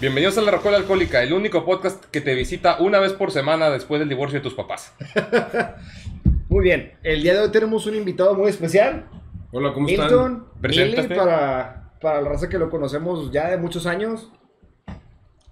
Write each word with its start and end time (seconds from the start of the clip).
Bienvenidos 0.00 0.36
a 0.36 0.42
La 0.42 0.50
Rocola 0.50 0.76
Alcohólica, 0.76 1.22
el 1.22 1.32
único 1.32 1.64
podcast 1.64 2.04
que 2.06 2.20
te 2.20 2.34
visita 2.34 2.78
una 2.80 2.98
vez 2.98 3.12
por 3.14 3.30
semana 3.30 3.70
después 3.70 3.98
del 3.98 4.08
divorcio 4.08 4.38
de 4.38 4.42
tus 4.42 4.54
papás. 4.54 4.94
Muy 6.48 6.62
bien, 6.64 6.92
el 7.02 7.22
día 7.22 7.34
de 7.34 7.40
hoy 7.40 7.50
tenemos 7.50 7.86
un 7.86 7.94
invitado 7.96 8.34
muy 8.34 8.48
especial. 8.48 9.08
Hola, 9.52 9.72
¿cómo 9.72 9.88
están? 9.88 10.06
Milton, 10.06 10.46
Preséntate. 10.60 11.08
Mili, 11.08 11.18
para, 11.20 11.92
para 12.00 12.20
la 12.22 12.28
raza 12.28 12.48
que 12.48 12.58
lo 12.58 12.70
conocemos 12.70 13.30
ya 13.32 13.50
de 13.50 13.56
muchos 13.56 13.84
años. 13.86 14.30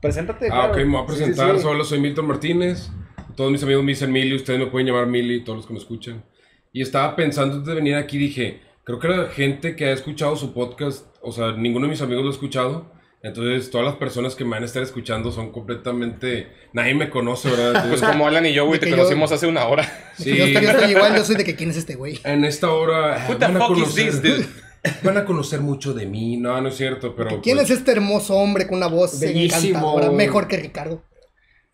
Preséntate. 0.00 0.46
Ah, 0.46 0.70
claro. 0.70 0.72
ok, 0.72 0.76
me 0.78 0.84
voy 0.84 0.96
a 0.96 1.08
Sí, 1.08 1.14
sí, 1.16 1.24
presentar. 1.24 1.58
sí. 1.58 1.66
Hola, 1.66 1.84
soy 1.84 2.00
Milton 2.00 2.26
Martínez. 2.26 2.90
Todos 3.36 3.50
mis 3.50 3.62
amigos 3.64 3.82
me 3.82 3.90
dicen 3.92 4.12
Mili, 4.12 4.36
ustedes 4.36 4.60
me 4.60 4.66
pueden 4.66 4.86
llamar 4.86 5.06
Mili, 5.06 5.42
todos 5.42 5.58
los 5.58 5.66
que 5.66 5.72
me 5.72 5.78
escuchan. 5.80 6.24
Y 6.72 6.80
estaba 6.82 7.16
pensando 7.16 7.54
antes 7.56 7.68
de 7.68 7.74
venir 7.74 7.96
aquí, 7.96 8.16
dije, 8.18 8.60
creo 8.84 8.98
que 9.00 9.08
la 9.08 9.26
gente 9.26 9.74
que 9.74 9.86
ha 9.86 9.92
escuchado 9.92 10.36
su 10.36 10.54
podcast, 10.54 11.06
o 11.22 11.32
sea, 11.32 11.52
ninguno 11.52 11.86
de 11.86 11.90
mis 11.90 12.02
amigos 12.02 12.22
lo 12.22 12.30
ha 12.30 12.32
escuchado. 12.34 12.93
Entonces, 13.26 13.70
todas 13.70 13.86
las 13.86 13.96
personas 13.96 14.34
que 14.34 14.44
me 14.44 14.50
van 14.50 14.62
a 14.64 14.66
estar 14.66 14.82
escuchando 14.82 15.32
son 15.32 15.50
completamente... 15.50 16.48
Nadie 16.74 16.94
me 16.94 17.08
conoce, 17.08 17.48
¿verdad? 17.50 17.86
Pues 17.88 18.02
como 18.02 18.26
Alan 18.28 18.44
y 18.44 18.52
yo, 18.52 18.66
güey, 18.66 18.78
te 18.78 18.90
yo- 18.90 18.96
conocimos 18.96 19.32
hace 19.32 19.46
una 19.46 19.64
hora. 19.66 19.84
sí, 20.18 20.36
Yo, 20.36 20.44
estoy, 20.44 20.62
yo 20.62 20.70
estoy 20.72 20.90
igual, 20.90 21.16
yo 21.16 21.24
soy 21.24 21.36
de 21.36 21.44
que 21.44 21.54
quién 21.56 21.70
es 21.70 21.76
este 21.78 21.94
güey. 21.94 22.20
en 22.24 22.44
esta 22.44 22.70
hora 22.70 23.24
Who 23.28 23.36
the 23.38 23.46
van 23.46 23.56
a, 23.56 23.60
fuck 23.60 23.76
is 23.78 23.82
conocer, 23.84 24.10
this, 24.12 24.22
dude? 24.22 24.46
van 25.02 25.16
a 25.16 25.24
conocer 25.24 25.60
mucho 25.60 25.94
de 25.94 26.04
mí. 26.04 26.36
No, 26.36 26.60
no 26.60 26.68
es 26.68 26.76
cierto, 26.76 27.16
pero... 27.16 27.40
¿Quién 27.40 27.56
pues, 27.56 27.70
es 27.70 27.78
este 27.78 27.92
hermoso 27.92 28.34
hombre 28.36 28.66
con 28.66 28.76
una 28.76 28.88
voz 28.88 29.20
encantadora? 29.22 30.10
Mejor 30.10 30.46
que 30.46 30.58
Ricardo. 30.58 31.02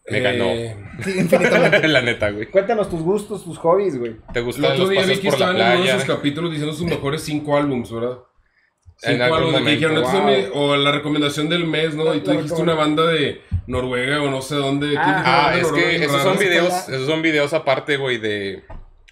Me 0.09 0.20
ganó. 0.20 0.45
eh, 0.45 0.76
Sí, 1.04 1.14
infinitamente. 1.18 1.87
La 1.88 2.01
neta, 2.02 2.30
güey. 2.30 2.46
Cuéntanos 2.46 2.88
tus 2.90 3.01
gustos, 3.02 3.42
tus 3.45 3.59
hobbies, 3.59 3.98
güey. 3.98 4.16
¿Te 4.32 4.38
El 4.40 4.45
gustan 4.45 4.66
otro 4.73 4.78
los 4.84 4.90
día 4.90 5.01
vi 5.01 5.06
paseos 5.06 5.20
que 5.20 5.30
por 5.30 5.38
la 5.40 5.46
estaban 5.46 5.56
en 5.56 5.62
uno 5.62 5.70
de 5.73 5.82
playa? 5.82 5.98
sus 6.06 6.16
capítulos 6.16 6.51
diciendo 6.52 6.74
sus 6.76 6.87
mejores 6.87 7.23
cinco 7.23 7.56
álbums, 7.56 7.92
¿verdad? 7.92 8.18
En 9.02 9.12
Cinco 9.12 9.24
algún 9.24 9.54
álbumes 9.54 9.54
de 9.54 9.59
que 9.59 9.60
momento, 9.60 9.70
dijeron, 9.70 9.96
"Estos 9.96 10.12
son 10.12 10.26
wow. 10.26 10.37
mi- 10.37 10.73
o 10.73 10.76
la 10.76 10.93
recomendación 10.93 11.48
del 11.48 11.65
mes, 11.66 11.95
¿no? 11.95 12.15
Y 12.15 12.20
tú 12.20 12.32
dijiste 12.32 12.60
una 12.60 12.74
banda 12.74 13.07
de 13.07 13.40
Noruega 13.66 14.20
o 14.23 14.30
no 14.30 14.42
sé 14.42 14.57
dónde. 14.57 14.88
¿Quién 14.88 15.01
Ah, 15.01 15.23
Ah, 15.24 15.42
banda 15.46 15.57
es 15.59 15.62
noruega 15.62 15.88
que 15.90 16.04
esos 16.04 16.23
son 16.23 16.38
videos, 16.38 16.88
esos 16.88 17.07
son 17.07 17.23
videos 17.23 17.52
aparte, 17.54 17.96
güey, 17.96 18.18
de 18.18 18.65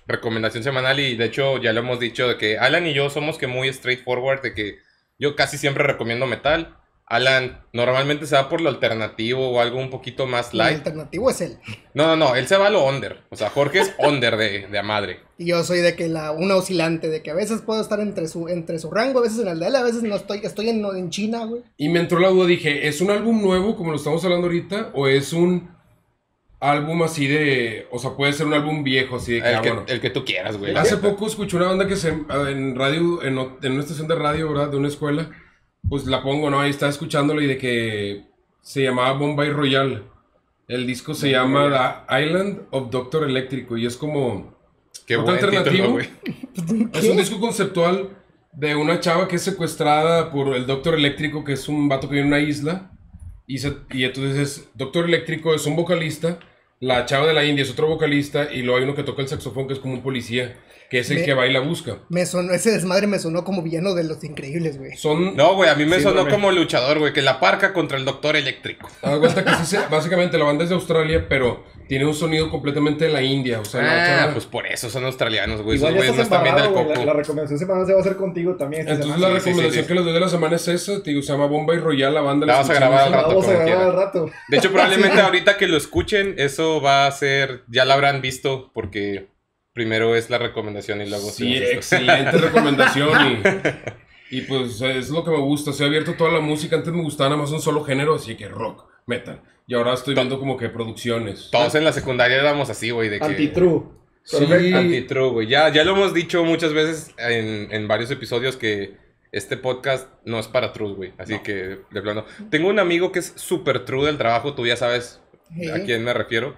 recomendación 0.07 0.65
semanal 0.65 0.99
y 1.01 1.17
de 1.17 1.27
hecho 1.27 1.59
ya 1.59 1.73
lo 1.73 1.81
hemos 1.81 2.01
dicho 2.01 2.27
de 2.29 2.37
que 2.39 2.59
Alan 2.59 2.87
y 2.87 2.95
yo 2.95 3.11
somos 3.11 3.37
que 3.39 3.47
muy 3.47 3.73
straightforward, 3.73 4.41
de 4.43 4.55
que 4.55 4.79
yo 5.19 5.37
casi 5.37 5.59
siempre 5.59 5.85
recomiendo 5.85 6.27
metal. 6.27 6.78
Alan 7.11 7.61
normalmente 7.73 8.27
se 8.27 8.35
va 8.35 8.51
por 8.51 8.61
lo 8.61 8.69
alternativo 8.69 9.49
o 9.49 9.61
algo 9.61 9.79
un 9.79 9.89
poquito 9.89 10.27
más 10.27 10.53
El 10.53 10.59
light. 10.59 10.77
alternativo 10.77 11.31
es 11.31 11.41
él. 11.41 11.59
No, 11.95 12.07
no, 12.07 12.17
no, 12.17 12.37
él 12.37 12.47
se 12.47 12.59
va 12.59 12.67
a 12.67 12.71
lo 12.71 12.85
under. 12.87 13.23
O 13.31 13.37
sea, 13.37 13.49
Jorge 13.49 13.81
es 13.81 13.95
under 13.99 14.37
de, 14.37 14.67
de 14.67 14.79
a 14.79 14.83
madre. 14.83 15.21
Y 15.39 15.47
yo 15.47 15.65
soy 15.65 15.79
de 15.79 15.97
que 15.97 16.09
la 16.09 16.33
una 16.33 16.57
oscilante, 16.57 17.09
de 17.09 17.23
que 17.23 17.31
a 17.31 17.35
veces 17.35 17.63
puedo 17.63 17.81
estar 17.81 18.01
entre 18.01 18.29
su, 18.29 18.49
entre 18.49 18.79
su 18.79 18.91
rango, 18.91 19.21
a 19.21 19.23
veces 19.23 19.39
en 19.39 19.49
el 19.49 19.59
de 19.59 19.69
él, 19.69 19.77
a 19.77 19.83
veces 19.83 20.03
no 20.03 20.17
estoy, 20.17 20.41
estoy 20.43 20.69
en, 20.69 20.85
en 20.85 21.09
China, 21.09 21.47
güey. 21.47 21.63
Y 21.79 21.89
me 21.89 22.01
entró 22.01 22.19
la 22.19 22.29
duda, 22.29 22.47
dije, 22.47 22.87
¿es 22.89 23.01
un 23.01 23.11
álbum 23.11 23.41
nuevo 23.41 23.75
como 23.75 23.91
lo 23.91 23.97
estamos 23.97 24.23
hablando 24.25 24.47
ahorita? 24.47 24.91
¿O 24.93 25.07
es 25.07 25.33
un 25.33 25.71
álbum 26.61 27.03
así 27.05 27.27
de... 27.27 27.87
O 27.91 27.99
sea, 27.99 28.11
puede 28.17 28.33
ser 28.35 28.47
un 28.47 28.55
álbum 28.55 28.85
viejo 28.85 29.17
así 29.17 29.35
de 29.35 29.43
que... 29.43 29.49
El 29.49 29.55
ah, 29.55 29.63
que, 29.63 29.71
bueno. 29.71 29.85
el 29.89 30.01
que 30.01 30.11
tú 30.11 30.25
quieras, 30.25 30.59
güey. 30.59 30.77
Hace 30.77 30.99
poco 30.99 31.27
escuché 31.27 31.57
una 31.57 31.69
banda 31.69 31.87
que 31.87 31.97
se 31.97 32.09
en 32.09 32.75
radio, 32.77 33.23
en, 33.23 33.39
en 33.63 33.73
una 33.73 33.81
estación 33.81 34.09
de 34.09 34.15
radio, 34.17 34.49
¿verdad? 34.49 34.69
De 34.69 34.77
una 34.77 34.89
escuela. 34.89 35.31
Pues 35.89 36.07
la 36.07 36.23
pongo, 36.23 36.51
¿no? 36.51 36.61
Ahí 36.61 36.71
estaba 36.71 36.91
escuchándolo 36.91 37.41
y 37.43 37.47
de 37.47 37.59
que 37.59 38.25
se 38.61 38.83
llamaba 38.83 39.13
Bombay 39.13 39.51
Royal. 39.51 40.05
El 40.67 40.87
disco 40.87 41.15
se 41.15 41.31
llama 41.31 42.05
The 42.09 42.25
Island 42.25 42.63
of 42.71 42.91
Doctor 42.91 43.25
Eléctrico 43.29 43.77
y 43.77 43.87
es 43.87 43.97
como... 43.97 44.55
Qué 45.07 45.17
buen 45.17 45.37
alternativo. 45.37 45.99
título. 45.99 46.91
Es 46.93 47.05
un 47.09 47.17
disco 47.17 47.41
conceptual 47.41 48.11
de 48.53 48.75
una 48.77 49.01
chava 49.01 49.29
que 49.29 49.37
es 49.37 49.43
secuestrada 49.43 50.31
por 50.31 50.55
el 50.55 50.67
Doctor 50.67 50.95
Eléctrico, 50.95 51.45
que 51.45 51.55
es 51.55 51.69
un 51.69 51.89
vato 51.89 52.09
que 52.09 52.17
vive 52.17 52.27
en 52.27 52.33
una 52.35 52.41
isla. 52.41 52.91
Y, 53.47 53.59
se- 53.59 53.77
y 53.91 54.05
entonces 54.05 54.37
es 54.37 54.69
Doctor 54.75 55.07
Eléctrico 55.07 55.55
es 55.55 55.65
un 55.65 55.77
vocalista, 55.77 56.39
la 56.81 57.07
chava 57.07 57.27
de 57.27 57.33
la 57.33 57.45
India 57.47 57.63
es 57.63 57.71
otro 57.71 57.87
vocalista, 57.89 58.53
y 58.53 58.61
luego 58.61 58.77
hay 58.79 58.85
uno 58.85 58.95
que 58.95 59.05
toca 59.05 59.23
el 59.23 59.29
saxofón, 59.29 59.67
que 59.67 59.73
es 59.73 59.79
como 59.79 59.95
un 59.95 60.03
policía, 60.03 60.59
que 60.91 61.01
es 61.01 61.11
el 61.11 61.19
Me- 61.19 61.25
que 61.25 61.35
va 61.35 61.47
y 61.47 61.53
la 61.53 61.61
busca. 61.61 61.99
Me 62.09 62.25
sonó, 62.25 62.53
ese 62.53 62.71
desmadre 62.71 63.07
me 63.07 63.19
sonó 63.19 63.45
como 63.45 63.63
villano 63.63 63.95
de 63.95 64.05
los 64.05 64.25
increíbles, 64.25 64.79
güey. 64.79 64.97
Son. 64.97 65.37
No, 65.37 65.55
güey, 65.55 65.69
a 65.69 65.75
mí 65.75 65.85
me 65.85 65.97
Sí, 65.97 66.03
sonó 66.05 66.27
como 66.29 66.51
luchador, 66.51 66.99
güey, 66.99 67.13
que 67.13 67.21
la 67.23 67.41
parca 67.41 67.73
contra 67.75 67.99
el 67.99 68.05
doctor 68.07 68.37
eléctrico. 68.37 68.89
de 69.03 69.19
cuenta 69.19 69.45
que 69.45 69.55
sí 69.57 69.67
se- 69.77 69.87
básicamente 69.91 70.39
la 70.39 70.45
banda 70.45 70.65
es 70.65 70.71
de 70.71 70.77
Australia, 70.77 71.27
pero 71.29 71.65
tiene 71.89 72.07
un 72.07 72.15
sonido 72.15 72.51
completamente 72.51 73.05
de 73.07 73.13
la 73.13 73.23
India. 73.23 73.61
O 73.61 73.65
sea, 73.65 73.83
la 73.83 74.25
Ah, 74.25 74.31
pues 74.33 74.47
por 74.47 74.67
eso 74.67 74.89
son 74.91 75.05
australianos, 75.05 75.63
güey. 75.63 75.77
Esos 75.77 75.91
Igual 75.91 75.93
ya 75.95 75.99
güeyes 76.13 76.17
no 76.17 76.23
están 76.23 76.43
bien 76.43 76.57
del 76.57 76.73
coco. 76.73 76.95
La, 76.95 77.05
la 77.05 77.13
recomendación 77.13 77.59
semanal 77.59 77.87
se 77.87 77.93
va 77.93 77.99
a 77.99 78.01
hacer 78.01 78.17
contigo 78.17 78.57
también. 78.57 78.83
esta 78.83 78.95
Entonces 78.95 79.15
semana. 79.17 79.35
la 79.35 79.41
sí, 79.41 79.45
sí, 79.45 79.51
recomendación 79.51 79.85
sí. 79.85 79.89
que 79.89 79.95
les 79.95 80.05
doy 80.05 80.13
de 80.15 80.21
la 80.21 80.29
semana 80.29 80.57
es 80.57 80.69
esa, 80.69 81.03
te 81.03 81.11
digo, 81.11 81.23
se 81.23 81.33
llama 81.33 81.47
Bombay 81.47 81.79
Royal, 81.79 82.15
la 82.15 82.21
banda. 82.23 82.47
La 82.47 82.57
vas 82.57 82.71
a 82.71 82.75
grabar 82.75 83.01
al 83.05 83.11
La 83.11 83.17
rato, 83.19 83.29
vamos 83.29 83.49
a 83.49 83.53
grabar 83.53 83.87
al 83.89 83.93
rato. 83.95 84.31
De 84.49 84.57
hecho, 84.57 84.71
probablemente 84.73 85.21
ahorita 85.21 85.57
que 85.59 85.67
lo 85.69 85.77
escuchen, 85.77 86.35
eso 86.39 86.81
va 86.81 87.07
a 87.07 87.11
ser, 87.13 87.63
ya 87.69 87.85
lo 87.85 87.93
habrán 87.93 88.21
visto, 88.23 88.71
porque 88.75 89.29
primero 89.79 90.17
es 90.17 90.29
la 90.29 90.39
recomendación 90.39 91.01
y 91.03 91.09
luego 91.09 91.31
Sí, 91.31 91.57
excelente 91.57 92.33
recomendación 92.37 93.41
y, 94.31 94.39
y 94.39 94.41
pues 94.41 94.81
es 94.81 95.09
lo 95.11 95.23
que 95.23 95.31
me 95.31 95.39
gusta. 95.39 95.73
Se 95.73 95.85
ha 95.85 95.87
abierto 95.87 96.15
toda 96.15 96.33
la 96.33 96.41
música. 96.41 96.75
Antes 96.75 96.93
me 96.93 97.01
gustaba 97.01 97.31
nada 97.31 97.43
más 97.43 97.53
un 97.53 97.61
solo 97.61 97.85
género, 97.85 98.17
así 98.17 98.35
que 98.35 98.49
rock, 98.49 98.87
metal. 99.07 99.41
Y 99.69 99.75
ahora 99.75 99.95
estoy 99.95 100.15
viendo 100.17 100.41
como 100.41 100.57
que 100.57 100.69
producciones. 100.69 101.51
Todos 101.53 101.77
en 101.77 101.85
la 101.85 101.93
secundaria 101.93 102.39
éramos 102.39 102.71
así, 102.71 102.91
güey, 102.91 103.09
de 103.09 103.21
que... 103.21 103.25
Anti-true. 103.25 103.83
Sí. 104.25 104.73
Anti-true, 104.75 105.31
güey. 105.31 105.47
Ya, 105.47 105.73
ya 105.73 105.85
lo 105.85 105.93
hemos 105.93 106.13
dicho 106.13 106.43
muchas 106.43 106.73
veces 106.73 107.15
en, 107.17 107.73
en 107.73 107.87
varios 107.87 108.11
episodios 108.11 108.57
que 108.57 108.97
este 109.31 109.57
podcast 109.57 110.09
no 110.25 110.41
es 110.41 110.49
para 110.49 110.73
true, 110.73 110.95
güey. 110.95 111.13
Así 111.19 111.39
que, 111.39 111.79
de 111.89 112.03
plano. 112.03 112.25
Tengo 112.51 112.69
un 112.69 112.81
amigo 112.81 113.13
que 113.13 113.21
es 113.21 113.33
súper 113.37 113.85
true 113.85 114.07
del 114.07 114.19
trabajo, 114.19 114.55
tú 114.55 114.67
ya 114.67 114.75
sabes 114.75 115.21
a 115.73 115.77
Sí. 115.77 115.83
quién 115.87 116.05
me 116.05 116.13
refiero. 116.13 116.55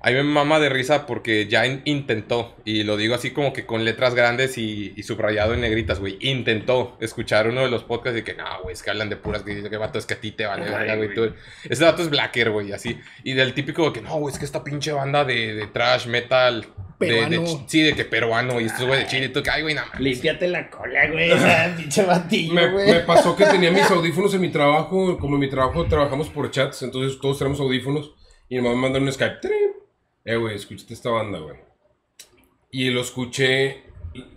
A 0.00 0.08
mí 0.10 0.16
me 0.16 0.22
mama 0.24 0.60
de 0.60 0.68
risa 0.68 1.06
porque 1.06 1.46
ya 1.46 1.64
in- 1.66 1.80
intentó, 1.86 2.54
y 2.66 2.82
lo 2.82 2.98
digo 2.98 3.14
así 3.14 3.30
como 3.30 3.54
que 3.54 3.64
con 3.64 3.86
letras 3.86 4.14
grandes 4.14 4.58
y, 4.58 4.92
y 4.96 5.02
subrayado 5.02 5.54
en 5.54 5.62
negritas, 5.62 5.98
güey. 5.98 6.18
Intentó 6.20 6.98
escuchar 7.00 7.48
uno 7.48 7.62
de 7.62 7.70
los 7.70 7.84
podcasts 7.84 8.18
y 8.20 8.22
que, 8.22 8.34
no, 8.34 8.44
güey, 8.62 8.74
es 8.74 8.82
que 8.82 8.90
hablan 8.90 9.08
de 9.08 9.16
puras, 9.16 9.42
que, 9.44 9.62
que 9.62 9.76
vato, 9.78 9.98
es 9.98 10.04
que 10.04 10.12
a 10.12 10.20
ti 10.20 10.32
te 10.32 10.44
vale, 10.44 10.66
Ay, 10.74 10.96
güey. 10.98 11.14
tú- 11.14 11.32
Ese 11.70 11.84
dato 11.84 12.02
es 12.02 12.10
blacker, 12.10 12.50
güey, 12.50 12.72
así. 12.72 12.98
Y 13.22 13.32
del 13.32 13.54
típico 13.54 13.86
de 13.86 13.92
que, 13.94 14.00
no, 14.02 14.16
güey, 14.16 14.30
es 14.30 14.38
que 14.38 14.44
esta 14.44 14.62
pinche 14.62 14.92
banda 14.92 15.24
de, 15.24 15.54
de 15.54 15.66
trash 15.68 16.06
metal. 16.06 16.66
De, 17.00 17.26
de 17.26 17.46
sí, 17.66 17.82
de 17.82 17.94
que 17.94 18.04
peruano 18.04 18.60
y 18.60 18.64
estos 18.66 18.86
güey 18.86 19.00
de 19.00 19.06
Chile 19.06 19.26
y 19.26 19.28
tú 19.30 19.42
que, 19.42 19.50
ay, 19.50 19.62
güey, 19.62 19.74
nada 19.74 19.88
más. 19.90 20.00
Límpiate 20.00 20.48
la 20.48 20.68
cola, 20.70 21.10
güey. 21.10 21.30
esa 21.32 21.74
Pinche 21.78 22.02
batillo, 22.04 22.52
Me, 22.54 22.68
güey. 22.70 22.92
me 22.92 23.00
pasó 23.00 23.34
que 23.36 23.44
tenía 23.46 23.70
mis 23.70 23.90
audífonos 23.90 24.32
en 24.34 24.40
mi 24.42 24.50
trabajo. 24.50 25.16
Como 25.18 25.36
en 25.36 25.40
mi 25.40 25.48
trabajo 25.48 25.86
trabajamos 25.86 26.28
por 26.28 26.50
chats, 26.50 26.82
entonces 26.82 27.18
todos 27.20 27.38
tenemos 27.38 27.58
audífonos. 27.60 28.12
Y 28.54 28.58
mi 28.58 28.62
mamá 28.62 28.76
me 28.76 28.82
mandó 28.82 29.00
un 29.00 29.12
Skype. 29.12 29.40
¡trin! 29.42 29.72
Eh, 30.24 30.36
güey, 30.36 30.54
escuchaste 30.54 30.94
esta 30.94 31.10
banda, 31.10 31.40
güey. 31.40 31.56
Y 32.70 32.90
lo 32.90 33.00
escuché. 33.00 33.82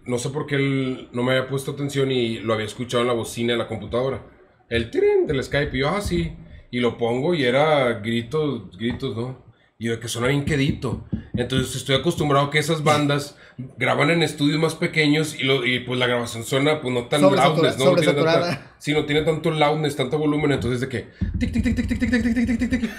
No 0.07 0.17
sé 0.17 0.31
por 0.31 0.47
qué 0.47 0.55
él 0.55 1.09
no 1.11 1.21
me 1.21 1.33
había 1.33 1.47
puesto 1.47 1.73
atención 1.73 2.11
y 2.11 2.39
lo 2.39 2.55
había 2.55 2.65
escuchado 2.65 3.03
en 3.03 3.09
la 3.09 3.13
bocina 3.13 3.53
de 3.53 3.59
la 3.59 3.67
computadora. 3.67 4.23
El 4.69 4.89
tren 4.89 5.27
del 5.27 5.43
Skype. 5.43 5.77
Y 5.77 5.81
yo, 5.81 5.89
ah, 5.89 6.01
sí. 6.01 6.35
Y 6.71 6.79
lo 6.79 6.97
pongo 6.97 7.35
y 7.35 7.43
era 7.43 7.93
gritos, 7.99 8.75
gritos, 8.75 9.15
¿no? 9.15 9.45
Y 9.77 9.87
de 9.89 9.99
que 9.99 10.07
suena 10.07 10.29
bien 10.29 10.45
quedito. 10.45 11.05
Entonces 11.35 11.75
estoy 11.75 11.97
acostumbrado 11.97 12.47
a 12.47 12.49
que 12.49 12.57
esas 12.57 12.83
bandas 12.83 13.37
graban 13.77 14.09
en 14.09 14.23
estudios 14.23 14.59
más 14.59 14.73
pequeños 14.73 15.39
y, 15.39 15.43
lo, 15.43 15.63
y 15.63 15.81
pues 15.81 15.99
la 15.99 16.07
grabación 16.07 16.43
suena 16.43 16.81
pues 16.81 16.91
no 16.91 17.05
tan 17.05 17.21
loudness, 17.21 17.77
¿no? 17.77 17.85
No 17.85 17.95
tiene 17.95 18.13
tanta-. 18.13 18.75
Sí, 18.79 18.93
no 18.93 19.05
tiene 19.05 19.21
tanto 19.21 19.51
loudness, 19.51 19.95
tanto 19.95 20.17
volumen, 20.17 20.53
entonces 20.53 20.81
de 20.81 20.89
que 20.89 21.07
tic 21.39 21.51
tic 21.51 21.63
tic 21.63 21.75
tic 21.75 21.87
tic 21.87 21.99
tic 21.99 22.11
tic 22.11 22.23
tic 22.23 22.47
tic 22.47 22.57
tic 22.57 22.69
tic. 22.81 22.91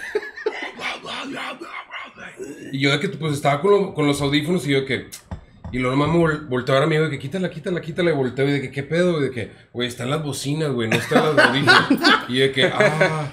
Y 2.73 2.81
yo 2.81 2.91
de 2.93 3.01
que 3.01 3.09
pues 3.09 3.35
estaba 3.35 3.61
con, 3.61 3.71
lo- 3.71 3.95
con 3.95 4.07
los 4.07 4.21
audífonos 4.21 4.67
y 4.67 4.71
yo 4.73 4.81
de 4.81 4.85
que 4.87 5.07
y 5.71 5.79
luego 5.79 5.97
nomás 5.97 6.15
me 6.15 6.23
vol- 6.23 6.49
volteó 6.49 6.75
a 6.75 6.79
ver 6.79 6.87
a 6.87 6.91
mí 6.91 6.97
de 6.97 7.11
que 7.11 7.19
quítala, 7.19 7.51
quítala, 7.51 7.81
quítala 7.83 8.11
y 8.11 8.15
volteo 8.15 8.49
y 8.49 8.53
de 8.53 8.61
que 8.63 8.71
qué 8.71 8.83
pedo, 8.83 9.21
y 9.21 9.25
de 9.25 9.31
que 9.31 9.51
güey, 9.73 9.87
están 9.87 10.09
las 10.11 10.23
bocinas, 10.23 10.71
güey, 10.71 10.89
no 10.89 10.97
están 10.97 11.37
las 11.37 11.47
audífonos. 11.47 11.85
y 12.29 12.39
de 12.39 12.53
que 12.53 12.65
ah, 12.65 13.33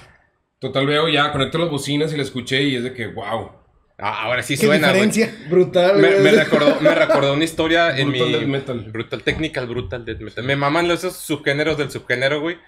total 0.58 0.86
veo 0.86 1.08
ya, 1.08 1.32
conecto 1.32 1.56
las 1.58 1.70
bocinas 1.70 2.12
y 2.12 2.16
la 2.16 2.22
escuché 2.22 2.62
y 2.62 2.76
es 2.76 2.82
de 2.84 2.92
que 2.92 3.06
wow. 3.06 3.52
Ah, 3.98 4.24
ahora 4.24 4.42
sí 4.42 4.58
¿Qué 4.58 4.66
suena, 4.66 4.88
diferencia? 4.88 5.34
Brutal, 5.48 5.96
Me, 5.98 6.10
recordó, 6.30 6.78
me 6.82 6.94
recordó 6.94 7.32
una 7.32 7.44
historia 7.44 7.96
en 7.96 8.08
Brutal 8.10 8.26
mi... 8.26 8.32
death 8.34 8.46
metal. 8.48 8.80
Brutal 8.92 9.22
technical, 9.22 9.66
brutal 9.66 10.04
death 10.04 10.20
metal. 10.20 10.44
Me 10.44 10.54
maman 10.56 10.90
esos 10.90 11.16
subgéneros 11.16 11.78
del 11.78 11.90
subgénero, 11.90 12.42
güey. 12.42 12.58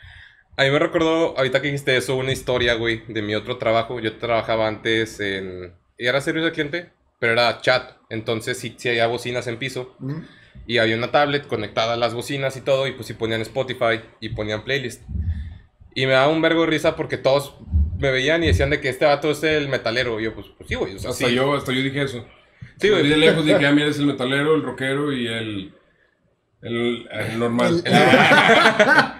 A 0.58 0.64
mí 0.64 0.70
me 0.70 0.78
recordó, 0.81 1.38
ahorita 1.38 1.60
que 1.62 1.69
dijiste 1.69 1.96
eso, 1.96 2.16
una 2.16 2.32
historia, 2.32 2.75
güey, 2.75 3.05
de 3.06 3.22
mi 3.22 3.37
otro 3.37 3.58
trabajo. 3.58 4.00
Yo 4.00 4.16
trabajaba 4.16 4.66
antes 4.66 5.20
en... 5.20 5.72
Era 5.96 6.20
servicio 6.20 6.49
al 6.49 6.52
cliente, 6.52 6.90
pero 7.20 7.34
era 7.34 7.60
chat. 7.60 7.93
Entonces 8.10 8.58
sí, 8.58 8.75
sí 8.76 8.88
había 8.88 9.06
bocinas 9.06 9.46
en 9.46 9.58
piso. 9.58 9.94
Mm. 10.00 10.22
Y 10.66 10.78
había 10.78 10.96
una 10.96 11.12
tablet 11.12 11.46
conectada 11.46 11.94
a 11.94 11.96
las 11.96 12.12
bocinas 12.12 12.56
y 12.56 12.60
todo. 12.60 12.88
Y 12.88 12.93
pues 12.93 13.06
sí 13.06 13.14
ponían 13.14 13.40
Spotify 13.43 14.00
y 14.19 14.31
ponían 14.31 14.64
playlist. 14.64 15.02
Y 15.94 16.06
me 16.06 16.12
daba 16.14 16.26
un 16.26 16.43
vergo 16.43 16.62
de 16.62 16.66
risa 16.66 16.96
porque 16.96 17.19
todos 17.19 17.55
me 17.96 18.10
veían 18.10 18.43
y 18.43 18.49
decían 18.49 18.70
de 18.70 18.81
que 18.81 18.88
este 18.88 19.05
vato 19.05 19.31
es 19.31 19.44
el 19.44 19.69
metalero. 19.69 20.19
Y 20.19 20.25
yo, 20.25 20.34
pues, 20.34 20.49
pues 20.58 20.69
sí, 20.69 20.75
güey. 20.75 20.96
O 20.96 20.99
sea, 20.99 21.10
Hasta 21.10 21.28
sí. 21.28 21.34
yo, 21.37 21.55
hasta 21.55 21.72
yo 21.72 21.82
dije 21.82 22.02
eso. 22.02 22.26
Sí, 22.81 22.88
güey. 22.88 23.05
vi 23.05 23.10
de 23.10 23.16
lejos 23.16 23.44
dije, 23.46 23.64
ah, 23.64 23.70
mira, 23.70 23.87
es 23.87 23.99
el 24.00 24.06
metalero, 24.06 24.56
el 24.56 24.62
rockero 24.64 25.12
y 25.12 25.28
el 25.28 25.72
el, 26.62 27.08
el 27.12 27.38
normal. 27.38 27.81
El- 27.84 27.93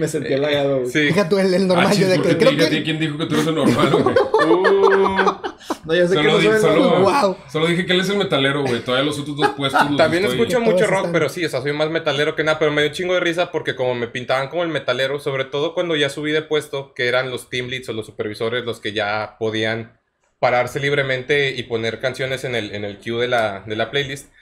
Me 0.00 0.08
sentí 0.08 0.32
halagado, 0.34 0.80
güey. 0.80 0.90
Sí. 0.90 0.98
Deja 1.00 1.28
tú 1.28 1.38
el, 1.38 1.52
el 1.54 1.62
Ah, 1.62 1.66
normal, 1.66 1.96
yo 1.98 2.08
de 2.08 2.16
¿por 2.16 2.26
que 2.28 2.36
creo 2.38 2.56
que... 2.56 2.82
quién 2.82 2.98
dijo 2.98 3.18
que 3.18 3.26
tú 3.26 3.34
eres 3.34 3.46
el 3.46 3.54
normal, 3.54 3.90
güey? 3.90 4.14
No, 5.84 5.94
ya 5.94 6.06
sé 6.06 6.14
que 6.16 6.22
Solo, 6.22 6.32
no 6.32 6.38
di- 6.38 6.46
soy 6.46 6.60
solo. 6.60 7.00
Wow. 7.00 7.36
solo 7.50 7.66
dije 7.66 7.86
que 7.86 7.92
él 7.92 8.00
es 8.00 8.08
el 8.08 8.16
metalero, 8.18 8.62
güey. 8.62 8.80
Todavía 8.80 9.04
los 9.06 9.18
otros 9.18 9.36
dos 9.36 9.48
puestos 9.50 9.82
los 9.88 9.96
También 9.96 10.24
estoy- 10.24 10.38
escucho 10.40 10.58
Que 10.58 10.70
mucho 10.70 10.86
rock, 10.86 10.96
están- 10.98 11.12
pero 11.12 11.28
sí, 11.28 11.44
o 11.44 11.48
sea, 11.48 11.62
soy 11.62 11.72
más 11.72 11.90
metalero 11.90 12.34
que 12.36 12.44
nada, 12.44 12.58
pero 12.58 12.70
me 12.70 12.82
dio 12.82 12.90
un 12.90 12.94
chingo 12.94 13.14
de 13.14 13.20
risa 13.20 13.50
porque 13.50 13.74
como 13.74 13.94
me 13.94 14.06
pintaban 14.08 14.48
como 14.48 14.62
el 14.62 14.68
metalero, 14.68 15.20
sobre 15.20 15.44
todo 15.44 15.72
cuando 15.74 15.96
ya 15.96 16.08
subí 16.10 16.32
de 16.32 16.42
puesto, 16.42 16.92
que 16.94 17.08
eran 17.08 17.30
los 17.30 17.48
team 17.50 17.68
leads 17.68 17.88
o 17.88 17.92
los 17.92 18.06
supervisores 18.06 18.64
los 18.64 18.80
que 18.80 18.92
ya 18.92 19.36
podían 19.38 19.98
pararse 20.38 20.80
libremente 20.80 21.50
y 21.56 21.62
poner 21.64 22.00
canciones 22.00 22.44
en 22.44 22.54
el, 22.54 22.74
en 22.74 22.84
el 22.84 22.98
queue 22.98 23.22
de 23.22 23.28
la, 23.28 23.62
de 23.66 23.76
la 23.76 23.90
playlist. 23.90 24.32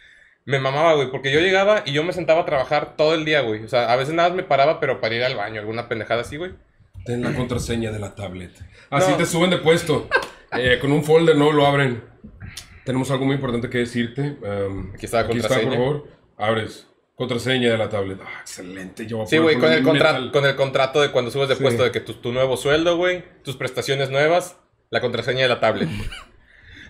Me 0.49 0.59
mamaba, 0.59 0.95
güey, 0.95 1.11
porque 1.11 1.31
yo 1.31 1.41
llegaba 1.41 1.83
y 1.85 1.93
yo 1.93 2.03
me 2.03 2.13
sentaba 2.15 2.41
a 2.41 2.45
trabajar 2.47 2.97
todo 2.97 3.15
el 3.15 3.25
día, 3.27 3.43
güey. 3.43 3.63
O 3.65 3.69
sea, 3.69 3.93
a 3.93 3.97
veces 3.97 4.15
nada 4.15 4.31
más 4.31 4.37
me 4.37 4.43
paraba, 4.45 4.81
pero 4.81 4.99
para 5.01 5.15
ir 5.15 5.23
al 5.23 5.37
baño, 5.37 5.61
alguna 5.61 5.89
pendejada 5.89 6.23
así, 6.23 6.39
güey. 6.39 6.53
Ten 7.05 7.23
la 7.23 7.35
contraseña 7.35 7.93
de 7.93 7.99
la 7.99 8.15
tablet. 8.15 8.51
Así 8.89 9.11
No. 9.11 9.17
te 9.19 9.27
suben 9.27 9.51
de 9.51 9.59
puesto. 9.59 10.09
Eh, 10.51 10.79
con 10.81 10.91
un 10.93 11.05
folder, 11.05 11.37
no 11.37 11.53
lo 11.53 11.67
abren. 11.67 12.03
Tenemos 12.87 13.11
algo 13.11 13.27
muy 13.27 13.35
importante 13.35 13.69
que 13.69 13.77
decirte. 13.77 14.39
Um, 14.41 14.93
Aquí 14.95 15.05
está 15.05 15.19
la 15.19 15.27
por 15.27 15.39
contraseña. 15.39 15.73
favor. 15.73 16.09
Abres. 16.39 16.87
Contraseña 17.17 17.71
de 17.71 17.77
la 17.77 17.91
tablet. 17.91 18.19
Ah, 18.25 18.39
excelente. 18.41 19.07
Yo 19.07 19.19
voy 19.19 19.25
a 19.27 19.29
Sí, 19.29 19.37
güey, 19.37 19.59
con 19.59 19.71
el, 19.71 19.83
contra- 19.83 20.31
con 20.33 20.47
el 20.47 20.57
contrato 20.57 21.03
de 21.03 21.11
cuando 21.11 21.31
subes 21.31 21.51
de 21.51 21.57
Sí. 21.57 21.63
puesto 21.63 21.83
de 21.85 21.93
que 21.93 22.01
tu, 22.01 22.15
tu 22.15 22.33
nuevo 22.33 22.57
sueldo, 22.57 22.97
güey, 22.97 23.25
tus 23.45 23.57
prestaciones 23.57 24.09
nuevas, 24.09 24.57
la 24.89 25.03
contraseña 25.03 25.43
de 25.43 25.49
la 25.51 25.61
tablet. 25.61 25.91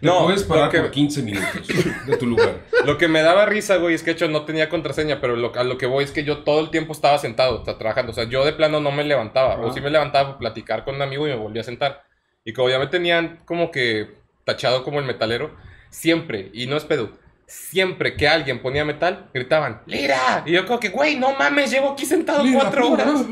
Te 0.00 0.08
puedes 0.08 0.42
parar 0.44 0.70
que, 0.70 0.80
por 0.80 0.90
15 0.90 1.22
minutos 1.22 1.68
de 2.06 2.16
tu 2.16 2.26
lugar. 2.26 2.60
lo 2.84 2.98
que 2.98 3.08
me 3.08 3.22
daba 3.22 3.46
risa, 3.46 3.76
güey, 3.76 3.94
es 3.94 4.02
que 4.02 4.10
de 4.10 4.16
hecho 4.16 4.28
no 4.28 4.44
tenía 4.44 4.68
contraseña, 4.68 5.20
pero 5.20 5.36
lo, 5.36 5.54
a 5.54 5.64
lo 5.64 5.78
que 5.78 5.86
voy 5.86 6.04
es 6.04 6.10
que 6.10 6.24
yo 6.24 6.38
todo 6.38 6.60
el 6.60 6.70
tiempo 6.70 6.92
estaba 6.92 7.18
sentado, 7.18 7.62
trabajando. 7.62 8.12
O 8.12 8.14
sea, 8.14 8.24
yo 8.24 8.44
de 8.44 8.52
plano 8.52 8.80
no 8.80 8.90
me 8.90 9.04
levantaba. 9.04 9.60
O 9.60 9.72
sí 9.72 9.80
me 9.80 9.90
levantaba 9.90 10.28
para 10.28 10.38
platicar 10.38 10.84
con 10.84 10.96
un 10.96 11.02
amigo 11.02 11.26
y 11.26 11.30
me 11.30 11.36
volvía 11.36 11.62
a 11.62 11.64
sentar. 11.64 12.04
Y 12.44 12.52
como 12.52 12.68
ya 12.68 12.78
me 12.78 12.86
tenían 12.86 13.40
como 13.44 13.70
que 13.70 14.08
tachado 14.44 14.84
como 14.84 14.98
el 14.98 15.04
metalero, 15.04 15.54
siempre, 15.90 16.50
y 16.52 16.66
no 16.66 16.76
es 16.76 16.84
pedo, 16.84 17.10
siempre 17.48 18.14
que 18.14 18.28
alguien 18.28 18.60
ponía 18.60 18.84
metal, 18.84 19.30
gritaban, 19.32 19.80
¡Lira! 19.86 20.44
Y 20.46 20.52
yo 20.52 20.66
como 20.66 20.78
que, 20.78 20.90
güey, 20.90 21.16
no 21.16 21.34
mames, 21.34 21.70
llevo 21.70 21.92
aquí 21.92 22.04
sentado 22.04 22.44
cuatro 22.52 22.90
horas. 22.90 23.24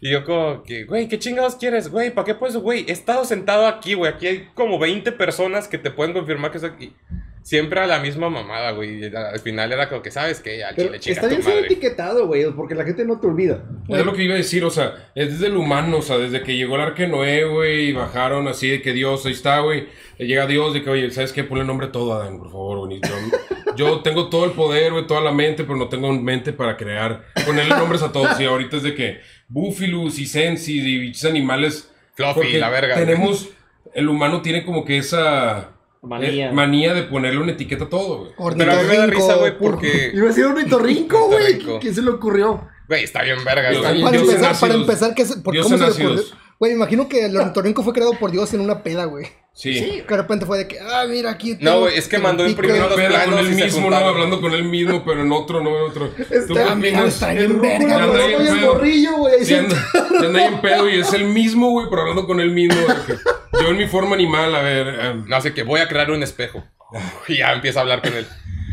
Y 0.00 0.10
yo 0.10 0.24
como 0.24 0.62
que, 0.62 0.84
güey, 0.84 1.08
¿qué 1.08 1.18
chingados 1.18 1.56
quieres, 1.56 1.88
güey? 1.88 2.10
¿Para 2.10 2.24
qué 2.24 2.34
pues, 2.34 2.56
güey? 2.56 2.84
He 2.88 2.92
estado 2.92 3.24
sentado 3.24 3.66
aquí, 3.66 3.94
güey. 3.94 4.12
Aquí 4.12 4.26
hay 4.26 4.48
como 4.54 4.78
20 4.78 5.12
personas 5.12 5.68
que 5.68 5.78
te 5.78 5.90
pueden 5.90 6.12
confirmar 6.12 6.50
que 6.50 6.58
es 6.58 6.64
aquí. 6.64 6.94
Siempre 7.44 7.78
a 7.78 7.86
la 7.86 7.98
misma 8.00 8.30
mamada, 8.30 8.70
güey. 8.70 9.04
Y 9.04 9.14
Al 9.14 9.38
final 9.38 9.70
era 9.70 9.90
como 9.90 10.00
que, 10.00 10.10
¿sabes 10.10 10.40
qué? 10.40 10.60
Ya, 10.60 10.70
Pero 10.74 10.88
chile, 10.88 11.00
chinga 11.00 11.12
está 11.14 11.28
tu 11.28 11.28
bien 11.28 11.42
ser 11.42 11.54
madre. 11.56 11.66
etiquetado, 11.66 12.26
güey, 12.26 12.50
porque 12.52 12.74
la 12.74 12.84
gente 12.84 13.04
no 13.04 13.20
te 13.20 13.26
olvida. 13.26 13.62
Es 13.86 14.02
lo 14.06 14.14
que 14.14 14.22
iba 14.22 14.32
a 14.32 14.38
decir, 14.38 14.64
o 14.64 14.70
sea, 14.70 15.10
es 15.14 15.32
desde 15.32 15.48
el 15.48 15.56
humano, 15.58 15.98
o 15.98 16.02
sea, 16.02 16.16
desde 16.16 16.42
que 16.42 16.56
llegó 16.56 16.76
el 16.76 16.80
arca 16.80 17.02
de 17.02 17.08
Noé, 17.10 17.44
güey, 17.44 17.88
y 17.88 17.92
bajaron 17.92 18.48
así 18.48 18.70
de 18.70 18.80
que 18.80 18.94
Dios, 18.94 19.26
ahí 19.26 19.32
está, 19.32 19.60
güey, 19.60 19.88
llega 20.16 20.46
Dios 20.46 20.72
de 20.72 20.82
que, 20.82 20.88
oye, 20.88 21.10
¿sabes 21.10 21.34
qué? 21.34 21.44
Ponle 21.44 21.64
nombre 21.64 21.88
a 21.88 21.92
todo, 21.92 22.14
Adán, 22.14 22.38
por 22.38 22.50
favor, 22.50 22.86
güey. 22.86 22.98
Yo, 23.02 23.76
yo 23.76 24.00
tengo 24.00 24.30
todo 24.30 24.46
el 24.46 24.52
poder, 24.52 24.92
güey, 24.92 25.06
toda 25.06 25.20
la 25.20 25.32
mente, 25.32 25.64
pero 25.64 25.76
no 25.76 25.88
tengo 25.90 26.10
mente 26.14 26.54
para 26.54 26.78
crear, 26.78 27.26
ponerle 27.44 27.76
nombres 27.76 28.00
a 28.00 28.10
todos, 28.10 28.40
y 28.40 28.44
ahorita 28.46 28.78
es 28.78 28.84
de 28.84 28.94
que 28.94 29.20
Búfilus 29.48 30.18
y 30.18 30.24
Sensi 30.24 30.80
y 30.80 30.98
bichos 30.98 31.26
animales. 31.26 31.90
Fluffy, 32.14 32.52
la 32.54 32.70
verga. 32.70 32.94
güey. 32.94 33.04
Tenemos, 33.06 33.50
el 33.92 34.08
humano 34.08 34.40
tiene 34.40 34.64
como 34.64 34.86
que 34.86 34.96
esa 34.96 35.73
Manía. 36.04 36.50
eh, 36.50 36.52
manía 36.52 36.94
de 36.94 37.02
ponerle 37.04 37.40
una 37.40 37.52
etiqueta 37.52 37.84
a 37.84 37.88
todo, 37.88 38.18
güey. 38.18 38.54
Pero 38.56 38.72
a 38.72 38.76
mí 38.82 38.88
me 38.88 38.96
da 38.96 39.06
risa, 39.06 39.34
güey, 39.36 39.58
porque... 39.58 40.10
Iba 40.14 40.24
a 40.26 40.28
decir 40.28 40.46
un 40.46 40.52
ornitorrinco, 40.52 41.26
güey. 41.28 41.58
¿Quién 41.80 41.94
se 41.94 42.02
le 42.02 42.10
ocurrió? 42.10 42.68
Güey, 42.88 43.04
está 43.04 43.22
bien 43.22 43.38
verga, 43.44 43.70
güey. 43.72 44.02
Para 44.02 44.16
empezar, 44.18 44.56
para 44.60 44.74
empezar, 44.74 45.14
¿qué 45.14 45.22
es- 45.22 45.36
por 45.36 45.56
¿cómo 45.56 45.76
se 45.76 45.82
le 45.84 45.90
ocurrió? 45.90 46.22
Güey, 46.60 46.72
imagino 46.72 47.08
que 47.08 47.26
el 47.26 47.36
ornitorrinco 47.36 47.82
fue 47.82 47.92
creado 47.92 48.12
por 48.18 48.30
Dios 48.30 48.52
en 48.54 48.60
una 48.60 48.82
peda, 48.82 49.06
güey. 49.06 49.26
Sí. 49.54 49.72
Que 49.74 50.04
de 50.08 50.16
repente 50.16 50.46
fue 50.46 50.58
de 50.58 50.68
que, 50.68 50.78
ah, 50.80 51.04
mira, 51.08 51.30
aquí 51.30 51.52
No, 51.52 51.58
tengo- 51.58 51.80
güey, 51.82 51.96
es 51.96 52.08
que 52.08 52.18
mandó 52.18 52.46
imprimir 52.46 52.80
los 52.80 52.92
planos 52.94 53.24
con 53.24 53.38
él 53.38 53.52
y 53.52 53.54
se 53.54 53.64
mismo, 53.64 53.88
no, 53.90 53.96
hablando 53.96 54.40
con 54.40 54.52
él 54.52 54.64
mismo, 54.64 55.04
pero 55.04 55.22
en 55.22 55.32
otro, 55.32 55.62
no 55.62 55.70
en 55.70 55.90
otro. 55.90 56.10
Está 56.30 56.74
mismo- 56.74 57.04
está 57.04 57.32
bien 57.32 57.60
verga, 57.60 58.06
güey. 58.06 58.34
Anda 58.34 58.42
bien 58.42 59.16
güey. 59.16 59.38
Sí, 59.44 59.54
se- 59.54 59.68
sí 59.70 60.56
pedo 60.60 60.88
y 60.88 61.00
es 61.00 61.12
el 61.12 61.24
mismo, 61.26 61.70
güey, 61.70 61.86
pero 61.88 62.02
hablando 62.02 62.26
con 62.26 62.40
él 62.40 62.50
mismo. 62.50 62.74
que 63.06 63.14
yo 63.60 63.68
en 63.68 63.76
mi 63.76 63.86
forma 63.86 64.14
animal, 64.14 64.54
a 64.54 64.62
ver. 64.62 64.88
em, 65.00 65.24
No, 65.28 65.40
sé 65.40 65.54
que 65.54 65.62
voy 65.62 65.80
a 65.80 65.88
crear 65.88 66.10
un 66.10 66.22
espejo. 66.22 66.62
Y 67.28 67.38
ya 67.38 67.52
empieza 67.52 67.80
a 67.80 67.82
hablar 67.82 68.02
con 68.02 68.12
él. 68.14 68.26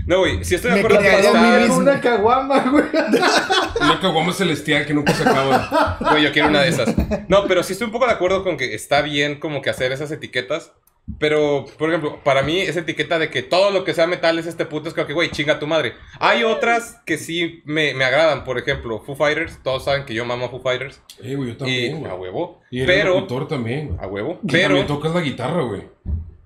No, 0.05 0.19
güey, 0.19 0.43
si 0.43 0.55
estoy 0.55 0.71
de 0.71 0.79
acuerdo 0.79 0.99
que 0.99 1.09
está... 1.19 1.71
Una 1.75 2.01
caguama, 2.01 2.59
güey. 2.71 2.85
una 3.81 3.99
caguama 4.01 4.33
celestial 4.33 4.85
que 4.85 4.93
nunca 4.93 5.13
se 5.13 5.23
acaba. 5.23 5.97
Güey, 5.99 6.23
yo 6.23 6.31
quiero 6.31 6.49
una 6.49 6.61
de 6.61 6.69
esas. 6.69 6.93
No, 7.29 7.45
pero 7.47 7.63
sí 7.63 7.73
estoy 7.73 7.85
un 7.85 7.91
poco 7.91 8.07
de 8.07 8.13
acuerdo 8.13 8.43
con 8.43 8.57
que 8.57 8.73
está 8.73 9.01
bien 9.01 9.39
como 9.39 9.61
que 9.61 9.69
hacer 9.69 9.91
esas 9.91 10.11
etiquetas. 10.11 10.73
Pero, 11.19 11.65
por 11.77 11.89
ejemplo, 11.89 12.19
para 12.23 12.41
mí 12.41 12.59
esa 12.59 12.79
etiqueta 12.79 13.19
de 13.19 13.29
que 13.29 13.43
todo 13.43 13.71
lo 13.71 13.83
que 13.83 13.93
sea 13.93 14.07
metal 14.07 14.39
es 14.39 14.45
este 14.47 14.65
puto 14.65 14.87
es 14.87 14.93
como 14.95 15.07
que, 15.07 15.13
güey, 15.13 15.29
chinga 15.29 15.59
tu 15.59 15.67
madre. 15.67 15.93
Hay 16.19 16.43
otras 16.43 17.01
que 17.05 17.17
sí 17.17 17.61
me, 17.65 17.93
me 17.93 18.05
agradan. 18.05 18.43
Por 18.43 18.57
ejemplo, 18.57 18.99
Foo 19.01 19.15
Fighters. 19.15 19.59
Todos 19.63 19.83
saben 19.85 20.05
que 20.05 20.13
yo 20.13 20.23
mamo 20.25 20.45
a 20.45 20.49
Foo 20.49 20.61
Fighters. 20.61 21.01
Eh, 21.21 21.35
güey, 21.35 21.49
yo 21.49 21.53
Y 21.53 21.57
también, 21.57 22.05
a 22.05 22.13
güey. 22.13 22.31
huevo. 22.31 22.61
Y 22.71 22.81
el 22.81 22.85
Pero, 22.85 23.15
locutor 23.15 23.47
también. 23.47 23.87
güey. 23.89 23.99
a 23.99 24.07
huevo. 24.07 24.39
Y 24.43 24.47
también 24.47 24.67
Pero 24.71 24.85
tocas 24.85 25.13
la 25.13 25.21
guitarra, 25.21 25.61
güey. 25.63 25.81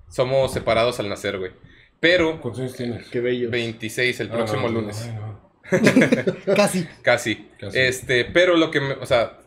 somos 0.08 0.52
separados 0.52 0.98
al 1.00 1.08
nacer, 1.08 1.38
güey. 1.38 1.52
Pero, 2.00 2.40
¿Cuántos 2.40 2.60
años 2.60 2.74
tienes? 2.76 3.06
Qué 3.08 3.20
bello. 3.20 3.50
26 3.50 4.20
el 4.20 4.28
Ah, 4.30 4.32
próximo 4.34 4.68
no, 4.68 4.80
lunes. 4.80 5.02
ay, 5.04 5.14
no. 5.14 5.46
Casi. 6.56 6.86
Casi. 7.02 7.48
Casi. 7.58 7.78
Este, 7.78 8.24
pero 8.24 8.56
lo 8.56 8.70
que 8.70 8.80
me, 8.80 8.92
o 8.94 9.06
sea, 9.06 9.38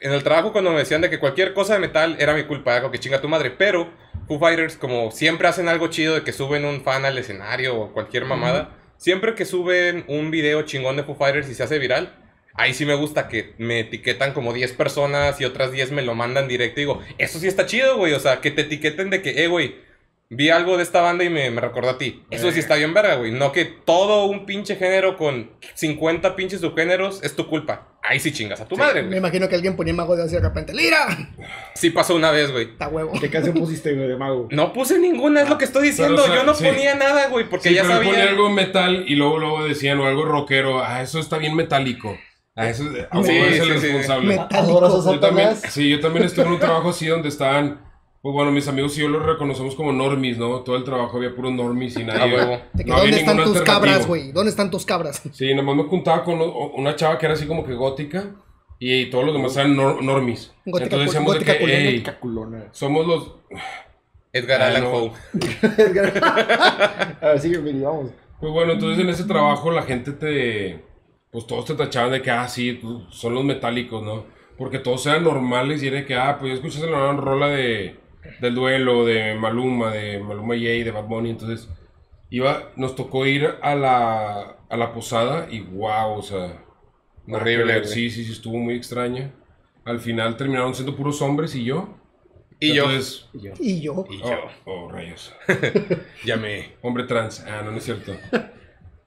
en 0.00 0.12
el 0.12 0.22
trabajo 0.22 0.52
cuando 0.52 0.70
me 0.70 0.78
decían 0.78 1.00
de 1.00 1.10
que 1.10 1.18
cualquier 1.18 1.52
cosa 1.52 1.74
de 1.74 1.80
metal 1.80 2.16
era 2.18 2.34
mi 2.34 2.44
culpa, 2.44 2.76
algo 2.76 2.90
que 2.90 2.98
chinga 2.98 3.20
tu 3.20 3.28
madre, 3.28 3.50
pero 3.50 3.90
Foo 4.28 4.38
Fighters 4.38 4.76
como 4.76 5.10
siempre 5.10 5.48
hacen 5.48 5.68
algo 5.68 5.88
chido 5.88 6.14
de 6.14 6.22
que 6.22 6.32
suben 6.32 6.66
un 6.66 6.82
fan 6.82 7.06
al 7.06 7.16
escenario 7.16 7.76
o 7.80 7.92
cualquier 7.92 8.26
mamada, 8.26 8.76
siempre 8.98 9.34
que 9.34 9.46
suben 9.46 10.04
un 10.06 10.30
video 10.30 10.62
chingón 10.62 10.96
de 10.96 11.02
Foo 11.02 11.16
Fighters 11.16 11.48
y 11.48 11.54
se 11.54 11.62
hace 11.62 11.78
viral, 11.78 12.14
ahí 12.52 12.74
sí 12.74 12.84
me 12.84 12.94
gusta 12.94 13.28
que 13.28 13.54
me 13.56 13.80
etiquetan 13.80 14.34
como 14.34 14.52
10 14.52 14.72
personas 14.74 15.40
y 15.40 15.46
otras 15.46 15.72
10 15.72 15.92
me 15.92 16.02
lo 16.02 16.14
mandan 16.14 16.46
directo 16.46 16.80
y 16.80 16.82
digo, 16.82 17.02
eso 17.16 17.38
sí 17.38 17.46
está 17.48 17.64
chido, 17.64 17.96
güey, 17.96 18.12
o 18.12 18.20
sea, 18.20 18.42
que 18.42 18.50
te 18.50 18.62
etiqueten 18.62 19.08
de 19.08 19.22
que, 19.22 19.42
eh, 19.42 19.48
güey, 19.48 19.76
Vi 20.30 20.50
algo 20.50 20.76
de 20.76 20.82
esta 20.82 21.00
banda 21.00 21.24
y 21.24 21.30
me, 21.30 21.50
me 21.50 21.60
recordó 21.62 21.88
a 21.88 21.96
ti. 21.96 22.22
Eso 22.30 22.50
sí 22.52 22.58
está 22.60 22.74
bien 22.74 22.92
verga, 22.92 23.14
güey. 23.14 23.32
No 23.32 23.50
que 23.50 23.64
todo 23.64 24.26
un 24.26 24.44
pinche 24.44 24.76
género 24.76 25.16
con 25.16 25.52
50 25.74 26.36
pinches 26.36 26.60
subgéneros 26.60 27.22
es 27.22 27.34
tu 27.34 27.48
culpa. 27.48 27.88
Ahí 28.02 28.20
sí 28.20 28.30
chingas 28.32 28.60
a 28.60 28.68
tu 28.68 28.76
madre, 28.76 29.00
Me 29.02 29.08
güey. 29.08 29.18
imagino 29.20 29.48
que 29.48 29.54
alguien 29.54 29.74
ponía 29.74 29.94
mago 29.94 30.16
de 30.16 30.26
y 30.26 30.28
de 30.28 30.40
repente, 30.40 30.74
¡Lira! 30.74 31.06
Sí 31.74 31.88
pasó 31.90 32.14
una 32.14 32.30
vez, 32.30 32.50
güey. 32.52 32.64
Está 32.72 32.88
huevo. 32.88 33.12
¿Qué 33.18 33.30
canción 33.30 33.54
pusiste, 33.54 33.94
güey, 33.94 34.06
de 34.06 34.16
mago? 34.16 34.48
No 34.50 34.74
puse 34.74 34.98
ninguna, 34.98 35.40
es 35.40 35.48
lo 35.48 35.56
que 35.56 35.64
estoy 35.64 35.88
diciendo. 35.88 36.16
Pero, 36.16 36.24
o 36.24 36.26
sea, 36.26 36.36
Yo 36.36 36.44
no 36.44 36.54
sí. 36.54 36.64
ponía 36.64 36.94
nada, 36.94 37.28
güey, 37.28 37.48
porque 37.48 37.70
Sí, 37.70 37.74
ya 37.74 37.82
pero 37.82 37.94
sabía. 37.94 38.10
ponía 38.10 38.28
algo 38.28 38.50
metal 38.50 39.04
y 39.08 39.14
luego, 39.14 39.38
luego 39.38 39.64
decían 39.64 39.98
o 39.98 40.06
algo 40.06 40.26
rockero. 40.26 40.82
Ah, 40.84 41.00
eso 41.00 41.20
está 41.20 41.38
bien 41.38 41.54
metálico. 41.56 42.18
Ah, 42.54 42.68
eso 42.68 42.84
es, 42.84 43.06
Sí, 43.26 43.32
es 43.36 43.60
el 43.60 43.72
sí, 43.74 43.78
sí. 43.80 43.86
responsable. 43.86 44.26
Metálico. 44.36 44.56
¿Adoras 44.78 45.06
a 45.06 45.12
Yo 45.12 45.20
también, 45.20 45.56
sí, 45.56 45.88
yo 45.88 46.00
también 46.00 46.26
estuve 46.26 46.44
en 46.46 46.52
un 46.52 46.58
trabajo 46.58 46.90
así 46.90 47.06
donde 47.06 47.28
estaban, 47.30 47.80
pues 48.20 48.32
bueno, 48.32 48.50
mis 48.50 48.66
amigos 48.68 48.96
y 48.98 49.02
yo 49.02 49.08
los 49.08 49.24
reconocemos 49.24 49.74
como 49.76 49.92
normies, 49.92 50.38
¿no? 50.38 50.60
Todo 50.60 50.76
el 50.76 50.84
trabajo 50.84 51.16
había 51.18 51.34
puro 51.34 51.50
normies 51.50 51.96
y 51.98 52.04
nadie. 52.04 52.20
A 52.22 52.26
huevo. 52.26 52.60
De 52.72 52.84
que, 52.84 52.90
no 52.90 52.96
había 52.96 53.10
¿Dónde 53.12 53.18
están 53.20 53.44
tus 53.44 53.62
cabras, 53.62 54.06
güey? 54.06 54.32
¿Dónde 54.32 54.50
están 54.50 54.70
tus 54.70 54.84
cabras? 54.84 55.22
Sí, 55.32 55.54
nomás 55.54 55.76
me 55.76 55.84
juntaba 55.84 56.24
con 56.24 56.40
una 56.40 56.96
chava 56.96 57.18
que 57.18 57.26
era 57.26 57.34
así 57.34 57.46
como 57.46 57.64
que 57.64 57.74
gótica 57.74 58.34
y, 58.80 59.06
todos 59.10 59.24
los 59.24 59.34
demás 59.34 59.56
eran 59.56 59.76
nor- 59.76 60.00
normies. 60.02 60.52
Gótica 60.66 60.84
Entonces 60.84 61.06
decíamos 61.06 61.32
de 61.32 61.38
gótica 61.38 61.52
que, 61.54 61.60
culona. 61.60 61.78
"Ey, 61.78 62.02
Caculona. 62.02 62.64
somos 62.72 63.06
los... 63.06 63.32
Edgar 64.32 64.62
Ah, 64.62 64.66
Allan. 64.68 64.84
Poe. 64.90 65.10
A 67.20 67.28
ver, 67.28 67.40
sigue, 67.40 67.58
Billy, 67.58 67.80
vamos. 67.82 68.10
Pues 68.40 68.52
bueno, 68.52 68.72
entonces 68.74 69.02
en 69.02 69.10
ese 69.10 69.24
trabajo 69.24 69.70
la 69.70 69.82
gente 69.82 70.12
te... 70.12 70.84
Pues 71.30 71.46
todos 71.46 71.64
te 71.66 71.74
tachaban 71.74 72.12
de 72.12 72.22
que, 72.22 72.30
ah, 72.30 72.48
sí, 72.48 72.80
son 73.10 73.34
los 73.34 73.44
metálicos, 73.44 74.02
¿no? 74.02 74.24
Porque 74.56 74.78
todos 74.78 75.04
eran 75.06 75.24
normales 75.24 75.82
y 75.82 75.88
era 75.88 75.96
de 75.98 76.06
que, 76.06 76.14
ah, 76.14 76.36
pues 76.38 76.50
ya 76.50 76.54
escuchaste 76.56 76.90
la 76.90 77.12
rola 77.12 77.48
de, 77.48 77.96
del 78.40 78.54
duelo, 78.54 79.04
de 79.04 79.34
Maluma, 79.34 79.90
de 79.92 80.18
Maluma 80.20 80.54
J, 80.54 80.64
de 80.84 80.90
Bad 80.90 81.04
Bunny, 81.06 81.30
entonces 81.30 81.68
iba, 82.30 82.70
nos 82.76 82.94
tocó 82.94 83.26
ir 83.26 83.48
a 83.62 83.74
la, 83.74 84.58
a 84.68 84.76
la 84.76 84.92
posada 84.92 85.48
y 85.50 85.60
wow, 85.60 86.18
o 86.18 86.22
sea... 86.22 86.62
nada 87.26 87.42
Horrible. 87.42 87.84
Sí, 87.84 88.10
sí, 88.10 88.24
sí, 88.24 88.32
estuvo 88.32 88.58
muy 88.58 88.74
extraña. 88.74 89.32
Al 89.84 90.00
final 90.00 90.36
terminaron 90.36 90.74
siendo 90.74 90.94
puros 90.96 91.20
hombres 91.22 91.54
y 91.54 91.64
yo. 91.64 91.96
Y 92.60 92.74
yo. 92.74 92.84
Entonces, 92.84 93.28
Y 93.32 93.40
yo. 93.40 93.52
Y 93.58 93.80
yo. 93.80 94.04
Y 94.10 94.20
oh, 94.22 94.30
yo. 94.30 94.38
oh, 94.66 94.90
rayos. 94.90 95.34
Llamé. 96.24 96.72
Hombre 96.82 97.04
trans. 97.04 97.44
Ah, 97.46 97.62
no, 97.64 97.70
no 97.70 97.78
es 97.78 97.84
cierto. 97.84 98.12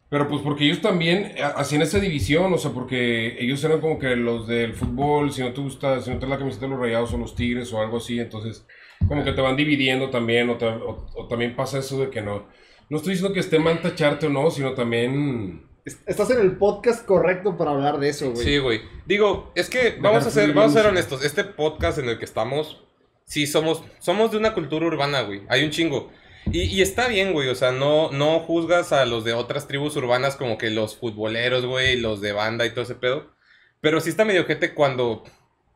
Pero 0.09 0.27
pues 0.27 0.41
porque 0.41 0.65
ellos 0.65 0.81
también 0.81 1.35
ha- 1.41 1.59
hacían 1.59 1.81
esa 1.81 1.99
división, 1.99 2.53
o 2.53 2.57
sea, 2.57 2.71
porque 2.71 3.37
ellos 3.39 3.63
eran 3.63 3.79
como 3.79 3.97
que 3.97 4.15
los 4.15 4.47
del 4.47 4.73
fútbol, 4.73 5.31
si 5.31 5.41
no 5.41 5.53
te 5.53 5.61
gusta, 5.61 6.01
si 6.01 6.09
no 6.09 6.17
te 6.19 6.25
da 6.25 6.31
la 6.31 6.37
camiseta 6.39 6.65
de 6.65 6.71
los 6.71 6.79
rayados 6.79 7.13
o 7.13 7.17
los 7.17 7.33
tigres 7.35 7.71
o 7.71 7.79
algo 7.81 7.97
así, 7.97 8.19
entonces 8.19 8.65
como 9.07 9.23
que 9.23 9.31
te 9.33 9.41
van 9.41 9.55
dividiendo 9.55 10.09
también, 10.09 10.49
o, 10.49 10.57
ta- 10.57 10.77
o- 10.77 11.05
o 11.15 11.27
también 11.27 11.55
pasa 11.55 11.79
eso 11.79 11.99
de 11.99 12.09
que 12.09 12.21
no. 12.21 12.47
No 12.89 12.97
estoy 12.97 13.13
diciendo 13.13 13.33
que 13.33 13.39
esté 13.39 13.59
mal 13.59 13.81
tacharte 13.81 14.27
o 14.27 14.29
no, 14.29 14.51
sino 14.51 14.73
también 14.73 15.65
est- 15.85 16.07
estás 16.09 16.29
en 16.31 16.39
el 16.41 16.57
podcast 16.57 17.05
correcto 17.05 17.57
para 17.57 17.71
hablar 17.71 17.99
de 17.99 18.09
eso, 18.09 18.31
güey. 18.31 18.45
Sí, 18.45 18.57
güey. 18.57 18.81
Digo, 19.05 19.51
es 19.55 19.69
que 19.69 19.97
vamos 19.99 20.25
a 20.25 20.29
ser, 20.31 20.53
vamos 20.53 20.75
a 20.75 20.79
ser 20.81 20.89
honestos. 20.89 21.23
Este 21.23 21.43
podcast 21.43 21.97
en 21.99 22.09
el 22.09 22.19
que 22.19 22.25
estamos, 22.25 22.83
sí 23.25 23.47
somos, 23.47 23.83
somos 23.99 24.31
de 24.31 24.37
una 24.37 24.53
cultura 24.53 24.85
urbana, 24.85 25.21
güey. 25.21 25.43
Hay 25.49 25.63
un 25.63 25.71
chingo. 25.71 26.11
Y, 26.51 26.61
y 26.63 26.81
está 26.81 27.07
bien, 27.07 27.33
güey. 27.33 27.47
O 27.49 27.55
sea, 27.55 27.71
no, 27.71 28.11
no 28.11 28.39
juzgas 28.39 28.91
a 28.91 29.05
los 29.05 29.23
de 29.23 29.33
otras 29.33 29.67
tribus 29.67 29.95
urbanas 29.95 30.35
como 30.35 30.57
que 30.57 30.69
los 30.69 30.97
futboleros, 30.97 31.65
güey, 31.65 31.97
los 31.97 32.19
de 32.19 32.33
banda 32.33 32.65
y 32.65 32.71
todo 32.71 32.81
ese 32.81 32.95
pedo. 32.95 33.31
Pero 33.79 34.01
sí 34.01 34.09
está 34.09 34.25
medio 34.25 34.45
gente 34.45 34.73
cuando, 34.73 35.23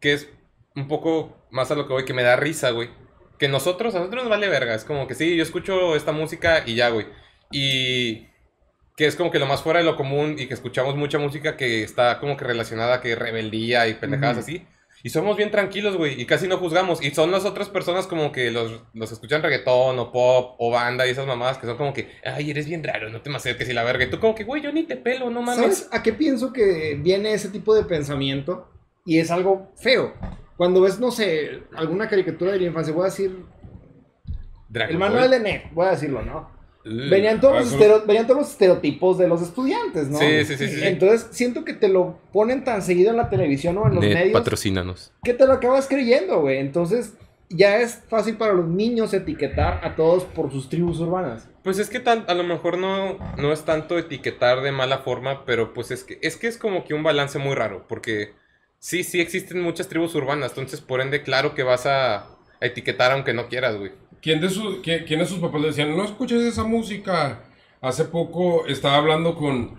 que 0.02 0.14
es 0.14 0.30
un 0.76 0.88
poco 0.88 1.38
más 1.50 1.72
a 1.72 1.76
lo 1.76 1.88
que 1.88 1.94
voy, 1.94 2.04
que 2.06 2.14
me 2.14 2.24
da 2.24 2.36
risa, 2.36 2.72
güey. 2.72 2.90
Que 3.38 3.48
nosotros, 3.48 3.96
a 3.96 4.00
nosotros 4.00 4.24
nos 4.24 4.30
vale 4.30 4.48
verga. 4.48 4.76
Es 4.76 4.84
como 4.84 5.08
que 5.08 5.16
sí, 5.16 5.36
yo 5.36 5.44
escucho 5.44 5.96
esta 5.96 6.12
música 6.12 6.64
y 6.66 6.76
ya, 6.76 6.90
güey. 6.90 7.08
Y 7.52 8.28
que 8.96 9.06
es 9.06 9.16
como 9.16 9.32
que 9.32 9.40
lo 9.40 9.46
más 9.46 9.62
fuera 9.62 9.80
de 9.80 9.86
lo 9.86 9.96
común 9.98 10.36
y 10.40 10.48
que 10.48 10.54
escuchamos 10.54 10.96
mucha 10.96 11.20
música 11.20 11.58
que 11.58 11.84
está 11.84 12.20
como 12.20 12.38
que 12.38 12.46
relacionada 12.46 12.96
a 12.96 13.02
que 13.02 13.16
rebeldía 13.16 13.88
y 13.88 13.96
pendejadas 13.96 14.38
Ujú. 14.38 14.44
así. 14.44 14.68
Y 15.04 15.10
somos 15.10 15.38
bien 15.38 15.52
tranquilos, 15.52 15.98
güey, 15.98 16.20
y 16.20 16.26
casi 16.26 16.48
no 16.48 16.58
juzgamos. 16.58 17.04
Y 17.04 17.12
son 17.12 17.30
las 17.30 17.46
otras 17.46 17.70
personas 17.70 18.08
como 18.08 18.32
que 18.32 18.50
los, 18.50 18.82
los 18.94 19.12
escuchan 19.12 19.44
reggaetón 19.44 20.00
o 20.00 20.12
pop 20.12 20.56
o 20.58 20.72
banda 20.72 21.06
y 21.06 21.12
esas 21.12 21.28
mamadas 21.28 21.60
que 21.60 21.68
son 21.68 21.78
como 21.78 21.94
que, 21.94 22.10
ay, 22.24 22.50
eres 22.50 22.66
bien 22.66 22.84
raro, 22.84 23.10
no 23.12 23.22
te 23.22 23.30
me 23.30 23.36
acerques 23.36 23.70
y 23.70 23.74
la 23.74 23.84
verga. 23.84 24.06
Y 24.06 24.10
tú 24.10 24.20
como 24.20 24.34
que, 24.34 24.46
güey, 24.46 24.64
yo 24.64 24.72
ni 24.72 24.84
te 24.84 24.96
pelo, 24.96 25.30
no 25.30 25.44
mames. 25.44 25.62
¿Sabes 25.62 25.90
a 25.92 26.02
qué 26.02 26.14
pienso 26.14 26.52
que 26.52 26.98
viene 27.00 27.34
ese 27.34 27.50
tipo 27.50 27.76
de 27.76 27.84
pensamiento? 27.84 28.72
Y 29.06 29.20
es 29.20 29.30
algo 29.30 29.72
feo. 29.76 30.14
Cuando 30.58 30.82
ves, 30.82 31.00
no 31.00 31.12
sé, 31.12 31.64
alguna 31.76 32.08
caricatura 32.08 32.52
de 32.54 32.60
la 32.60 32.66
infancia, 32.68 32.94
voy 32.94 33.04
a 33.04 33.06
decir, 33.06 33.44
Dragon 34.70 34.94
el 34.94 35.00
manual 35.00 35.30
de 35.32 35.40
Ned, 35.40 35.62
voy 35.74 35.88
a 35.88 35.92
decirlo, 35.92 36.22
¿no? 36.24 36.54
Venían 36.84 37.42
todos, 37.42 37.56
los 37.56 37.74
estereo- 37.74 38.06
venían 38.06 38.28
todos 38.28 38.42
los 38.42 38.52
estereotipos 38.52 39.18
de 39.18 39.28
los 39.28 39.42
estudiantes, 39.42 40.08
¿no? 40.08 40.20
Sí, 40.20 40.46
sí, 40.46 40.56
sí. 40.56 40.82
Entonces, 40.84 41.28
siento 41.32 41.66
que 41.66 41.74
te 41.74 41.88
lo 41.88 42.20
ponen 42.32 42.64
tan 42.64 42.84
seguido 42.84 43.10
en 43.10 43.18
la 43.18 43.28
televisión 43.30 43.78
o 43.80 43.88
en 43.88 43.96
los 43.96 44.04
Ned, 44.04 44.14
medios 44.14 44.34
patrocínanos. 44.34 45.12
que 45.24 45.34
te 45.34 45.48
lo 45.48 45.54
acabas 45.54 45.88
creyendo, 45.88 46.42
güey. 46.42 46.60
Entonces, 46.60 47.16
ya 47.50 47.80
es 47.80 48.04
fácil 48.08 48.38
para 48.38 48.54
los 48.54 48.68
niños 48.68 49.14
etiquetar 49.16 49.82
a 49.84 49.96
todos 49.96 50.26
por 50.26 50.52
sus 50.52 50.70
tribus 50.70 51.00
urbanas. 51.00 51.50
Pues 51.64 51.80
es 51.80 51.90
que 51.90 52.00
tal, 52.00 52.24
a 52.28 52.36
lo 52.36 52.44
mejor 52.44 52.78
no, 52.78 53.18
no 53.38 53.52
es 53.52 53.64
tanto 53.64 53.98
etiquetar 53.98 54.62
de 54.62 54.72
mala 54.72 55.00
forma, 55.00 55.44
pero 55.46 55.74
pues 55.74 55.90
es 55.90 56.04
que, 56.04 56.20
es 56.22 56.38
que 56.38 56.46
es 56.48 56.60
como 56.60 56.84
que 56.86 56.94
un 56.94 57.02
balance 57.02 57.40
muy 57.40 57.56
raro, 57.56 57.86
porque 57.90 58.34
sí, 58.80 59.04
sí 59.04 59.20
existen 59.20 59.62
muchas 59.62 59.88
tribus 59.88 60.16
urbanas, 60.16 60.52
entonces 60.52 60.82
por 60.82 61.02
ende 61.02 61.24
claro 61.24 61.56
que 61.56 61.64
vas 61.64 61.86
a, 61.86 62.28
etiquetar 62.62 63.12
aunque 63.12 63.34
no 63.34 63.48
quieras, 63.48 63.78
güey. 63.78 63.92
¿Quién 64.22 64.42
de, 64.42 64.50
sus, 64.50 64.80
quién, 64.82 65.06
quién 65.06 65.20
de 65.20 65.26
sus 65.26 65.40
papás 65.40 65.62
le 65.62 65.68
decían, 65.68 65.96
no 65.96 66.04
escuches 66.04 66.42
esa 66.42 66.64
música? 66.64 67.44
Hace 67.82 68.06
poco 68.06 68.66
estaba 68.66 68.98
hablando 68.98 69.36
con... 69.36 69.78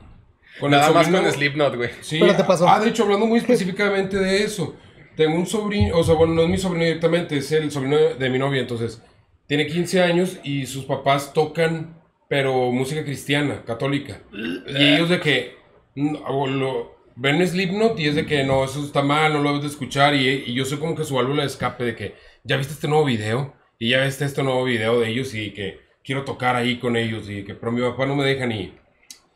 con 0.61 0.73
el 0.73 0.79
Nada 0.79 0.93
más 0.93 1.07
sobrino- 1.07 1.23
con 1.23 1.33
Slipknot, 1.33 1.77
güey. 1.77 1.91
Sí, 2.01 2.19
Pero 2.21 2.37
te 2.37 2.45
pasó. 2.45 2.69
Ah, 2.69 2.79
de 2.79 2.91
hecho, 2.91 3.03
hablando 3.03 3.27
muy 3.27 3.39
específicamente 3.41 4.17
de 4.19 4.45
eso. 4.45 4.77
Tengo 5.17 5.35
un 5.35 5.47
sobrino, 5.47 5.97
o 5.97 6.05
sea, 6.05 6.15
bueno, 6.15 6.35
no 6.35 6.43
es 6.43 6.49
mi 6.49 6.59
sobrino 6.59 6.85
directamente, 6.85 7.39
es 7.39 7.51
el 7.51 7.73
sobrino 7.73 7.97
de, 7.97 8.31
mi 8.31 8.39
novia, 8.39 8.61
entonces. 8.61 9.03
Tiene 9.47 9.67
15 9.67 10.03
años 10.03 10.39
y 10.45 10.67
sus 10.67 10.85
papás 10.85 11.33
tocan, 11.33 12.01
pero 12.29 12.71
música 12.71 13.03
cristiana, 13.03 13.65
católica. 13.65 14.21
Y 14.33 14.95
ellos 14.95 15.09
de 15.09 15.21
que 15.21 15.57
lo, 15.95 16.96
ven 17.17 17.47
Slipknot 17.47 17.99
y 17.99 18.07
es 18.07 18.15
de 18.15 18.27
que 18.27 18.45
no, 18.45 18.65
eso 18.65 18.85
está 18.85 19.03
mal, 19.03 19.33
no 19.33 19.41
lo 19.41 19.49
debes 19.51 19.63
de 19.63 19.69
escuchar. 19.69 20.15
Y, 20.15 20.45
y 20.47 20.55
yo 20.55 20.65
soy 20.65 20.79
como 20.79 20.95
que 20.95 21.05
su 21.05 21.15
válvula 21.15 21.43
de 21.43 21.49
escape 21.49 21.85
de 21.85 21.97
que, 21.97 22.15
¿ya 22.45 22.57
viste 22.57 22.75
este 22.75 22.89
nuevo 22.89 23.05
video? 23.05 23.55
Y 23.79 23.91
ya 23.91 24.05
viste 24.05 24.25
este 24.25 24.43
nuevo 24.43 24.65
video 24.65 25.01
de 25.01 25.09
ellos 25.09 25.35
y 25.35 25.51
que 25.51 25.81
quiero 26.05 26.25
tocar 26.25 26.57
ahí 26.57 26.79
con 26.79 26.97
ellos 26.97 27.29
y 27.29 27.43
que, 27.43 27.55
pero 27.55 27.73
mi 27.73 27.81
papá 27.81 28.07
no 28.07 28.17
me 28.17 28.25
deja 28.25 28.47
ni... 28.47 28.73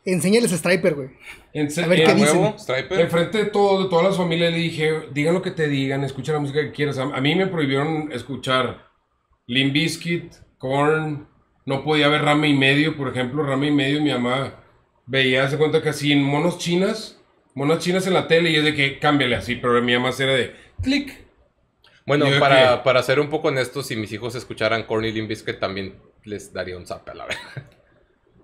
Enséñales 0.03 0.51
Striper, 0.51 0.95
güey. 0.95 1.09
En, 1.53 1.67
A 1.83 1.87
ver 1.87 2.03
qué 2.03 2.11
¿A 2.11 2.15
dicen. 2.15 2.57
¿Striper? 2.57 3.01
Enfrente 3.01 3.37
de 3.37 3.45
todo, 3.51 3.83
de 3.83 3.89
todas 3.89 4.05
las 4.05 4.17
familias 4.17 4.51
le 4.51 4.57
dije, 4.57 4.93
digan 5.13 5.35
lo 5.35 5.43
que 5.43 5.51
te 5.51 5.67
digan, 5.67 6.03
escucha 6.03 6.33
la 6.33 6.39
música 6.39 6.61
que 6.61 6.71
quieras. 6.71 6.97
A, 6.97 7.03
a 7.03 7.21
mí 7.21 7.35
me 7.35 7.45
prohibieron 7.45 8.11
escuchar 8.11 8.89
Limp 9.45 9.73
Bizkit, 9.73 10.33
Korn, 10.57 11.27
no 11.65 11.83
podía 11.83 12.07
ver 12.07 12.23
Rame 12.23 12.47
y 12.47 12.55
Medio, 12.55 12.97
por 12.97 13.09
ejemplo, 13.09 13.43
Rame 13.43 13.67
y 13.67 13.71
Medio, 13.71 14.01
mi 14.01 14.09
mamá 14.11 14.63
veía, 15.05 15.47
se 15.49 15.57
cuenta 15.57 15.81
que 15.81 15.89
así 15.89 16.11
en 16.11 16.23
monos 16.23 16.57
chinas, 16.57 17.20
monas 17.53 17.79
chinas 17.79 18.05
en 18.07 18.13
la 18.13 18.27
tele 18.27 18.49
y 18.51 18.55
es 18.55 18.63
de 18.63 18.73
que 18.75 18.99
cámbiale 18.99 19.35
así, 19.35 19.55
pero 19.55 19.81
mi 19.81 19.93
mamá 19.93 20.11
era 20.17 20.33
de 20.33 20.55
clic. 20.81 21.13
Bueno, 22.05 22.29
Yo 22.29 22.39
para, 22.39 22.77
que- 22.77 22.83
para 22.83 23.03
ser 23.03 23.19
un 23.19 23.29
poco 23.29 23.49
honestos, 23.49 23.87
si 23.87 23.95
mis 23.95 24.11
hijos 24.11 24.35
escucharan 24.35 24.83
Corny 24.83 25.11
Limp 25.11 25.29
Bizkit 25.29 25.59
también 25.59 25.95
les 26.23 26.51
daría 26.53 26.77
un 26.77 26.85
zap 26.87 27.07
a 27.09 27.13
la 27.13 27.25
verga. 27.25 27.69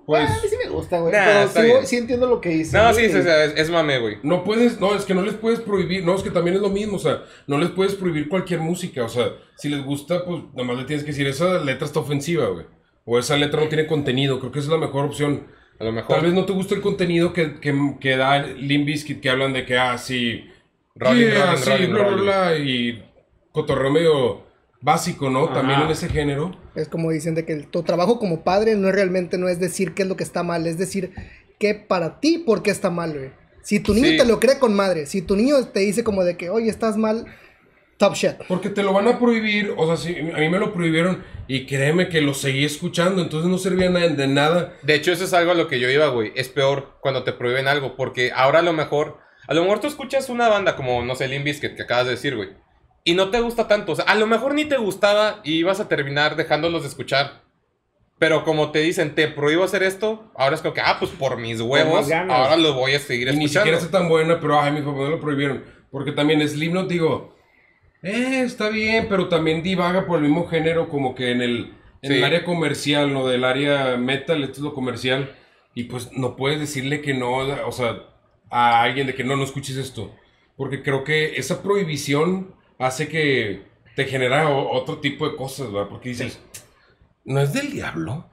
Pues 0.06 0.30
Ah, 0.30 0.38
a 0.40 0.42
mí 0.42 0.48
sí 0.50 0.56
me 0.64 0.70
gusta, 0.70 1.00
güey. 1.00 1.12
Nah, 1.12 1.48
pero 1.54 1.82
sí, 1.82 1.88
sí 1.88 1.98
entiendo 1.98 2.28
lo 2.28 2.40
que 2.40 2.48
dice. 2.50 2.78
No, 2.78 2.94
sí, 2.94 3.08
sí, 3.10 3.12
sí, 3.22 3.28
es, 3.28 3.54
es 3.58 3.70
mame, 3.70 4.00
güey. 4.00 4.18
no 4.24 4.44
puedes, 4.46 4.80
no, 4.80 4.96
es 4.96 5.04
que 5.04 5.14
no 5.14 5.22
les 5.22 5.34
puedes 5.34 5.60
prohibir, 5.60 6.06
no, 6.06 6.16
es 6.16 6.24
que 6.24 6.32
también 6.32 6.56
es 6.56 6.62
lo 6.62 6.70
mismo, 6.70 6.96
o 6.96 7.00
sea, 7.00 7.24
no 7.46 7.58
les 7.58 7.72
puedes 7.72 7.94
prohibir 7.96 8.30
cualquier 8.30 8.62
música, 8.62 9.04
o 9.04 9.10
sea, 9.10 9.34
si 9.58 9.68
les 9.68 9.84
gusta, 9.84 10.24
pues 10.24 10.44
nada 10.54 10.64
más 10.64 10.78
le 10.78 10.86
tienes 10.86 11.04
que 11.04 11.12
decir, 11.12 11.28
esa 11.28 11.60
letra 11.60 11.86
está 11.86 12.00
ofensiva, 12.00 12.48
güey. 12.48 12.66
O 13.04 13.20
esa 13.20 13.36
letra 13.36 13.60
no 13.62 13.68
tiene 13.68 13.86
contenido, 13.86 14.40
creo 14.40 14.52
que 14.54 14.60
esa 14.60 14.68
es 14.70 14.80
la 14.80 14.86
mejor 14.86 15.06
opción. 15.06 15.48
A 15.80 15.84
lo 15.84 15.92
mejor. 15.92 16.16
Tal 16.16 16.26
vez 16.26 16.34
no 16.34 16.46
te 16.46 16.54
gusta 16.54 16.74
el 16.76 16.82
contenido 16.82 17.34
que, 17.34 17.60
que, 17.60 17.74
que 18.00 18.18
da 18.18 18.40
Limp 18.46 18.86
Bizkit, 18.86 19.20
que 19.22 19.30
hablan 19.30 19.54
de 19.54 19.66
que, 19.66 19.78
ah, 19.78 19.98
sí, 19.98 20.50
Rolling, 20.96 21.26
yeah, 21.28 21.46
rolling, 21.52 21.58
sí, 21.64 21.70
rolling, 21.70 21.90
bla, 21.90 22.00
bla, 22.04 22.10
rolling. 22.10 22.24
bla, 22.24 22.58
y 22.58 23.04
cotorreo 23.52 23.92
medio 23.92 24.44
básico, 24.82 25.30
¿no? 25.30 25.46
Ajá. 25.46 25.54
También 25.56 25.82
en 25.82 25.90
ese 25.92 26.10
género. 26.10 26.56
Es 26.76 26.88
como 26.88 27.12
dicen 27.12 27.36
de 27.36 27.46
que 27.46 27.54
el- 27.54 27.68
tu 27.68 27.84
trabajo 27.84 28.20
como 28.20 28.44
padre 28.44 28.76
no 28.76 28.88
es 28.90 28.96
realmente 28.96 29.38
no 29.38 29.48
es 29.50 29.60
decir 29.60 29.94
qué 29.94 30.04
es 30.04 30.08
lo 30.08 30.16
que 30.18 30.24
está 30.24 30.44
mal, 30.44 30.66
es 30.68 30.78
decir 30.78 31.12
que 31.60 31.74
para 31.76 32.20
ti 32.20 32.40
por 32.40 32.64
qué 32.64 32.72
está 32.72 32.90
mal, 32.90 33.14
güey. 33.14 33.30
Si 33.62 33.80
tu 33.80 33.94
niño 33.94 34.08
Sí. 34.12 34.18
te 34.18 34.26
lo 34.26 34.40
cree 34.40 34.60
con 34.60 34.74
madre, 34.76 35.06
si 35.08 35.22
tu 35.22 35.36
niño 35.36 35.56
te 35.68 35.82
dice 35.82 36.04
como 36.04 36.24
de 36.24 36.38
que, 36.38 36.50
oye, 36.50 36.70
estás 36.70 36.96
mal, 36.98 37.26
top 37.98 38.14
shit. 38.16 38.36
Porque 38.48 38.70
te 38.70 38.84
lo 38.84 38.94
van 38.94 39.08
a 39.08 39.20
prohibir, 39.20 39.74
o 39.78 39.86
sea, 39.88 39.98
sí, 39.98 40.16
a 40.20 40.38
mí 40.40 40.50
me 40.50 40.60
lo 40.60 40.74
prohibieron 40.74 41.24
y 41.48 41.66
créeme 41.66 42.10
que 42.10 42.22
lo 42.22 42.34
seguí 42.34 42.64
escuchando, 42.66 43.22
entonces 43.22 43.50
no 43.50 43.58
servía 43.58 43.90
de 43.90 44.28
nada. 44.28 44.74
De 44.84 44.96
hecho, 44.96 45.12
eso 45.12 45.24
es 45.24 45.34
algo 45.34 45.52
a 45.52 45.56
lo 45.56 45.68
que 45.68 45.80
yo 45.80 45.90
iba, 45.90 46.08
güey. 46.10 46.32
Es 46.36 46.50
peor 46.50 46.98
cuando 47.02 47.24
te 47.24 47.34
prohíben 47.34 47.68
algo, 47.68 47.96
porque 47.96 48.32
ahora 48.36 48.60
a 48.60 48.64
lo 48.64 48.74
mejor, 48.74 49.18
a 49.48 49.54
lo 49.54 49.64
mejor 49.64 49.80
tú 49.80 49.88
escuchas 49.88 50.30
una 50.30 50.48
banda 50.48 50.76
como, 50.76 51.04
no 51.04 51.16
sé, 51.16 51.28
Limp 51.28 51.46
Bizkit, 51.46 51.76
que 51.76 51.84
acabas 51.84 52.06
de 52.06 52.12
decir, 52.12 52.36
güey, 52.36 52.50
y 53.04 53.14
no 53.16 53.30
te 53.30 53.40
gusta 53.40 53.68
tanto. 53.68 53.94
O 53.94 53.96
sea, 53.96 54.06
a 54.06 54.16
lo 54.16 54.28
mejor 54.28 54.54
ni 54.54 54.66
te 54.66 54.78
gustaba 54.78 55.40
y 55.44 55.54
ibas 55.56 55.80
a 55.80 55.88
terminar 55.88 56.36
dejándolos 56.36 56.82
de 56.84 56.90
escuchar. 56.90 57.42
Pero 58.20 58.44
como 58.44 58.72
te 58.72 58.80
dicen, 58.80 59.14
te 59.16 59.28
prohíbo 59.28 59.64
hacer 59.64 59.84
esto, 59.84 60.32
ahora 60.36 60.56
es 60.56 60.62
como 60.62 60.74
que, 60.74 60.82
ah, 60.82 60.98
pues 61.00 61.12
por 61.12 61.38
mis 61.38 61.62
huevos, 61.62 62.12
ahora 62.12 62.58
lo 62.58 62.74
voy 62.74 62.96
a 62.96 63.00
seguir 63.00 63.28
Y 63.28 63.32
ni 63.38 63.46
escuchando. 63.46 63.60
siquiera 63.60 63.78
está 63.78 64.00
tan 64.00 64.10
buena, 64.10 64.40
pero 64.40 64.60
ay, 64.60 64.72
mis 64.72 64.82
papás 64.82 65.02
me 65.02 65.10
lo 65.10 65.20
prohibieron. 65.20 65.64
Porque 65.92 66.12
también 66.12 66.46
Slipknot, 66.48 66.90
digo, 66.90 67.37
eh, 68.08 68.42
está 68.42 68.70
bien, 68.70 69.08
pero 69.10 69.28
también 69.30 69.64
divaga 69.64 70.06
por 70.06 70.18
el 70.20 70.24
mismo 70.26 70.48
género, 70.48 70.90
como 70.90 71.14
que 71.16 71.32
en 71.32 71.42
el, 71.42 71.74
en 72.02 72.12
Sí. 72.12 72.18
el 72.18 72.24
área 72.24 72.44
comercial, 72.44 73.14
¿no? 73.14 73.28
Del 73.28 73.44
área 73.44 73.98
metal, 73.98 74.44
esto 74.44 74.56
es 74.58 74.62
lo 74.62 74.74
comercial. 74.74 75.36
Y 75.74 75.84
pues 75.86 76.12
no 76.14 76.36
puedes 76.36 76.60
decirle 76.60 77.02
que 77.02 77.14
no, 77.14 77.36
o 77.38 77.72
sea, 77.72 78.04
a 78.50 78.82
alguien 78.82 79.06
de 79.08 79.14
que 79.16 79.24
no, 79.24 79.36
no 79.36 79.44
escuches 79.44 79.76
esto. 79.78 80.16
Porque 80.56 80.82
creo 80.82 81.04
que 81.04 81.36
esa 81.38 81.62
prohibición 81.62 82.56
hace 82.80 83.08
que 83.08 83.62
te 83.96 84.06
genera 84.06 84.50
otro 84.50 84.98
tipo 85.00 85.30
de 85.30 85.36
cosas, 85.36 85.72
¿verdad? 85.72 85.90
Porque 85.90 86.10
dices, 86.10 86.40
no 87.26 87.40
es 87.42 87.54
del 87.54 87.72
diablo. 87.72 88.28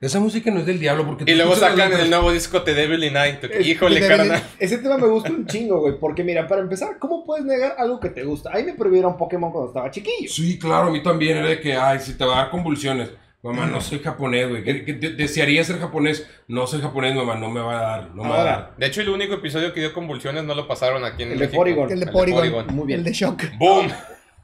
Esa 0.00 0.18
música 0.18 0.50
no 0.50 0.60
es 0.60 0.66
del 0.66 0.78
diablo. 0.78 1.04
Porque 1.06 1.30
Y 1.30 1.34
luego 1.34 1.54
sacan 1.54 1.92
el 1.92 2.08
nuevo 2.08 2.32
disco 2.32 2.60
de 2.60 2.72
Devil 2.74 3.04
in 3.04 3.12
Night. 3.12 3.44
Es- 3.44 3.66
Híjole, 3.66 4.00
de 4.00 4.08
carnal. 4.08 4.42
Ese 4.58 4.78
tema 4.78 4.96
me 4.96 5.06
gusta 5.08 5.30
un 5.30 5.46
chingo, 5.46 5.78
güey. 5.80 5.98
Porque 5.98 6.24
mira, 6.24 6.48
para 6.48 6.62
empezar, 6.62 6.98
¿cómo 6.98 7.24
puedes 7.26 7.44
negar 7.44 7.74
algo 7.78 8.00
que 8.00 8.08
te 8.08 8.24
gusta? 8.24 8.50
Ahí 8.52 8.64
me 8.64 8.72
prohibieron 8.72 9.18
Pokémon 9.18 9.52
cuando 9.52 9.68
estaba 9.68 9.90
chiquillo. 9.90 10.28
Sí, 10.30 10.58
claro, 10.58 10.88
a 10.88 10.90
mí 10.90 11.02
también 11.02 11.36
era 11.36 11.48
de 11.48 11.60
que, 11.60 11.74
ay, 11.74 11.98
si 12.00 12.14
te 12.14 12.24
va 12.24 12.34
a 12.34 12.42
dar 12.42 12.50
convulsiones. 12.50 13.10
Mamá, 13.42 13.64
no 13.66 13.80
soy 13.80 13.98
japonés, 14.00 14.48
güey. 14.50 14.62
De- 14.62 15.10
Desearía 15.16 15.64
ser 15.64 15.78
japonés. 15.78 16.26
No 16.48 16.66
soy 16.66 16.80
japonés, 16.80 17.14
mamá, 17.14 17.36
no 17.36 17.50
me 17.50 17.60
va 17.60 17.78
a 17.78 17.82
dar. 17.98 18.10
No 18.14 18.22
me 18.24 18.28
va 18.30 18.40
a 18.40 18.44
dar. 18.44 18.74
De 18.78 18.86
hecho, 18.86 19.00
el 19.02 19.08
único 19.10 19.34
episodio 19.34 19.72
que 19.74 19.80
dio 19.80 19.92
convulsiones 19.94 20.44
no 20.44 20.54
lo 20.54 20.66
pasaron 20.68 21.04
aquí 21.04 21.22
en 21.24 21.32
El 21.32 21.38
de 21.38 21.44
México. 21.44 21.56
Porygon. 21.60 21.90
El 21.90 22.00
de 22.00 22.06
Porygon, 22.06 22.66
Muy 22.74 22.86
bien. 22.86 23.00
el 23.00 23.04
de 23.04 23.12
Shock. 23.12 23.42
¡Boom! 23.58 23.88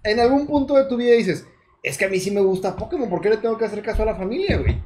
En 0.04 0.20
algún 0.20 0.46
punto 0.46 0.74
de 0.74 0.84
tu 0.84 0.96
vida 0.96 1.12
dices, 1.14 1.46
es 1.82 1.96
que 1.98 2.04
a 2.06 2.08
mí 2.08 2.18
sí 2.20 2.30
me 2.30 2.40
gusta 2.40 2.74
Pokémon, 2.76 3.08
¿por 3.10 3.20
qué 3.20 3.30
le 3.30 3.36
tengo 3.38 3.56
que 3.58 3.64
hacer 3.66 3.82
caso 3.82 4.02
a 4.02 4.06
la 4.06 4.14
familia, 4.16 4.56
güey? 4.58 4.76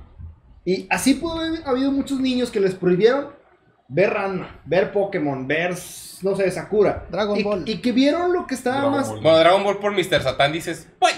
Y 0.64 0.86
así 0.90 1.14
pudo 1.14 1.40
haber 1.40 1.62
habido 1.66 1.90
muchos 1.90 2.20
niños 2.20 2.50
que 2.50 2.60
les 2.60 2.74
prohibieron 2.74 3.28
ver 3.88 4.10
Ranma, 4.10 4.60
ver 4.66 4.92
Pokémon, 4.92 5.46
ver, 5.48 5.74
no 6.22 6.36
sé, 6.36 6.50
Sakura. 6.50 7.06
Dragon 7.10 7.38
y, 7.38 7.42
Ball. 7.42 7.62
Y 7.66 7.80
que 7.80 7.92
vieron 7.92 8.32
lo 8.32 8.46
que 8.46 8.54
estaba 8.54 8.76
Dragon 8.76 8.92
más... 8.92 9.08
Ball. 9.08 9.20
Bueno, 9.22 9.38
Dragon 9.38 9.64
Ball 9.64 9.78
por 9.78 9.92
Mr. 9.92 10.22
Satan 10.22 10.52
dices, 10.52 10.88
¡Uy! 11.00 11.10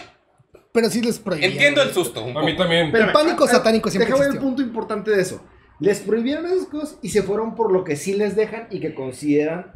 Pero 0.73 0.89
sí 0.89 1.03
les 1.03 1.19
prohibían. 1.19 1.53
Entiendo 1.53 1.83
el 1.83 1.93
susto. 1.93 2.25
un 2.25 2.37
A 2.37 2.41
mí 2.41 2.53
poco. 2.53 2.63
también. 2.63 2.87
Espérame, 2.87 3.09
El 3.09 3.13
pánico 3.13 3.47
satánico 3.47 3.91
siempre 3.91 4.11
Deja 4.11 4.23
ver 4.25 4.35
el 4.35 4.41
punto 4.41 4.63
importante 4.63 5.11
de 5.11 5.21
eso. 5.21 5.43
Les 5.81 6.01
prohibieron 6.01 6.47
esas 6.47 6.67
cosas 6.67 6.99
y 7.03 7.11
se 7.11 7.23
fueron 7.23 7.55
por 7.55 7.73
lo 7.73 7.85
que 7.85 7.97
sí 7.97 8.15
les 8.15 8.37
dejan 8.37 8.69
y 8.71 8.81
que 8.81 8.95
consideran 8.95 9.73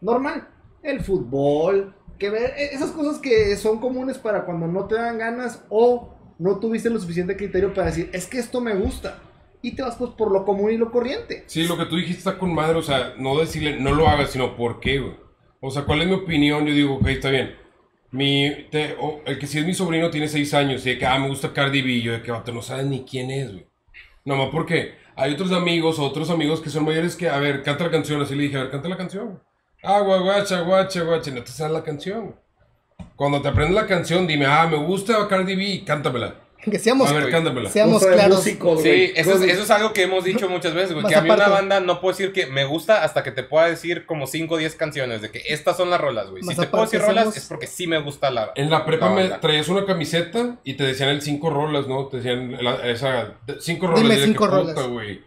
normal. 0.00 0.48
El 0.82 1.00
fútbol, 1.02 1.96
que 2.18 2.30
ver, 2.30 2.52
e- 2.56 2.74
esas 2.74 2.90
cosas 2.90 3.18
que 3.18 3.56
son 3.56 3.80
comunes 3.80 4.18
para 4.18 4.44
cuando 4.44 4.68
no 4.68 4.84
te 4.86 4.94
dan 4.94 5.18
ganas 5.18 5.64
o 5.68 6.15
no 6.38 6.58
tuviste 6.58 6.90
lo 6.90 6.98
suficiente 7.00 7.36
criterio 7.36 7.72
para 7.74 7.88
decir, 7.88 8.10
es 8.12 8.26
que 8.26 8.38
esto 8.38 8.60
me 8.60 8.74
gusta. 8.74 9.20
y 9.62 9.72
te 9.74 9.82
vas 9.82 9.96
pues 9.96 10.12
por 10.12 10.30
lo 10.30 10.44
común 10.44 10.70
y 10.70 10.76
lo 10.76 10.92
corriente. 10.92 11.44
Sí, 11.46 11.64
lo 11.66 11.76
que 11.76 11.86
tú 11.86 11.96
dijiste 11.96 12.18
está 12.18 12.38
con 12.38 12.54
madre, 12.54 12.76
o 12.78 12.82
sea, 12.82 13.14
no 13.18 13.38
decirle, 13.38 13.80
no 13.80 13.94
lo 13.94 14.08
hagas, 14.08 14.30
sino 14.30 14.56
por 14.56 14.78
qué, 14.80 15.00
güey. 15.00 15.14
O 15.60 15.70
sea, 15.70 15.82
¿cuál 15.84 16.02
es 16.02 16.08
mi 16.08 16.14
opinión? 16.14 16.64
Yo 16.66 16.74
digo, 16.74 16.94
ok, 16.96 17.06
está 17.08 17.30
bien. 17.30 17.56
Mi, 18.12 18.44
el 18.46 19.38
que 19.40 19.46
si 19.46 19.58
es 19.58 19.66
mi 19.66 19.74
sobrino 19.74 20.10
tiene 20.10 20.28
6 20.28 20.54
años 20.54 20.86
y 20.86 20.90
de 20.90 20.98
que, 20.98 21.06
ah, 21.06 21.18
me 21.18 21.28
gusta 21.28 21.52
Cardi 21.52 21.82
B, 21.82 22.00
yo 22.00 22.12
de 22.12 22.22
que, 22.22 22.30
vato, 22.30 22.52
no 22.52 22.62
sabes 22.62 22.86
ni 22.86 23.04
quién 23.04 23.30
es, 23.30 23.50
güey. 23.50 23.66
Nomás 24.24 24.50
porque 24.52 24.94
hay 25.16 25.32
otros 25.34 25.50
amigos, 25.52 25.98
otros 25.98 26.30
amigos 26.30 26.60
que 26.60 26.70
son 26.70 26.84
mayores 26.84 27.16
que, 27.16 27.28
a 27.28 27.38
ver, 27.38 27.62
canta 27.62 27.84
la 27.84 27.90
canción, 27.90 28.20
así 28.20 28.34
le 28.36 28.44
dije, 28.44 28.56
a 28.56 28.62
ver, 28.62 28.70
canta 28.70 28.88
la 28.88 28.96
canción. 28.96 29.42
Ah, 29.82 30.00
guay, 30.00 30.20
guacha, 30.20 30.60
guacha, 30.60 31.30
no 31.32 31.42
te 31.42 31.50
sabes 31.50 31.72
la 31.72 31.82
canción. 31.82 32.36
Cuando 33.16 33.40
te 33.42 33.48
aprendes 33.48 33.74
la 33.74 33.86
canción, 33.86 34.26
dime, 34.26 34.46
ah, 34.46 34.66
me 34.70 34.76
gusta 34.76 35.26
Cardi 35.28 35.56
B, 35.56 35.82
cántamela. 35.86 36.34
Que 36.70 36.80
seamos, 36.80 37.08
A 37.08 37.12
ver, 37.12 37.30
cántamela. 37.30 37.70
seamos 37.70 38.04
claros. 38.04 38.42
Sí, 38.42 39.12
eso 39.14 39.34
es, 39.34 39.42
eso 39.42 39.62
es 39.62 39.70
algo 39.70 39.92
que 39.92 40.02
hemos 40.02 40.24
dicho 40.24 40.48
muchas 40.48 40.74
veces, 40.74 40.94
güey. 40.94 41.06
Que 41.06 41.14
a 41.14 41.20
mí 41.20 41.30
una 41.30 41.46
banda 41.46 41.78
no 41.78 42.00
puedo 42.00 42.12
decir 42.12 42.32
que 42.32 42.46
me 42.46 42.64
gusta 42.64 43.04
hasta 43.04 43.22
que 43.22 43.30
te 43.30 43.44
pueda 43.44 43.68
decir 43.68 44.04
como 44.04 44.26
5 44.26 44.52
o 44.52 44.58
10 44.58 44.74
canciones 44.74 45.22
de 45.22 45.30
que 45.30 45.42
estas 45.48 45.76
son 45.76 45.90
las 45.90 46.00
rolas, 46.00 46.28
güey. 46.28 46.42
Si 46.42 46.56
te 46.56 46.66
puedo 46.66 46.82
decir 46.84 47.00
rolas 47.00 47.36
es 47.36 47.44
porque 47.46 47.68
sí 47.68 47.86
me 47.86 47.98
gusta 47.98 48.32
la. 48.32 48.50
En 48.56 48.68
la 48.68 48.84
prepa 48.84 49.08
la 49.10 49.14
me 49.14 49.28
traías 49.28 49.68
una 49.68 49.86
camiseta 49.86 50.56
y 50.64 50.74
te 50.74 50.82
decían 50.82 51.10
el 51.10 51.22
cinco 51.22 51.50
rolas, 51.50 51.86
¿no? 51.86 52.06
Te 52.06 52.16
decían 52.16 52.56
la- 52.60 52.84
esa 52.90 53.34
de- 53.46 53.60
cinco 53.60 53.86
rolas. 53.86 54.02
Dime 54.02 54.14
y 54.14 54.18
de 54.18 54.24
cinco 54.26 54.44
que, 54.44 54.56
puta, 54.56 54.72
rolas. 54.72 54.88
güey. 54.88 55.20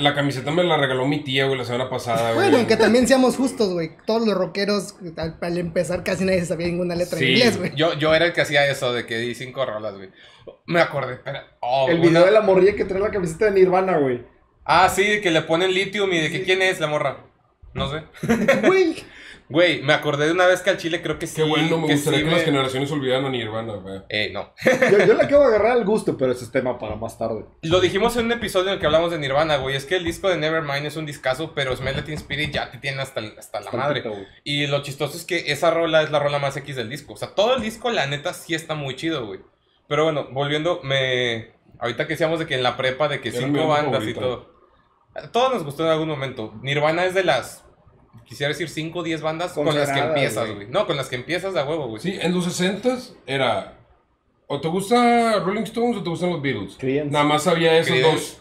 La 0.00 0.14
camiseta 0.14 0.50
me 0.50 0.62
la 0.64 0.76
regaló 0.76 1.06
mi 1.06 1.22
tía, 1.24 1.46
güey, 1.46 1.58
la 1.58 1.64
semana 1.64 1.88
pasada, 1.90 2.32
güey. 2.32 2.44
Bueno, 2.46 2.58
aunque 2.58 2.76
también 2.76 3.06
seamos 3.08 3.36
justos, 3.36 3.72
güey. 3.72 3.92
Todos 4.06 4.26
los 4.26 4.36
rockeros, 4.36 4.96
al, 5.16 5.36
al 5.40 5.58
empezar, 5.58 6.02
casi 6.04 6.24
nadie 6.24 6.44
sabía 6.44 6.66
ninguna 6.66 6.94
letra 6.94 7.18
Sí. 7.18 7.24
en 7.24 7.30
inglés, 7.32 7.58
güey. 7.58 7.72
Yo, 7.74 7.94
yo 7.94 8.14
era 8.14 8.26
el 8.26 8.32
que 8.32 8.40
hacía 8.40 8.66
eso 8.68 8.92
de 8.92 9.06
que 9.06 9.18
di 9.18 9.34
5 9.34 9.64
rolas, 9.66 9.94
güey. 9.96 10.10
Me 10.66 10.80
acordé, 10.80 11.14
espera. 11.14 11.56
Oh, 11.60 11.88
El 11.88 12.00
video 12.00 12.24
de 12.24 12.30
la 12.30 12.40
morrilla 12.40 12.74
que 12.74 12.84
trae 12.84 13.00
la 13.00 13.10
camiseta 13.10 13.46
de 13.46 13.52
Nirvana, 13.52 13.96
güey. 13.98 14.22
Ah, 14.64 14.88
sí, 14.88 15.20
que 15.20 15.30
le 15.30 15.42
ponen 15.42 15.72
lithium 15.74 16.12
y 16.12 16.20
de 16.20 16.30
que 16.30 16.42
quién 16.42 16.62
es 16.62 16.80
la 16.80 16.86
morra. 16.86 17.24
No 17.74 17.90
sé. 17.90 18.02
Güey. 18.66 18.96
Güey, 19.50 19.82
me 19.82 19.92
acordé 19.92 20.26
de 20.26 20.32
una 20.32 20.46
vez 20.46 20.62
que 20.62 20.70
al 20.70 20.78
chile 20.78 21.02
creo 21.02 21.18
que 21.18 21.26
sí. 21.26 21.36
Qué 21.36 21.42
bueno, 21.42 21.76
me 21.76 21.86
que 21.86 21.92
gustaría 21.94 22.20
sí 22.20 22.24
que 22.24 22.30
me- 22.30 22.36
las 22.36 22.44
generaciones 22.44 22.90
olvidaran 22.90 23.26
a 23.26 23.28
Nirvana, 23.28 23.74
güey. 23.74 24.00
Eh, 24.08 24.30
no. 24.32 24.54
Yo, 24.64 25.04
yo 25.06 25.14
le 25.14 25.22
acabo 25.22 25.42
de 25.48 25.54
agarrar 25.56 25.76
el 25.76 25.84
gusto, 25.84 26.16
pero 26.16 26.32
ese 26.32 26.44
es 26.44 26.50
tema 26.50 26.78
para 26.78 26.96
más 26.96 27.18
tarde. 27.18 27.44
Lo 27.60 27.80
dijimos 27.80 28.16
en 28.16 28.24
un 28.26 28.32
episodio 28.32 28.68
en 28.68 28.74
el 28.74 28.80
que 28.80 28.86
hablamos 28.86 29.10
de 29.10 29.18
Nirvana, 29.18 29.56
güey. 29.58 29.76
Es 29.76 29.84
que 29.84 29.96
el 29.96 30.04
disco 30.04 30.30
de 30.30 30.38
Nevermind 30.38 30.86
es 30.86 30.96
un 30.96 31.04
discazo, 31.04 31.52
pero 31.54 31.76
Smell 31.76 32.02
Teen 32.04 32.16
Spirit 32.16 32.52
ya 32.52 32.70
te 32.70 32.78
tiene 32.78 33.02
hasta, 33.02 33.20
hasta 33.38 33.60
la 33.60 33.70
madre. 33.70 34.00
Tantito, 34.00 34.10
güey. 34.10 34.26
Y 34.44 34.66
lo 34.66 34.82
chistoso 34.82 35.14
es 35.16 35.24
que 35.24 35.52
esa 35.52 35.70
rola 35.70 36.02
es 36.02 36.10
la 36.10 36.20
rola 36.20 36.38
más 36.38 36.56
X 36.56 36.74
del 36.76 36.88
disco. 36.88 37.12
O 37.12 37.16
sea, 37.16 37.34
todo 37.34 37.54
el 37.54 37.60
disco, 37.62 37.90
la 37.90 38.06
neta, 38.06 38.32
sí 38.32 38.54
está 38.54 38.74
muy 38.74 38.96
chido, 38.96 39.26
güey. 39.26 39.40
Pero 39.88 40.04
bueno, 40.04 40.28
volviendo, 40.32 40.80
me. 40.82 41.52
Ahorita 41.80 42.06
que 42.06 42.14
decíamos 42.14 42.38
de 42.38 42.46
que 42.46 42.54
en 42.54 42.62
la 42.62 42.78
prepa, 42.78 43.08
de 43.08 43.20
que 43.20 43.28
Era 43.28 43.40
mi 43.40 43.44
cinco 43.58 43.68
banda 43.68 43.90
bandas 43.90 44.08
y 44.08 44.14
favorita. 44.14 44.20
todo. 44.20 44.54
Todos 45.32 45.52
nos 45.54 45.64
gustó 45.64 45.84
en 45.84 45.90
algún 45.90 46.08
momento. 46.08 46.54
Nirvana 46.62 47.04
es 47.04 47.12
de 47.12 47.24
las. 47.24 47.62
Quisiera 48.26 48.48
decir 48.48 48.68
5 48.68 48.98
o 48.98 49.02
10 49.02 49.20
bandas 49.22 49.52
con 49.52 49.66
las 49.66 49.90
que 49.90 49.98
empiezas, 50.00 50.50
güey. 50.54 50.66
No, 50.68 50.86
con 50.86 50.96
las 50.96 51.08
que 51.08 51.16
empiezas 51.16 51.54
a 51.56 51.64
huevo, 51.64 51.88
güey. 51.88 52.00
Sí, 52.02 52.16
en 52.20 52.32
los 52.34 52.44
60 52.44 52.98
era. 53.26 53.78
O 54.46 54.60
te 54.60 54.68
gusta 54.68 55.38
Rolling 55.40 55.62
Stones 55.62 55.96
o 55.98 56.02
te 56.02 56.10
gustan 56.10 56.30
los 56.30 56.42
Beatles. 56.42 56.76
Creedence. 56.78 57.10
Nada 57.12 57.24
más 57.24 57.46
había 57.46 57.76
esos 57.78 57.92
Creedence. 57.92 58.16
dos. 58.16 58.40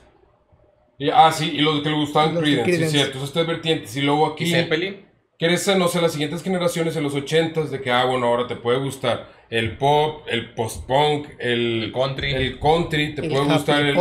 Y- 0.99 1.09
ah, 1.09 1.31
sí, 1.31 1.51
y 1.55 1.61
los 1.61 1.81
que 1.81 1.89
le 1.89 1.95
gustaban 1.95 2.33
Los 2.35 2.43
de 2.43 2.49
Creedence, 2.49 2.65
sí, 2.71 2.77
Creedence. 2.77 2.97
cierto. 2.97 3.17
Esas 3.19 3.33
tres 3.33 3.47
vertientes. 3.47 3.95
Y 3.97 4.01
luego 4.01 4.29
Y 4.29 4.31
aquí. 4.33 4.51
Zeppelin. 4.51 5.05
Que 5.39 5.45
eres, 5.47 5.67
no 5.77 5.87
sé, 5.87 6.01
las 6.01 6.11
siguientes 6.11 6.43
generaciones 6.43 6.95
en 6.95 7.03
los 7.03 7.15
80s 7.15 7.69
de 7.69 7.81
que, 7.81 7.91
ah, 7.91 8.05
bueno, 8.05 8.27
ahora 8.27 8.47
te 8.47 8.55
puede 8.55 8.79
gustar 8.79 9.27
el 9.49 9.77
pop, 9.77 10.25
el 10.29 10.53
post-punk, 10.53 11.27
el, 11.39 11.83
El 11.85 11.91
country. 11.91 12.31
el 12.33 12.59
country, 12.59 13.15
te 13.15 13.21
El 13.25 13.29
puede 13.31 13.45
gustar 13.45 13.81
el... 13.85 13.95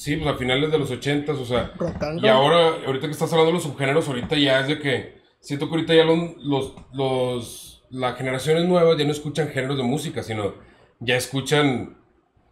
sí, 0.00 0.16
pues 0.16 0.34
a 0.34 0.38
finales 0.38 0.72
de 0.72 0.78
los 0.78 0.90
80s, 0.90 1.38
o 1.38 1.44
sea... 1.44 1.72
Rock 1.76 2.02
and 2.02 2.24
Y 2.24 2.28
ahora, 2.28 2.86
ahorita 2.86 3.06
que 3.06 3.12
estás 3.12 3.30
hablando 3.32 3.48
de 3.50 3.54
los 3.54 3.62
subgéneros, 3.64 4.08
ahorita 4.08 4.36
ya 4.36 4.60
es 4.60 4.68
de 4.68 4.78
que... 4.78 5.20
Siento 5.40 5.68
que 5.68 5.74
ahorita 5.74 5.94
ya 5.94 6.04
los... 6.04 6.36
los, 6.38 6.74
los 6.92 7.66
las 7.90 8.16
generaciones 8.16 8.66
nuevas 8.66 8.96
ya 8.96 9.04
no 9.04 9.10
escuchan 9.10 9.48
géneros 9.48 9.76
de 9.76 9.82
música, 9.82 10.22
sino 10.22 10.54
ya 11.00 11.16
escuchan 11.16 11.98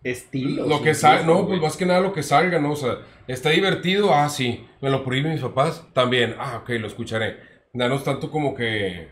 Estilo. 0.03 0.67
lo 0.67 0.83
que 0.83 0.95
salga, 0.95 1.25
no, 1.25 1.47
pues 1.47 1.61
más 1.61 1.77
que 1.77 1.87
nada 1.87 2.01
lo 2.01 2.13
que 2.13 2.23
salga, 2.23 2.59
¿no? 2.59 2.73
O 2.73 2.77
sea, 2.77 2.99
está 3.27 3.51
divertido, 3.51 4.13
ah, 4.13 4.29
sí, 4.29 4.67
me 4.81 4.91
lo 4.91 5.05
prohíben 5.05 5.33
mis 5.33 5.41
papás, 5.41 5.85
también, 5.93 6.35
ah, 6.39 6.59
ok, 6.63 6.71
lo 6.71 6.89
escucharé. 6.89 7.37
Danos 7.73 8.03
tanto 8.03 8.31
como 8.31 8.55
que, 8.55 9.09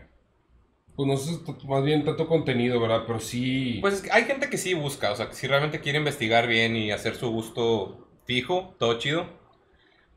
pues 0.95 1.07
no 1.07 1.15
sé, 1.17 1.39
más 1.65 1.83
bien 1.83 2.03
tanto 2.03 2.27
contenido, 2.27 2.79
¿verdad? 2.79 3.03
Pero 3.07 3.19
sí, 3.19 3.79
Pues 3.81 3.95
es 3.95 4.01
que 4.01 4.11
hay 4.11 4.23
gente 4.23 4.49
que 4.49 4.57
sí 4.57 4.73
busca, 4.73 5.11
o 5.11 5.15
sea, 5.15 5.29
que 5.29 5.35
si 5.35 5.47
realmente 5.47 5.79
quiere 5.79 5.99
investigar 5.99 6.47
bien 6.47 6.75
y 6.75 6.91
hacer 6.91 7.15
su 7.15 7.29
gusto 7.29 8.06
fijo, 8.27 8.75
todo 8.77 8.99
chido. 8.99 9.25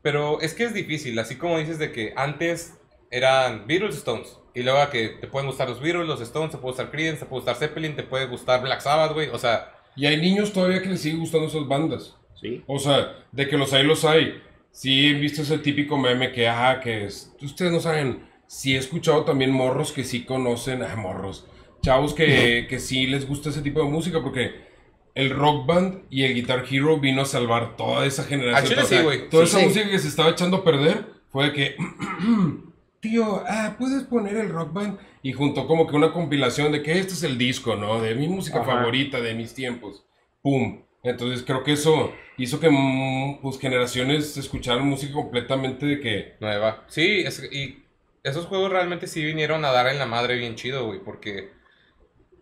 Pero 0.03 0.41
es 0.41 0.53
que 0.53 0.65
es 0.65 0.73
difícil, 0.73 1.17
así 1.17 1.35
como 1.35 1.57
dices 1.57 1.79
de 1.79 1.91
que 1.91 2.13
antes 2.15 2.77
eran 3.09 3.65
Beatles 3.65 3.95
Stones. 3.97 4.37
Y 4.53 4.63
luego 4.63 4.79
a 4.79 4.89
que 4.89 5.09
te 5.09 5.27
pueden 5.27 5.47
gustar 5.47 5.69
los 5.69 5.79
Beatles, 5.79 6.07
los 6.07 6.21
Stones, 6.21 6.51
te 6.51 6.57
puede 6.57 6.73
gustar 6.73 6.91
Creedence, 6.91 7.21
te 7.21 7.25
puede 7.25 7.41
gustar 7.41 7.55
Zeppelin, 7.55 7.95
te 7.95 8.03
puede 8.03 8.27
gustar 8.27 8.61
Black 8.61 8.81
Sabbath, 8.81 9.13
güey. 9.13 9.29
O 9.29 9.39
sea, 9.39 9.73
y 9.95 10.05
hay 10.05 10.17
niños 10.17 10.51
todavía 10.51 10.81
que 10.81 10.89
les 10.89 11.01
sigue 11.01 11.17
gustando 11.17 11.47
esas 11.47 11.67
bandas. 11.67 12.15
Sí. 12.39 12.63
O 12.67 12.79
sea, 12.79 13.25
de 13.31 13.47
que 13.47 13.57
los 13.57 13.71
hay, 13.73 13.83
los 13.83 14.03
hay. 14.03 14.41
Sí, 14.71 15.07
he 15.07 15.13
visto 15.13 15.41
ese 15.41 15.57
típico 15.59 15.97
meme 15.97 16.31
que, 16.31 16.47
ah, 16.47 16.79
que 16.81 17.05
es, 17.05 17.33
ustedes 17.41 17.71
no 17.71 17.79
saben, 17.79 18.27
sí 18.47 18.75
he 18.75 18.79
escuchado 18.79 19.25
también 19.25 19.51
morros 19.51 19.91
que 19.91 20.03
sí 20.03 20.23
conocen, 20.23 20.81
ah, 20.81 20.95
morros, 20.95 21.45
chavos 21.81 22.13
que, 22.13 22.67
que 22.69 22.79
sí 22.79 23.05
les 23.05 23.27
gusta 23.27 23.49
ese 23.49 23.61
tipo 23.61 23.83
de 23.83 23.89
música 23.89 24.21
porque 24.23 24.70
el 25.15 25.29
rock 25.31 25.65
band 25.65 26.01
y 26.09 26.23
el 26.23 26.33
guitar 26.33 26.63
hero 26.69 26.99
vino 26.99 27.21
a 27.21 27.25
salvar 27.25 27.75
toda 27.75 28.05
esa 28.05 28.23
generación. 28.23 28.85
Sea, 28.85 28.99
sí, 28.99 29.03
güey. 29.03 29.29
Toda 29.29 29.45
Sí, 29.45 29.49
esa 29.51 29.59
sí. 29.59 29.65
música 29.65 29.89
que 29.89 29.99
se 29.99 30.07
estaba 30.07 30.29
echando 30.31 30.57
a 30.57 30.63
perder 30.63 31.05
fue 31.31 31.45
de 31.47 31.53
que, 31.53 31.75
tío, 32.99 33.43
ah, 33.47 33.75
puedes 33.79 34.03
poner 34.03 34.37
el 34.37 34.49
rock 34.49 34.73
band 34.73 34.97
y 35.23 35.33
juntó 35.33 35.67
como 35.67 35.87
que 35.87 35.95
una 35.95 36.11
compilación 36.11 36.71
de 36.71 36.81
que 36.83 36.97
este 36.99 37.13
es 37.13 37.23
el 37.23 37.37
disco, 37.37 37.75
¿no? 37.75 38.01
De 38.01 38.15
mi 38.15 38.27
música 38.27 38.61
Ajá. 38.61 38.71
favorita 38.77 39.21
de 39.21 39.33
mis 39.35 39.53
tiempos. 39.53 40.03
¡Pum! 40.41 40.81
Entonces 41.03 41.43
creo 41.45 41.63
que 41.63 41.73
eso 41.73 42.11
hizo 42.37 42.59
que 42.59 42.69
mm, 42.69 43.41
pues, 43.41 43.59
generaciones 43.59 44.37
escucharan 44.37 44.87
música 44.87 45.13
completamente 45.13 45.85
de 45.85 45.99
que... 45.99 46.33
nueva. 46.39 46.83
Sí, 46.87 47.21
es- 47.25 47.43
y 47.51 47.83
esos 48.23 48.45
juegos 48.45 48.71
realmente 48.71 49.07
sí 49.07 49.23
vinieron 49.23 49.65
a 49.65 49.71
dar 49.71 49.87
en 49.87 49.97
la 49.99 50.05
madre 50.05 50.35
bien 50.37 50.55
chido, 50.55 50.85
güey. 50.85 50.99
Porque, 51.03 51.49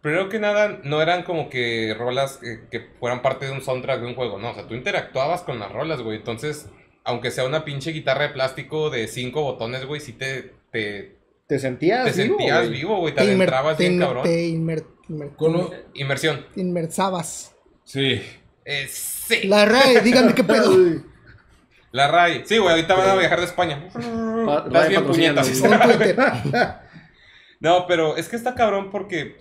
primero 0.02 0.30
que 0.30 0.40
nada, 0.40 0.80
no 0.84 1.02
eran 1.02 1.24
como 1.24 1.50
que 1.50 1.96
rolas 1.98 2.38
que, 2.38 2.62
que 2.72 2.88
fueran 3.00 3.22
parte 3.22 3.46
de 3.46 3.52
un 3.52 3.62
soundtrack 3.62 4.02
de 4.02 4.08
un 4.08 4.16
juego, 4.16 4.38
no. 4.40 4.52
O 4.52 4.54
sea, 4.54 4.68
tú 4.68 4.74
interactuabas 4.76 5.42
con 5.42 5.60
las 5.60 5.72
rolas, 5.72 6.02
güey. 6.02 6.18
Entonces, 6.18 6.68
aunque 7.04 7.32
sea 7.32 7.46
una 7.46 7.66
pinche 7.66 7.92
guitarra 7.92 8.24
de 8.24 8.30
plástico 8.30 8.90
de 8.90 9.08
cinco 9.08 9.42
botones, 9.44 9.86
güey, 9.86 10.00
sí 10.02 10.14
te, 10.14 10.54
te, 10.72 11.16
Te 11.48 11.60
sentías 11.60 12.06
te 12.16 12.24
vivo, 12.24 12.38
sentías 12.38 12.60
güey. 12.68 12.80
vivo, 12.80 12.98
güey. 13.00 13.14
Te 13.16 13.22
Te, 13.22 13.28
adentrabas 13.28 13.78
te 13.78 13.88
bien 13.88 14.00
cabrón. 14.00 14.24
te 14.24 14.48
inmer- 14.48 14.86
inmer- 15.10 15.36
Cono- 15.36 15.72
Inmersión. 15.96 16.46
te 16.54 16.62
inmersabas. 16.62 17.56
Sí. 17.84 18.22
Eh, 18.66 18.88
sí. 18.90 19.48
La 19.48 19.66
RAE, 19.66 20.02
díganme 20.02 20.34
qué 20.36 20.44
pedo. 20.44 20.76
La 21.92 22.08
RAI. 22.08 22.44
Sí, 22.46 22.58
güey, 22.60 22.70
ahorita 22.76 22.94
van 22.94 23.10
a 23.10 23.16
viajar 23.16 23.40
de 23.40 23.46
España. 23.46 23.90
Ray 24.68 24.90
bien 24.90 25.06
puñetas. 25.06 25.50
No, 27.60 27.88
pero 27.88 28.16
es 28.16 28.30
que 28.30 28.36
está 28.38 28.56
cabrón 28.56 28.90
porque, 28.92 29.38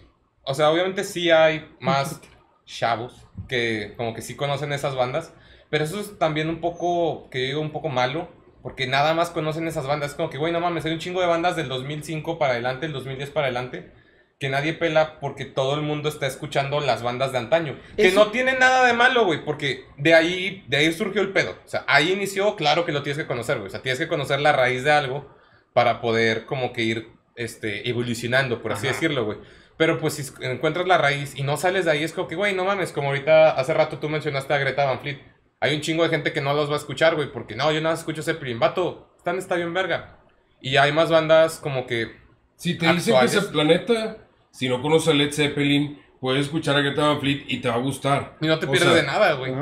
o 0.48 0.54
sea, 0.54 0.70
obviamente 0.70 1.04
sí 1.04 1.30
hay 1.30 1.68
más 1.80 2.20
chavos 2.64 3.26
que 3.48 3.94
como 3.96 4.14
que 4.14 4.22
sí 4.22 4.34
conocen 4.34 4.72
esas 4.72 4.94
bandas, 4.94 5.32
pero 5.70 5.84
eso 5.84 6.00
es 6.00 6.18
también 6.18 6.48
un 6.48 6.60
poco, 6.60 7.28
que 7.30 7.40
yo 7.42 7.46
digo 7.46 7.60
un 7.60 7.70
poco 7.72 7.88
malo, 7.88 8.28
porque 8.62 8.86
nada 8.86 9.14
más 9.14 9.30
conocen 9.30 9.68
esas 9.68 9.86
bandas. 9.86 10.10
Es 10.10 10.16
como 10.16 10.30
que, 10.30 10.38
güey, 10.38 10.52
no 10.52 10.60
mames, 10.60 10.84
hay 10.84 10.92
un 10.92 10.98
chingo 10.98 11.20
de 11.20 11.26
bandas 11.26 11.56
del 11.56 11.68
2005 11.68 12.38
para 12.38 12.52
adelante, 12.54 12.86
el 12.86 12.92
2010 12.92 13.30
para 13.30 13.46
adelante, 13.46 13.92
que 14.40 14.48
nadie 14.48 14.72
pela 14.74 15.18
porque 15.20 15.44
todo 15.44 15.74
el 15.74 15.82
mundo 15.82 16.08
está 16.08 16.26
escuchando 16.26 16.80
las 16.80 17.02
bandas 17.02 17.32
de 17.32 17.38
antaño. 17.38 17.76
Que 17.96 18.08
Eso- 18.08 18.24
no 18.24 18.30
tiene 18.30 18.58
nada 18.58 18.86
de 18.86 18.92
malo, 18.92 19.24
güey, 19.24 19.44
porque 19.44 19.84
de 19.96 20.14
ahí, 20.14 20.64
de 20.68 20.76
ahí 20.78 20.92
surgió 20.92 21.22
el 21.22 21.32
pedo. 21.32 21.56
O 21.64 21.68
sea, 21.68 21.84
ahí 21.88 22.12
inició, 22.12 22.54
claro 22.56 22.84
que 22.84 22.92
lo 22.92 23.02
tienes 23.02 23.18
que 23.18 23.26
conocer, 23.26 23.56
güey. 23.56 23.68
O 23.68 23.70
sea, 23.70 23.82
tienes 23.82 23.98
que 23.98 24.08
conocer 24.08 24.40
la 24.40 24.52
raíz 24.52 24.84
de 24.84 24.92
algo 24.92 25.28
para 25.72 26.00
poder 26.00 26.44
como 26.46 26.72
que 26.72 26.82
ir 26.82 27.08
este, 27.36 27.88
evolucionando, 27.88 28.60
por 28.62 28.72
así 28.72 28.86
Ajá. 28.86 28.94
decirlo, 28.94 29.24
güey. 29.24 29.38
Pero 29.78 29.98
pues 29.98 30.14
si 30.14 30.44
encuentras 30.44 30.86
la 30.86 30.98
raíz 30.98 31.34
y 31.36 31.42
no 31.44 31.56
sales 31.56 31.86
de 31.86 31.92
ahí, 31.92 32.02
es 32.04 32.12
como 32.12 32.28
que, 32.28 32.34
güey, 32.34 32.54
no 32.54 32.64
mames, 32.64 32.92
como 32.92 33.08
ahorita 33.08 33.52
hace 33.52 33.72
rato 33.72 33.98
tú 33.98 34.08
mencionaste 34.08 34.52
a 34.52 34.58
Greta 34.58 34.84
Van 34.84 35.00
Fleet. 35.00 35.20
Hay 35.60 35.74
un 35.74 35.80
chingo 35.80 36.02
de 36.02 36.10
gente 36.10 36.32
que 36.32 36.40
no 36.40 36.52
los 36.52 36.68
va 36.68 36.74
a 36.74 36.78
escuchar, 36.78 37.14
güey, 37.14 37.32
porque 37.32 37.56
no, 37.56 37.70
yo 37.72 37.80
nada 37.80 37.92
más 37.94 38.00
escucho 38.00 38.22
Zeppelin. 38.22 38.58
Vato, 38.58 39.14
están 39.16 39.38
está 39.38 39.54
bien 39.54 39.72
verga. 39.72 40.18
Y 40.60 40.76
hay 40.76 40.92
más 40.92 41.10
bandas 41.10 41.58
como 41.58 41.86
que 41.86 42.12
Si 42.56 42.76
te 42.76 42.92
dicen 42.92 43.18
que 43.18 43.26
ese 43.26 43.42
planeta, 43.42 44.18
si 44.50 44.68
no 44.68 44.82
conoces 44.82 45.08
a 45.10 45.14
Led 45.14 45.32
Zeppelin, 45.32 46.00
puedes 46.20 46.46
escuchar 46.46 46.76
a 46.76 46.80
Greta 46.80 47.06
Van 47.06 47.20
Fleet 47.20 47.44
y 47.46 47.60
te 47.60 47.68
va 47.68 47.76
a 47.76 47.78
gustar. 47.78 48.36
y 48.40 48.48
no 48.48 48.58
te 48.58 48.66
O 48.66 48.70
pierdes 48.72 48.88
sea, 48.88 49.00
de 49.00 49.06
nada, 49.06 49.34
güey. 49.34 49.52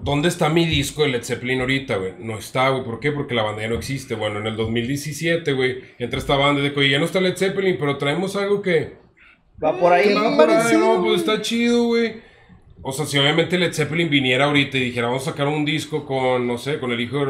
¿Dónde 0.00 0.28
está 0.28 0.48
mi 0.48 0.64
disco 0.64 1.02
de 1.02 1.08
Led 1.08 1.22
Zeppelin 1.22 1.60
ahorita, 1.60 1.96
güey? 1.96 2.14
No 2.18 2.38
está, 2.38 2.70
güey. 2.70 2.84
¿Por 2.84 2.98
qué? 2.98 3.12
Porque 3.12 3.34
la 3.34 3.42
banda 3.42 3.60
ya 3.60 3.68
no 3.68 3.74
existe. 3.76 4.14
Bueno, 4.14 4.38
en 4.38 4.46
el 4.46 4.56
2017, 4.56 5.52
güey, 5.52 5.82
entra 5.98 6.18
esta 6.18 6.36
banda 6.36 6.62
de 6.62 6.72
que 6.72 6.88
ya 6.88 6.98
no 6.98 7.04
está 7.04 7.20
Led 7.20 7.36
Zeppelin, 7.36 7.76
pero 7.78 7.98
traemos 7.98 8.36
algo 8.36 8.62
que... 8.62 9.04
Va 9.62 9.72
por 9.78 9.92
ahí, 9.92 10.08
¿Qué 10.08 10.14
va 10.14 10.36
por 10.36 10.50
ahí. 10.50 10.76
no, 10.78 11.02
pues 11.02 11.20
está 11.20 11.40
chido, 11.40 11.84
güey. 11.84 12.20
O 12.82 12.92
sea, 12.92 13.06
si 13.06 13.18
obviamente 13.18 13.58
Led 13.58 13.72
Zeppelin 13.72 14.10
viniera 14.10 14.44
ahorita 14.44 14.76
y 14.76 14.80
dijera, 14.80 15.06
vamos 15.08 15.26
a 15.26 15.30
sacar 15.32 15.48
un 15.48 15.64
disco 15.64 16.04
con, 16.06 16.46
no 16.46 16.58
sé, 16.58 16.78
con 16.78 16.92
el 16.92 17.00
hijo 17.00 17.24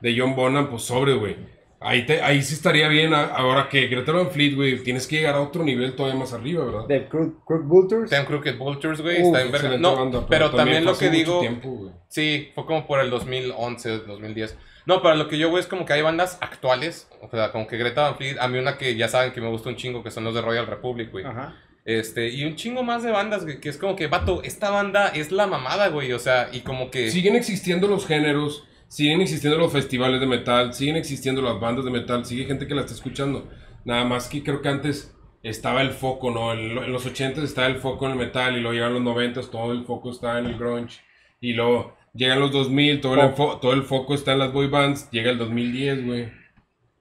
de 0.00 0.14
John 0.18 0.34
Bonham, 0.34 0.68
pues 0.68 0.82
sobre, 0.82 1.14
güey. 1.14 1.36
Ahí, 1.78 2.06
te- 2.06 2.22
ahí 2.22 2.42
sí 2.42 2.54
estaría 2.54 2.88
bien. 2.88 3.12
a- 3.12 3.26
Ahora 3.26 3.68
que 3.68 3.86
Greta 3.86 4.10
Van 4.10 4.30
Fleet, 4.30 4.54
güey, 4.56 4.82
tienes 4.82 5.06
que 5.06 5.16
llegar 5.16 5.34
a 5.34 5.42
otro 5.42 5.62
nivel 5.62 5.94
todavía 5.94 6.18
más 6.18 6.32
arriba, 6.32 6.64
¿verdad? 6.64 6.86
De 6.88 7.06
Crook, 7.06 7.44
Vultures. 7.64 8.10
Ten 8.10 8.24
Crooked 8.24 8.56
Vultures, 8.56 9.00
güey, 9.02 9.18
está 9.18 9.42
en 9.42 9.52
verga. 9.52 9.76
No, 9.76 9.94
banda, 9.96 10.26
pero 10.28 10.50
también 10.50 10.82
fue 10.82 10.92
lo 10.92 10.98
que 10.98 11.10
digo, 11.10 11.40
tiempo, 11.40 11.92
sí, 12.08 12.48
fue 12.54 12.64
como 12.64 12.86
por 12.86 12.98
el 13.00 13.10
2011, 13.10 13.98
2010. 13.98 14.56
No, 14.86 15.02
pero 15.02 15.16
lo 15.16 15.28
que 15.28 15.36
yo, 15.36 15.50
güey, 15.50 15.60
es 15.60 15.66
como 15.66 15.84
que 15.84 15.92
hay 15.92 16.02
bandas 16.02 16.38
actuales, 16.40 17.08
o 17.20 17.28
sea, 17.28 17.52
como 17.52 17.66
que 17.66 17.76
Greta 17.76 18.02
Van 18.02 18.16
Fleet, 18.16 18.38
a 18.40 18.48
mí 18.48 18.58
una 18.58 18.78
que 18.78 18.96
ya 18.96 19.08
saben 19.08 19.32
que 19.32 19.40
me 19.42 19.50
gusta 19.50 19.68
un 19.68 19.76
chingo, 19.76 20.02
que 20.02 20.10
son 20.10 20.24
los 20.24 20.34
de 20.34 20.40
Royal 20.40 20.66
Republic, 20.66 21.10
güey. 21.12 21.24
Ajá. 21.24 21.54
Este, 21.86 22.28
y 22.30 22.44
un 22.44 22.56
chingo 22.56 22.82
más 22.82 23.02
de 23.04 23.12
bandas, 23.12 23.44
güey, 23.44 23.60
que 23.60 23.68
es 23.68 23.78
como 23.78 23.94
que, 23.96 24.08
vato, 24.08 24.42
esta 24.42 24.70
banda 24.70 25.08
es 25.08 25.30
la 25.32 25.46
mamada, 25.46 25.88
güey, 25.88 26.12
o 26.12 26.18
sea, 26.18 26.48
y 26.52 26.60
como 26.60 26.90
que... 26.90 27.10
Siguen 27.12 27.36
existiendo 27.36 27.86
los 27.86 28.06
géneros, 28.06 28.64
siguen 28.88 29.20
existiendo 29.20 29.56
los 29.56 29.72
festivales 29.72 30.20
de 30.20 30.26
metal, 30.26 30.74
siguen 30.74 30.96
existiendo 30.96 31.42
las 31.42 31.60
bandas 31.60 31.84
de 31.84 31.92
metal, 31.92 32.26
sigue 32.26 32.44
gente 32.44 32.66
que 32.66 32.74
la 32.74 32.80
está 32.80 32.92
escuchando. 32.92 33.48
Nada 33.84 34.04
más 34.04 34.28
que 34.28 34.42
creo 34.42 34.62
que 34.62 34.68
antes 34.68 35.14
estaba 35.44 35.80
el 35.80 35.90
foco, 35.92 36.32
¿no? 36.32 36.52
En, 36.52 36.76
en 36.76 36.92
los 36.92 37.06
80 37.06 37.40
estaba 37.44 37.68
el 37.68 37.76
foco 37.76 38.06
en 38.06 38.12
el 38.12 38.18
metal 38.18 38.56
y 38.56 38.60
luego 38.60 38.74
llegan 38.74 38.94
los 38.94 39.02
90 39.02 39.40
todo 39.42 39.70
el 39.70 39.84
foco 39.84 40.10
está 40.10 40.40
en 40.40 40.46
el 40.46 40.58
grunge. 40.58 41.00
Y 41.40 41.52
luego 41.52 41.96
llegan 42.14 42.40
los 42.40 42.50
2000, 42.50 43.00
todo 43.00 43.14
el, 43.14 43.20
enfo- 43.20 43.60
todo 43.60 43.72
el 43.74 43.84
foco 43.84 44.14
está 44.14 44.32
en 44.32 44.40
las 44.40 44.52
boy 44.52 44.66
bands, 44.66 45.08
llega 45.12 45.30
el 45.30 45.38
2010, 45.38 46.04
güey. 46.04 46.32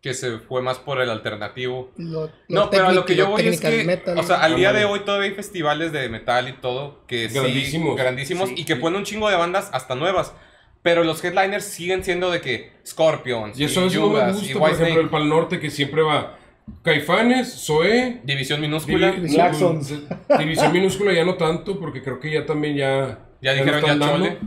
Que 0.05 0.13
se 0.13 0.37
fue 0.37 0.61
más 0.61 0.77
por 0.77 1.01
el 1.01 1.09
alternativo. 1.09 1.91
Lo, 1.97 2.29
No, 2.47 2.69
pero 2.69 2.89
a 2.89 2.91
lo 2.93 3.05
que 3.05 3.15
yo 3.15 3.23
lo 3.23 3.31
voy 3.31 3.47
es 3.47 3.59
que, 3.59 3.83
metal. 3.85 4.15
o 4.19 4.21
sea, 4.21 4.35
al 4.41 4.55
día 4.55 4.71
de 4.71 4.85
hoy 4.85 4.99
todavía 4.99 5.29
hay 5.29 5.33
festivales 5.33 5.91
de 5.91 6.07
metal 6.09 6.47
y 6.47 6.53
todo, 6.53 6.99
que 7.07 7.27
sí, 7.27 7.39
Grandísimos. 7.39 7.95
grandísimos, 7.97 8.49
Sí, 8.49 8.55
y 8.59 8.65
que 8.65 8.75
sí. 8.75 8.79
ponen 8.79 8.99
un 8.99 9.03
chingo 9.03 9.27
de 9.31 9.35
bandas 9.35 9.67
hasta 9.73 9.95
nuevas. 9.95 10.31
Pero 10.83 11.03
los 11.03 11.23
headliners 11.23 11.63
siguen 11.65 12.03
siendo 12.03 12.29
de 12.29 12.39
que 12.39 12.71
Scorpions, 12.85 13.59
Y 13.59 13.63
eso 13.63 13.81
no 13.81 13.87
me 13.87 13.95
Judas, 13.97 14.33
gusta, 14.35 14.51
y 14.51 14.53
por 14.53 14.69
ejemplo, 14.69 15.01
el 15.01 15.09
Pal 15.09 15.27
Norte 15.27 15.59
que 15.59 15.71
siempre 15.71 16.03
va 16.03 16.37
Caifanes, 16.83 17.65
Zoé, 17.65 18.21
División 18.25 18.61
Minúscula. 18.61 19.11
Divi-. 19.11 19.27
División 20.37 20.71
minúscula 20.71 21.13
ya 21.13 21.25
no 21.25 21.33
tanto, 21.33 21.79
porque 21.79 22.03
creo 22.03 22.19
que 22.19 22.31
ya 22.31 22.45
también 22.45 22.75
ya. 22.75 23.25
Ya 23.41 23.53
no 23.53 23.57
dijeron 23.57 23.79
están 23.79 23.99
ya 23.99 24.05
dando. 24.05 24.37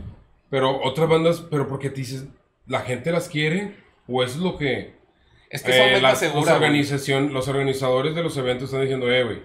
Pero 0.49 0.81
otras 0.83 1.09
bandas, 1.09 1.41
pero 1.51 1.67
porque 1.67 1.89
te 1.89 1.97
dices, 1.97 2.27
la 2.65 2.79
gente 2.79 3.11
las 3.11 3.27
quiere, 3.27 3.75
o 4.07 4.23
eso 4.23 4.35
es 4.37 4.41
lo 4.41 4.57
que. 4.57 4.98
Es 5.49 5.63
que 5.63 5.71
eh, 5.71 5.79
ventas 5.93 6.01
las- 6.01 6.19
seguras. 6.19 6.45
los, 6.45 6.55
organización, 6.55 7.33
los 7.33 7.47
organizadores 7.47 8.15
de 8.15 8.23
los 8.23 8.37
eventos 8.37 8.65
están 8.65 8.81
diciendo, 8.81 9.09
eh, 9.11 9.23
güey, 9.23 9.41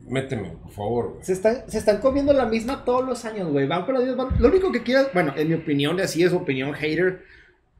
méteme, 0.00 0.50
por 0.62 0.70
favor, 0.72 1.10
güey. 1.12 1.24
Se 1.24 1.32
están, 1.32 1.68
se 1.68 1.78
están 1.78 1.98
comiendo 1.98 2.32
la 2.32 2.46
misma 2.46 2.84
todos 2.84 3.04
los 3.06 3.24
años, 3.24 3.50
güey. 3.50 3.66
Van 3.66 3.84
con 3.84 3.94
las. 3.94 4.04
Lo 4.38 4.48
único 4.48 4.72
que 4.72 4.82
quieras, 4.82 5.08
bueno, 5.14 5.32
en 5.36 5.48
mi 5.48 5.54
opinión, 5.54 6.00
así 6.00 6.22
es 6.22 6.32
opinión 6.32 6.72
hater. 6.74 7.24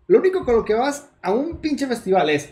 Lo 0.08 0.18
único 0.18 0.44
con 0.44 0.56
lo 0.56 0.64
que 0.64 0.74
vas 0.74 1.08
a 1.22 1.32
un 1.32 1.60
pinche 1.60 1.86
festival 1.86 2.30
es 2.30 2.50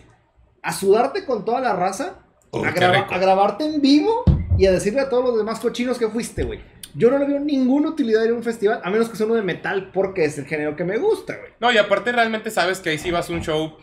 a 0.62 0.72
sudarte 0.72 1.24
con 1.24 1.44
toda 1.44 1.60
la 1.60 1.74
raza, 1.74 2.18
Oh, 2.52 2.64
a, 2.64 2.70
graba- 2.72 3.06
a 3.10 3.18
grabarte 3.18 3.64
en 3.64 3.80
vivo 3.80 4.24
y 4.58 4.66
a 4.66 4.72
decirle 4.72 5.00
a 5.00 5.08
todos 5.08 5.24
los 5.24 5.36
demás 5.38 5.60
cochinos 5.60 5.98
que 5.98 6.08
fuiste, 6.08 6.42
güey. 6.44 6.60
Yo 6.94 7.08
no 7.10 7.18
le 7.18 7.24
veo 7.26 7.38
ninguna 7.38 7.90
utilidad 7.90 8.24
en 8.24 8.32
un 8.32 8.42
festival, 8.42 8.80
a 8.82 8.90
menos 8.90 9.08
que 9.08 9.16
sea 9.16 9.26
uno 9.26 9.36
de 9.36 9.42
metal, 9.42 9.90
porque 9.92 10.24
es 10.24 10.36
el 10.38 10.46
género 10.46 10.74
que 10.74 10.82
me 10.84 10.98
gusta, 10.98 11.36
güey. 11.36 11.52
No, 11.60 11.72
y 11.72 11.78
aparte 11.78 12.10
realmente 12.10 12.50
sabes 12.50 12.80
que 12.80 12.90
ahí 12.90 12.98
sí 12.98 13.12
vas 13.12 13.30
a 13.30 13.32
un 13.32 13.42
show 13.42 13.76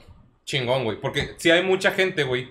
chingón, 0.48 0.84
güey. 0.86 1.00
Porque 1.00 1.36
sí 1.38 1.52
hay 1.52 1.62
mucha 1.62 1.92
gente, 1.92 2.24
güey, 2.24 2.50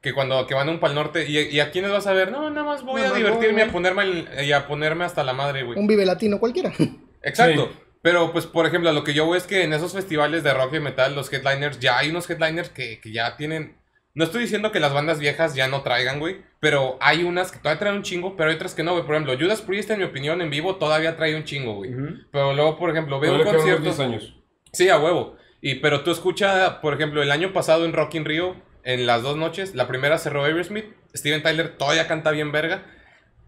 que 0.00 0.12
cuando 0.12 0.46
que 0.46 0.54
van 0.54 0.68
a 0.68 0.70
un 0.70 0.78
pal 0.78 0.94
norte, 0.94 1.28
y, 1.28 1.36
y 1.38 1.58
a 1.58 1.72
quiénes 1.72 1.90
vas 1.90 2.06
a 2.06 2.12
ver? 2.12 2.30
No, 2.30 2.48
nada 2.50 2.64
más 2.64 2.84
voy 2.84 3.00
Nada 3.02 3.14
a 3.14 3.18
divertirme 3.18 3.52
voy, 3.54 3.62
y 3.62 3.68
a 3.68 3.72
ponerme, 3.72 4.02
el- 4.04 4.28
y 4.44 4.52
a 4.52 4.68
ponerme 4.68 5.04
hasta 5.04 5.24
la 5.24 5.32
madre, 5.32 5.64
güey. 5.64 5.76
Un 5.76 5.88
vive 5.88 6.06
latino 6.06 6.38
cualquiera. 6.38 6.72
Exacto. 7.22 7.70
Sí. 7.72 7.78
Pero, 8.00 8.32
pues, 8.32 8.46
por 8.46 8.64
ejemplo, 8.64 8.92
lo 8.92 9.02
que 9.02 9.12
yo 9.12 9.24
veo 9.28 9.34
es 9.34 9.44
que 9.48 9.64
en 9.64 9.72
esos 9.72 9.92
festivales 9.92 10.44
de 10.44 10.54
rock 10.54 10.74
y 10.74 10.80
metal, 10.80 11.16
los 11.16 11.32
headliners, 11.32 11.80
ya 11.80 11.98
hay 11.98 12.10
unos 12.10 12.30
headliners 12.30 12.68
que, 12.68 13.00
que 13.00 13.10
ya 13.12 13.36
tienen... 13.36 13.76
No 14.14 14.24
estoy 14.24 14.42
diciendo 14.42 14.70
que 14.72 14.78
las 14.80 14.92
bandas 14.94 15.18
viejas 15.18 15.54
ya 15.54 15.66
no 15.68 15.82
traigan, 15.82 16.18
güey, 16.20 16.38
pero 16.60 16.96
hay 17.00 17.24
unas 17.24 17.50
que 17.52 17.58
todavía 17.58 17.78
traen 17.80 17.96
un 17.96 18.02
chingo, 18.02 18.36
pero 18.36 18.50
hay 18.50 18.56
otras 18.56 18.74
que 18.74 18.82
no, 18.84 18.92
güey. 18.92 19.04
Por 19.04 19.14
ejemplo, 19.14 19.36
Judas 19.38 19.62
Priest, 19.62 19.90
en 19.90 19.98
mi 19.98 20.04
opinión, 20.04 20.40
en 20.42 20.50
vivo 20.50 20.76
todavía 20.76 21.16
trae 21.16 21.34
un 21.36 21.44
chingo, 21.44 21.74
güey. 21.74 21.90
Pero 22.32 22.52
luego, 22.52 22.76
por 22.78 22.90
ejemplo, 22.90 23.18
veo 23.20 23.34
un 23.34 23.44
concierto... 23.44 23.82
10 23.82 24.00
años. 24.00 24.34
Sí, 24.72 24.88
a 24.88 24.98
huevo. 24.98 25.36
Y, 25.60 25.76
pero 25.76 26.02
tú 26.02 26.10
escucha, 26.10 26.80
por 26.80 26.94
ejemplo, 26.94 27.22
el 27.22 27.30
año 27.32 27.52
pasado 27.52 27.84
en 27.84 27.92
Rock 27.92 28.14
in 28.14 28.24
Rio, 28.24 28.56
en 28.84 29.06
las 29.06 29.22
dos 29.22 29.36
noches, 29.36 29.74
la 29.74 29.88
primera 29.88 30.18
cerró 30.18 30.44
Aerosmith, 30.44 30.86
Steven 31.14 31.42
Tyler 31.42 31.76
todavía 31.76 32.06
canta 32.06 32.30
bien 32.30 32.52
verga. 32.52 32.84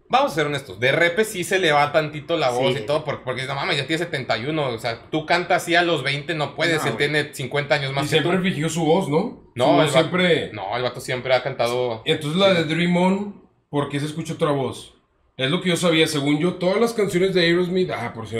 Vamos 0.09 0.33
a 0.33 0.35
ser 0.35 0.45
honestos, 0.47 0.77
de 0.77 0.91
repe 0.91 1.23
sí 1.23 1.45
se 1.45 1.57
le 1.57 1.71
va 1.71 1.93
tantito 1.93 2.35
la 2.35 2.49
voz 2.49 2.73
Sí. 2.75 2.81
y 2.83 2.85
todo, 2.85 3.05
porque, 3.05 3.21
porque 3.23 3.45
no 3.45 3.55
mames, 3.55 3.77
ya 3.77 3.87
tiene 3.87 4.03
71, 4.03 4.67
o 4.71 4.77
sea, 4.77 5.03
tú 5.09 5.25
cantas 5.25 5.63
así 5.63 5.73
a 5.75 5.83
los 5.83 6.03
20, 6.03 6.33
no 6.35 6.53
puedes, 6.53 6.83
No, 6.83 6.91
él 6.91 6.97
tiene 6.97 7.33
50 7.33 7.75
años 7.75 7.91
Y 7.91 7.93
más 7.93 8.03
que 8.03 8.09
siempre 8.09 8.35
tú. 8.37 8.43
fingió 8.43 8.67
su 8.67 8.83
voz, 8.83 9.07
¿no? 9.07 9.49
No, 9.55 9.67
Su 9.67 9.77
vato- 9.77 9.91
siempre. 9.93 10.51
No, 10.51 10.75
el 10.75 10.83
vato 10.83 10.99
siempre 10.99 11.33
ha 11.33 11.41
cantado... 11.41 12.01
Entonces 12.03 12.37
la 12.37 12.53
de 12.53 12.65
Dream 12.65 12.97
On, 12.97 13.41
¿por 13.69 13.87
qué 13.87 14.01
se 14.01 14.05
escucha 14.07 14.33
otra 14.33 14.51
voz? 14.51 14.95
Es 15.37 15.49
lo 15.49 15.61
que 15.61 15.69
yo 15.69 15.77
sabía. 15.77 16.05
Según 16.07 16.39
yo, 16.39 16.55
todas 16.55 16.79
las 16.81 16.91
canciones 16.91 17.33
de 17.33 17.45
Aerosmith, 17.45 17.89
ah, 17.91 18.11
por 18.13 18.27
si 18.27 18.35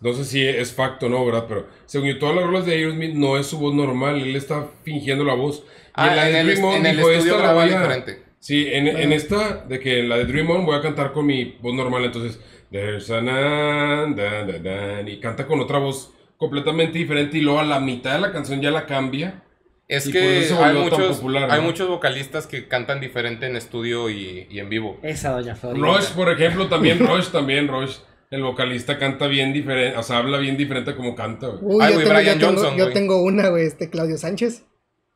no 0.00 0.12
sé 0.12 0.24
si 0.24 0.46
es 0.46 0.72
facto 0.72 1.06
o 1.06 1.08
no, 1.08 1.24
¿verdad? 1.26 1.46
Pero 1.48 1.66
según 1.86 2.08
yo, 2.08 2.18
todas 2.18 2.36
las 2.36 2.44
rolas 2.44 2.66
de 2.66 2.74
Aerosmith 2.74 3.14
no 3.14 3.36
es 3.36 3.46
su 3.46 3.58
voz 3.58 3.74
normal. 3.74 4.20
Él 4.20 4.36
está 4.36 4.68
fingiendo 4.84 5.24
la 5.24 5.34
voz. 5.34 5.64
Y 5.66 5.90
Ah, 5.94 6.14
la 6.14 6.26
en 6.28 6.32
de 6.34 6.40
el, 6.40 6.46
Dream 6.46 6.64
On 6.64 6.74
en 6.74 6.86
el 6.86 6.96
dijo, 6.96 7.10
estudio 7.10 7.34
"Esta 7.34 7.46
la 7.46 7.52
voy 7.54 7.70
a-". 7.70 7.80
diferente. 7.80 8.22
Sí, 8.40 8.68
en, 8.70 8.86
en 8.86 9.12
esta, 9.12 9.64
de 9.68 9.80
que 9.80 9.98
en 10.00 10.08
la 10.08 10.16
de 10.18 10.24
Dream 10.26 10.48
On 10.50 10.64
voy 10.64 10.76
a 10.76 10.80
cantar 10.80 11.12
con 11.12 11.26
mi 11.26 11.56
voz 11.60 11.74
normal. 11.74 12.04
Entonces, 12.04 12.40
there's 12.70 13.10
an 13.10 13.28
an, 13.28 14.14
dan, 14.14 14.46
dan, 14.46 14.62
dan, 14.62 15.08
y 15.08 15.18
canta 15.18 15.46
con 15.46 15.58
otra 15.60 15.78
voz 15.78 16.12
completamente 16.36 16.96
diferente. 16.98 17.38
Y 17.38 17.40
luego 17.40 17.58
a 17.58 17.64
la 17.64 17.80
mitad 17.80 18.14
de 18.14 18.20
la 18.20 18.30
canción 18.32 18.60
ya 18.62 18.70
la 18.70 18.86
cambia. 18.86 19.42
Es 19.88 20.06
Y 20.06 20.12
por 20.12 20.20
que 20.20 20.48
hay 20.62 20.74
muchos, 20.74 21.16
popular, 21.16 21.50
hay 21.50 21.60
¿no? 21.60 21.66
muchos 21.66 21.88
vocalistas 21.88 22.46
que 22.46 22.68
cantan 22.68 23.00
diferente 23.00 23.46
en 23.46 23.56
estudio 23.56 24.10
y, 24.10 24.46
y 24.50 24.60
en 24.60 24.68
vivo. 24.68 24.98
Esa 25.02 25.30
doña 25.30 25.56
Florida. 25.56 25.84
Rush, 25.84 26.10
por 26.10 26.30
ejemplo, 26.30 26.68
también 26.68 26.98
Rush, 27.00 27.28
también 27.30 27.66
Rush. 27.68 27.96
El 28.30 28.42
vocalista 28.42 28.98
canta 28.98 29.26
bien 29.26 29.52
diferente, 29.54 29.96
o 29.96 30.02
sea, 30.02 30.18
habla 30.18 30.38
bien 30.38 30.56
diferente 30.56 30.94
como 30.94 31.14
canta, 31.14 31.46
güey. 31.46 31.58
Uy, 31.62 31.78
Ay, 31.84 31.92
yo, 31.92 31.94
güey, 31.94 32.06
tengo, 32.06 32.18
Brian 32.20 32.38
yo, 32.38 32.46
tengo, 32.48 32.60
Johnson, 32.60 32.76
yo 32.78 32.84
güey. 32.84 32.94
tengo 32.94 33.22
una, 33.22 33.48
güey, 33.48 33.66
este 33.66 33.88
Claudio 33.90 34.18
Sánchez. 34.18 34.64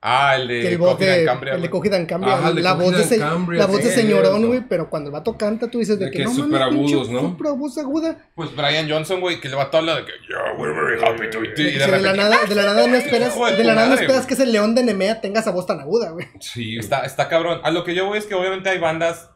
Ah, 0.05 0.35
el 0.35 0.49
de 0.49 0.67
el 0.67 0.79
voz 0.79 0.99
de, 0.99 1.13
and 1.15 1.25
Cambria, 1.27 1.55
el 1.55 1.63
de. 1.63 1.71
Cogida 1.71 1.97
en 1.97 2.07
Cambria. 2.07 2.35
Ajá, 2.35 2.49
el 2.49 2.57
de 2.57 2.63
la 2.63 2.73
voz 2.73 2.87
Cogida 2.87 2.97
de, 2.99 3.03
en 3.05 3.09
se- 3.11 3.19
Cambria, 3.21 3.59
la 3.61 3.67
voz 3.67 3.77
de 3.85 3.91
sí, 3.91 4.01
señorón, 4.01 4.47
güey, 4.49 4.63
pero 4.69 4.91
cuando 4.91 5.11
el 5.11 5.13
vato 5.13 5.37
canta, 5.39 5.71
tú 5.71 5.79
dices 5.79 5.97
de, 5.97 6.07
De 6.07 6.11
que, 6.11 6.19
que 6.19 6.25
no 6.25 6.31
súper 6.35 6.59
mames, 6.59 6.75
pinche 6.75 6.95
agudos, 6.95 7.11
¿no? 7.11 7.21
súper 7.21 7.53
voz 7.53 7.79
aguda. 7.79 8.19
Pues 8.35 8.57
Brian 8.57 8.91
Johnson, 8.91 9.21
güey, 9.21 9.39
que 9.41 9.49
le 9.49 9.55
va 9.55 9.71
a 9.73 9.77
habla 9.77 9.95
de 9.97 10.05
que 10.07 10.13
yeah, 10.29 10.55
we're 10.59 10.75
very 10.75 11.01
happy 11.01 11.31
to 11.31 11.45
y 11.45 11.55
que 11.55 11.63
de 11.79 12.01
la 12.01 12.15
nada, 12.15 12.37
de 12.49 12.55
la 12.57 12.63
nada 12.65 12.87
no 12.89 12.97
esperas, 12.97 13.37
Hijo 13.37 13.47
de 13.47 13.53
de 13.53 13.59
tu 13.59 13.63
la 13.65 13.75
nada 13.75 13.87
no 13.87 13.91
madre, 13.93 14.05
esperas 14.07 14.27
que 14.27 14.35
ese 14.35 14.47
león 14.47 14.75
de 14.75 14.83
Nemea 14.83 15.21
tenga 15.21 15.39
esa 15.39 15.53
voz 15.53 15.67
tan 15.69 15.79
aguda, 15.79 16.11
güey. 16.11 16.27
Sí, 16.41 16.79
está, 16.79 17.05
está 17.05 17.29
cabrón. 17.29 17.61
A 17.63 17.71
lo 17.71 17.85
que 17.85 17.95
yo 17.95 18.07
voy 18.07 18.19
es 18.19 18.27
que 18.27 18.35
obviamente 18.35 18.71
hay 18.71 18.79
bandas 18.81 19.31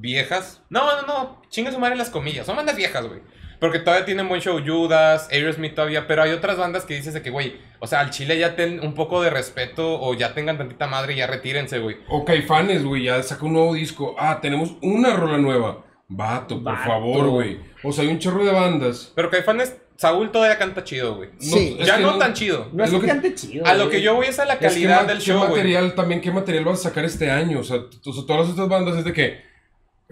viejas. 0.00 0.62
No, 0.70 0.84
no, 1.00 1.06
no, 1.06 1.42
chinga 1.48 1.72
su 1.72 1.78
madre 1.78 1.96
las 1.96 2.10
comillas. 2.10 2.46
Son 2.46 2.56
bandas 2.56 2.76
viejas, 2.76 3.06
güey. 3.06 3.20
Porque 3.58 3.78
todavía 3.78 4.04
tienen 4.04 4.28
buen 4.28 4.42
show 4.42 4.60
Judas, 4.64 5.28
Aerosmith 5.32 5.74
todavía, 5.74 6.06
pero 6.06 6.22
hay 6.22 6.32
otras 6.32 6.58
bandas 6.58 6.84
que 6.84 6.94
dices 6.94 7.14
de 7.14 7.22
que, 7.22 7.30
güey, 7.30 7.56
o 7.80 7.86
sea, 7.86 8.00
al 8.00 8.10
Chile 8.10 8.38
ya 8.38 8.54
ten 8.54 8.80
un 8.80 8.92
poco 8.94 9.22
de 9.22 9.30
respeto 9.30 9.98
o 9.98 10.12
ya 10.12 10.34
tengan 10.34 10.58
tantita 10.58 10.86
madre 10.86 11.14
y 11.14 11.16
ya 11.16 11.26
retírense, 11.26 11.78
güey. 11.78 11.96
O 12.08 12.24
Caifanes, 12.26 12.84
güey, 12.84 13.04
ya 13.04 13.22
sacó 13.22 13.46
un 13.46 13.54
nuevo 13.54 13.72
disco. 13.74 14.14
Ah, 14.18 14.40
tenemos 14.42 14.74
una 14.82 15.16
rola 15.16 15.38
nueva. 15.38 15.84
Vato, 16.08 16.62
por 16.62 16.74
Vato. 16.74 16.84
favor, 16.88 17.28
güey. 17.30 17.58
O 17.82 17.92
sea, 17.92 18.04
hay 18.04 18.10
un 18.10 18.18
chorro 18.18 18.44
de 18.44 18.52
bandas. 18.52 19.10
Pero 19.16 19.30
Caifanes, 19.30 19.74
Saúl 19.96 20.30
todavía 20.30 20.58
canta 20.58 20.84
chido, 20.84 21.16
güey. 21.16 21.30
Sí. 21.38 21.78
es 21.80 21.86
Ya 21.86 21.96
que 21.96 22.02
no 22.02 22.18
tan 22.18 22.34
chido. 22.34 22.68
No 22.74 22.84
es 22.84 22.90
que 22.90 23.00
que- 23.00 23.06
cante 23.06 23.34
chido. 23.34 23.64
A 23.66 23.72
lo 23.74 23.88
que 23.88 24.02
yo 24.02 24.14
voy 24.14 24.26
es 24.26 24.38
a 24.38 24.44
la 24.44 24.52
Es 24.52 24.58
que 24.60 24.66
calidad 24.66 25.06
del 25.06 25.16
¿qué 25.18 25.24
show, 25.24 25.38
güey. 25.38 25.50
material 25.52 25.94
también, 25.94 26.20
qué 26.20 26.30
material 26.30 26.64
vas 26.66 26.80
a 26.80 26.90
sacar 26.90 27.06
este 27.06 27.30
año? 27.30 27.60
O 27.60 27.64
sea, 27.64 27.78
t- 27.88 27.96
o 28.04 28.12
sea, 28.12 28.24
todas 28.26 28.50
estas 28.50 28.68
bandas 28.68 28.98
es 28.98 29.04
de 29.04 29.14
que 29.14 29.40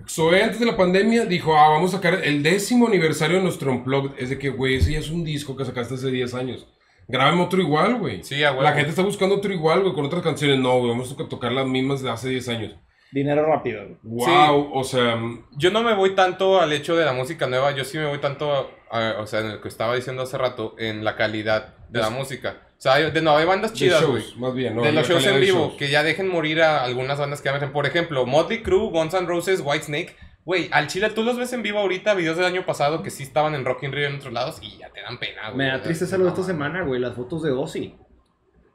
Zoe 0.09 0.43
antes 0.43 0.59
de 0.61 0.67
la 0.67 0.77
pandemia 0.77 1.25
dijo, 1.25 1.57
ah, 1.57 1.69
vamos 1.69 1.95
a 1.95 1.97
sacar 1.99 2.25
el 2.25 2.43
décimo 2.43 2.89
aniversario 2.89 3.37
de 3.39 3.43
nuestro 3.45 3.71
Unplugged. 3.71 4.13
Es 4.19 4.31
de 4.31 4.39
que, 4.39 4.51
güey, 4.51 4.77
ese 4.77 4.93
ya 4.93 4.99
es 4.99 5.11
un 5.11 5.25
disco 5.25 5.57
que 5.57 5.65
sacaste 5.65 5.95
hace 5.95 6.11
10 6.11 6.35
años. 6.35 6.67
Grábame 7.07 7.43
otro 7.43 7.61
igual, 7.61 7.99
güey. 7.99 8.23
Sí. 8.25 8.37
La 8.41 8.73
gente 8.73 8.91
está 8.91 9.03
buscando 9.03 9.37
otro 9.37 9.53
igual, 9.53 9.83
güey, 9.83 9.95
con 9.95 10.05
otras 10.07 10.23
canciones. 10.23 10.59
No, 10.59 10.79
güey, 10.79 10.91
vamos 10.91 11.13
a 11.19 11.29
tocar 11.29 11.53
las 11.53 11.67
mismas 11.67 12.03
de 12.03 12.11
hace 12.11 12.29
10 12.31 12.49
años. 12.49 12.75
Dinero 13.13 13.47
rápido. 13.47 13.83
güey. 14.03 14.27
Wow, 14.27 14.71
o 14.75 14.83
sea, 14.83 15.21
Yo 15.57 15.71
no 15.71 15.83
me 15.83 15.95
voy 15.95 16.15
tanto 16.17 16.61
al 16.61 16.73
hecho 16.73 16.97
de 16.97 17.05
la 17.05 17.13
música 17.13 17.47
nueva, 17.47 17.71
yo 17.73 17.85
sí 17.85 17.97
me 17.97 18.07
voy 18.07 18.19
tanto, 18.19 18.69
a- 18.91 19.21
o 19.21 19.27
sea, 19.27 19.41
en 19.41 19.47
el 19.53 19.61
que 19.61 19.69
estaba 19.69 19.95
diciendo 19.95 20.23
hace 20.23 20.37
rato, 20.37 20.75
en 20.79 21.05
la 21.05 21.15
calidad 21.15 21.77
de 21.89 22.01
la 22.01 22.11
música. 22.11 22.63
O 22.85 22.87
sea, 22.87 22.95
hay- 22.97 23.11
de 23.13 23.23
no, 23.23 23.35
hay 23.35 23.47
bandas 23.47 23.73
de 23.73 23.79
chidas, 23.79 24.05
güey. 24.05 24.23
shows, 24.23 24.37
más 24.37 24.55
bien, 24.55 24.77
¿no? 24.77 24.83
de 24.83 24.93
La 24.93 25.01
los 25.01 25.09
shows 25.09 25.25
en 25.25 25.35
de 25.37 25.41
vivo, 25.41 25.59
shows. 25.69 25.75
que 25.79 25.89
ya 25.89 26.03
dejen 26.03 26.29
morir 26.29 26.61
a 26.61 26.85
algunas 26.85 27.19
bandas 27.19 27.41
que 27.41 27.49
hacen. 27.49 27.73
Por 27.73 27.87
ejemplo, 27.87 28.27
Motley 28.27 28.63
Crue, 28.63 28.91
Guns 28.91 29.15
N' 29.15 29.27
Roses, 29.27 29.63
Whitesnake. 29.65 30.15
Güey, 30.45 30.69
al 30.71 30.87
chile 30.89 31.09
tú 31.09 31.23
los 31.23 31.39
ves 31.39 31.55
en 31.55 31.63
vivo 31.63 31.79
ahorita, 31.79 32.13
videos 32.13 32.37
del 32.37 32.45
año 32.45 32.67
pasado 32.67 33.03
que 33.03 33.09
sí 33.09 33.23
estaban 33.23 33.55
en 33.55 33.65
Rock 33.65 33.85
in 33.85 33.93
Rio 33.93 34.09
en 34.09 34.17
otros 34.17 34.35
lados 34.35 34.59
y 34.61 34.77
ya 34.77 34.91
te 34.91 35.01
dan 35.01 35.19
pena, 35.19 35.47
güey. 35.47 35.57
Me 35.57 35.67
da 35.69 35.81
tristeza 35.81 36.19
lo 36.19 36.25
de 36.25 36.31
esta 36.33 36.43
semana, 36.43 36.83
güey. 36.83 37.01
Las 37.01 37.15
fotos 37.15 37.43
de 37.43 37.53
Ozzy. 37.53 37.95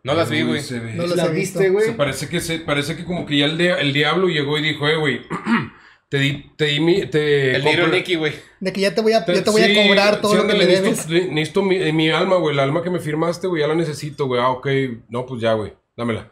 No 0.04 0.16
las 0.16 0.28
vi, 0.32 0.42
güey. 0.42 0.60
No 0.96 1.06
las 1.06 1.16
¿Las 1.16 1.28
he 1.28 1.32
viste, 1.34 1.70
güey? 1.70 1.96
Parece 1.96 2.28
que 2.28 2.40
se 2.40 2.58
parece 2.62 2.96
que 2.98 3.06
como 3.06 3.28
que 3.28 3.38
ya 3.38 3.46
el, 3.46 3.62
el 3.62 3.94
diablo 3.94 4.28
llegó 4.28 4.58
y 4.58 4.64
dijo, 4.64 4.88
eh, 4.88 4.96
güey, 4.96 5.22
te 6.10 6.18
di, 6.18 6.52
te 6.58 6.66
di 6.66 6.80
mi, 6.80 7.06
te 7.06 7.56
El 7.56 7.64
compré- 7.64 7.88
Nicky, 7.92 8.16
güey. 8.16 8.34
De 8.60 8.74
que 8.74 8.82
ya 8.82 8.94
te 8.96 9.02
voy 9.02 9.14
a, 9.14 9.24
te- 9.26 9.36
ya 9.36 9.44
te 9.44 9.50
voy 9.52 9.62
sí, 9.62 9.78
a 9.78 9.88
cobrar 9.88 10.22
todo 10.22 10.32
sí, 10.32 10.38
lo 10.38 10.44
que 10.44 10.48
me 10.48 10.54
ándale, 10.64 10.76
debes. 10.82 11.08
Necesito, 11.08 11.34
necesito 11.34 11.62
mi, 11.62 11.92
mi 11.94 12.10
alma, 12.10 12.36
güey, 12.38 12.54
el 12.54 12.60
alma 12.60 12.82
que 12.82 12.90
me 12.90 13.00
firmaste, 13.00 13.48
güey, 13.48 13.62
ya 13.62 13.68
la 13.68 13.76
necesito, 13.76 14.26
güey. 14.26 14.42
Ah, 14.42 14.50
ok, 14.50 14.68
no, 15.10 15.26
pues 15.26 15.40
ya, 15.42 15.54
güey, 15.54 15.74
dámela. 15.96 16.32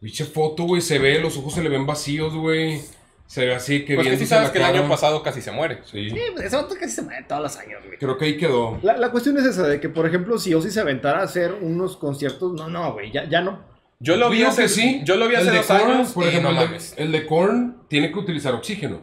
Pinche 0.00 0.24
foto, 0.24 0.62
güey, 0.64 0.80
se 0.80 0.98
ve, 0.98 1.18
los 1.20 1.36
ojos 1.36 1.52
se 1.54 1.62
le 1.62 1.68
ven 1.68 1.84
vacíos, 1.86 2.34
güey. 2.34 2.80
Se 3.26 3.44
ve 3.44 3.54
así 3.54 3.84
que 3.84 3.94
Pues 3.96 4.06
que 4.06 4.10
bien. 4.12 4.20
sí 4.20 4.26
sabes 4.26 4.48
que 4.48 4.56
el 4.56 4.64
año 4.64 4.88
pasado 4.88 5.22
casi 5.22 5.42
se 5.42 5.50
muere. 5.52 5.80
Sí, 5.84 6.08
Sí, 6.08 6.16
pues 6.32 6.46
ese 6.46 6.56
vato 6.56 6.74
casi 6.80 6.94
se 6.94 7.02
muere 7.02 7.24
todos 7.28 7.42
los 7.42 7.56
años, 7.58 7.82
güey. 7.84 7.98
creo 7.98 8.16
que 8.16 8.24
ahí 8.24 8.36
quedó. 8.38 8.78
La, 8.82 8.96
la 8.96 9.10
cuestión 9.10 9.36
es 9.36 9.44
esa, 9.44 9.68
de 9.68 9.78
que, 9.80 9.90
por 9.90 10.06
ejemplo, 10.06 10.38
si 10.38 10.54
Ozzy 10.54 10.70
se 10.70 10.80
aventara 10.80 11.20
a 11.20 11.24
hacer 11.24 11.52
unos 11.60 11.98
conciertos, 11.98 12.54
no, 12.54 12.68
no, 12.70 12.94
güey, 12.94 13.12
ya, 13.12 13.28
ya 13.28 13.42
no. 13.42 13.62
Yo 14.00 14.16
lo 14.16 14.30
vi 14.30 14.44
hace, 14.44 14.62
que 14.62 14.68
sí. 14.70 15.02
yo 15.04 15.16
lo 15.16 15.28
vi 15.28 15.34
hace 15.34 15.48
El 15.48 15.52
de 15.52 15.58
dos 15.58 15.66
Korn, 15.66 15.90
años 15.90 16.12
Por 16.12 16.24
ejemplo, 16.26 16.52
no 16.52 16.62
el, 16.62 16.70
de, 16.70 16.78
el 16.96 17.12
de 17.12 17.26
Korn 17.26 17.82
tiene 17.88 18.10
que 18.12 18.18
utilizar 18.18 18.54
oxígeno. 18.54 19.02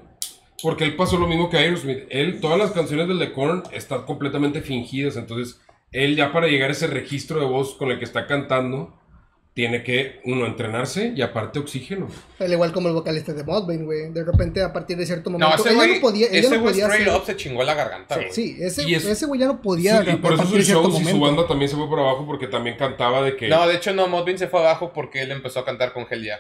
Porque 0.62 0.84
él 0.86 0.96
pasó 0.96 1.18
lo 1.18 1.28
mismo 1.28 1.50
que 1.50 1.58
Aerosmith. 1.58 2.06
Él, 2.10 2.40
todas 2.40 2.58
las 2.58 2.72
canciones 2.72 3.08
del 3.08 3.20
de 3.20 3.32
Korn 3.34 3.64
están 3.72 4.04
completamente 4.04 4.62
fingidas. 4.62 5.16
Entonces, 5.18 5.60
él 5.92 6.16
ya 6.16 6.32
para 6.32 6.48
llegar 6.48 6.70
a 6.70 6.74
ese 6.74 6.88
registro 6.88 7.40
de 7.40 7.46
voz 7.46 7.76
con 7.76 7.92
el 7.92 8.00
que 8.00 8.06
está 8.06 8.26
cantando, 8.26 8.98
tiene 9.54 9.84
que, 9.84 10.20
uno, 10.26 10.46
entrenarse 10.46 11.14
y 11.16 11.22
aparte 11.22 11.60
oxígeno. 11.60 12.10
Al 12.40 12.52
igual 12.52 12.74
como 12.74 12.90
el 12.90 12.94
vocalista 12.94 13.32
de 13.34 13.44
Mudvayne, 13.46 13.86
güey. 13.86 14.12
De 14.12 14.24
repente, 14.26 14.62
a 14.62 14.74
partir 14.74 14.98
de 14.98 15.06
cierto 15.06 15.30
No, 15.30 15.40
momento, 15.40 15.64
ese 15.64 15.70
ella 15.70 15.78
güey, 15.78 15.96
no 15.96 16.02
podía, 16.02 16.28
ese 16.28 16.42
no 16.42 16.50
güey 16.62 16.72
podía 16.74 16.86
straight 16.88 17.08
hacer- 17.08 17.22
up 17.22 17.26
se 17.26 17.36
chingó 17.38 17.64
la 17.64 17.74
garganta, 17.74 18.16
güey. 18.16 18.32
Sí, 18.34 18.58
ese, 18.60 18.84
ese 18.94 19.26
güey 19.26 19.40
ya 19.40 19.48
no 19.48 19.62
podía 19.62 20.04
Sí, 20.04 20.10
y 20.12 20.16
por 20.18 20.34
a 20.34 20.36
eso 20.36 20.46
sus 20.46 20.60
shows 20.68 21.00
y 21.00 21.06
su 21.06 21.20
banda 21.20 21.48
también 21.48 21.70
se 21.70 21.78
fue 21.78 21.88
por 21.88 22.00
abajo 22.00 22.26
porque 22.26 22.48
también 22.48 22.76
cantaba 22.78 23.22
de 23.22 23.38
que... 23.38 23.48
No, 23.48 23.66
de 23.66 23.76
hecho 23.76 23.94
no, 23.94 24.08
Modvin 24.08 24.38
se 24.38 24.48
fue 24.48 24.60
abajo 24.60 24.92
porque 24.94 25.22
él 25.22 25.32
empezó 25.32 25.60
a 25.62 25.66
cantar 25.66 25.94
con 25.94 26.06
Helia. 26.10 26.40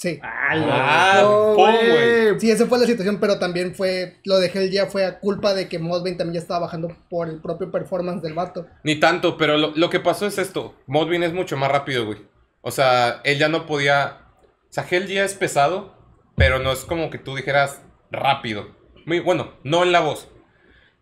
Sí. 0.00 0.18
Ah, 0.22 1.20
no, 1.20 1.54
güey. 1.56 2.40
Sí, 2.40 2.50
esa 2.50 2.66
fue 2.66 2.78
la 2.78 2.86
situación, 2.86 3.18
pero 3.20 3.38
también 3.38 3.74
fue, 3.74 4.16
lo 4.24 4.38
de 4.38 4.46
Hell 4.46 4.70
ya 4.70 4.86
fue 4.86 5.04
a 5.04 5.20
culpa 5.20 5.52
de 5.52 5.68
que 5.68 5.78
Mudvayne 5.78 6.16
también 6.16 6.36
ya 6.36 6.40
estaba 6.40 6.60
bajando 6.60 6.96
por 7.10 7.28
el 7.28 7.38
propio 7.42 7.70
performance 7.70 8.22
del 8.22 8.32
vato. 8.32 8.66
Ni 8.82 8.98
tanto, 8.98 9.36
pero 9.36 9.58
lo, 9.58 9.72
lo 9.76 9.90
que 9.90 10.00
pasó 10.00 10.26
es 10.26 10.38
esto. 10.38 10.74
Modvin 10.86 11.22
es 11.22 11.34
mucho 11.34 11.58
más 11.58 11.70
rápido, 11.70 12.06
güey. 12.06 12.18
O 12.62 12.70
sea, 12.70 13.20
él 13.24 13.38
ya 13.38 13.50
no 13.50 13.66
podía... 13.66 14.22
O 14.70 14.72
sea, 14.72 14.86
Hell 14.90 15.06
ya 15.06 15.22
es 15.22 15.34
pesado, 15.34 15.94
pero 16.34 16.60
no 16.60 16.72
es 16.72 16.86
como 16.86 17.10
que 17.10 17.18
tú 17.18 17.36
dijeras 17.36 17.82
rápido. 18.10 18.68
Muy 19.04 19.20
bueno, 19.20 19.52
no 19.64 19.82
en 19.82 19.92
la 19.92 20.00
voz. 20.00 20.28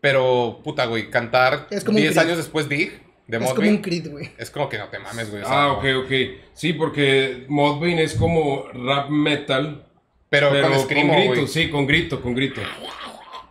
Pero, 0.00 0.61
puta, 0.64 0.87
güey, 0.87 1.08
cantar 1.08 1.68
Es 1.70 1.84
como 1.84 1.98
un 1.98 2.02
10 2.02 2.14
Creed. 2.14 2.26
años 2.26 2.37
después 2.38 2.68
Dig, 2.68 3.00
de 3.28 3.36
es 3.36 3.52
como 3.52 3.68
un 3.68 3.78
Creed, 3.78 4.10
güey. 4.10 4.30
es 4.38 4.50
como 4.50 4.68
que 4.68 4.78
no 4.78 4.88
te 4.88 4.98
mames, 4.98 5.30
güey. 5.30 5.42
Ah, 5.46 5.72
ok, 5.72 5.84
ok. 6.04 6.12
Sí, 6.54 6.72
porque 6.72 7.44
Mudvayne 7.48 8.02
es 8.02 8.14
como 8.14 8.64
rap 8.72 9.10
metal, 9.10 9.84
Pero, 10.30 10.50
Pero 10.50 10.70
con 10.70 10.80
Screamo, 10.80 11.12
grito, 11.12 11.34
güey. 11.34 11.46
sí, 11.46 11.70
con 11.70 11.86
grito, 11.86 12.20
con 12.20 12.34
grito. 12.34 12.60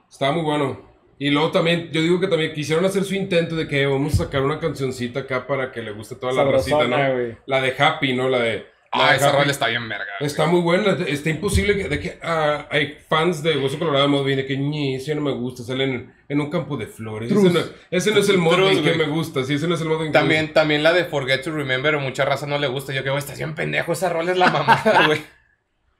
Estaba 0.09 0.31
muy 0.33 0.43
bueno. 0.43 0.85
Y 1.19 1.29
luego 1.31 1.51
también, 1.51 1.89
yo 1.91 2.01
digo 2.01 2.19
que 2.19 2.27
también 2.27 2.53
quisieron 2.53 2.85
hacer 2.85 3.03
su 3.03 3.15
intento 3.15 3.55
de 3.55 3.67
que 3.67 3.85
vamos 3.87 4.13
a 4.15 4.25
sacar 4.25 4.43
una 4.43 4.59
cancioncita 4.59 5.21
acá 5.21 5.47
para 5.47 5.71
que 5.71 5.81
le 5.81 5.91
guste 5.91 6.15
toda 6.15 6.33
la 6.33 6.43
racita, 6.43 6.77
Sabrosona, 6.77 7.09
¿no? 7.09 7.35
La 7.47 7.61
de 7.61 7.73
Happy, 7.77 8.13
¿no? 8.13 8.29
La 8.29 8.39
de... 8.39 8.65
la 8.97 9.07
Ah, 9.07 9.11
de 9.11 9.17
esa 9.17 9.31
rola 9.31 9.51
está 9.51 9.67
bien 9.67 9.87
verga. 9.87 10.05
güey. 10.19 10.27
Está 10.27 10.45
muy 10.47 10.61
buena, 10.61 10.97
está 11.07 11.29
imposible 11.29 11.75
que, 11.77 11.87
de 11.89 11.99
que 11.99 12.19
ah, 12.23 12.67
hay 12.69 12.97
fans 13.07 13.43
de 13.43 13.57
Hueso 13.57 13.77
Colorado 13.79 14.07
Modvin 14.07 14.37
de 14.37 14.45
que 14.45 14.57
ñi, 14.57 14.95
ese 14.95 15.13
no 15.15 15.21
me 15.21 15.31
gusta, 15.31 15.63
salen 15.63 15.89
en, 15.93 16.13
en 16.29 16.41
un 16.41 16.49
campo 16.49 16.75
de 16.77 16.87
flores. 16.87 17.31
Ese 17.31 17.49
no, 17.49 17.59
ese 17.91 18.11
no 18.11 18.19
es 18.19 18.29
el 18.29 18.37
Modvin 18.37 18.83
que 18.83 18.93
me 18.95 19.05
gusta, 19.07 19.43
sí, 19.43 19.53
ese 19.55 19.67
no 19.67 19.75
es 19.75 19.81
el 19.81 19.87
que 19.87 20.09
También, 20.11 20.53
también 20.53 20.83
la 20.83 20.93
de 20.93 21.05
Forget 21.05 21.43
to 21.43 21.51
Remember, 21.51 21.97
mucha 21.99 22.25
raza 22.25 22.45
no 22.47 22.57
le 22.57 22.67
gusta. 22.67 22.93
Yo 22.93 23.03
que, 23.03 23.09
güey, 23.09 23.19
estás 23.19 23.37
bien 23.37 23.55
pendejo, 23.55 23.93
esa 23.93 24.09
rola 24.09 24.31
es 24.31 24.37
la 24.37 24.49
mamada, 24.51 25.03
güey. 25.07 25.21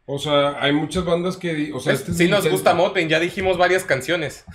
O 0.10 0.18
sea, 0.20 0.56
hay 0.64 0.72
muchas 0.72 1.04
bandas 1.04 1.36
que... 1.36 1.72
O 1.74 1.82
sea, 1.82 1.92
Es- 1.92 2.00
este 2.00 2.12
es 2.14 2.18
sí 2.18 2.24
nos 2.30 2.38
intento. 2.40 2.52
gusta 2.56 2.74
Moten, 2.74 3.10
ya 3.10 3.20
dijimos 3.20 3.58
varias 3.58 3.84
canciones. 3.84 4.46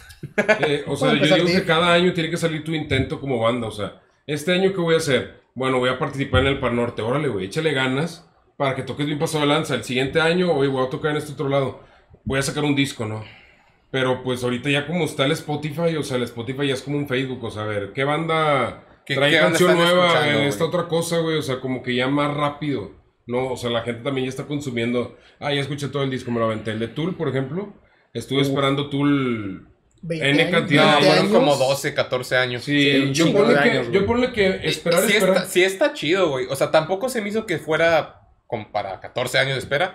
Eh, 0.61 0.83
o 0.87 0.97
sea, 0.97 1.13
yo 1.13 1.35
digo 1.35 1.47
que 1.47 1.65
cada 1.67 1.93
año 1.93 2.15
tiene 2.15 2.31
que 2.31 2.39
salir 2.39 2.65
tu 2.65 2.73
intento 2.73 3.21
como 3.21 3.39
banda. 3.39 3.67
O 3.67 3.71
sea, 3.71 4.01
este 4.27 4.53
año, 4.55 4.73
¿qué 4.73 4.81
voy 4.81 4.95
a 4.95 4.97
hacer? 4.99 5.43
Bueno, 5.55 5.79
voy 5.79 5.91
a 5.91 5.99
participar 5.99 6.41
en 6.41 6.47
el 6.47 6.59
Par 6.59 6.73
Norte. 6.73 7.03
Órale, 7.03 7.29
güey, 7.29 7.45
échale 7.47 7.73
ganas 7.75 8.27
para 8.63 8.77
que 8.77 8.83
toques 8.85 9.07
bien 9.07 9.19
pasado 9.19 9.41
de 9.43 9.49
lanza. 9.49 9.75
El 9.75 9.83
siguiente 9.83 10.21
año, 10.21 10.53
hoy 10.53 10.69
voy 10.69 10.87
a 10.87 10.89
tocar 10.89 11.11
en 11.11 11.17
este 11.17 11.33
otro 11.33 11.49
lado. 11.49 11.81
Voy 12.23 12.39
a 12.39 12.43
sacar 12.43 12.63
un 12.63 12.77
disco, 12.77 13.05
¿no? 13.07 13.25
Pero 13.91 14.23
pues 14.23 14.45
ahorita 14.45 14.71
ya 14.71 14.87
como 14.87 15.05
está 15.05 15.25
el 15.25 15.33
Spotify, 15.33 15.97
o 15.99 16.05
sea, 16.05 16.17
el 16.17 16.23
Spotify 16.23 16.69
ya 16.69 16.75
es 16.75 16.83
como 16.83 16.97
un 16.97 17.09
Facebook. 17.09 17.43
O 17.43 17.51
sea, 17.51 17.65
a 17.65 17.67
ver, 17.67 17.93
¿qué 17.93 18.05
banda 18.05 18.85
¿Qué- 19.05 19.17
trae 19.17 19.33
qué 19.33 19.39
canción 19.41 19.77
nueva 19.77 20.29
en 20.29 20.43
esta 20.43 20.65
otra 20.65 20.87
cosa, 20.87 21.19
güey? 21.19 21.39
O 21.39 21.43
sea, 21.43 21.59
como 21.59 21.83
que 21.83 21.97
ya 21.97 22.07
más 22.07 22.33
rápido. 22.37 22.93
No, 23.27 23.49
o 23.49 23.57
sea, 23.57 23.71
la 23.71 23.83
gente 23.83 24.03
también 24.05 24.27
ya 24.27 24.31
está 24.31 24.45
consumiendo. 24.45 25.17
Ah, 25.41 25.53
ya 25.53 25.61
escuché 25.61 25.89
todo 25.89 26.05
el 26.05 26.11
disco, 26.11 26.31
me 26.31 26.39
lo 26.39 26.45
aventé. 26.47 26.71
El 26.71 26.79
de 26.79 26.87
Tool, 26.87 27.17
por 27.17 27.29
ejemplo. 27.29 27.75
Estuve 28.15 28.43
esperando 28.43 28.91
Tool 28.91 29.67
20 30.03 30.31
N 30.31 30.51
cantidad 30.53 30.85
No, 30.85 31.01
20 31.01 31.09
fueron 31.09 31.33
como 31.33 31.57
12, 31.57 31.95
14 31.95 32.37
años. 32.37 32.63
Sí, 32.63 32.93
Sí, 32.93 33.13
yo, 33.13 33.33
ponle 33.33 33.55
que, 33.55 33.59
años, 33.61 33.89
yo 33.91 34.07
ponle 34.07 34.33
que 34.33 34.61
esperar, 34.63 35.01
sí, 35.03 35.15
esperar. 35.15 35.37
Está, 35.39 35.49
sí 35.49 35.65
está 35.65 35.93
chido, 35.93 36.29
güey. 36.31 36.47
O 36.49 36.55
sea, 36.55 36.71
tampoco 36.71 37.09
se 37.09 37.21
me 37.21 37.29
hizo 37.29 37.45
que 37.47 37.59
fuera 37.59 38.22
como 38.53 38.71
para 38.71 39.01
14 39.01 39.39
años 39.39 39.55
de 39.55 39.61
espera, 39.61 39.95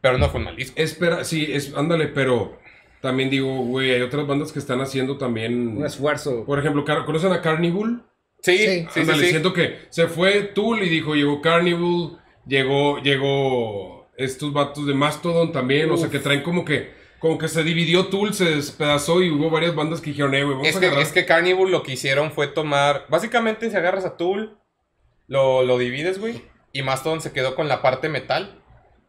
pero 0.00 0.16
no 0.16 0.30
fue 0.30 0.38
un 0.38 0.46
mal 0.46 0.56
disco. 0.56 0.72
Espera, 0.80 1.22
sí, 1.22 1.46
es, 1.52 1.74
ándale, 1.76 2.06
pero 2.06 2.58
también 3.02 3.28
digo, 3.28 3.54
güey, 3.64 3.90
hay 3.90 4.00
otras 4.00 4.26
bandas 4.26 4.52
que 4.52 4.58
están 4.58 4.80
haciendo 4.80 5.18
también. 5.18 5.76
Un 5.76 5.84
esfuerzo. 5.84 6.46
Por 6.46 6.58
ejemplo, 6.58 6.82
¿conocen 7.04 7.32
a 7.32 7.42
Carnival? 7.42 8.02
Sí, 8.42 8.56
Sí. 8.90 9.00
ándale, 9.00 9.24
sí. 9.24 9.30
siento 9.32 9.52
que 9.52 9.80
se 9.90 10.06
fue 10.08 10.40
Tool 10.54 10.82
y 10.82 10.88
dijo, 10.88 11.14
llegó 11.14 11.42
Carnival, 11.42 12.18
llegó, 12.46 13.02
llegó 13.02 14.08
estos 14.16 14.50
vatos 14.54 14.86
de 14.86 14.94
Mastodon 14.94 15.52
también, 15.52 15.90
o 15.90 15.98
sea, 15.98 16.08
que 16.08 16.20
traen 16.20 16.42
como 16.42 16.64
que, 16.64 16.94
como 17.18 17.36
que 17.36 17.48
se 17.48 17.62
dividió 17.62 18.06
Tool, 18.06 18.32
se 18.32 18.46
despedazó 18.46 19.20
y 19.22 19.28
hubo 19.30 19.50
varias 19.50 19.74
bandas 19.74 20.00
que 20.00 20.08
dijeron, 20.08 20.34
eh, 20.34 20.42
güey, 20.44 20.54
vamos 20.56 20.68
Es 20.68 20.76
a 20.76 20.80
que, 20.80 20.86
agarrar. 20.86 21.04
es 21.04 21.12
que 21.12 21.26
Carnival 21.26 21.70
lo 21.70 21.82
que 21.82 21.92
hicieron 21.92 22.32
fue 22.32 22.46
tomar. 22.46 23.04
Básicamente, 23.10 23.68
si 23.68 23.76
agarras 23.76 24.06
a 24.06 24.16
Tool, 24.16 24.56
lo, 25.26 25.62
lo 25.64 25.76
divides, 25.76 26.18
güey. 26.18 26.42
Y 26.72 26.82
Mastodon 26.82 27.20
se 27.20 27.32
quedó 27.32 27.54
con 27.54 27.68
la 27.68 27.82
parte 27.82 28.08
metal. 28.08 28.56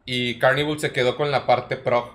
Y 0.04 0.38
Carnival 0.38 0.80
se 0.80 0.90
quedó 0.92 1.16
con 1.16 1.30
la 1.30 1.46
parte 1.46 1.76
prog. 1.76 2.10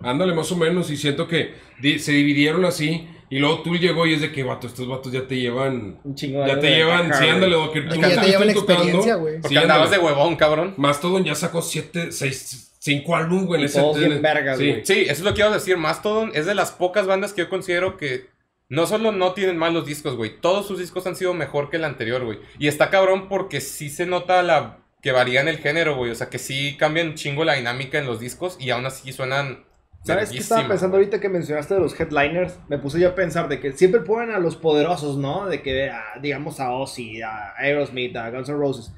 Ándale, 0.00 0.34
más 0.34 0.50
o 0.52 0.56
menos, 0.56 0.90
y 0.90 0.96
siento 0.96 1.28
que 1.28 1.54
di- 1.80 1.98
se 1.98 2.12
dividieron 2.12 2.64
así, 2.64 3.08
y 3.30 3.38
luego 3.38 3.60
Tool 3.62 3.78
llegó 3.78 4.06
y 4.06 4.14
es 4.14 4.20
de 4.20 4.32
que, 4.32 4.42
vato, 4.42 4.66
estos 4.66 4.86
vatos 4.88 5.12
ya 5.12 5.26
te 5.26 5.36
llevan... 5.36 5.98
Un 6.04 6.14
chingo 6.14 6.42
de 6.42 6.48
Ya 6.48 6.58
te 6.60 6.70
llevan, 6.70 7.08
caca, 7.08 7.18
sí, 7.22 7.28
ándale, 7.28 7.52
lo 7.52 7.70
que 7.72 7.80
tú 7.82 7.94
ya 7.94 8.20
te 8.20 8.26
llevan 8.28 8.50
experiencia, 8.50 9.14
güey. 9.16 9.34
Porque 9.40 9.48
Sí, 9.48 9.56
andabas 9.56 9.90
de 9.90 9.98
huevón, 9.98 10.36
cabrón. 10.36 10.74
Mastodon 10.76 11.24
ya 11.24 11.34
sacó 11.34 11.62
siete, 11.62 12.10
seis, 12.12 12.74
cinco 12.80 13.16
álbumes, 13.16 13.46
güey, 13.46 13.60
en 13.60 13.66
ese 13.66 13.80
todos 13.80 13.98
bien 13.98 14.12
en- 14.12 14.22
vergas, 14.22 14.58
sí. 14.58 14.68
güey. 14.70 14.84
Sí, 14.84 15.00
eso 15.02 15.12
es 15.12 15.20
lo 15.20 15.32
que 15.32 15.40
iba 15.40 15.48
a 15.50 15.54
decir. 15.54 15.76
Mastodon 15.78 16.32
es 16.34 16.44
de 16.46 16.54
las 16.54 16.72
pocas 16.72 17.06
bandas 17.06 17.32
que 17.32 17.42
yo 17.42 17.48
considero 17.48 17.96
que 17.96 18.26
no 18.74 18.86
solo 18.86 19.12
no 19.12 19.32
tienen 19.32 19.56
malos 19.56 19.86
discos, 19.86 20.16
güey. 20.16 20.40
Todos 20.40 20.66
sus 20.66 20.78
discos 20.78 21.06
han 21.06 21.16
sido 21.16 21.32
mejor 21.34 21.70
que 21.70 21.76
el 21.76 21.84
anterior, 21.84 22.24
güey. 22.24 22.40
Y 22.58 22.68
está 22.68 22.90
cabrón 22.90 23.28
porque 23.28 23.60
sí 23.60 23.88
se 23.88 24.06
nota 24.06 24.42
la 24.42 24.78
que 25.00 25.12
varía 25.12 25.40
en 25.40 25.48
el 25.48 25.58
género, 25.58 25.96
güey. 25.96 26.10
O 26.10 26.14
sea, 26.14 26.28
que 26.28 26.38
sí 26.38 26.76
cambian 26.76 27.14
chingo 27.14 27.44
la 27.44 27.54
dinámica 27.54 27.98
en 27.98 28.06
los 28.06 28.20
discos 28.20 28.56
y 28.58 28.70
aún 28.70 28.86
así 28.86 29.12
suenan. 29.12 29.64
¿Sabes 30.02 30.30
qué 30.30 30.38
estaba 30.38 30.68
pensando 30.68 30.98
ahorita 30.98 31.20
que 31.20 31.30
mencionaste 31.30 31.74
de 31.74 31.80
los 31.80 31.98
headliners? 31.98 32.58
Me 32.68 32.78
puse 32.78 33.00
yo 33.00 33.08
a 33.08 33.14
pensar 33.14 33.48
de 33.48 33.58
que 33.58 33.72
siempre 33.72 34.00
ponen 34.00 34.34
a 34.34 34.38
los 34.38 34.56
poderosos, 34.56 35.16
¿no? 35.16 35.46
De 35.46 35.62
que, 35.62 35.88
a, 35.88 36.18
digamos, 36.20 36.60
a 36.60 36.72
Ozzy, 36.72 37.22
a 37.22 37.54
Aerosmith, 37.56 38.14
a 38.16 38.30
Guns 38.30 38.48
N' 38.48 38.58
Roses. 38.58 38.92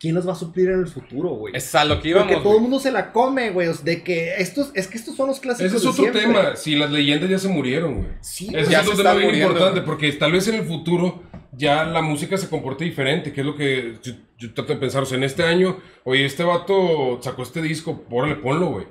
¿Quién 0.00 0.14
los 0.14 0.26
va 0.26 0.32
a 0.32 0.34
suplir 0.34 0.70
en 0.70 0.80
el 0.80 0.86
futuro, 0.86 1.28
güey? 1.28 1.54
Es 1.54 1.74
a 1.74 1.84
lo 1.84 2.00
que 2.00 2.08
íbamos. 2.08 2.28
Porque 2.32 2.42
todo 2.42 2.56
el 2.56 2.62
mundo 2.62 2.80
se 2.80 2.90
la 2.90 3.12
come, 3.12 3.50
güey. 3.50 3.68
o 3.68 3.74
sea, 3.74 3.84
De 3.84 4.02
que 4.02 4.34
estos, 4.36 4.70
es 4.72 4.86
que 4.86 4.96
estos 4.96 5.14
son 5.14 5.28
los 5.28 5.40
clásicos 5.40 5.74
Ese 5.74 5.76
es 5.76 5.86
otro 5.86 6.10
tema, 6.10 6.56
si 6.56 6.74
las 6.74 6.90
leyendas 6.90 7.28
ya 7.28 7.38
se 7.38 7.48
murieron, 7.48 7.96
güey. 7.96 8.08
Sí, 8.22 8.48
Ese 8.54 8.70
Ya 8.70 8.80
es 8.80 8.86
se 8.86 8.92
otro 8.92 9.04
tema 9.04 9.14
bien 9.14 9.34
importante, 9.34 9.82
porque 9.82 10.10
tal 10.12 10.32
vez 10.32 10.48
en 10.48 10.54
el 10.54 10.64
futuro 10.64 11.22
ya 11.52 11.84
la 11.84 12.00
música 12.00 12.38
se 12.38 12.48
comporte 12.48 12.82
diferente, 12.84 13.30
que 13.30 13.42
es 13.42 13.46
lo 13.46 13.54
que 13.54 13.98
yo, 14.02 14.14
yo 14.38 14.54
trato 14.54 14.72
de 14.72 14.78
pensar. 14.78 15.02
O 15.02 15.06
sea, 15.06 15.18
en 15.18 15.24
este 15.24 15.42
año, 15.42 15.76
oye, 16.04 16.24
este 16.24 16.44
vato 16.44 17.20
sacó 17.20 17.42
este 17.42 17.60
disco, 17.60 18.02
órale, 18.10 18.36
ponlo, 18.36 18.68
güey. 18.68 18.86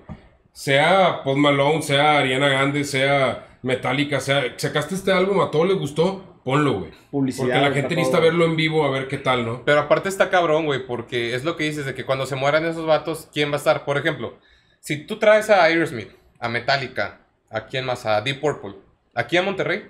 Sea 0.54 1.24
Post 1.24 1.40
Malone, 1.40 1.82
sea 1.82 2.20
Ariana 2.20 2.50
Grande, 2.50 2.84
sea 2.84 3.58
Metallica, 3.64 4.20
sea... 4.20 4.44
Sacaste 4.58 4.94
este 4.94 5.12
álbum, 5.12 5.42
a 5.42 5.50
todos 5.50 5.68
les 5.68 5.78
gustó, 5.78 6.29
ponlo, 6.44 6.80
güey. 6.80 6.92
Publicidad. 7.12 7.46
Porque 7.46 7.60
la 7.62 7.72
gente 7.72 7.96
necesita 7.96 8.20
verlo 8.20 8.46
en 8.46 8.56
vivo 8.56 8.86
a 8.86 8.92
ver 8.92 9.08
qué 9.08 9.18
tal, 9.18 9.46
¿no? 9.46 9.64
Pero 9.66 9.80
aparte 9.80 10.10
está 10.10 10.30
cabrón, 10.30 10.66
güey, 10.66 10.86
porque 10.86 11.36
es 11.36 11.44
lo 11.44 11.56
que 11.56 11.66
dices 11.66 11.86
de 11.86 11.94
que 11.94 12.06
cuando 12.06 12.26
se 12.26 12.36
mueran 12.36 12.66
esos 12.66 12.86
vatos, 12.86 13.30
¿quién 13.34 13.50
va 13.50 13.56
a 13.56 13.58
estar? 13.58 13.86
Por 13.86 13.98
ejemplo, 13.98 14.38
si 14.80 15.06
tú 15.06 15.20
traes 15.20 15.50
a 15.50 15.64
Aerosmith, 15.64 16.12
a 16.40 16.50
Metallica, 16.50 17.22
¿a 17.50 17.66
quién 17.66 17.86
más? 17.86 18.06
A 18.06 18.22
Deep 18.22 18.40
Purple, 18.40 18.76
aquí 19.14 19.38
a 19.38 19.42
Monterrey, 19.42 19.88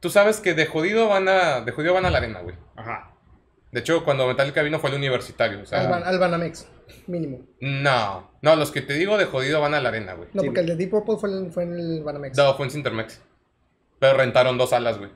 tú 0.00 0.10
sabes 0.10 0.40
que 0.40 0.54
de 0.54 0.66
jodido 0.66 1.08
van 1.08 1.28
a, 1.28 1.60
de 1.60 1.72
jodido 1.72 1.94
van 1.94 2.06
a 2.06 2.10
la 2.10 2.18
arena, 2.18 2.40
güey. 2.40 2.56
Ajá. 2.76 3.12
De 3.70 3.80
hecho, 3.80 4.04
cuando 4.04 4.26
Metallica 4.26 4.62
vino 4.62 4.78
fue 4.78 4.90
el 4.90 4.96
universitario, 4.96 5.62
o 5.62 5.66
sea, 5.66 5.80
Alban, 5.80 6.02
Albanamex, 6.04 6.68
mínimo. 7.06 7.40
no, 7.60 8.30
no, 8.42 8.56
los 8.56 8.70
que 8.70 8.82
te 8.82 8.92
digo 8.92 9.16
de 9.16 9.24
jodido 9.24 9.62
van 9.62 9.72
a 9.72 9.80
la 9.80 9.88
arena, 9.88 10.12
güey. 10.12 10.28
No, 10.34 10.42
porque 10.42 10.60
el 10.60 10.66
de 10.66 10.76
Deep 10.76 10.90
Purple 10.90 11.16
fue 11.16 11.30
en, 11.30 11.50
fue 11.50 11.62
en 11.62 11.72
el 11.78 12.02
Banamex. 12.04 12.36
No, 12.36 12.54
fue 12.54 12.66
en 12.66 12.70
Cintermex. 12.70 13.22
Pero 13.98 14.18
rentaron 14.18 14.58
dos 14.58 14.70
salas, 14.70 14.98
güey. 14.98 15.10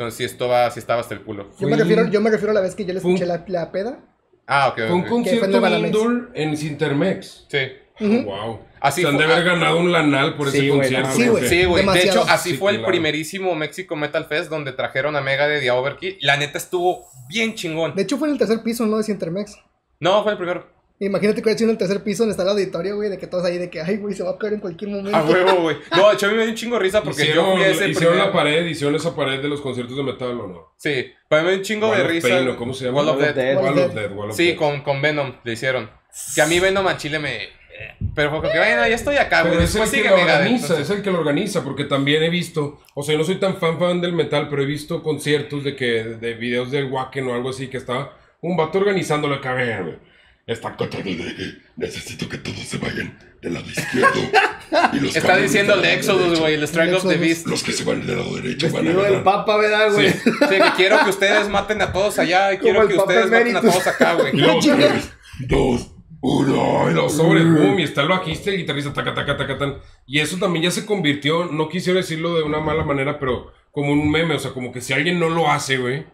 Entonces 0.00 0.16
sí, 0.16 0.24
esto 0.24 0.48
va, 0.48 0.70
sí 0.70 0.78
estaba 0.78 1.02
hasta 1.02 1.12
el 1.12 1.20
culo. 1.20 1.50
Yo 1.58 1.68
me, 1.68 1.76
refiero, 1.76 2.08
yo 2.08 2.22
me 2.22 2.30
refiero 2.30 2.52
a 2.52 2.54
la 2.54 2.62
vez 2.62 2.74
que 2.74 2.86
yo 2.86 2.94
le 2.94 3.00
escuché 3.00 3.26
la, 3.26 3.44
la 3.48 3.70
peda. 3.70 3.98
Ah, 4.46 4.68
ok, 4.68 4.76
Fue 4.76 4.92
un 4.92 5.02
concierto 5.04 5.60
Banamex. 5.60 5.94
indoor 5.94 6.30
en 6.32 6.56
Cintermex. 6.56 7.46
Sí. 7.50 7.58
Ujú. 8.00 8.22
Wow. 8.24 8.60
Así 8.80 9.02
Se 9.02 9.08
han 9.08 9.18
de 9.18 9.24
haber 9.24 9.44
ganado 9.44 9.78
un 9.78 9.92
lanal 9.92 10.38
por 10.38 10.50
Sí, 10.50 10.56
ese 10.56 10.68
güey, 10.68 10.80
concierto. 10.80 11.10
Sí, 11.10 11.28
güey. 11.28 11.48
Sí, 11.48 11.64
güey. 11.66 11.86
De 11.86 12.02
hecho, 12.02 12.24
así 12.26 12.52
Sí, 12.52 12.56
fue 12.56 12.72
el 12.72 12.82
primerísimo 12.82 13.54
México 13.54 13.94
Metal 13.94 14.24
Fest 14.24 14.48
donde 14.48 14.72
trajeron 14.72 15.16
a 15.16 15.20
Megadeth 15.20 15.62
y 15.62 15.68
a 15.68 15.74
Overkill. 15.74 16.16
La 16.22 16.38
neta 16.38 16.56
estuvo 16.56 17.04
bien 17.28 17.54
chingón. 17.54 17.94
De 17.94 18.00
hecho, 18.00 18.16
fue 18.16 18.28
en 18.28 18.32
el 18.32 18.38
tercer 18.38 18.62
piso, 18.62 18.86
¿no? 18.86 18.96
De 18.96 19.04
Cintermex. 19.04 19.54
No, 20.00 20.22
fue 20.22 20.32
el 20.32 20.38
primero. 20.38 20.66
Imagínate 21.02 21.40
que 21.40 21.50
en 21.50 21.70
el 21.70 21.78
tercer 21.78 22.02
piso 22.04 22.24
donde 22.24 22.32
está 22.32 22.42
el 22.42 22.50
auditorio, 22.50 22.94
güey, 22.96 23.08
de 23.08 23.16
que 23.16 23.26
todos 23.26 23.42
ahí, 23.46 23.56
de 23.56 23.70
que, 23.70 23.80
ay, 23.80 23.96
güey, 23.96 24.14
se 24.14 24.22
va 24.22 24.32
a 24.32 24.38
caer 24.38 24.52
en 24.52 24.60
cualquier 24.60 24.90
momento. 24.90 25.16
A 25.16 25.24
huevo, 25.24 25.62
güey. 25.62 25.76
No, 25.96 26.08
de 26.10 26.14
hecho, 26.14 26.26
a 26.26 26.28
mí 26.28 26.34
me 26.36 26.42
dio 26.42 26.50
un 26.50 26.56
chingo 26.56 26.76
de 26.76 26.82
risa 26.82 27.02
porque 27.02 27.22
¿Hicieron, 27.22 27.46
yo 27.46 27.52
fui 27.54 27.62
a 27.62 27.68
ese 27.68 27.88
hicieron 27.88 28.12
primer- 28.14 28.26
la 28.28 28.32
pared, 28.34 28.66
hicieron 28.66 28.94
esa 28.96 29.16
pared 29.16 29.40
de 29.40 29.48
los 29.48 29.62
conciertos 29.62 29.96
de 29.96 30.02
metal 30.02 30.38
o 30.38 30.46
no? 30.46 30.72
Sí, 30.76 31.06
pero 31.26 31.42
me 31.42 31.48
dio 31.52 31.58
un 31.58 31.64
chingo 31.64 31.88
Wall 31.88 31.96
de 31.96 32.04
of 32.04 32.10
risa. 32.10 32.28
Pain, 32.28 32.48
¿o 32.50 32.56
cómo 32.56 32.74
se 32.74 32.84
llama? 32.84 32.98
Wall 32.98 33.08
of 33.08 33.16
Wall 33.16 33.24
of 33.30 33.34
Death. 33.34 33.44
Death. 33.46 33.56
Wall 33.64 33.74
Dead. 33.74 33.86
of 33.86 33.94
Dead, 33.94 34.12
Wall 34.12 34.30
of 34.30 34.36
Sí, 34.36 34.46
Dead. 34.48 34.56
con, 34.56 34.80
con 34.82 35.00
Venom 35.00 35.32
le 35.42 35.52
hicieron. 35.54 35.90
Que 36.34 36.42
a 36.42 36.46
mí 36.46 36.60
Venom 36.60 36.86
a 36.86 36.96
Chile 36.98 37.18
me... 37.18 37.38
Pero 38.14 38.28
fue 38.28 38.40
como 38.40 38.52
que, 38.52 38.58
bueno, 38.58 38.86
ya 38.86 38.94
estoy 38.94 39.16
acá, 39.16 39.42
güey. 39.42 39.62
Es 39.64 39.74
el 39.74 39.88
que 40.02 40.08
lo 40.10 40.16
organiza, 40.16 40.44
entonces- 40.66 40.80
es 40.80 40.90
el 40.90 41.02
que 41.02 41.10
lo 41.10 41.18
organiza, 41.20 41.64
porque 41.64 41.84
también 41.84 42.22
he 42.22 42.28
visto, 42.28 42.78
o 42.94 43.02
sea, 43.02 43.14
yo 43.14 43.18
no 43.20 43.24
soy 43.24 43.36
tan 43.36 43.56
fan 43.56 43.78
fan 43.78 44.02
del 44.02 44.12
metal, 44.12 44.48
pero 44.50 44.62
he 44.62 44.66
visto 44.66 45.02
conciertos 45.02 45.64
de 45.64 45.74
que, 45.76 46.04
de 46.04 46.34
videos 46.34 46.70
del 46.70 46.90
Wacken 46.92 47.26
o 47.28 47.34
algo 47.34 47.48
así, 47.48 47.68
que 47.68 47.78
estaba 47.78 48.18
un 48.42 48.54
vato 48.54 48.76
organizándolo 48.78 49.36
acá, 49.36 49.54
"Vean, 49.54 49.84
güey, 49.84 49.96
Está 50.52 50.76
Tratando 50.76 51.24
de 51.24 51.34
que 51.36 51.58
necesito 51.76 52.28
que 52.28 52.38
todos 52.38 52.58
se 52.58 52.78
vayan 52.78 53.16
del 53.40 53.54
lado 53.54 53.66
izquierdo. 53.70 54.20
y 54.92 55.00
los 55.00 55.14
Está 55.16 55.36
diciendo 55.36 55.74
el 55.74 55.82
de 55.82 55.94
Exodus, 55.94 56.40
güey, 56.40 56.54
el 56.54 56.62
Strike 56.64 56.88
El 56.90 56.94
of 56.96 57.08
the. 57.08 57.16
Beast. 57.16 57.46
Los 57.46 57.62
que 57.62 57.72
se 57.72 57.84
van 57.84 58.04
del 58.06 58.16
lado 58.18 58.34
derecho 58.36 58.66
van 58.70 58.76
a 58.78 58.80
Vestido 58.80 59.02
del 59.02 59.12
ganar. 59.12 59.24
papa, 59.24 59.56
¿verdad, 59.56 59.92
güey? 59.92 60.10
Sí. 60.10 60.18
Sí, 60.24 60.48
que 60.48 60.72
quiero 60.76 61.04
que 61.04 61.10
ustedes 61.10 61.48
maten 61.48 61.80
a 61.82 61.92
todos 61.92 62.18
allá 62.18 62.52
y 62.52 62.58
quiero 62.58 62.82
el 62.82 62.88
que 62.88 62.96
ustedes 62.96 63.30
maten 63.30 63.56
a 63.56 63.60
todos 63.60 63.86
acá, 63.86 64.14
güey. 64.14 64.32
Luego 64.36 64.58
tres, 64.76 65.12
dos, 65.48 65.92
uno. 66.20 66.90
Y 66.90 66.94
los 66.94 67.12
sobres, 67.16 67.44
boom, 67.44 67.78
y 67.78 67.84
está 67.84 68.02
el 68.02 68.08
bajista 68.08 68.50
y 68.50 68.54
el 68.54 68.60
guitarrista, 68.62 68.92
taca, 68.92 69.14
taca, 69.14 69.36
taca, 69.36 69.56
tan. 69.56 69.78
Y 70.06 70.18
eso 70.18 70.36
también 70.38 70.64
ya 70.64 70.70
se 70.72 70.84
convirtió, 70.84 71.44
no 71.46 71.68
quisiera 71.68 71.98
decirlo 72.00 72.34
de 72.34 72.42
una 72.42 72.58
mala 72.60 72.82
manera, 72.84 73.18
pero 73.20 73.52
como 73.70 73.92
un 73.92 74.10
meme, 74.10 74.34
o 74.34 74.38
sea, 74.40 74.50
como 74.52 74.72
que 74.72 74.80
si 74.80 74.92
alguien 74.92 75.20
no 75.20 75.28
lo 75.28 75.48
hace, 75.50 75.78
güey. 75.78 76.04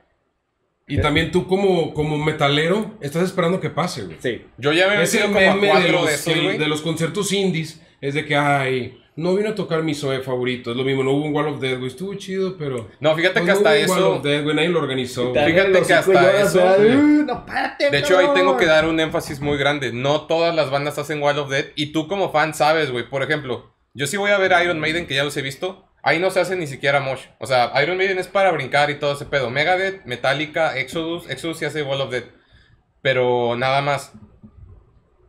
Y 0.88 1.00
también 1.00 1.32
tú 1.32 1.46
como, 1.48 1.92
como 1.94 2.16
metalero, 2.16 2.96
estás 3.00 3.24
esperando 3.24 3.60
que 3.60 3.70
pase, 3.70 4.04
güey. 4.04 4.16
Sí. 4.20 4.42
Yo 4.56 4.72
ya 4.72 4.88
me 4.88 5.02
Ese 5.02 5.26
meme 5.26 5.80
de 5.80 5.90
los, 5.90 6.06
de 6.06 6.14
esos, 6.14 6.68
los 6.68 6.80
conciertos 6.80 7.32
indies 7.32 7.80
es 8.00 8.14
de 8.14 8.24
que, 8.24 8.36
ay, 8.36 9.02
no 9.16 9.34
vino 9.34 9.48
a 9.48 9.54
tocar 9.54 9.82
mi 9.82 9.94
Zoe 9.94 10.20
favorito. 10.20 10.70
Es 10.70 10.76
lo 10.76 10.84
mismo, 10.84 11.02
no 11.02 11.12
hubo 11.12 11.24
un 11.24 11.34
Wall 11.34 11.48
of 11.48 11.60
Death, 11.60 11.78
güey. 11.78 11.88
Estuvo 11.88 12.14
chido, 12.14 12.56
pero. 12.56 12.88
No, 13.00 13.16
fíjate 13.16 13.40
pues, 13.40 13.44
que 13.44 13.62
no 13.62 13.68
hasta 13.68 13.70
hubo 13.70 13.82
un 13.82 13.90
Wall 13.90 13.98
eso... 13.98 14.12
of 14.12 14.22
Death, 14.22 14.42
güey, 14.44 14.56
nadie 14.56 14.68
lo 14.68 14.78
organizó. 14.78 15.32
Te 15.32 15.46
Fíjate 15.46 15.82
que 15.82 15.92
hasta 15.94 16.40
eso, 16.40 16.78
No, 17.26 17.46
párate, 17.46 17.90
De 17.90 17.98
hecho, 17.98 18.18
ahí 18.18 18.28
tengo 18.34 18.56
que 18.56 18.66
dar 18.66 18.86
un 18.86 19.00
énfasis 19.00 19.40
muy 19.40 19.56
grande. 19.58 19.92
No 19.92 20.26
todas 20.26 20.54
las 20.54 20.70
bandas 20.70 20.98
hacen 20.98 21.22
Wild 21.22 21.38
of 21.38 21.50
Death. 21.50 21.72
Y 21.74 21.92
tú 21.92 22.06
como 22.06 22.30
fan 22.30 22.54
sabes, 22.54 22.90
güey. 22.90 23.08
Por 23.08 23.22
ejemplo, 23.22 23.74
yo 23.94 24.06
sí 24.06 24.18
voy 24.18 24.30
a 24.30 24.38
ver 24.38 24.52
Iron 24.62 24.78
Maiden, 24.78 25.06
que 25.06 25.14
ya 25.14 25.24
los 25.24 25.36
he 25.36 25.42
visto. 25.42 25.85
Ahí 26.06 26.20
no 26.20 26.30
se 26.30 26.38
hace 26.38 26.54
ni 26.54 26.68
siquiera 26.68 27.00
mosh. 27.00 27.24
O 27.40 27.48
sea, 27.48 27.72
Iron 27.82 27.96
Maiden 27.96 28.20
es 28.20 28.28
para 28.28 28.52
brincar 28.52 28.90
y 28.90 28.94
todo 29.00 29.14
ese 29.14 29.24
pedo. 29.24 29.50
Megadeth, 29.50 30.04
Metallica, 30.04 30.78
Exodus. 30.78 31.28
Exodus 31.28 31.58
sí 31.58 31.64
hace 31.64 31.82
Wild 31.82 32.02
of 32.02 32.10
Death. 32.12 32.28
Pero 33.02 33.56
nada 33.56 33.82
más. 33.82 34.12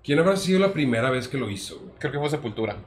¿Quién 0.03 0.19
habrá 0.19 0.37
sido 0.37 0.59
la 0.59 0.73
primera 0.73 1.09
vez 1.09 1.27
que 1.27 1.39
lo 1.39 1.49
hizo? 1.49 1.95
Creo 1.97 2.11
que 2.11 2.19
fue 2.19 2.29
Sepultura. 2.29 2.77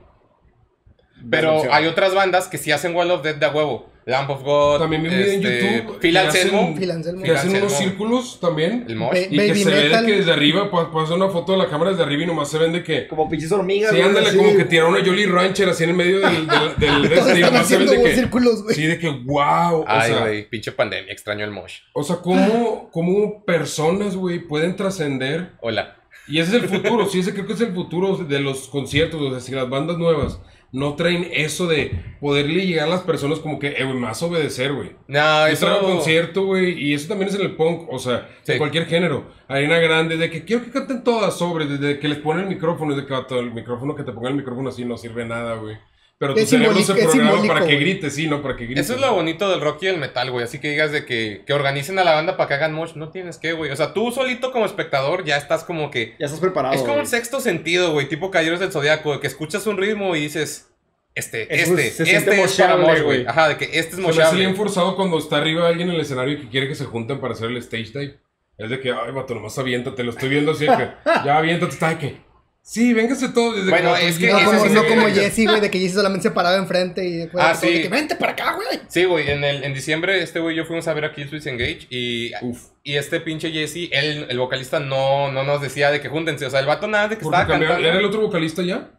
Pero 1.28 1.62
hay 1.72 1.88
otras 1.88 2.14
bandas 2.14 2.46
que 2.46 2.58
sí 2.58 2.70
hacen 2.70 2.94
Wild 2.94 3.10
of 3.10 3.22
Death 3.24 3.38
de 3.38 3.46
a 3.46 3.50
huevo. 3.50 3.90
Lamp 4.10 4.30
of 4.30 4.42
God. 4.42 4.78
También 4.80 5.02
vi 5.02 5.08
un 5.08 5.14
video 5.14 5.32
en 5.32 5.44
este, 5.46 5.76
YouTube 5.78 5.98
Phil 6.00 6.12
que 6.12 6.18
Anselmo. 6.18 6.60
hacen-. 6.60 6.78
Que 6.78 7.30
hacen 7.30 7.30
Anselmo. 7.30 7.58
unos 7.58 7.72
círculos 7.78 8.40
también. 8.40 8.84
El 8.88 8.96
mosh. 8.96 9.16
Y 9.30 9.36
que 9.36 9.54
se 9.54 9.70
ve 9.70 9.90
que 10.06 10.12
desde 10.16 10.32
arriba, 10.32 10.70
pa- 10.70 10.90
pasa 10.92 11.14
una 11.14 11.28
foto 11.28 11.52
de 11.52 11.58
la 11.58 11.68
cámara 11.68 11.90
desde 11.92 12.02
arriba 12.02 12.24
y 12.24 12.26
nomás 12.26 12.50
se 12.50 12.58
ven 12.58 12.72
de 12.72 12.82
que. 12.82 13.06
Como 13.08 13.28
pinches 13.28 13.50
hormigas, 13.52 13.92
Sí, 13.94 14.00
ándale, 14.00 14.36
como 14.36 14.56
que 14.56 14.64
tiraron 14.64 14.92
una 14.94 15.04
Jolly 15.04 15.26
Rancher 15.26 15.68
así 15.68 15.84
en 15.84 15.90
el 15.90 15.96
medio 15.96 16.20
del. 16.20 16.46
del, 16.46 17.02
del 17.02 17.12
este, 17.12 17.40
nomás 17.40 17.66
se 17.68 17.76
ven 17.78 17.86
de 17.88 18.02
que. 18.02 18.14
círculos. 18.14 18.64
Sí, 18.70 18.86
de 18.86 18.98
que 18.98 19.08
wow. 19.08 19.80
O 19.80 19.84
Ay, 19.86 20.10
sea, 20.12 20.20
güey. 20.20 20.48
Pinche 20.50 20.72
pandemia. 20.72 21.12
Extraño 21.12 21.44
el 21.44 21.50
mosh. 21.50 21.78
o 21.92 22.02
sea, 22.02 22.16
¿cómo, 22.16 22.90
cómo 22.92 23.44
personas, 23.44 24.16
güey, 24.16 24.38
pueden 24.40 24.76
trascender 24.76 25.52
Hola. 25.60 25.96
Y 26.28 26.38
ese 26.38 26.56
es 26.56 26.62
el 26.62 26.68
futuro, 26.68 27.06
sí, 27.08 27.20
ese 27.20 27.32
creo 27.32 27.46
que 27.46 27.54
es 27.54 27.60
el 27.60 27.72
futuro 27.74 28.16
de 28.16 28.38
los 28.38 28.68
conciertos, 28.68 29.20
o 29.20 29.30
sea, 29.30 29.40
si 29.40 29.52
las 29.52 29.68
bandas 29.68 29.98
nuevas 29.98 30.38
no 30.72 30.94
traen 30.94 31.28
eso 31.32 31.66
de 31.66 31.90
poderle 32.20 32.66
llegar 32.66 32.86
a 32.86 32.90
las 32.90 33.00
personas 33.00 33.40
como 33.40 33.58
que, 33.58 33.68
eh, 33.68 33.84
güey, 33.84 33.96
más 33.96 34.22
obedecer, 34.22 34.72
güey. 34.72 34.90
No, 35.08 35.46
Yo 35.46 35.52
eso... 35.52 35.66
traigo 35.66 35.86
concierto, 35.86 36.44
güey, 36.44 36.72
y 36.82 36.94
eso 36.94 37.08
también 37.08 37.28
es 37.28 37.34
en 37.34 37.40
el 37.42 37.56
punk, 37.56 37.88
o 37.92 37.98
sea, 37.98 38.28
Sí. 38.42 38.52
en 38.52 38.58
cualquier 38.58 38.86
género. 38.86 39.24
Arena 39.48 39.78
grande, 39.78 40.16
de 40.16 40.30
que 40.30 40.44
quiero 40.44 40.64
que 40.64 40.70
canten 40.70 41.02
todas 41.02 41.36
sobre, 41.36 41.66
desde 41.66 41.98
que 41.98 42.08
les 42.08 42.18
ponen 42.18 42.44
el 42.44 42.48
micrófono, 42.50 42.94
desde 42.94 43.06
que 43.08 43.14
va 43.14 43.26
todo 43.26 43.40
el 43.40 43.52
micrófono, 43.52 43.94
que 43.96 44.04
te 44.04 44.12
ponga 44.12 44.28
el 44.28 44.36
micrófono 44.36 44.68
así 44.68 44.84
no 44.84 44.96
sirve 44.96 45.24
nada, 45.24 45.54
güey. 45.56 45.76
Pero 46.20 46.34
tu 46.34 46.40
Es 46.40 46.50
cerebro 46.50 46.78
se 46.78 46.92
programa 46.92 47.12
simbólico, 47.12 47.54
para 47.54 47.60
que 47.66 47.72
güey. 47.76 47.80
grites, 47.80 48.14
sí, 48.14 48.26
no 48.26 48.42
para 48.42 48.54
que 48.54 48.66
grites. 48.66 48.84
Eso 48.84 48.94
es 48.94 49.00
lo 49.00 49.14
bonito 49.14 49.48
del 49.48 49.62
rock 49.62 49.84
y 49.84 49.86
el 49.86 49.96
metal, 49.96 50.30
güey. 50.30 50.44
Así 50.44 50.58
que 50.58 50.68
digas 50.68 50.92
de 50.92 51.06
que, 51.06 51.44
que 51.46 51.54
organicen 51.54 51.98
a 51.98 52.04
la 52.04 52.12
banda 52.12 52.36
para 52.36 52.46
que 52.46 52.54
hagan 52.56 52.74
mosh. 52.74 52.92
No 52.94 53.08
tienes 53.08 53.38
que, 53.38 53.54
güey. 53.54 53.70
O 53.70 53.76
sea, 53.76 53.94
tú 53.94 54.12
solito 54.12 54.52
como 54.52 54.66
espectador 54.66 55.24
ya 55.24 55.38
estás 55.38 55.64
como 55.64 55.90
que... 55.90 56.16
Ya 56.18 56.26
estás 56.26 56.38
preparado. 56.38 56.74
es 56.74 56.82
como 56.82 56.92
güey. 56.92 57.00
un 57.00 57.06
sexto 57.06 57.40
sentido, 57.40 57.92
güey. 57.92 58.06
Tipo 58.06 58.30
Caballeros 58.30 58.60
del 58.60 58.70
Zodiaco. 58.70 59.14
De 59.14 59.20
que 59.20 59.28
escuchas 59.28 59.66
un 59.66 59.78
ritmo 59.78 60.14
y 60.14 60.20
dices... 60.20 60.68
Este, 61.14 61.54
Eso 61.54 61.72
este, 61.72 61.90
se 61.90 62.02
este 62.02 62.16
es 62.16 62.24
para 62.24 62.36
moshable, 62.76 62.86
mosh, 62.86 63.02
güey. 63.02 63.26
Ajá, 63.26 63.48
de 63.48 63.56
que 63.56 63.64
este 63.64 63.78
es 63.78 63.88
Se 63.88 63.96
me 63.96 64.08
moshable. 64.08 64.40
bien 64.40 64.56
forzado 64.56 64.96
cuando 64.96 65.18
está 65.18 65.38
arriba 65.38 65.68
alguien 65.68 65.88
en 65.88 65.94
el 65.94 66.02
escenario 66.02 66.34
y 66.34 66.40
que 66.42 66.48
quiere 66.50 66.68
que 66.68 66.74
se 66.74 66.84
junten 66.84 67.18
para 67.18 67.32
hacer 67.32 67.48
el 67.48 67.56
stage 67.56 67.98
dive. 67.98 68.18
Es 68.58 68.68
de 68.68 68.78
que, 68.78 68.92
ay, 68.92 69.10
vato, 69.12 69.34
nomás 69.34 69.58
aviéntate, 69.58 70.04
lo 70.04 70.10
estoy 70.10 70.28
viendo 70.28 70.52
así 70.52 70.66
de 70.66 70.76
que, 70.76 70.88
ya 71.24 71.38
aviéntate, 71.38 71.72
está 71.72 71.88
de 71.88 71.98
que, 71.98 72.16
sí, 72.62 72.92
véngase 72.94 73.28
todos. 73.30 73.56
Desde 73.56 73.70
Bueno, 73.70 73.94
que 73.94 74.08
es 74.08 74.18
que 74.18 74.30
No 74.30 74.38
ese 74.38 74.46
como, 74.46 74.64
sí 74.66 74.70
no 74.72 74.86
como. 74.86 75.06
Jesse, 75.08 75.44
güey, 75.46 75.60
de 75.60 75.70
que 75.70 75.78
Jesse 75.78 75.94
solamente 75.94 76.22
se 76.24 76.30
paraba 76.30 76.56
enfrente 76.56 77.04
y 77.04 77.12
después 77.16 77.44
Ah, 77.44 77.48
de 77.48 77.54
todo, 77.60 77.70
de 77.70 77.76
sí. 77.76 77.82
que 77.82 77.88
vente 77.88 78.16
para 78.16 78.32
acá, 78.32 78.54
güey. 78.54 78.80
Sí, 78.88 79.04
güey. 79.04 79.30
En, 79.30 79.42
el, 79.44 79.64
en 79.64 79.74
diciembre 79.74 80.22
este 80.22 80.40
güey 80.40 80.54
y 80.54 80.58
yo 80.58 80.64
fuimos 80.64 80.86
a 80.88 80.94
ver 80.94 81.04
a 81.06 81.12
Killswitch 81.12 81.46
Engage 81.46 81.86
y... 81.90 82.32
Uf. 82.42 82.68
Y 82.82 82.96
este 82.96 83.20
pinche 83.20 83.50
Jesse, 83.50 83.88
él, 83.92 84.26
el 84.30 84.38
vocalista, 84.38 84.80
no, 84.80 85.30
no 85.30 85.42
nos 85.44 85.60
decía 85.60 85.90
de 85.90 86.00
que 86.00 86.08
júntense. 86.08 86.46
O 86.46 86.50
sea, 86.50 86.60
el 86.60 86.66
vato 86.66 86.88
nada 86.88 87.08
de 87.08 87.18
que 87.18 87.22
Porque 87.24 87.36
estaba 87.40 87.58
cantando. 87.58 87.86
¿Era 87.86 87.98
el 87.98 88.04
otro 88.04 88.20
vocalista 88.22 88.62
ya? 88.62 88.90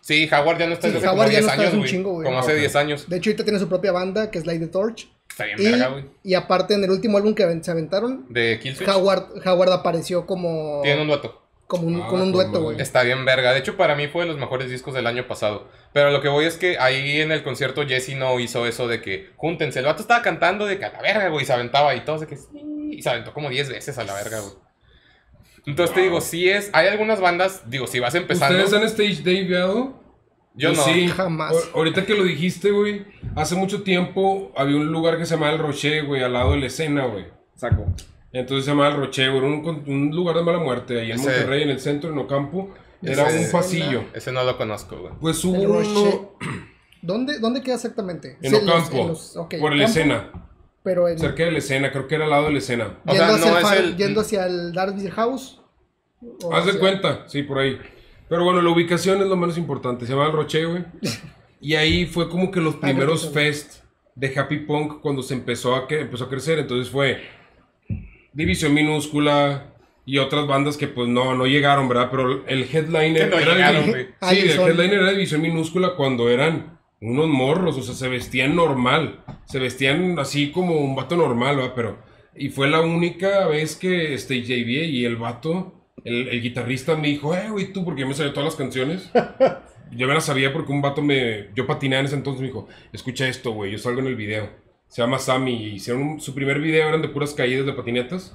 Sí, 0.00 0.28
Howard 0.32 0.58
ya 0.58 0.66
no 0.66 0.72
está 0.74 0.88
Sí, 0.88 0.94
desde 0.94 1.08
Howard 1.08 1.26
como 1.26 1.32
ya 1.32 1.40
no 1.40 1.46
10 1.46 1.50
está 1.50 1.60
años, 1.62 1.72
un 1.74 1.78
güey. 1.80 1.90
chingo, 1.90 2.12
güey. 2.12 2.24
Como 2.26 2.38
hace 2.38 2.52
Ok. 2.52 2.58
10 2.58 2.76
años. 2.76 3.08
De 3.08 3.16
hecho, 3.16 3.30
ahorita 3.30 3.44
tiene 3.44 3.58
su 3.58 3.68
propia 3.68 3.92
banda, 3.92 4.30
que 4.30 4.38
es 4.38 4.46
Light 4.46 4.60
the 4.60 4.68
Torch. 4.68 5.08
Está 5.28 5.44
bien 5.44 5.60
Y, 5.60 5.64
verga, 5.64 5.88
güey. 5.88 6.04
y 6.22 6.34
aparte, 6.34 6.74
en 6.74 6.84
el 6.84 6.90
último 6.90 7.18
álbum 7.18 7.34
que 7.34 7.60
se 7.62 7.70
aventaron, 7.70 8.24
De 8.30 8.58
Killswitch. 8.62 8.88
Howard, 8.88 9.46
Howard 9.46 9.72
apareció 9.72 10.24
como, 10.26 10.80
Tiene 10.82 11.02
un 11.02 11.08
dueto. 11.08 11.47
Como 11.68 11.86
un, 11.86 12.02
Ah, 12.02 12.06
con 12.08 12.20
un 12.22 12.32
con 12.32 12.32
dueto, 12.32 12.62
güey. 12.62 12.80
Está 12.80 13.02
bien 13.04 13.24
verga. 13.24 13.52
De 13.52 13.60
hecho, 13.60 13.76
para 13.76 13.94
mí 13.94 14.08
fue 14.08 14.22
de 14.24 14.28
los 14.30 14.38
mejores 14.38 14.68
discos 14.70 14.94
del 14.94 15.06
año 15.06 15.28
pasado. 15.28 15.68
Pero 15.92 16.10
lo 16.10 16.20
que 16.20 16.28
voy 16.28 16.46
es 16.46 16.56
que 16.56 16.78
ahí 16.78 17.20
en 17.20 17.30
el 17.30 17.42
concierto 17.44 17.86
Jesse 17.86 18.16
no 18.16 18.40
hizo 18.40 18.66
eso 18.66 18.88
de 18.88 19.00
que 19.00 19.30
júntense. 19.36 19.78
El 19.78 19.84
vato 19.84 20.02
estaba 20.02 20.22
cantando 20.22 20.66
de 20.66 20.78
que 20.78 20.84
a 20.86 20.92
la 20.92 21.00
verga, 21.00 21.28
güey. 21.28 21.44
y 21.44 21.46
Se 21.46 21.52
aventaba 21.52 21.94
y 21.94 22.00
todos 22.00 22.22
de 22.22 22.26
que 22.26 22.36
sí. 22.36 22.48
Y 22.90 23.02
se 23.02 23.10
aventó 23.10 23.32
como 23.32 23.48
10 23.50 23.68
veces 23.68 23.96
a 23.98 24.04
la 24.04 24.14
verga, 24.14 24.40
güey. 24.40 24.54
Entonces 25.66 25.94
te 25.94 26.00
digo, 26.00 26.20
sí 26.20 26.48
es. 26.48 26.70
Hay 26.72 26.88
algunas 26.88 27.20
bandas, 27.20 27.62
digo, 27.70 27.86
si 27.86 28.00
vas 28.00 28.14
empezando. 28.14 28.58
¿Ustedes 28.64 28.80
han 28.80 28.86
stage 28.88 29.22
diveado? 29.22 30.02
Yo 30.54 30.72
no. 30.72 30.82
Sí. 30.82 31.06
Jamás. 31.08 31.52
O- 31.54 31.76
ahorita 31.78 32.06
que 32.06 32.14
lo 32.14 32.24
dijiste, 32.24 32.70
güey, 32.70 33.04
hace 33.36 33.54
mucho 33.54 33.82
tiempo 33.82 34.50
había 34.56 34.76
un 34.76 34.86
lugar 34.90 35.18
que 35.18 35.26
se 35.26 35.34
llamaba 35.34 35.52
El 35.52 35.58
Rocher, 35.58 36.04
güey, 36.06 36.22
al 36.22 36.32
lado 36.32 36.52
de 36.52 36.58
la 36.58 36.66
escena, 36.66 37.04
güey. 37.04 37.26
Saco. 37.54 37.84
Entonces 38.32 38.64
se 38.66 38.70
llamaba 38.72 38.94
El 38.94 39.10
era 39.18 39.32
un, 39.32 39.84
un 39.86 40.10
lugar 40.14 40.36
de 40.36 40.42
mala 40.42 40.58
muerte, 40.58 41.00
ahí 41.00 41.10
en 41.10 41.16
Ese- 41.18 41.28
Monterrey, 41.30 41.62
en 41.62 41.70
el 41.70 41.80
centro, 41.80 42.10
en 42.12 42.18
Ocampo. 42.18 42.74
Era 43.02 43.28
Ese- 43.28 43.46
un 43.46 43.52
pasillo. 43.52 44.04
Ese 44.12 44.32
no 44.32 44.44
lo 44.44 44.56
conozco, 44.56 44.96
güey. 44.98 45.12
Pues 45.20 45.42
hubo 45.44 45.56
El 45.56 45.66
uno 45.68 45.78
Rocher. 45.80 46.20
¿Dónde, 47.00 47.38
¿Dónde 47.38 47.62
queda 47.62 47.76
exactamente? 47.76 48.36
en 48.42 48.50
Sí, 48.50 48.50
los- 48.50 48.62
Ocampo, 48.62 48.96
en 48.98 49.08
los- 49.08 49.36
ok, 49.36 49.54
por 49.60 49.70
la 49.74 49.84
Ocampo, 49.84 49.84
escena, 49.84 50.48
Pero 50.82 51.08
en, 51.08 51.18
cerca 51.18 51.44
de 51.44 51.52
la 51.52 51.58
escena, 51.58 51.90
creo 51.92 52.06
que 52.08 52.14
era 52.16 52.24
al 52.24 52.30
lado 52.30 52.46
de 52.46 52.52
la 52.52 52.58
escena. 52.58 52.98
O 53.06 53.12
yendo, 53.12 53.26
sea, 53.26 53.34
hacia 53.36 53.50
no 53.50 53.58
el 53.58 53.64
es 53.64 53.80
el- 53.80 53.96
yendo 53.96 54.20
hacia 54.20 54.46
el 54.46 54.72
Darby 54.72 55.08
House. 55.10 55.60
o 56.42 56.52
Haz 56.52 56.64
de 56.64 56.70
hacia- 56.72 56.80
cuenta, 56.80 57.24
sí, 57.28 57.44
por 57.44 57.58
ahí. 57.60 57.78
Pero 58.28 58.44
bueno, 58.44 58.60
la 58.60 58.68
ubicación 58.70 59.22
es 59.22 59.28
lo 59.28 59.36
menos 59.36 59.56
importante. 59.56 60.04
Se 60.04 60.12
llama 60.12 60.26
El 60.26 60.32
Roche, 60.32 60.64
güey. 60.66 60.84
Y 61.60 61.74
ahí 61.74 62.06
fue 62.06 62.28
como 62.28 62.50
que 62.52 62.60
los 62.60 62.76
primeros 62.76 63.30
fest 63.32 63.82
de 64.14 64.36
Happy 64.38 64.58
Punk 64.60 65.00
cuando 65.00 65.22
se 65.22 65.34
empezó 65.34 65.74
a, 65.74 65.88
que, 65.88 66.00
empezó 66.02 66.24
a 66.24 66.28
crecer. 66.28 66.58
Entonces 66.60 66.88
fue 66.88 67.20
División 68.32 68.74
Minúscula 68.74 69.74
y 70.04 70.18
otras 70.18 70.46
bandas 70.46 70.76
que 70.76 70.88
pues 70.88 71.08
no, 71.08 71.34
no 71.34 71.46
llegaron, 71.46 71.88
¿verdad? 71.88 72.08
Pero 72.10 72.46
el 72.46 72.62
headliner 72.62 73.30
no 73.30 73.38
era 73.38 73.54
llegaron, 73.54 73.88
el. 73.90 74.14
Sí, 74.22 74.38
el 74.38 74.58
headliner 74.58 75.00
era 75.00 75.10
División 75.10 75.42
Minúscula 75.42 75.94
cuando 75.96 76.30
eran 76.30 76.78
unos 77.00 77.28
morros, 77.28 77.76
o 77.76 77.82
sea, 77.82 77.94
se 77.94 78.08
vestían 78.08 78.56
normal. 78.56 79.24
Se 79.44 79.58
vestían 79.58 80.18
así 80.18 80.50
como 80.50 80.76
un 80.76 80.96
vato 80.96 81.16
normal, 81.16 81.56
¿verdad? 81.56 81.72
Pero... 81.74 82.08
Y 82.40 82.50
fue 82.50 82.68
la 82.68 82.80
única 82.80 83.48
vez 83.48 83.74
que 83.74 84.14
este 84.14 84.40
JB 84.42 84.84
y 84.84 85.04
el 85.04 85.16
vato, 85.16 85.74
el, 86.04 86.28
el 86.28 86.40
guitarrista 86.40 86.94
me 86.94 87.08
dijo, 87.08 87.34
eh, 87.34 87.50
güey, 87.50 87.72
tú, 87.72 87.84
porque 87.84 88.06
me 88.06 88.14
sabía 88.14 88.32
todas 88.32 88.46
las 88.46 88.56
canciones. 88.56 89.10
Yo 89.92 90.06
me 90.06 90.14
las 90.14 90.26
sabía 90.26 90.52
porque 90.52 90.72
un 90.72 90.82
vato 90.82 91.02
me. 91.02 91.48
Yo 91.54 91.66
patinaba 91.66 92.00
en 92.00 92.06
ese 92.06 92.16
entonces 92.16 92.40
me 92.40 92.48
dijo: 92.48 92.68
Escucha 92.92 93.28
esto, 93.28 93.52
güey. 93.52 93.72
Yo 93.72 93.78
salgo 93.78 94.00
en 94.00 94.06
el 94.06 94.16
video. 94.16 94.50
Se 94.88 95.02
llama 95.02 95.18
Sammy. 95.18 95.54
Y 95.54 95.66
hicieron 95.74 96.02
un- 96.02 96.20
su 96.20 96.34
primer 96.34 96.60
video, 96.60 96.88
eran 96.88 97.02
de 97.02 97.08
puras 97.08 97.34
caídas 97.34 97.66
de 97.66 97.72
patinetas. 97.72 98.34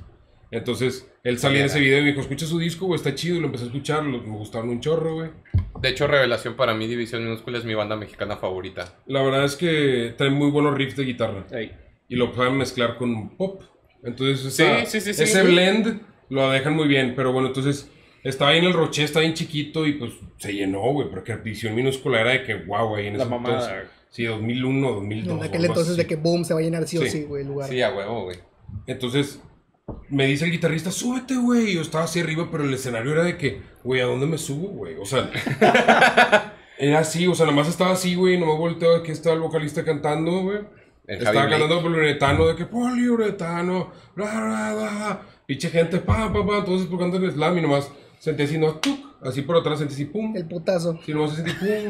Entonces, 0.51 1.11
él 1.23 1.39
salía 1.39 1.61
en 1.61 1.65
ese 1.65 1.79
video 1.79 1.97
y 1.97 2.01
me 2.01 2.07
dijo, 2.09 2.21
escucha 2.21 2.45
su 2.45 2.59
disco, 2.59 2.85
güey, 2.85 2.97
está 2.97 3.15
chido. 3.15 3.37
Y 3.37 3.39
lo 3.39 3.47
empecé 3.47 3.63
a 3.63 3.67
escuchar, 3.67 4.03
lo- 4.03 4.21
me 4.21 4.37
gustaron 4.37 4.69
un 4.69 4.79
chorro, 4.81 5.15
güey. 5.15 5.31
De 5.81 5.89
hecho, 5.89 6.05
Revelación 6.05 6.55
para 6.55 6.75
mí, 6.75 6.87
División 6.87 7.23
Minúscula 7.23 7.57
es 7.57 7.65
mi 7.65 7.73
banda 7.73 7.95
mexicana 7.95 8.37
favorita. 8.37 8.99
La 9.07 9.23
verdad 9.23 9.45
es 9.45 9.55
que 9.55 10.13
trae 10.17 10.29
muy 10.29 10.51
buenos 10.51 10.75
riffs 10.75 10.95
de 10.95 11.03
guitarra. 11.05 11.45
Ey. 11.51 11.71
Y 12.07 12.15
lo 12.15 12.31
pueden 12.31 12.55
mezclar 12.57 12.97
con 12.97 13.35
pop. 13.35 13.63
Entonces, 14.03 14.45
esa- 14.45 14.85
sí, 14.85 15.01
sí, 15.01 15.13
sí. 15.13 15.23
ese 15.23 15.41
blend 15.43 16.01
lo 16.29 16.51
dejan 16.51 16.73
muy 16.75 16.87
bien. 16.87 17.13
Pero 17.15 17.31
bueno, 17.33 17.47
entonces, 17.47 17.89
estaba 18.23 18.51
ahí 18.51 18.59
en 18.59 18.65
el 18.65 18.73
Roché, 18.73 19.03
estaba 19.03 19.21
bien 19.23 19.33
chiquito 19.33 19.87
y 19.87 19.93
pues 19.93 20.11
se 20.37 20.53
llenó, 20.53 20.81
güey. 20.93 21.09
Porque 21.09 21.35
Visión 21.37 21.73
Minúscula 21.73 22.21
era 22.21 22.31
de 22.31 22.43
que, 22.43 22.53
wow, 22.55 22.89
güey, 22.89 23.07
en 23.07 23.17
La 23.17 23.23
ese 23.23 23.29
mamada. 23.31 23.55
entonces. 23.79 24.02
Sí, 24.13 24.25
2001, 24.25 24.91
2002. 24.91 25.37
En 25.39 25.43
aquel 25.43 25.65
entonces 25.65 25.93
así. 25.93 25.97
de 25.97 26.05
que 26.05 26.15
boom, 26.17 26.45
se 26.45 26.53
va 26.53 26.59
a 26.59 26.63
llenar 26.63 26.87
sí 26.87 26.99
o 26.99 27.01
Sí. 27.01 27.09
sí, 27.09 27.23
güey, 27.23 27.41
el 27.41 27.47
lugar. 27.47 27.67
Sí, 27.67 27.81
a 27.81 27.91
huevo, 27.91 28.25
güey. 28.25 28.37
Entonces, 28.85 29.41
me 30.07 30.27
dice 30.27 30.45
el 30.45 30.51
guitarrista, 30.51 30.91
súbete, 30.91 31.35
güey. 31.35 31.73
Yo 31.73 31.81
estaba 31.81 32.03
así 32.03 32.19
arriba, 32.19 32.47
pero 32.51 32.63
el 32.63 32.71
escenario 32.71 33.11
era 33.11 33.23
de 33.23 33.37
que, 33.37 33.63
güey, 33.83 34.01
¿a 34.01 34.05
dónde 34.05 34.27
me 34.27 34.37
subo, 34.37 34.67
güey? 34.67 34.97
O 34.97 35.05
sea, 35.05 35.31
era 36.77 36.99
así, 36.99 37.25
o 37.25 37.33
sea, 37.33 37.47
nada 37.47 37.55
más 37.55 37.67
estaba 37.67 37.93
así, 37.93 38.13
güey. 38.13 38.39
No 38.39 38.45
me 38.45 38.55
volteo, 38.55 38.97
aquí 38.97 39.11
estaba 39.11 39.33
el 39.33 39.41
vocalista 39.41 39.83
cantando, 39.83 40.43
güey. 40.43 40.59
El 41.07 41.17
Estaba 41.17 41.49
cantando 41.49 41.81
poliuretano, 41.81 42.45
de 42.45 42.55
que 42.55 42.65
poliuretano, 42.67 43.91
bla, 44.15 44.31
bla, 44.31 44.73
bla. 44.75 45.21
Pinche 45.47 45.71
gente, 45.71 45.97
pa, 45.97 46.31
pa, 46.31 46.45
pa, 46.45 46.63
todos 46.63 46.81
explicando 46.81 47.17
el 47.17 47.31
slam 47.31 47.57
y 47.57 47.61
nomás 47.61 47.89
sentí 48.19 48.43
así, 48.43 48.59
no, 48.59 48.75
tuc, 48.75 48.99
así 49.23 49.41
por 49.41 49.57
atrás 49.57 49.79
sentí 49.79 49.95
así, 49.95 50.05
pum. 50.05 50.37
El 50.37 50.47
putazo. 50.47 50.99
Sí, 51.03 51.13
nomás 51.13 51.35
sentí, 51.35 51.51
pum. 51.53 51.89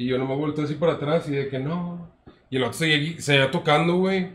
Y 0.00 0.06
yo 0.06 0.16
nomás 0.16 0.38
volteé 0.38 0.64
así 0.64 0.76
para 0.76 0.94
atrás 0.94 1.28
y 1.28 1.32
de 1.32 1.48
que 1.48 1.58
no. 1.58 2.10
Y 2.48 2.56
el 2.56 2.62
otro 2.62 2.72
seguía, 2.72 3.20
seguía 3.20 3.50
tocando, 3.50 3.98
güey. 3.98 4.28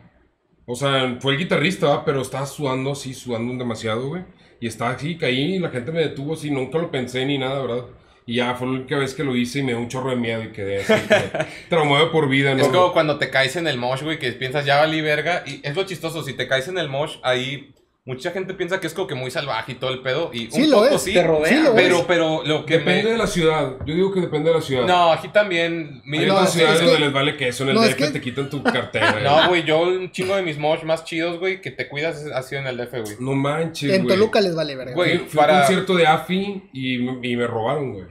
O 0.68 0.76
sea, 0.76 1.18
fue 1.20 1.34
el 1.34 1.40
guitarrista, 1.40 1.88
¿va? 1.88 2.06
pero 2.06 2.22
estaba 2.22 2.46
sudando 2.46 2.92
así, 2.92 3.16
sudando 3.16 3.52
demasiado, 3.58 4.10
güey. 4.10 4.24
Y 4.60 4.68
estaba 4.68 4.92
así, 4.92 5.18
caí 5.18 5.56
y 5.56 5.60
la 5.60 5.70
gente 5.70 5.92
me 5.92 6.02
detuvo 6.02 6.36
así, 6.36 6.52
nunca 6.52 6.78
lo 6.78 6.92
pensé 6.92 7.26
ni 7.26 7.40
nada, 7.40 7.64
¿verdad? 7.64 7.86
Y 8.28 8.36
ya 8.36 8.54
fue 8.54 8.68
la 8.68 8.74
única 8.74 8.96
vez 9.00 9.16
que 9.16 9.24
lo 9.24 9.36
hice 9.36 9.60
y 9.60 9.64
me 9.64 9.72
dio 9.72 9.80
un 9.80 9.88
chorro 9.88 10.12
de 10.12 10.18
miedo 10.18 10.44
y 10.44 10.52
quedé 10.52 10.82
así, 10.84 10.94
que 11.08 11.46
traumado 11.70 12.12
por 12.12 12.30
vida, 12.30 12.54
¿no? 12.54 12.62
Es 12.62 12.68
como 12.68 12.94
cuando 12.94 13.18
te 13.18 13.32
caes 13.32 13.56
en 13.56 13.66
el 13.66 13.80
mosh, 13.80 14.04
güey, 14.04 14.20
que 14.20 14.32
piensas 14.34 14.66
ya 14.66 14.78
valí 14.78 15.02
verga. 15.02 15.44
Y 15.48 15.62
es 15.64 15.76
lo 15.76 15.84
chistoso, 15.84 16.22
si 16.22 16.34
te 16.34 16.48
caes 16.48 16.68
en 16.68 16.78
el 16.78 16.90
mosh, 16.90 17.18
ahí 17.24 17.74
mucha 18.08 18.30
gente 18.30 18.54
piensa 18.54 18.80
que 18.80 18.86
es 18.86 18.94
como 18.94 19.08
que 19.08 19.16
muy 19.16 19.32
salvaje 19.32 19.72
y 19.72 19.76
todo 19.76 19.90
el 19.90 20.02
pedo. 20.02 20.30
Y 20.32 20.52
Sí 20.52 20.62
un 20.64 20.70
lo 20.72 20.78
poco 20.84 20.96
es, 20.96 21.02
sí. 21.02 21.14
te 21.14 21.24
rodea. 21.24 21.48
Sí 21.48 21.56
lo 21.56 21.70
es. 21.70 21.76
pero, 21.76 22.06
pero 22.08 22.44
lo 22.46 22.64
que 22.66 22.78
Depende 22.78 23.04
me. 23.06 23.12
de 23.14 23.18
la 23.18 23.26
ciudad. 23.28 23.74
Yo 23.86 23.96
digo 23.96 24.14
que 24.14 24.22
depende 24.22 24.50
de 24.52 24.56
la 24.56 24.62
ciudad. 24.62 24.86
No, 24.86 25.12
aquí 25.12 25.30
también. 25.30 26.02
mi- 26.06 26.20
Hay 26.20 26.28
No, 26.28 26.36
otras 26.36 26.54
ciudades 26.54 26.76
es 26.76 26.82
que- 26.82 26.86
donde 26.86 27.00
les 27.06 27.12
vale 27.14 27.36
queso, 27.36 27.64
en 27.64 27.70
el 27.70 27.76
no, 27.76 27.84
es 27.84 27.90
DF 27.90 27.98
que- 27.98 28.12
te 28.12 28.22
quitan 28.22 28.50
tu 28.50 28.62
cartera. 28.64 29.20
No, 29.24 29.50
güey, 29.50 29.64
yo 29.64 29.82
un 29.82 30.12
chingo 30.12 30.36
de 30.36 30.44
mis 30.44 30.58
mosh 30.60 30.84
más 30.84 31.04
chidos, 31.04 31.40
güey, 31.40 31.62
que 31.62 31.72
te 31.72 31.88
cuidas 31.90 32.24
ha 32.34 32.42
sido 32.44 32.62
en 32.62 32.68
el 32.68 32.78
DF, 32.78 33.00
güey. 33.02 33.16
No 33.20 33.34
manches, 33.34 33.92
En 33.92 34.04
güey. 34.04 34.16
Toluca 34.16 34.40
les 34.40 34.56
vale 34.56 34.76
verga. 34.76 34.94
Güey, 34.94 35.18
Fui, 35.28 35.40
a 35.42 35.46
un 35.52 35.58
concierto 35.60 35.96
de 35.96 36.06
AFI 36.08 36.70
y, 36.74 37.00
me- 37.00 37.28
y 37.28 37.36
me 37.36 37.48
robaron, 37.48 37.92
güey. 37.94 38.06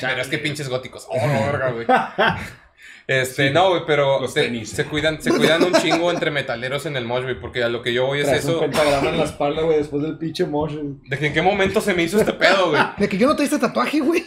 Pero 0.00 0.22
es 0.22 0.28
que 0.28 0.38
pinches 0.38 0.68
góticos. 0.68 1.06
Oh, 1.10 1.26
no, 1.26 1.32
verga, 1.46 1.70
güey. 1.72 1.86
Este, 3.06 3.50
no, 3.50 3.70
güey, 3.70 3.82
pero 3.86 4.20
Los 4.20 4.32
se, 4.32 4.42
tenis. 4.44 4.70
se 4.70 4.84
cuidan, 4.84 5.20
se 5.20 5.30
cuidan 5.30 5.62
un 5.64 5.72
chingo 5.74 6.10
entre 6.10 6.30
metaleros 6.30 6.86
en 6.86 6.96
el 6.96 7.04
mosh, 7.04 7.24
güey, 7.24 7.38
porque 7.40 7.62
a 7.62 7.68
lo 7.68 7.82
que 7.82 7.92
yo 7.92 8.06
voy 8.06 8.20
es 8.20 8.26
Traes 8.26 8.44
un 8.44 8.50
eso. 8.52 8.60
pentagrama 8.60 9.10
en 9.10 9.18
la 9.18 9.24
espalda, 9.24 9.62
güey, 9.62 9.78
después 9.78 10.02
del 10.02 10.16
pinche 10.18 10.46
motion. 10.46 11.00
¿De 11.08 11.18
que 11.18 11.26
en 11.26 11.32
qué 11.34 11.42
momento 11.42 11.80
se 11.80 11.94
me 11.94 12.04
hizo 12.04 12.18
este 12.18 12.32
pedo, 12.32 12.70
güey? 12.70 12.82
De 12.98 13.08
que 13.08 13.18
yo 13.18 13.26
no 13.26 13.34
traigo 13.36 13.54
este 13.54 13.66
tatuaje, 13.66 14.00
güey. 14.00 14.22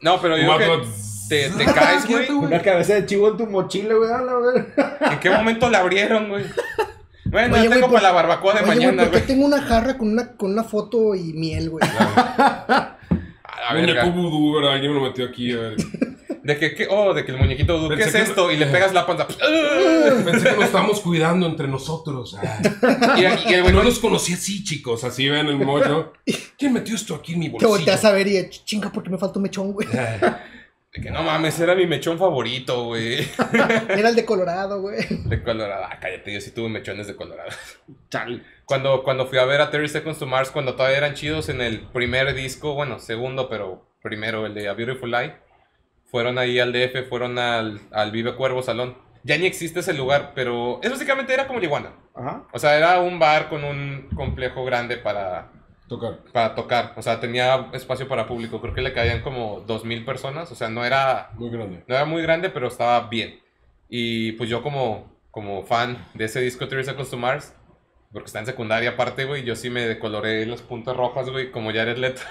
No, 0.00 0.20
pero 0.20 0.36
yo 0.38 0.50
Un 0.50 0.56
creo 0.56 0.80
que 0.82 0.86
te, 1.28 1.50
te 1.50 1.64
caes, 1.64 2.06
güey. 2.08 2.30
Una 2.30 2.62
cabeza 2.62 2.94
de 2.94 3.04
chivo 3.06 3.28
en 3.30 3.36
tu 3.36 3.46
mochila, 3.46 3.94
güey. 3.94 4.10
¿En 5.12 5.18
qué 5.20 5.30
momento 5.30 5.68
la 5.68 5.80
abrieron, 5.80 6.28
güey? 6.28 6.44
Bueno, 7.26 7.56
Oye, 7.56 7.68
tengo 7.68 7.88
para 7.88 8.02
la 8.02 8.12
barbacoa 8.12 8.54
de 8.54 8.60
Oye, 8.60 8.66
mañana, 8.68 9.02
¿por 9.02 9.10
qué 9.12 9.18
güey. 9.18 9.26
tengo 9.26 9.46
una 9.46 9.60
jarra 9.62 9.96
con 9.98 10.08
una, 10.10 10.32
con 10.36 10.50
una 10.52 10.64
foto 10.64 11.14
y 11.14 11.32
miel, 11.34 11.70
güey? 11.70 11.84
A 13.70 13.74
¿verdad? 13.74 14.72
Alguien 14.72 14.92
me 14.92 14.98
lo 15.00 15.06
metió 15.06 15.26
aquí, 15.26 15.52
a 15.52 15.56
ver. 15.58 15.76
De 16.42 16.58
que, 16.58 16.74
¿qué? 16.74 16.86
oh, 16.90 17.12
de 17.12 17.24
que 17.24 17.32
el 17.32 17.38
muñequito 17.38 17.78
vudú, 17.78 17.94
¿qué 17.96 18.02
es 18.04 18.12
que- 18.12 18.22
esto? 18.22 18.50
Y 18.50 18.56
le 18.56 18.66
pegas 18.66 18.92
la 18.94 19.06
panza. 19.06 19.26
Pensé 20.24 20.50
que 20.50 20.56
nos 20.56 20.64
estábamos 20.64 21.00
cuidando 21.00 21.46
entre 21.46 21.68
nosotros. 21.68 22.36
Ah. 22.42 23.14
Y, 23.18 23.50
y 23.50 23.54
el 23.54 23.62
güey 23.62 23.74
No 23.74 23.82
los 23.82 23.98
conocí 23.98 24.32
así, 24.34 24.64
chicos. 24.64 25.04
Así 25.04 25.28
ven 25.28 25.46
el 25.48 25.56
mocho. 25.58 26.12
¿Quién 26.58 26.72
metió 26.72 26.94
esto 26.94 27.14
aquí 27.14 27.34
en 27.34 27.38
mi 27.40 27.46
Te 27.46 27.52
bolsillo? 27.52 27.70
volteas 27.70 28.04
a 28.04 28.12
ver 28.12 28.26
y 28.28 28.48
chinga, 28.50 28.90
porque 28.90 29.10
me 29.10 29.18
faltó 29.18 29.38
mechón, 29.40 29.72
güey. 29.72 29.86
De 29.88 31.00
que 31.00 31.10
no 31.10 31.22
mames, 31.22 31.60
era 31.60 31.74
mi 31.76 31.86
mechón 31.86 32.18
favorito, 32.18 32.86
güey. 32.86 33.18
Era 33.88 34.08
el 34.08 34.16
de 34.16 34.24
Colorado, 34.24 34.80
güey. 34.80 34.98
De 35.08 35.40
Colorado. 35.40 35.84
Ah, 35.84 35.98
cállate, 36.00 36.32
yo 36.34 36.40
sí 36.40 36.50
tuve 36.50 36.68
mechones 36.68 37.06
de 37.06 37.14
Colorado. 37.14 37.50
Chale. 38.10 38.42
Cuando, 38.64 39.04
cuando 39.04 39.26
fui 39.28 39.38
a 39.38 39.44
ver 39.44 39.60
a 39.60 39.70
30 39.70 39.88
Seconds 39.92 40.18
to 40.18 40.26
Mars, 40.26 40.50
cuando 40.50 40.74
todavía 40.74 40.98
eran 40.98 41.14
chidos 41.14 41.48
en 41.48 41.60
el 41.60 41.80
primer 41.80 42.34
disco, 42.34 42.74
bueno, 42.74 42.98
segundo, 42.98 43.48
pero 43.48 43.86
primero, 44.02 44.46
el 44.46 44.54
de 44.54 44.68
A 44.68 44.72
Beautiful 44.72 45.12
Life, 45.12 45.34
fueron 46.10 46.38
ahí 46.38 46.58
al 46.58 46.72
DF, 46.72 47.08
fueron 47.08 47.38
al, 47.38 47.80
al 47.90 48.10
Vive 48.10 48.34
Cuervo 48.34 48.62
Salón. 48.62 48.96
Ya 49.22 49.36
ni 49.36 49.46
existe 49.46 49.80
ese 49.80 49.92
lugar, 49.92 50.32
pero 50.34 50.80
es 50.82 50.90
básicamente 50.90 51.34
era 51.34 51.46
como 51.46 51.60
Liguana. 51.60 51.92
Ajá. 52.14 52.44
O 52.52 52.58
sea, 52.58 52.76
era 52.76 53.00
un 53.00 53.18
bar 53.18 53.48
con 53.48 53.64
un 53.64 54.08
complejo 54.16 54.64
grande 54.64 54.96
para, 54.96 55.50
Tocar. 55.88 56.18
para 56.32 56.54
tocar. 56.54 56.94
O 56.96 57.02
sea, 57.02 57.20
tenía 57.20 57.68
espacio 57.72 58.08
para 58.08 58.26
público. 58.26 58.60
Creo 58.60 58.72
que 58.74 58.80
le 58.80 58.92
caían 58.94 59.20
como 59.22 59.66
2.000 59.66 60.04
personas. 60.04 60.50
O 60.50 60.54
sea, 60.54 60.68
no 60.68 60.84
era, 60.84 61.30
Muy 61.34 61.50
grande. 61.50 61.84
no 61.86 61.94
era 61.94 62.04
muy 62.06 62.22
grande, 62.22 62.48
pero 62.48 62.68
estaba 62.68 63.08
bien. 63.08 63.40
Y 63.88 64.32
pues 64.32 64.48
yo 64.48 64.62
como, 64.62 65.12
como 65.30 65.64
fan 65.64 66.06
de 66.14 66.24
ese 66.24 66.40
disco 66.40 66.66
30 66.68 66.92
Seconds 66.92 67.10
to 67.10 67.16
Mars, 67.18 67.54
porque 68.12 68.26
está 68.26 68.38
en 68.38 68.46
secundaria 68.46 68.90
aparte, 68.90 69.24
güey, 69.24 69.44
yo 69.44 69.54
sí 69.54 69.68
me 69.68 69.82
decoloré 69.86 70.46
las 70.46 70.62
puntas 70.62 70.96
rojas, 70.96 71.28
güey, 71.28 71.50
como 71.50 71.72
Jared 71.72 71.98
Leto. 71.98 72.22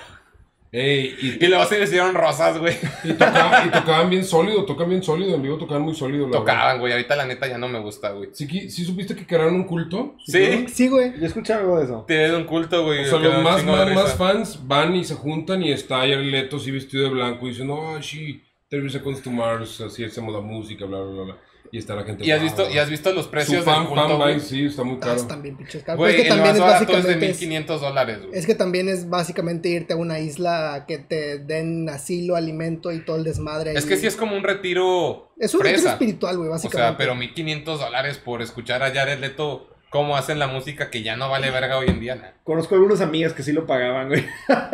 Ey, 0.72 1.16
y, 1.20 1.46
Y 1.46 1.48
luego 1.48 1.66
se 1.66 1.80
les 1.80 1.90
dieron 1.90 2.14
rosas, 2.14 2.60
güey. 2.60 2.76
y 3.04 3.14
tocaban, 3.14 3.68
y 3.68 3.72
tocaban 3.72 4.10
bien 4.10 4.24
sólido, 4.24 4.66
tocan 4.66 4.88
bien 4.90 5.02
sólido. 5.02 5.36
En 5.36 5.42
vivo 5.42 5.58
tocaban 5.58 5.82
muy 5.84 5.96
sólido. 5.96 6.28
la 6.28 6.40
verdad. 6.40 6.40
Tocaban, 6.42 6.80
güey. 6.80 6.94
Ahorita 6.94 7.16
la 7.16 7.26
neta 7.26 7.48
ya 7.48 7.58
no 7.58 7.68
me 7.68 7.80
gusta, 7.80 8.12
güey. 8.12 8.30
¿Sí, 8.34 8.48
sí 8.70 8.86
supiste 8.86 9.16
que 9.16 9.26
crearon 9.26 9.56
un 9.56 9.64
culto? 9.64 10.16
Sí, 10.26 10.66
Sí, 10.68 10.88
güey. 10.88 11.20
Yo 11.20 11.26
escuché 11.26 11.54
algo 11.54 11.80
de 11.80 11.86
eso. 11.86 12.06
tienen 12.08 12.36
un 12.36 12.44
culto, 12.44 12.84
güey. 12.86 13.02
O 13.02 13.06
sea, 13.06 13.20
los 13.20 13.44
más, 13.44 13.66
más, 13.66 13.94
más 13.96 14.14
fans 14.16 14.60
van 14.68 14.96
y 14.96 15.04
se 15.04 15.16
juntan 15.16 15.64
y 15.64 15.72
está 15.72 16.00
Jared 16.00 16.24
Leto 16.26 16.58
así 16.58 16.70
vestido 16.70 17.04
de 17.06 17.10
blanco 17.10 17.48
y 17.48 17.50
dicen, 17.50 17.68
no, 17.68 18.02
sí, 18.04 18.44
30 18.70 18.90
Seconds 19.00 19.24
to 19.24 19.32
Mars, 19.32 19.82
así 19.82 20.04
hacemos 20.04 20.32
la 20.34 20.42
música, 20.42 20.86
bla, 20.86 21.00
bla, 21.00 21.12
bla, 21.12 21.24
bla. 21.24 21.38
Y 21.72 21.78
está 21.78 21.94
la 21.96 22.04
gente. 22.04 22.26
¿Y 22.26 22.32
has 22.32 22.40
"Wow, 22.40 22.44
visto, 22.48 22.64
wow". 22.64 22.74
y 22.74 22.78
has 22.80 22.90
visto 22.90 23.12
los 23.14 23.26
Su 23.26 23.32
precios 23.32 23.64
fan, 23.64 23.80
del 23.80 23.88
culto, 23.90 24.18
güey? 24.18 24.40
sí, 24.40 24.66
está 24.66 24.84
muy 24.84 24.96
Ah, 24.98 25.00
caro. 25.02 25.16
están 25.16 25.42
bien 25.44 25.56
pinches 25.56 25.84
caros. 25.84 26.00
Güey, 26.00 26.12
es 26.12 26.16
que 26.16 26.22
el 26.24 26.28
también 26.30 26.48
más 26.48 26.56
es 26.56 26.62
barato 26.62 26.82
es 26.82 26.90
de 26.90 26.96
básicamente. 26.96 27.26
Es, 27.32 27.40
1500 27.42 27.82
dólares, 27.82 28.20
güey. 28.26 28.40
es 28.40 28.46
que 28.48 28.56
también 28.56 28.90
es 28.90 29.10
básicamente 29.10 29.70
irte 29.70 29.94
a 29.94 29.98
una 29.98 30.20
isla 30.20 30.86
que 30.88 30.98
te 30.98 31.38
den 31.38 31.88
asilo, 31.90 32.36
alimento 32.36 32.92
y 32.92 33.00
todo 33.06 33.18
el 33.18 33.24
desmadre. 33.24 33.74
Es 33.74 33.84
ahí. 33.84 33.90
que 33.90 33.98
sí 33.98 34.08
es 34.08 34.16
como 34.16 34.36
un 34.36 34.44
retiro 34.44 35.32
Es 35.38 35.54
un 35.54 35.62
retiro 35.62 35.90
espiritual, 35.90 36.38
güey, 36.38 36.50
O 36.50 36.52
básicamente. 36.54 36.90
sea, 36.90 36.98
pero 36.98 37.16
1500 37.16 37.80
dólares 37.80 38.18
por 38.18 38.42
escuchar 38.42 38.82
a 38.84 38.92
Jared 38.92 39.20
Leto 39.20 39.69
cómo 39.90 40.16
hacen 40.18 40.40
la 40.40 40.48
música 40.48 40.90
que 40.90 41.04
ya 41.04 41.16
no 41.18 41.30
vale 41.30 41.52
verga 41.52 41.78
hoy 41.78 41.88
en 41.88 42.00
día. 42.00 42.16
¿no? 42.16 42.22
Conozco 42.44 42.76
algunas 42.76 43.02
amigas 43.02 43.34
que 43.34 43.44
sí 43.44 43.52
lo 43.52 43.66
pagaban, 43.66 44.08
güey. 44.10 44.26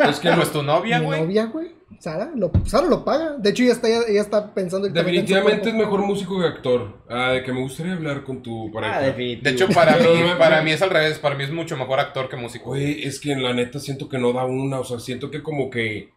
Es 0.08 0.20
que 0.20 0.30
Pues 0.32 0.52
tu 0.52 0.62
novia, 0.62 0.98
Mi 0.98 1.06
güey. 1.06 1.20
novia, 1.22 1.44
güey. 1.46 1.74
Sara 2.00 2.30
lo, 2.34 2.50
Sara 2.66 2.86
lo 2.88 3.04
paga. 3.04 3.36
De 3.38 3.50
hecho, 3.50 3.62
ella 3.62 3.72
está, 3.72 3.88
ella 3.88 4.20
está 4.20 4.52
pensando 4.52 4.88
definitivamente 4.88 5.68
es 5.70 5.74
mejor 5.74 6.00
músico 6.00 6.38
que 6.40 6.46
actor. 6.46 7.02
Ah, 7.08 7.30
de 7.30 7.42
que 7.42 7.52
me 7.52 7.60
gustaría 7.60 7.92
hablar 7.94 8.24
con 8.24 8.42
tu 8.42 8.70
pareja. 8.72 8.96
Ah, 8.98 9.00
definitivo. 9.00 9.42
De 9.44 9.50
hecho, 9.50 9.68
para 9.68 9.96
mí, 9.96 10.04
para 10.38 10.62
mí 10.62 10.72
es 10.72 10.82
al 10.82 10.90
revés. 10.90 11.18
Para 11.18 11.36
mí 11.36 11.44
es 11.44 11.50
mucho 11.52 11.76
mejor 11.76 12.00
actor 12.00 12.28
que 12.28 12.36
músico. 12.36 12.66
Güey, 12.70 13.04
es 13.04 13.20
que 13.20 13.32
en 13.32 13.42
la 13.42 13.54
neta 13.54 13.78
siento 13.78 14.08
que 14.08 14.18
no 14.18 14.32
da 14.32 14.44
una, 14.44 14.80
o 14.80 14.84
sea, 14.84 14.98
siento 14.98 15.30
que 15.30 15.42
como 15.42 15.70
que 15.70 16.10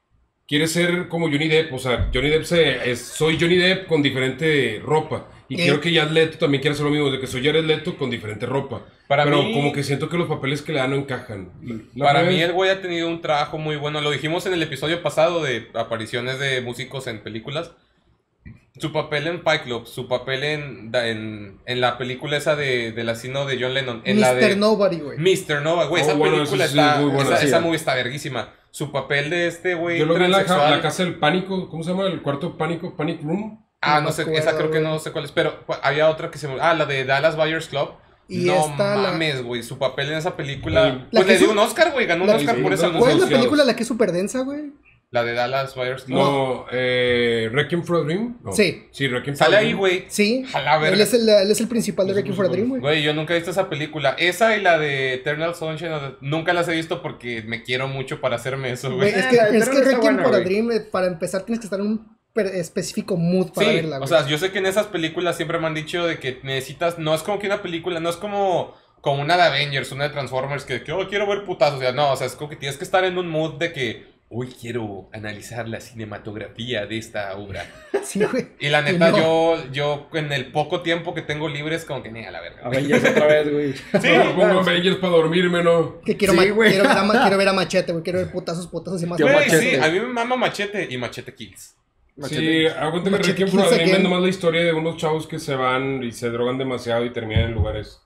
quiere 0.47 0.67
ser 0.67 1.07
como 1.07 1.27
Johnny 1.27 1.47
Depp, 1.47 1.71
o 1.73 1.77
sea, 1.79 2.09
Johnny 2.13 2.29
Depp 2.29 2.43
se, 2.43 2.91
es- 2.91 2.99
soy 3.05 3.37
Johnny 3.39 3.55
Depp 3.57 3.87
con 3.87 4.01
diferente 4.01 4.81
ropa. 4.83 5.27
Y 5.49 5.55
¿Qué? 5.57 5.63
quiero 5.63 5.81
que 5.81 5.93
Jared 5.93 6.11
Leto 6.11 6.37
también 6.37 6.61
quiera 6.61 6.73
hacer 6.73 6.85
lo 6.85 6.91
mismo, 6.91 7.09
de 7.11 7.19
que 7.19 7.27
soy 7.27 7.43
Jared 7.43 7.65
Leto 7.65 7.97
con 7.97 8.09
diferente 8.09 8.45
ropa. 8.45 8.83
Para 9.07 9.23
Pero 9.23 9.41
mí- 9.41 9.53
como 9.53 9.73
que 9.73 9.83
siento 9.83 10.07
que 10.07 10.17
los 10.17 10.27
papeles 10.27 10.61
que 10.61 10.71
le 10.71 10.79
dan 10.79 10.91
no 10.91 10.95
encajan. 10.95 11.49
La 11.95 12.05
Para 12.05 12.21
mí 12.23 12.35
es- 12.35 12.43
el 12.47 12.53
güey 12.53 12.69
ha 12.69 12.81
tenido 12.81 13.07
un 13.07 13.21
trabajo 13.21 13.57
muy 13.57 13.75
bueno. 13.75 13.99
Lo 14.01 14.11
dijimos 14.11 14.45
en 14.45 14.53
el 14.53 14.61
episodio 14.61 15.01
pasado 15.01 15.41
de 15.43 15.67
apariciones 15.73 16.37
de 16.39 16.61
músicos 16.61 17.07
en 17.07 17.21
películas. 17.23 17.71
Su 18.77 18.93
papel 18.93 19.27
en 19.27 19.41
Fight 19.41 19.63
Club, 19.63 19.87
su 19.87 20.07
papel 20.07 20.43
en, 20.43 20.91
en, 20.95 21.57
en 21.65 21.81
la 21.81 21.97
película 21.97 22.37
esa 22.37 22.55
de, 22.55 22.91
del 22.93 23.09
asino 23.09 23.45
de 23.45 23.57
John 23.59 23.73
Lennon. 23.73 24.01
En 24.05 24.21
la 24.21 24.33
Mr. 24.33 24.39
de 24.39 24.55
Nobody, 24.55 24.99
güey. 24.99 25.17
Mr. 25.17 25.61
Nova, 25.63 25.85
güey. 25.85 26.01
Oh, 26.01 26.05
esa 26.05 26.13
bueno, 26.15 26.35
película 26.37 26.67
sí 26.67 26.77
está. 26.79 27.01
buena, 27.01 27.21
esa, 27.23 27.37
sí. 27.37 27.47
esa 27.47 27.59
movie 27.59 27.75
está 27.75 27.95
verguísima. 27.95 28.53
Su 28.71 28.91
papel 28.91 29.31
de 29.31 29.47
este 29.47 29.73
güey. 29.73 29.97
Yo 29.99 30.05
lo 30.05 30.13
vi 30.13 30.23
en 30.25 30.31
la, 30.31 30.43
la 30.43 30.81
casa 30.81 31.03
del 31.03 31.15
pánico, 31.15 31.67
¿cómo 31.69 31.83
se 31.83 31.89
llama? 31.89 32.05
El 32.05 32.21
cuarto 32.21 32.55
pánico, 32.57 32.95
Panic 32.95 33.21
Room. 33.23 33.65
Ah, 33.81 34.01
No 34.01 34.11
sé, 34.11 34.23
acuerdo, 34.23 34.39
esa 34.41 34.57
creo 34.57 34.71
que 34.71 34.79
no 34.79 34.99
sé 34.99 35.11
cuál 35.11 35.25
es. 35.25 35.31
Pero 35.31 35.63
había 35.83 36.09
otra 36.09 36.29
que 36.31 36.37
se 36.37 36.47
me. 36.47 36.59
Ah, 36.59 36.73
la 36.73 36.85
de 36.85 37.05
Dallas 37.05 37.35
Buyers 37.37 37.67
Club. 37.67 37.91
Y 38.27 38.39
no 38.45 38.67
mames, 38.67 39.41
güey. 39.41 39.63
Su 39.63 39.77
papel 39.79 40.11
en 40.11 40.17
esa 40.17 40.35
película. 40.37 41.07
La 41.11 41.21
pues 41.21 41.27
le 41.27 41.37
dio 41.37 41.47
su- 41.47 41.51
un 41.53 41.57
Oscar, 41.59 41.91
güey. 41.93 42.05
Ganó 42.05 42.25
un 42.25 42.29
Oscar 42.29 42.61
por 42.61 42.77
sí, 42.77 42.83
esa 42.85 42.91
¿Cuál 42.97 43.11
es 43.13 43.19
la 43.19 43.27
película 43.27 43.63
la 43.63 43.75
que 43.75 43.81
es 43.83 43.87
súper 43.87 44.11
densa, 44.11 44.41
güey? 44.41 44.71
La 45.11 45.23
de 45.23 45.33
Dallas 45.33 45.73
Buyers 45.73 46.03
Club. 46.03 46.17
No, 46.19 46.65
eh, 46.71 47.49
Requiem 47.51 47.83
for 47.83 47.97
a 47.97 48.03
Dream. 48.03 48.37
No. 48.43 48.51
Sí. 48.51 48.83
Sí, 48.91 49.07
Requiem 49.07 49.35
for 49.35 49.45
Sale 49.45 49.55
a 49.55 49.59
ahí, 49.59 49.65
Dream. 49.67 49.79
güey. 49.79 50.05
Sí, 50.09 50.45
A 50.53 50.61
la 50.61 50.77
verga. 50.77 50.93
él 50.95 51.01
es, 51.01 51.13
el, 51.15 51.27
él 51.27 51.49
es 51.49 51.59
el 51.59 51.67
principal 51.67 52.05
de 52.05 52.13
Requiem 52.13 52.35
for 52.35 52.45
a 52.45 52.49
Dream, 52.49 52.69
güey. 52.69 52.81
Güey, 52.81 53.01
yo 53.01 53.15
nunca 53.15 53.33
he 53.33 53.37
visto 53.37 53.49
esa 53.49 53.67
película. 53.69 54.15
Esa 54.19 54.55
y 54.55 54.61
la 54.61 54.77
de 54.77 55.15
Eternal 55.15 55.55
Sunshine, 55.55 55.93
of 55.93 56.03
the- 56.03 56.15
nunca 56.21 56.53
las 56.53 56.67
he 56.67 56.73
visto 56.73 57.01
porque 57.01 57.41
me 57.41 57.63
quiero 57.63 57.87
mucho 57.87 58.21
para 58.21 58.35
hacerme 58.35 58.71
eso, 58.71 58.93
Güey, 58.95 59.09
es 59.09 59.25
que, 59.25 59.35
la 59.37 59.47
es 59.47 59.67
que 59.69 59.79
Requiem 59.81 60.17
buena, 60.17 60.23
for 60.25 60.35
a. 60.35 60.39
Dream, 60.41 60.71
eh, 60.73 60.79
para 60.81 61.07
empezar, 61.07 61.41
tienes 61.41 61.59
que 61.59 61.65
estar 61.65 61.79
en 61.79 61.87
un 61.87 62.18
específico 62.35 63.17
mood 63.17 63.51
para 63.53 63.67
Sí, 63.69 63.75
verla, 63.75 63.95
o 63.97 63.99
güey. 63.99 64.09
sea, 64.09 64.25
yo 64.27 64.37
sé 64.37 64.51
que 64.51 64.59
en 64.59 64.65
esas 64.65 64.87
películas 64.87 65.35
siempre 65.35 65.59
me 65.59 65.67
han 65.67 65.73
dicho 65.73 66.05
de 66.05 66.19
que 66.19 66.39
necesitas, 66.43 66.97
no 66.99 67.13
es 67.13 67.21
como 67.23 67.39
que 67.39 67.47
una 67.47 67.61
película, 67.61 67.99
no 67.99 68.09
es 68.09 68.15
como, 68.17 68.75
como 69.01 69.21
una 69.21 69.35
de 69.37 69.43
Avengers, 69.43 69.91
una 69.91 70.05
de 70.05 70.11
Transformers, 70.11 70.63
que, 70.63 70.83
que 70.83 70.91
oh, 70.91 71.07
quiero 71.09 71.27
ver 71.27 71.43
putazos, 71.43 71.77
o 71.79 71.81
sea, 71.81 71.91
no, 71.91 72.11
o 72.11 72.15
sea, 72.15 72.27
es 72.27 72.35
como 72.35 72.49
que 72.49 72.55
tienes 72.55 72.77
que 72.77 72.83
estar 72.83 73.03
en 73.03 73.17
un 73.17 73.27
mood 73.27 73.55
de 73.55 73.73
que, 73.73 74.07
uy, 74.29 74.47
quiero 74.61 75.09
analizar 75.11 75.67
la 75.67 75.81
cinematografía 75.81 76.85
de 76.85 76.97
esta 76.97 77.35
obra. 77.37 77.65
Sí, 78.01 78.23
güey. 78.23 78.47
Y 78.59 78.69
la 78.69 78.81
neta, 78.81 79.11
no. 79.11 79.17
yo, 79.19 79.63
yo 79.71 80.07
en 80.13 80.31
el 80.31 80.51
poco 80.51 80.81
tiempo 80.81 81.13
que 81.13 81.21
tengo 81.21 81.47
libre 81.47 81.75
es 81.75 81.85
como 81.85 82.01
que, 82.01 82.11
ni 82.11 82.25
a 82.25 82.31
la 82.31 82.41
verga. 82.41 82.61
Avengers 82.65 83.03
otra 83.07 83.27
vez, 83.27 83.51
güey. 83.51 83.73
Sí, 84.01 84.07
No, 84.17 84.35
pongo 84.35 84.59
Avengers 84.61 84.95
para 84.97 85.13
dormirme, 85.13 85.61
¿no? 85.63 86.01
Que 86.01 86.17
quiero, 86.17 86.33
Sí, 86.33 86.49
güey. 86.49 86.71
quiero, 86.71 86.87
ver 86.87 86.97
a, 86.97 87.03
ma- 87.03 87.21
quiero 87.21 87.37
ver 87.37 87.47
a 87.49 87.53
Machete, 87.53 87.91
güey. 87.91 88.03
Quiero 88.03 88.17
ver 88.19 88.31
putazos, 88.31 88.65
putazos 88.67 89.03
y 89.03 89.05
más. 89.05 89.19
Güey, 89.21 89.31
Machete. 89.35 89.59
sí, 89.59 89.75
a 89.75 89.89
mí 89.89 89.99
me 89.99 90.07
mama 90.07 90.37
Machete 90.37 90.87
y 90.89 90.97
Machete 90.97 91.35
Kills. 91.35 91.75
Sí, 92.27 92.67
aguanta 92.67 93.09
que 93.09 93.17
Requiem 93.17 93.49
for 93.49 93.61
a 93.61 93.69
Kills 93.69 93.89
Dream 93.89 94.03
nomás 94.03 94.21
la 94.21 94.29
historia 94.29 94.63
de 94.63 94.73
unos 94.73 94.97
chavos 94.97 95.27
que 95.27 95.39
se 95.39 95.55
van 95.55 96.03
y 96.03 96.11
se 96.11 96.29
drogan 96.29 96.57
demasiado 96.57 97.05
y 97.05 97.11
terminan 97.11 97.45
en 97.45 97.53
lugares 97.53 98.01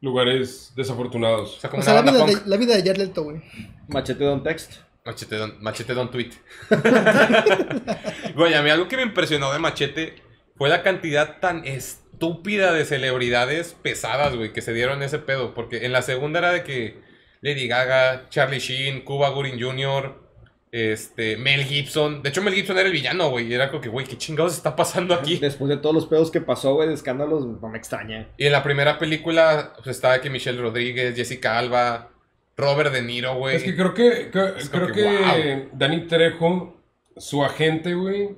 lugares 0.00 0.72
O 0.72 0.74
desafortunados. 0.76 1.58
sea, 1.60 1.70
como 1.70 1.82
O 1.82 1.84
sea, 1.84 1.94
la 1.94 2.00
una 2.02 2.12
banda 2.12 2.26
vida, 2.26 2.40
de, 2.40 2.50
la 2.50 2.56
vida 2.56 2.74
de 2.76 2.82
Jared 2.82 2.96
Leto, 2.96 3.24
güey. 3.24 3.42
Machete 3.88 4.24
Don 4.24 4.42
Text. 4.42 4.74
Machete 5.04 5.36
don, 5.36 5.62
machete 5.62 5.94
don 5.94 6.10
tweet. 6.10 6.30
Güey, 8.34 8.54
a 8.54 8.62
mí 8.62 8.70
algo 8.70 8.86
que 8.86 8.96
me 8.96 9.02
impresionó 9.02 9.52
de 9.52 9.58
Machete 9.58 10.14
fue 10.56 10.68
la 10.68 10.82
cantidad 10.82 11.40
tan 11.40 11.66
estúpida 11.66 12.72
de 12.72 12.84
celebridades 12.84 13.74
pesadas, 13.82 14.36
güey, 14.36 14.52
que 14.52 14.60
se 14.60 14.74
dieron 14.74 15.02
ese 15.02 15.18
pedo. 15.18 15.54
Porque 15.54 15.86
en 15.86 15.92
la 15.92 16.02
segunda 16.02 16.38
era 16.38 16.52
de 16.52 16.64
que 16.64 17.00
Lady 17.40 17.66
Gaga, 17.66 18.28
Charlie 18.28 18.58
Sheen, 18.58 19.00
Cuba 19.02 19.30
Gooding 19.30 19.60
Jr., 19.60 20.29
este, 20.72 21.36
Mel 21.36 21.64
Gibson. 21.64 22.22
De 22.22 22.28
hecho, 22.28 22.42
Mel 22.42 22.54
Gibson 22.54 22.78
era 22.78 22.86
el 22.86 22.92
villano, 22.92 23.30
güey. 23.30 23.52
Era 23.52 23.68
como 23.70 23.80
que, 23.80 23.88
güey, 23.88 24.06
¿qué 24.06 24.16
chingados 24.16 24.54
está 24.54 24.76
pasando 24.76 25.14
aquí? 25.14 25.36
Después 25.38 25.68
de 25.68 25.76
todos 25.76 25.94
los 25.94 26.06
pedos 26.06 26.30
que 26.30 26.40
pasó, 26.40 26.74
güey, 26.74 26.88
de 26.88 26.94
escándalos, 26.94 27.44
no 27.60 27.68
me 27.68 27.78
extraña. 27.78 28.28
Y 28.36 28.46
en 28.46 28.52
la 28.52 28.62
primera 28.62 28.98
película 28.98 29.72
pues, 29.76 29.88
estaba 29.96 30.20
que 30.20 30.30
Michelle 30.30 30.60
Rodríguez, 30.60 31.16
Jessica 31.16 31.58
Alba, 31.58 32.10
Robert 32.56 32.92
De 32.92 33.02
Niro, 33.02 33.34
güey. 33.36 33.56
Es 33.56 33.62
que 33.64 33.74
creo 33.74 33.94
que, 33.94 34.30
que- 34.30 34.68
creo 34.70 34.86
que, 34.88 34.92
que, 34.92 35.04
wow. 35.04 35.68
Danny 35.72 36.06
Trejo, 36.06 36.80
su 37.16 37.42
agente, 37.44 37.94
güey, 37.94 38.30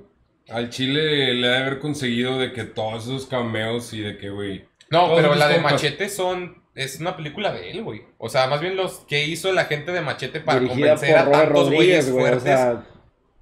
al 0.49 0.69
Chile 0.69 1.33
le 1.35 1.47
ha 1.47 1.51
de 1.51 1.57
haber 1.57 1.79
conseguido 1.79 2.39
de 2.39 2.51
que 2.51 2.63
todos 2.63 3.03
esos 3.03 3.27
cameos 3.27 3.93
y 3.93 3.99
de 4.01 4.17
que, 4.17 4.29
güey. 4.29 4.65
No, 4.89 5.15
pero 5.15 5.35
la 5.35 5.47
de 5.47 5.55
compas. 5.55 5.73
Machete 5.73 6.09
son. 6.09 6.62
Es 6.75 6.99
una 6.99 7.15
película 7.15 7.51
de 7.53 7.69
él, 7.71 7.83
güey. 7.83 8.01
O 8.17 8.29
sea, 8.29 8.47
más 8.47 8.59
bien 8.61 8.75
los 8.75 8.99
que 9.07 9.25
hizo 9.25 9.51
la 9.53 9.65
gente 9.65 9.91
de 9.91 10.01
Machete 10.01 10.39
para 10.39 10.59
Dirigida 10.59 10.95
convencer 10.95 11.17
a 11.17 11.29
tantos 11.31 11.71
güeyes. 11.71 12.07
O 12.09 12.13
fuertes. 12.13 12.43
sea, 12.43 12.83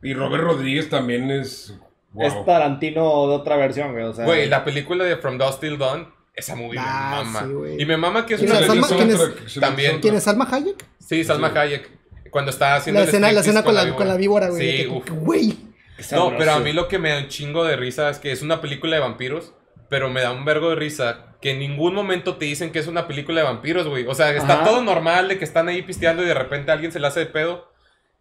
Y 0.03 0.13
Robert 0.13 0.43
Rodríguez 0.43 0.89
también 0.89 1.32
es. 1.32 1.73
Wow. 2.13 2.25
es 2.27 2.45
Tarantino 2.45 3.27
de 3.29 3.36
otra 3.36 3.55
versión, 3.55 3.93
güey. 3.93 4.03
O 4.03 4.13
sea, 4.13 4.25
Güey, 4.25 4.49
la 4.49 4.65
película 4.65 5.05
de 5.05 5.15
From 5.15 5.38
Dusk 5.38 5.61
Till 5.61 5.77
Dawn, 5.77 6.13
esa 6.34 6.55
movie 6.55 6.77
Ah, 6.82 7.21
me 7.23 7.23
mama. 7.32 7.47
sí, 7.47 7.53
güey. 7.53 7.82
y 7.82 7.86
me 7.86 7.95
mama 7.95 8.25
que 8.25 8.34
es 8.34 8.39
¿Quién 8.41 8.51
una 8.51 8.61
Salma- 8.67 8.88
quién 8.88 9.11
es- 9.11 9.59
También. 9.61 10.01
¿Quién 10.01 10.15
es 10.15 10.23
Salma 10.23 10.47
Hayek? 10.51 10.86
Sí, 10.99 11.23
Salma 11.23 11.51
Sí. 11.51 11.57
Hayek. 11.57 11.89
Cuando 12.32 12.51
está 12.51 12.75
haciendo 12.75 12.99
La 12.99 13.03
el 13.03 13.09
escena, 13.09 13.32
la 13.32 13.39
escena 13.39 13.63
con, 13.63 13.75
la, 13.75 13.95
con 13.95 14.07
la 14.09 14.15
víbora, 14.17 14.49
güey. 14.49 14.77
Sí. 14.84 14.86
Güey. 15.09 15.57
No, 16.11 16.34
pero 16.38 16.53
a 16.53 16.59
mí 16.59 16.73
lo 16.73 16.88
que 16.89 16.97
me 16.99 17.11
da 17.11 17.19
un 17.19 17.27
chingo 17.27 17.63
de 17.63 17.75
risa 17.77 18.09
es 18.09 18.19
que 18.19 18.32
es 18.32 18.41
una 18.41 18.59
película 18.59 18.95
de 18.95 19.01
vampiros, 19.01 19.53
pero 19.89 20.09
me 20.09 20.21
da 20.21 20.32
un 20.32 20.43
vergo 20.45 20.69
de 20.71 20.75
risa 20.75 21.30
que 21.41 21.51
en 21.51 21.59
ningún 21.59 21.93
momento 21.95 22.35
te 22.37 22.45
dicen 22.45 22.71
que 22.71 22.79
es 22.79 22.87
una 22.87 23.07
película 23.07 23.41
de 23.41 23.47
vampiros, 23.47 23.87
güey. 23.87 24.05
O 24.07 24.13
sea, 24.15 24.29
está 24.35 24.53
Ajá. 24.55 24.63
todo 24.63 24.83
normal 24.83 25.27
de 25.27 25.37
que 25.37 25.43
están 25.45 25.67
ahí 25.67 25.81
pisteando 25.81 26.21
y 26.23 26.27
de 26.27 26.33
repente 26.35 26.71
alguien 26.71 26.91
se 26.91 26.99
le 26.99 27.07
hace 27.07 27.21
de 27.21 27.25
pedo 27.25 27.69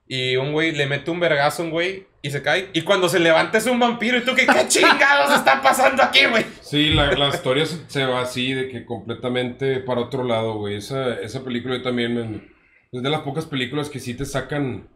y 0.09 0.37
un 0.37 0.53
güey 0.53 0.73
le 0.73 0.87
mete 0.87 1.11
un 1.11 1.21
vergazo 1.21 1.63
a 1.63 1.67
un 1.67 1.71
güey 1.71 2.07
y 2.23 2.31
se 2.31 2.43
cae. 2.43 2.69
Y 2.73 2.83
cuando 2.83 3.09
se 3.09 3.21
levanta 3.21 3.59
es 3.59 3.67
un 3.67 3.79
vampiro 3.79 4.19
y 4.19 4.23
tú, 4.25 4.35
¿qué, 4.35 4.47
qué 4.47 4.67
chingados 4.69 5.35
está 5.37 5.63
pasando 5.63 6.03
aquí, 6.03 6.25
güey? 6.31 6.45
Sí, 6.63 6.91
la, 6.91 7.13
la 7.13 7.29
historia 7.29 7.65
se, 7.67 7.79
se 7.89 8.05
va 8.07 8.23
así, 8.23 8.53
de 8.55 8.69
que 8.69 8.85
completamente 8.85 9.81
para 9.81 10.01
otro 10.01 10.25
lado, 10.25 10.55
güey. 10.55 10.77
Esa, 10.77 11.15
esa 11.21 11.45
película 11.45 11.77
yo 11.77 11.83
también 11.83 12.15
me- 12.15 12.49
es 12.93 13.03
de 13.03 13.09
las 13.11 13.21
pocas 13.21 13.45
películas 13.47 13.89
que 13.89 14.01
sí 14.01 14.15
te 14.15 14.25
sacan 14.25 14.89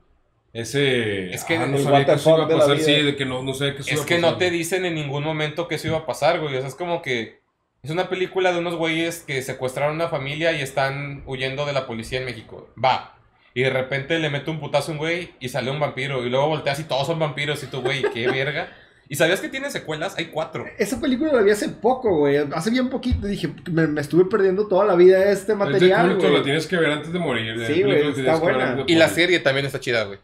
ese... 0.52 1.32
Es 1.32 1.44
que 1.44 1.56
ah, 1.56 1.66
no 1.66 1.78
sabía 1.78 2.04
que 2.06 2.12
eso 2.12 2.34
iba 2.36 2.44
a 2.44 2.48
pasar, 2.48 2.78
sí, 2.78 3.02
de 3.02 3.16
que 3.16 3.24
no, 3.24 3.42
no 3.42 3.54
sé 3.54 3.74
qué 3.74 3.82
eso 3.82 3.90
Es 3.90 3.92
iba 3.94 4.02
a 4.02 4.06
que 4.06 4.18
no 4.18 4.36
te 4.36 4.50
dicen 4.50 4.84
en 4.84 4.94
ningún 4.94 5.24
momento 5.24 5.68
que 5.68 5.76
eso 5.76 5.88
iba 5.88 5.98
a 5.98 6.06
pasar, 6.06 6.40
güey. 6.40 6.56
O 6.56 6.60
sea, 6.60 6.68
es 6.68 6.74
como 6.74 7.02
que 7.02 7.40
es 7.85 7.91
una 7.91 8.09
película 8.09 8.51
de 8.53 8.59
unos 8.59 8.76
güeyes 8.76 9.22
que 9.26 9.43
secuestraron 9.43 9.93
a 9.93 9.95
una 9.95 10.09
familia 10.09 10.53
y 10.53 10.62
están 10.62 11.22
huyendo 11.26 11.66
de 11.66 11.74
la 11.74 11.87
policía 11.87 12.18
en 12.18 12.24
México. 12.24 12.70
Va. 12.82 13.16
Y 13.53 13.62
de 13.62 13.70
repente 13.70 14.18
le 14.18 14.30
mete 14.30 14.51
un 14.51 14.59
putazo 14.59 14.91
a 14.91 14.93
un 14.95 14.99
güey 14.99 15.35
y 15.39 15.51
sale 15.51 15.70
un 15.70 15.78
vampiro. 15.78 16.24
Y 16.26 16.30
luego 16.30 16.49
volteas 16.49 16.80
y 16.80 16.85
todos 16.85 17.07
son 17.07 17.18
vampiros. 17.18 17.62
Y 17.62 17.66
tú, 17.66 17.82
güey, 17.82 18.03
qué 18.12 18.26
verga. 18.32 18.72
¿Y 19.07 19.16
sabías 19.16 19.41
que 19.43 19.51
tiene 19.51 19.70
secuelas? 19.70 20.16
Hay 20.16 20.26
cuatro. 20.26 20.64
Esa 20.78 20.99
película 20.99 21.30
la 21.32 21.43
vi 21.43 21.51
hace 21.51 21.68
poco, 21.68 22.16
güey. 22.16 22.39
Hace 22.39 22.70
bien 22.70 22.89
poquito. 22.89 23.26
Dije, 23.26 23.51
me, 23.70 23.87
me 23.87 24.01
estuve 24.01 24.24
perdiendo 24.24 24.66
toda 24.66 24.87
la 24.87 24.95
vida 24.97 25.18
este 25.30 25.32
Es 25.32 25.47
de 25.47 25.55
material, 25.55 26.09
culto, 26.12 26.28
güey. 26.28 26.39
la 26.39 26.43
tienes 26.43 26.66
que 26.66 26.76
ver 26.78 26.91
antes 26.91 27.12
de 27.12 27.18
morir. 27.18 27.59
de 27.59 27.66
Sí, 27.66 27.82
güey, 27.82 28.09
está 28.09 28.37
buena. 28.37 28.82
Y 28.87 28.95
la 28.95 29.09
serie 29.09 29.41
también 29.41 29.66
está 29.66 29.78
chida, 29.78 30.05
güey. 30.05 30.18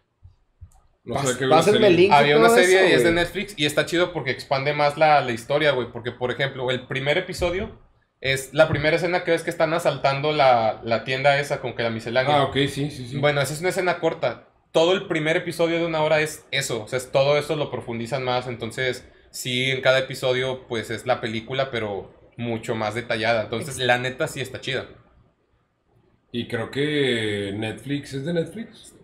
No 1.14 1.26
sé 1.26 1.34
qué 1.38 1.40
ver 1.40 1.48
la 1.50 1.56
Pásenme 1.56 1.86
el 1.88 1.96
link. 1.96 2.12
Había 2.12 2.36
una 2.38 2.48
serie 2.50 2.78
eso, 2.80 2.88
y 2.88 2.92
es 2.92 3.04
de. 3.04 3.12
Netflix 3.12 3.54
y 3.56 3.66
está 3.66 3.86
chido 3.86 4.12
porque 4.12 4.30
expande 4.30 4.72
más 4.72 4.96
la, 4.96 5.20
la 5.20 5.32
historia, 5.32 5.72
güey. 5.72 5.90
Porque, 5.92 6.12
por 6.12 6.30
ejemplo, 6.30 6.70
el 6.70 6.86
primer 6.86 7.18
episodio 7.18 7.78
es 8.20 8.52
la 8.52 8.68
primera 8.68 8.96
escena 8.96 9.24
que 9.24 9.30
ves 9.30 9.42
que 9.42 9.50
están 9.50 9.72
asaltando 9.72 10.32
la, 10.32 10.80
la 10.84 11.04
tienda 11.04 11.38
esa 11.40 11.60
con 11.60 11.74
que 11.74 11.82
la 11.82 11.90
miscelánea. 11.90 12.36
Ah, 12.40 12.44
ok, 12.44 12.56
sí, 12.68 12.90
sí, 12.90 13.06
sí. 13.08 13.16
Bueno, 13.18 13.40
esa 13.40 13.52
es 13.54 13.60
una 13.60 13.70
escena 13.70 13.98
corta. 13.98 14.48
Todo 14.72 14.92
el 14.92 15.06
primer 15.08 15.36
episodio 15.36 15.78
de 15.78 15.86
una 15.86 16.02
hora 16.02 16.20
es 16.20 16.44
eso. 16.50 16.84
O 16.84 16.88
sea, 16.88 16.98
es- 16.98 17.10
todo 17.10 17.38
eso 17.38 17.56
lo 17.56 17.70
profundizan 17.70 18.22
más. 18.24 18.46
Entonces, 18.46 19.04
sí, 19.30 19.70
en 19.70 19.80
cada 19.80 19.98
episodio, 20.00 20.66
pues 20.68 20.90
es 20.90 21.06
la 21.06 21.20
película, 21.20 21.70
pero 21.70 22.12
mucho 22.36 22.74
más 22.74 22.94
detallada. 22.94 23.42
Entonces, 23.44 23.78
la 23.78 23.98
neta 23.98 24.28
sí 24.28 24.40
está 24.40 24.60
chida. 24.60 24.86
Y 26.32 26.46
creo 26.46 26.70
que 26.70 27.52
Netflix 27.56 28.14
es 28.14 28.24
de 28.24 28.32
Netflix. 28.32 28.94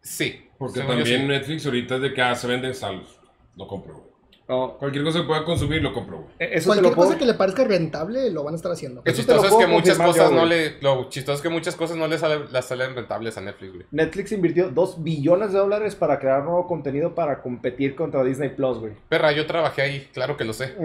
Sí. 0.00 0.45
Porque 0.58 0.80
según 0.80 0.96
también 0.96 1.20
sí. 1.22 1.26
Netflix 1.26 1.66
ahorita 1.66 1.96
es 1.96 2.02
de 2.02 2.14
que 2.14 2.22
ah, 2.22 2.34
se 2.34 2.46
venden 2.46 2.74
salos. 2.74 3.18
Lo 3.56 3.66
compro, 3.66 3.94
güey. 3.94 4.06
No, 4.48 4.76
Cualquier 4.78 5.02
cosa 5.02 5.22
que 5.22 5.26
pueda 5.26 5.44
consumir, 5.44 5.82
lo 5.82 5.92
compro, 5.92 6.18
güey. 6.18 6.28
e- 6.38 6.56
eso 6.58 6.68
Cualquier 6.68 6.90
lo 6.90 6.94
puedo... 6.94 7.08
cosa 7.08 7.18
que 7.18 7.26
le 7.26 7.34
parezca 7.34 7.64
rentable 7.64 8.30
lo 8.30 8.44
van 8.44 8.54
a 8.54 8.56
estar 8.56 8.70
haciendo. 8.70 9.02
Lo 9.04 9.10
Eso 9.10 9.22
te 9.26 9.32
lo 9.34 9.40
chistoso 9.40 9.58
es 9.60 9.66
que 9.66 9.72
muchas 9.72 9.98
cosas 9.98 10.30
yo, 10.30 10.36
no 10.36 10.46
le. 10.46 10.80
Lo 10.80 11.08
chistoso 11.08 11.34
es 11.36 11.42
que 11.42 11.48
muchas 11.48 11.74
cosas 11.74 11.96
no 11.96 12.06
le 12.06 12.16
sale- 12.16 12.44
las 12.52 12.64
salen 12.66 12.94
rentables 12.94 13.36
a 13.36 13.40
Netflix, 13.40 13.72
güey. 13.74 13.86
Netflix 13.90 14.30
invirtió 14.30 14.68
2 14.70 15.02
billones 15.02 15.52
de 15.52 15.58
dólares 15.58 15.96
para 15.96 16.20
crear 16.20 16.44
nuevo 16.44 16.68
contenido 16.68 17.12
para 17.16 17.42
competir 17.42 17.96
contra 17.96 18.22
Disney 18.22 18.50
Plus, 18.50 18.78
güey. 18.78 18.92
Perra, 19.08 19.32
yo 19.32 19.46
trabajé 19.46 19.82
ahí, 19.82 20.08
claro 20.14 20.36
que 20.36 20.44
lo 20.44 20.52
sé. 20.52 20.76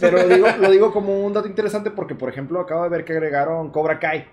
Pero 0.00 0.16
lo 0.16 0.28
digo, 0.34 0.46
lo 0.58 0.70
digo 0.70 0.90
como 0.90 1.20
un 1.26 1.34
dato 1.34 1.48
interesante 1.48 1.90
porque, 1.90 2.14
por 2.14 2.30
ejemplo, 2.30 2.60
acabo 2.60 2.82
de 2.84 2.88
ver 2.88 3.04
que 3.04 3.12
agregaron 3.12 3.70
Cobra 3.72 3.98
Kai. 3.98 4.24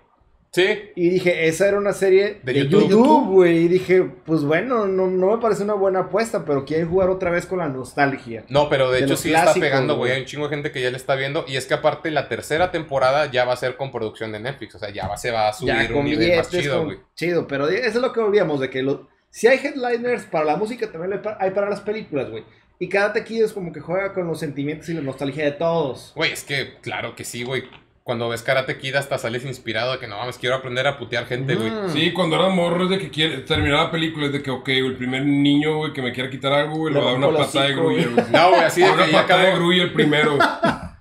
Sí, 0.52 0.66
Y 0.95 1.10
dije, 1.10 1.47
esa 1.47 1.68
era 1.68 1.78
una 1.78 1.93
serie 1.93 2.39
De 2.41 2.54
de, 2.54 2.68
YouTube. 2.68 3.28
Güey. 3.28 3.58
Y 3.66 3.68
dije, 3.68 4.02
pues 4.26 4.43
bueno, 4.43 4.88
no, 4.88 5.06
no 5.08 5.36
me 5.36 5.41
parece 5.41 5.62
una 5.64 5.76
buena 5.76 6.00
apuesta, 6.00 6.43
pero 6.43 6.66
quieren 6.66 6.89
jugar 6.89 7.10
otra 7.10 7.30
vez 7.30 7.45
con 7.45 7.60
la 7.60 7.70
nostalgia. 7.70 8.45
No, 8.50 8.68
pero 8.68 8.89
de, 8.89 9.00
De 9.02 9.06
hecho 9.06 9.16
sí 9.16 9.32
está 9.32 9.54
pegando, 9.54 9.95
güey. 9.97 10.12
Hay 10.14 10.22
un 10.22 10.26
chingo 10.26 10.45
de 10.47 10.56
gente 10.56 10.72
que 10.72 10.82
ya 10.82 10.89
le 10.89 10.97
está 10.97 11.16
viendo. 11.16 11.45
Y 11.47 11.56
es 11.56 11.68
que 11.68 11.76
aparte 11.76 12.10
la 12.10 12.28
tercera 12.28 12.72
temporada 12.72 13.30
ya 13.32 13.45
va 13.45 13.54
a 13.54 13.58
ser 13.58 13.78
con 13.78 13.91
producción 13.91 14.32
de 14.32 14.39
Netflix. 14.39 14.74
O 14.76 14.80
sea, 14.80 14.89
ya 14.89 15.08
va, 15.08 15.18
se 15.18 15.30
va 15.30 15.50
a 15.50 15.54
subir 15.54 15.74
Ya 15.76 15.95
un 15.95 16.06
nivel 16.06 16.36
más 16.38 16.50
chido, 16.50 16.84
güey. 16.86 16.97
chido, 17.16 17.45
pero 17.47 17.68
eso 17.68 17.86
es 17.88 17.95
lo 17.95 18.12
que 18.12 18.20
olvidamos, 18.20 18.60
de 18.60 18.70
que 18.72 18.84
si 19.30 19.45
hay 19.45 19.60
headliners 19.64 20.24
para 20.24 20.45
la 20.45 20.56
música, 20.58 20.91
también 20.91 21.14
hay 21.14 21.20
pa- 21.20 21.38
hay 21.39 21.52
para 21.52 21.70
las 21.70 21.82
películas, 21.82 22.32
güey. 22.32 22.43
Y 22.80 22.89
cada 22.89 23.14
tequila 23.14 23.45
es 23.45 23.54
como 23.54 23.72
que 23.72 23.82
juega 23.82 24.14
con 24.14 24.26
los 24.26 24.39
sentimientos 24.39 24.89
y 24.89 24.93
la 24.93 25.02
nostalgia 25.02 25.43
de 25.43 25.52
todos. 25.52 26.14
Güey, 26.16 26.32
es 26.32 26.43
que 26.43 26.78
claro 26.82 27.14
que 27.16 27.24
sí, 27.24 27.43
güey. 27.43 27.64
Cuando 28.10 28.28
ves 28.28 28.41
Karate 28.41 28.80
Kid 28.80 28.95
hasta 28.95 29.20
sales 29.20 29.45
inspirado 29.45 29.91
de 29.91 29.99
que 29.99 30.07
no 30.07 30.18
mames, 30.18 30.39
quiero 30.39 30.55
aprender 30.55 30.88
a 30.88 30.97
putear 30.97 31.28
gente, 31.28 31.53
güey. 31.53 31.70
Mm. 31.70 31.89
Sí, 31.93 32.12
cuando 32.12 32.38
eras 32.38 32.51
morro 32.51 32.86
es 32.86 32.89
de 32.89 32.97
que 32.97 33.12
quiere 33.12 33.38
terminar 33.41 33.84
la 33.84 33.91
película, 33.91 34.26
es 34.26 34.32
de 34.32 34.41
que, 34.41 34.49
ok, 34.49 34.68
el 34.68 34.95
primer 34.95 35.24
niño, 35.24 35.78
güey, 35.78 35.93
que 35.93 36.01
me 36.01 36.12
quiera 36.12 36.28
quitar 36.28 36.51
algo, 36.51 36.78
güey, 36.78 36.91
le 36.91 36.99
va 37.01 37.05
a 37.05 37.12
dar 37.12 37.18
una 37.24 37.38
patada 37.38 37.66
de 37.68 37.74
grulla, 37.76 38.07
güey. 38.07 38.16
güey. 38.16 38.26
No, 38.32 38.49
güey, 38.49 38.62
así 38.64 38.82
de 38.82 38.89
una 38.89 39.05
que 39.05 39.12
ya 39.12 39.22
patada 39.22 39.43
de 39.43 39.53
grulla 39.53 39.84
el 39.84 39.93
primero. 39.93 40.39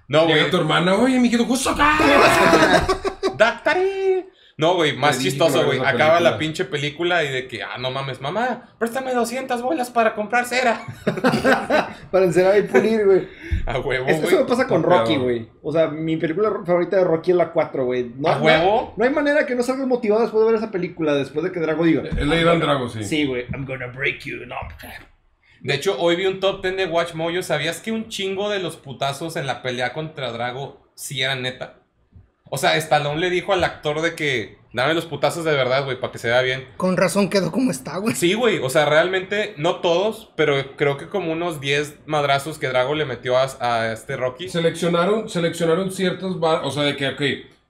No, 0.09 0.25
güey. 0.25 0.35
Llega 0.35 0.51
tu 0.51 0.57
hermana, 0.59 0.97
oye, 0.97 1.19
mijito, 1.19 1.47
¡Gusoka! 1.47 1.97
¡Dactari! 3.39 4.27
No, 4.59 4.75
güey, 4.75 4.97
más 4.97 5.21
chistoso, 5.21 5.65
güey. 5.65 5.79
Acaba 5.79 6.19
la 6.19 6.37
pinche 6.37 6.65
película 6.65 7.23
y 7.23 7.29
de 7.31 7.47
que, 7.47 7.63
ah, 7.63 7.79
no 7.79 7.93
mames, 7.93 8.21
mamá, 8.21 8.75
préstame 8.77 9.15
200 9.15 9.63
bolas 9.63 9.89
para 9.91 10.15
comprar 10.17 10.47
cera. 10.47 10.85
Para 12.11 12.25
encerar 12.25 12.59
y 12.59 12.63
pulir, 12.63 13.05
güey. 13.07 13.29
A 13.67 13.79
huevo, 13.79 14.07
Es- 14.09 14.17
Eso 14.19 14.27
me 14.27 14.35
güey. 14.35 14.47
pasa 14.47 14.67
con 14.67 14.83
No, 14.83 14.89
Rocky, 14.89 15.17
güey. 15.17 15.49
O 15.63 15.71
sea, 15.73 15.89
mi 15.89 16.17
película 16.17 16.51
favorita 16.67 16.97
de 16.97 17.05
Rocky 17.05 17.31
es 17.33 17.37
la 17.37 17.53
4, 17.53 17.85
güey. 17.85 18.13
No, 18.17 18.29
¿A 18.29 18.39
huevo? 18.41 18.95
No, 18.97 19.05
hay 19.05 19.11
manera 19.11 19.47
que 19.47 19.55
no 19.55 19.63
salgas 19.63 19.87
motivado 19.87 20.23
después 20.23 20.41
de 20.45 20.51
ver 20.51 20.59
esa 20.61 20.71
película, 20.73 21.15
después 21.15 21.45
de 21.45 21.53
que 21.53 21.61
Drago 21.61 21.85
diga. 21.85 22.03
Es 22.05 22.27
la 22.27 22.37
Iván 22.41 22.59
Drago, 22.61 22.89
sí. 22.89 23.05
Sí, 23.05 23.27
güey. 23.27 23.45
I'm 23.53 23.65
gonna 23.67 23.87
break 23.89 24.21
you. 24.25 24.39
No, 24.47 24.57
De 25.61 25.75
hecho, 25.75 25.97
hoy 26.01 26.17
vi 26.17 26.27
un 26.27 26.41
top 26.41 26.63
10 26.63 26.77
de 26.77 26.87
Watch 26.87 27.15
Mojo. 27.15 27.43
¿Sabías 27.43 27.81
que 27.81 27.93
un 27.93 28.09
chingo 28.09 28.49
de 28.51 28.59
los 28.59 28.77
putazos 28.77 29.37
en 29.37 29.47
la 29.47 29.63
pelea 29.63 29.93
contra 29.93 30.33
Drago 30.33 30.91
sí 30.95 31.23
eran 31.23 31.43
neta? 31.43 31.81
O 32.51 32.59
sea, 32.59 32.77
Stallone 32.77 33.21
le 33.21 33.31
dijo 33.31 33.53
al 33.53 33.63
actor 33.65 34.01
de 34.01 34.15
que 34.15 34.59
dame 34.73 34.95
los 34.95 35.07
putazos 35.07 35.45
de 35.45 35.53
verdad, 35.53 35.85
güey, 35.85 35.99
para 36.01 36.13
que 36.13 36.19
se 36.19 36.29
vea 36.29 36.41
bien. 36.43 36.67
Con 36.77 36.97
razón 36.97 37.29
quedó 37.31 37.51
como 37.53 37.71
está, 37.71 37.97
güey. 37.99 38.15
Sí, 38.15 38.35
güey, 38.35 38.59
o 38.59 38.71
sea, 38.71 38.85
realmente 38.85 39.55
no 39.57 39.77
todos, 39.77 40.31
pero 40.37 40.77
creo 40.77 40.97
que 40.97 41.09
como 41.09 41.33
unos 41.33 41.61
10 41.61 42.01
madrazos 42.07 42.59
que 42.59 42.69
Drago 42.69 42.95
le 42.95 43.05
metió 43.05 43.37
a, 43.37 43.47
a 43.61 43.93
este 43.93 44.17
Rocky. 44.17 44.49
Seleccionaron, 44.49 45.29
seleccionaron 45.29 45.91
ciertos 45.93 46.39
bar, 46.41 46.63
o 46.65 46.71
sea, 46.71 46.83
de 46.85 46.97
que, 46.97 47.09
ok, 47.09 47.23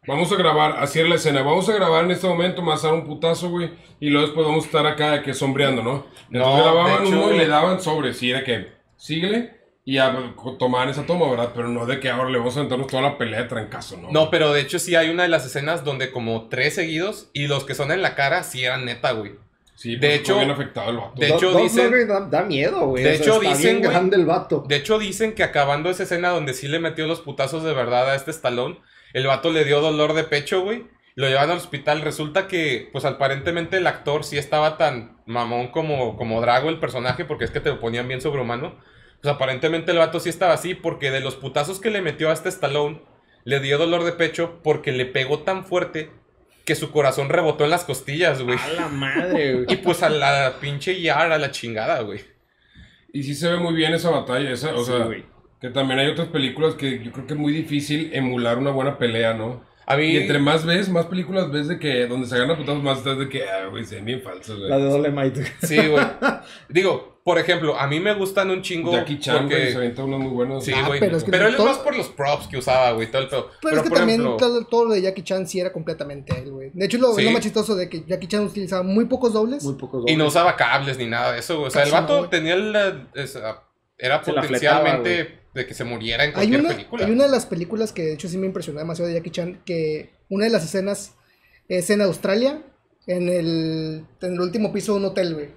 vamos 0.06 0.30
a 0.32 0.36
grabar, 0.36 0.76
así 0.78 0.98
era 1.00 1.08
la 1.08 1.14
escena, 1.16 1.42
vamos 1.42 1.68
a 1.68 1.72
grabar 1.74 2.04
en 2.04 2.10
este 2.12 2.26
momento, 2.26 2.62
más 2.62 2.82
a 2.84 2.88
dar 2.88 2.94
un 2.96 3.04
putazo, 3.06 3.50
güey, 3.50 3.70
y 4.00 4.10
luego 4.10 4.26
después 4.26 4.46
vamos 4.46 4.64
a 4.64 4.66
estar 4.66 4.86
acá 4.86 5.10
de 5.12 5.22
que 5.22 5.34
sombreando, 5.34 5.82
¿no? 5.82 6.06
Entonces 6.30 6.56
No, 6.56 6.56
grababan 6.56 7.02
de 7.04 7.08
hecho- 7.10 7.18
uno 7.24 7.34
y 7.34 7.38
le 7.38 7.46
daban 7.48 7.80
sobre, 7.80 8.14
sí, 8.14 8.30
era 8.30 8.42
que, 8.44 8.72
síguele, 8.96 9.57
y 9.90 9.94
ya 9.94 10.14
tomaban 10.58 10.90
esa 10.90 11.06
toma, 11.06 11.30
¿verdad? 11.30 11.52
Pero 11.54 11.68
no 11.68 11.86
de 11.86 11.98
que 11.98 12.10
ahora 12.10 12.28
le 12.28 12.36
vamos 12.36 12.54
a 12.54 12.58
aventarnos 12.60 12.88
toda 12.88 13.02
la 13.02 13.16
pelea 13.16 13.40
de 13.40 13.48
trancazo, 13.48 13.96
¿no? 13.96 14.10
No, 14.10 14.28
pero 14.30 14.52
de 14.52 14.60
hecho 14.60 14.78
sí 14.78 14.94
hay 14.96 15.08
una 15.08 15.22
de 15.22 15.30
las 15.30 15.46
escenas 15.46 15.82
donde 15.82 16.10
como 16.10 16.48
tres 16.50 16.74
seguidos 16.74 17.30
y 17.32 17.46
los 17.46 17.64
que 17.64 17.74
son 17.74 17.90
en 17.90 18.02
la 18.02 18.14
cara 18.14 18.42
sí 18.42 18.62
eran 18.62 18.84
neta, 18.84 19.12
güey. 19.12 19.36
Sí, 19.76 19.96
de 19.96 20.08
de 20.08 20.14
hecho- 20.16 20.36
bien 20.36 20.50
afectado 20.50 20.90
el 20.90 20.98
vato. 20.98 21.12
de 21.16 21.28
hecho, 21.28 21.54
dicen- 21.56 22.06
da, 22.06 22.20
da 22.20 22.42
miedo, 22.42 22.86
güey. 22.88 23.02
de 23.02 23.12
O 23.12 23.14
sea, 23.14 23.22
hecho, 23.24 23.40
dicen, 23.40 23.80
grande 23.80 24.16
el 24.16 24.26
vato. 24.26 24.62
De 24.68 24.76
hecho 24.76 24.98
dicen 24.98 25.34
que 25.34 25.42
acabando 25.42 25.88
esa 25.88 26.02
escena 26.02 26.28
donde 26.30 26.52
sí 26.52 26.68
le 26.68 26.80
metió 26.80 27.06
los 27.06 27.20
putazos 27.22 27.62
de 27.64 27.72
verdad 27.72 28.10
a 28.10 28.14
este 28.14 28.30
Stallone, 28.30 28.78
el 29.14 29.26
vato 29.26 29.50
le 29.50 29.64
dio 29.64 29.80
dolor 29.80 30.12
de 30.12 30.24
pecho, 30.24 30.60
güey. 30.60 30.84
Lo 31.14 31.28
llevan 31.28 31.50
al 31.50 31.56
hospital. 31.56 32.02
Resulta 32.02 32.46
que, 32.46 32.90
pues 32.92 33.06
aparentemente 33.06 33.78
el 33.78 33.86
actor 33.86 34.22
sí 34.24 34.36
estaba 34.36 34.76
tan 34.76 35.16
mamón 35.24 35.68
como, 35.68 36.16
como 36.18 36.42
Drago, 36.42 36.68
el 36.68 36.78
personaje, 36.78 37.24
porque 37.24 37.44
es 37.46 37.50
que 37.50 37.60
te 37.60 37.70
lo 37.70 37.80
ponían 37.80 38.06
bien 38.06 38.20
sobrehumano. 38.20 38.76
Pues 39.22 39.34
aparentemente 39.34 39.92
el 39.92 39.98
vato 39.98 40.20
sí 40.20 40.28
estaba 40.28 40.54
así, 40.54 40.74
porque 40.74 41.10
de 41.10 41.20
los 41.20 41.34
putazos 41.34 41.80
que 41.80 41.90
le 41.90 42.02
metió 42.02 42.30
a 42.30 42.32
este 42.32 42.48
Stallone, 42.48 43.00
le 43.44 43.60
dio 43.60 43.78
dolor 43.78 44.04
de 44.04 44.12
pecho 44.12 44.60
porque 44.62 44.92
le 44.92 45.06
pegó 45.06 45.40
tan 45.40 45.64
fuerte 45.64 46.10
que 46.64 46.74
su 46.74 46.90
corazón 46.92 47.28
rebotó 47.30 47.64
en 47.64 47.70
las 47.70 47.84
costillas, 47.84 48.42
güey. 48.42 48.58
A 48.58 48.68
la 48.68 48.88
madre, 48.88 49.54
güey. 49.54 49.66
Y 49.68 49.76
pues 49.78 50.02
a 50.02 50.10
la 50.10 50.54
pinche 50.60 51.00
Yar, 51.00 51.32
a 51.32 51.38
la 51.38 51.50
chingada, 51.50 52.00
güey. 52.02 52.20
Y 53.12 53.22
sí 53.22 53.34
se 53.34 53.48
ve 53.48 53.56
muy 53.56 53.74
bien 53.74 53.94
esa 53.94 54.10
batalla, 54.10 54.50
esa, 54.50 54.74
o 54.74 54.84
Sí, 54.84 54.92
sea, 54.92 55.04
güey. 55.04 55.24
que 55.60 55.70
también 55.70 55.98
hay 55.98 56.08
otras 56.08 56.28
películas 56.28 56.74
que 56.74 57.02
yo 57.02 57.10
creo 57.10 57.26
que 57.26 57.32
es 57.32 57.38
muy 57.40 57.52
difícil 57.54 58.10
emular 58.12 58.58
una 58.58 58.70
buena 58.70 58.98
pelea, 58.98 59.32
¿no? 59.34 59.64
A 59.86 59.96
mí... 59.96 60.08
Y 60.12 60.16
entre 60.18 60.38
más 60.38 60.66
ves, 60.66 60.90
más 60.90 61.06
películas 61.06 61.50
ves 61.50 61.68
de 61.68 61.78
que 61.78 62.06
donde 62.06 62.26
se 62.26 62.34
agarran 62.34 62.56
a 62.56 62.58
putazos, 62.58 62.82
más 62.82 62.98
estás 62.98 63.18
de 63.18 63.30
que, 63.30 63.44
ah, 63.48 63.68
güey, 63.70 63.86
se 63.86 63.94
ven 63.96 64.04
bien 64.04 64.20
falsos, 64.22 64.58
güey. 64.58 64.68
La 64.68 64.76
de 64.76 64.84
Dolemite. 64.84 65.44
Sí, 65.62 65.78
güey. 65.88 66.04
Digo, 66.68 67.17
por 67.28 67.38
ejemplo, 67.38 67.78
a 67.78 67.86
mí 67.86 68.00
me 68.00 68.14
gustan 68.14 68.50
un 68.50 68.62
chingo. 68.62 68.90
Jackie 68.90 69.18
Chan, 69.18 69.44
güey, 69.46 69.58
se 69.58 69.64
porque... 69.66 69.76
avienta 69.76 70.04
unos 70.04 70.20
muy 70.20 70.30
buenos. 70.30 70.64
Sí, 70.64 70.72
Ah, 70.74 70.86
güey. 70.86 70.98
pero 70.98 71.10
Pero, 71.10 71.16
es 71.18 71.24
que 71.24 71.30
él 71.48 71.54
es 71.54 71.60
más 71.62 71.76
por 71.78 71.94
los 71.94 72.08
props 72.08 72.46
que 72.48 72.56
usaba, 72.56 72.92
güey, 72.92 73.10
todo 73.10 73.20
el 73.20 73.28
pedo. 73.28 73.50
Pero, 73.60 73.76
es 73.76 73.82
que 73.82 73.88
por 73.90 73.98
también 73.98 74.20
ejemplo, 74.22 74.36
todo, 74.38 74.64
todo 74.64 74.84
lo 74.86 74.94
de 74.94 75.02
Jackie 75.02 75.22
Chan 75.22 75.46
sí 75.46 75.60
era 75.60 75.70
completamente 75.70 76.32
él, 76.38 76.50
güey. 76.50 76.70
De 76.72 76.86
hecho, 76.86 76.96
lo, 76.96 77.12
Sí. 77.12 77.22
lo 77.24 77.32
más 77.32 77.42
chistoso 77.42 77.76
de 77.76 77.90
que 77.90 78.02
Jackie 78.06 78.28
Chan 78.28 78.44
utilizaba 78.44 78.82
muy 78.82 79.04
pocos 79.04 79.34
dobles. 79.34 79.62
Muy 79.62 79.74
pocos 79.74 80.04
Y 80.06 80.12
no 80.16 80.24
dobles. 80.24 80.28
usaba 80.34 80.56
cables 80.56 80.96
ni 80.96 81.04
nada 81.06 81.32
de 81.32 81.40
eso, 81.40 81.56
güey. 81.56 81.66
O 81.68 81.70
sea, 81.70 81.82
el 81.82 81.90
Casi 81.90 82.00
vato 82.02 82.28
tenía 82.30 82.54
el... 82.54 82.74
esa- 83.14 83.62
era 83.98 84.24
Se 84.24 84.32
la 84.32 84.40
potencialmente 84.42 85.14
fletaba, 85.24 85.40
de 85.54 85.66
que 85.66 85.74
se 85.74 85.84
muriera 85.84 86.24
en 86.24 86.28
Hay 86.30 86.34
cualquier 86.34 86.60
una, 86.60 86.68
película. 86.70 87.04
hay 87.04 87.12
una 87.12 87.24
de 87.24 87.30
las 87.30 87.46
películas 87.46 87.92
que 87.92 88.02
de 88.02 88.14
hecho 88.14 88.28
sí 88.28 88.38
me 88.38 88.46
impresionó 88.46 88.78
demasiado 88.78 89.08
de 89.10 89.14
Jackie 89.16 89.30
Chan, 89.30 89.60
que 89.66 90.12
una 90.28 90.44
de 90.44 90.50
las 90.50 90.64
escenas 90.64 91.14
es 91.68 91.90
en 91.90 92.00
Australia, 92.00 92.62
en 93.08 93.28
el, 93.28 94.04
en 94.20 94.32
el 94.34 94.40
último 94.40 94.72
piso 94.72 94.92
de 94.92 94.98
un 95.00 95.04
hotel, 95.06 95.34
güey. 95.34 95.48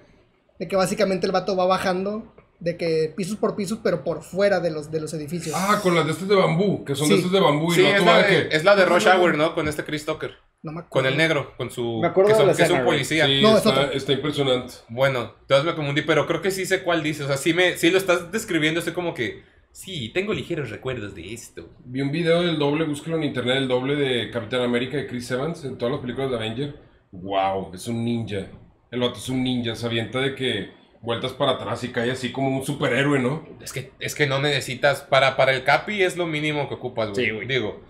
De 0.61 0.67
que 0.67 0.75
básicamente 0.75 1.25
el 1.25 1.31
vato 1.31 1.55
va 1.55 1.65
bajando, 1.65 2.33
de 2.59 2.77
que 2.77 3.11
pisos 3.17 3.35
por 3.37 3.55
pisos, 3.55 3.79
pero 3.83 4.03
por 4.03 4.21
fuera 4.21 4.59
de 4.59 4.69
los, 4.69 4.91
de 4.91 5.01
los 5.01 5.11
edificios. 5.15 5.55
Ah, 5.57 5.79
con 5.81 5.95
las 5.95 6.05
de 6.05 6.11
estas 6.11 6.27
de 6.27 6.35
bambú, 6.35 6.85
que 6.85 6.93
son 6.93 7.07
Sí. 7.07 7.13
de 7.13 7.19
estas 7.19 7.31
de 7.31 7.39
bambú. 7.39 7.71
Sí, 7.71 7.81
y 7.81 7.85
el 7.85 7.95
es 7.95 8.05
vato 8.05 8.11
la, 8.21 8.27
de, 8.27 8.27
que- 8.49 8.55
es 8.55 8.63
la 8.63 8.75
de 8.75 8.85
Rush 8.85 9.07
Hour, 9.07 9.35
¿no? 9.35 9.55
Con 9.55 9.67
este 9.67 9.83
Chris 9.83 10.05
Tucker. 10.05 10.35
No 10.61 10.71
me 10.71 10.81
acuerdo. 10.81 10.89
Con 10.91 11.05
el 11.07 11.17
negro, 11.17 11.57
con 11.57 11.71
su... 11.71 11.99
Me 11.99 12.07
acuerdo 12.09 12.33
que, 12.33 12.37
de 12.37 12.45
la 12.45 12.53
que 12.53 12.61
es 12.61 12.69
un 12.69 12.85
policía. 12.85 13.25
Sí, 13.25 13.41
No, 13.41 13.49
es 13.57 13.65
está, 13.65 13.69
otro. 13.71 13.91
está 13.91 14.13
impresionante. 14.13 14.73
Bueno, 14.89 15.33
entonces 15.41 15.65
me 15.65 15.73
confundí, 15.75 16.03
pero 16.03 16.27
creo 16.27 16.43
que 16.43 16.51
sí 16.51 16.67
sé 16.67 16.83
cuál 16.83 17.01
dices. 17.01 17.23
O 17.25 17.27
sea, 17.27 17.37
sí, 17.37 17.55
me, 17.55 17.75
sí 17.77 17.89
lo 17.89 17.97
estás 17.97 18.31
describiendo, 18.31 18.77
estoy 18.79 18.93
como 18.93 19.15
que... 19.15 19.41
Sí, 19.71 20.09
tengo 20.13 20.31
ligeros 20.33 20.69
recuerdos 20.69 21.15
de 21.15 21.33
esto. 21.33 21.67
Vi 21.85 22.01
un 22.01 22.11
video 22.11 22.43
del 22.43 22.59
doble, 22.59 22.83
búsquelo 22.85 23.15
en 23.17 23.23
internet, 23.23 23.57
el 23.57 23.67
doble 23.67 23.95
de 23.95 24.29
Capitán 24.29 24.61
América 24.61 24.97
de 24.97 25.07
Chris 25.07 25.31
Evans 25.31 25.63
en 25.65 25.77
todas 25.79 25.93
las 25.93 26.01
películas 26.01 26.29
de 26.29 26.35
Avenger. 26.35 26.75
Wow, 27.11 27.73
es 27.73 27.87
un 27.87 28.05
ninja. 28.05 28.47
El 28.91 28.99
vato 28.99 29.17
es 29.17 29.29
un 29.29 29.43
ninja, 29.43 29.75
se 29.75 29.85
avienta 29.85 30.19
de 30.19 30.35
que 30.35 30.71
vueltas 31.01 31.31
para 31.33 31.53
atrás 31.53 31.83
y 31.83 31.89
cae 31.89 32.11
así 32.11 32.31
como 32.31 32.49
un 32.55 32.65
superhéroe, 32.65 33.19
¿no? 33.19 33.47
Es 33.61 33.73
que, 33.73 33.91
es 33.99 34.13
que 34.15 34.27
no 34.27 34.39
necesitas. 34.39 35.01
Para, 35.01 35.35
para 35.37 35.53
el 35.53 35.63
Capi 35.63 36.03
es 36.03 36.17
lo 36.17 36.27
mínimo 36.27 36.67
que 36.67 36.75
ocupas, 36.75 37.09
güey. 37.11 37.25
Sí, 37.25 37.31
güey. 37.31 37.47
Digo. 37.47 37.81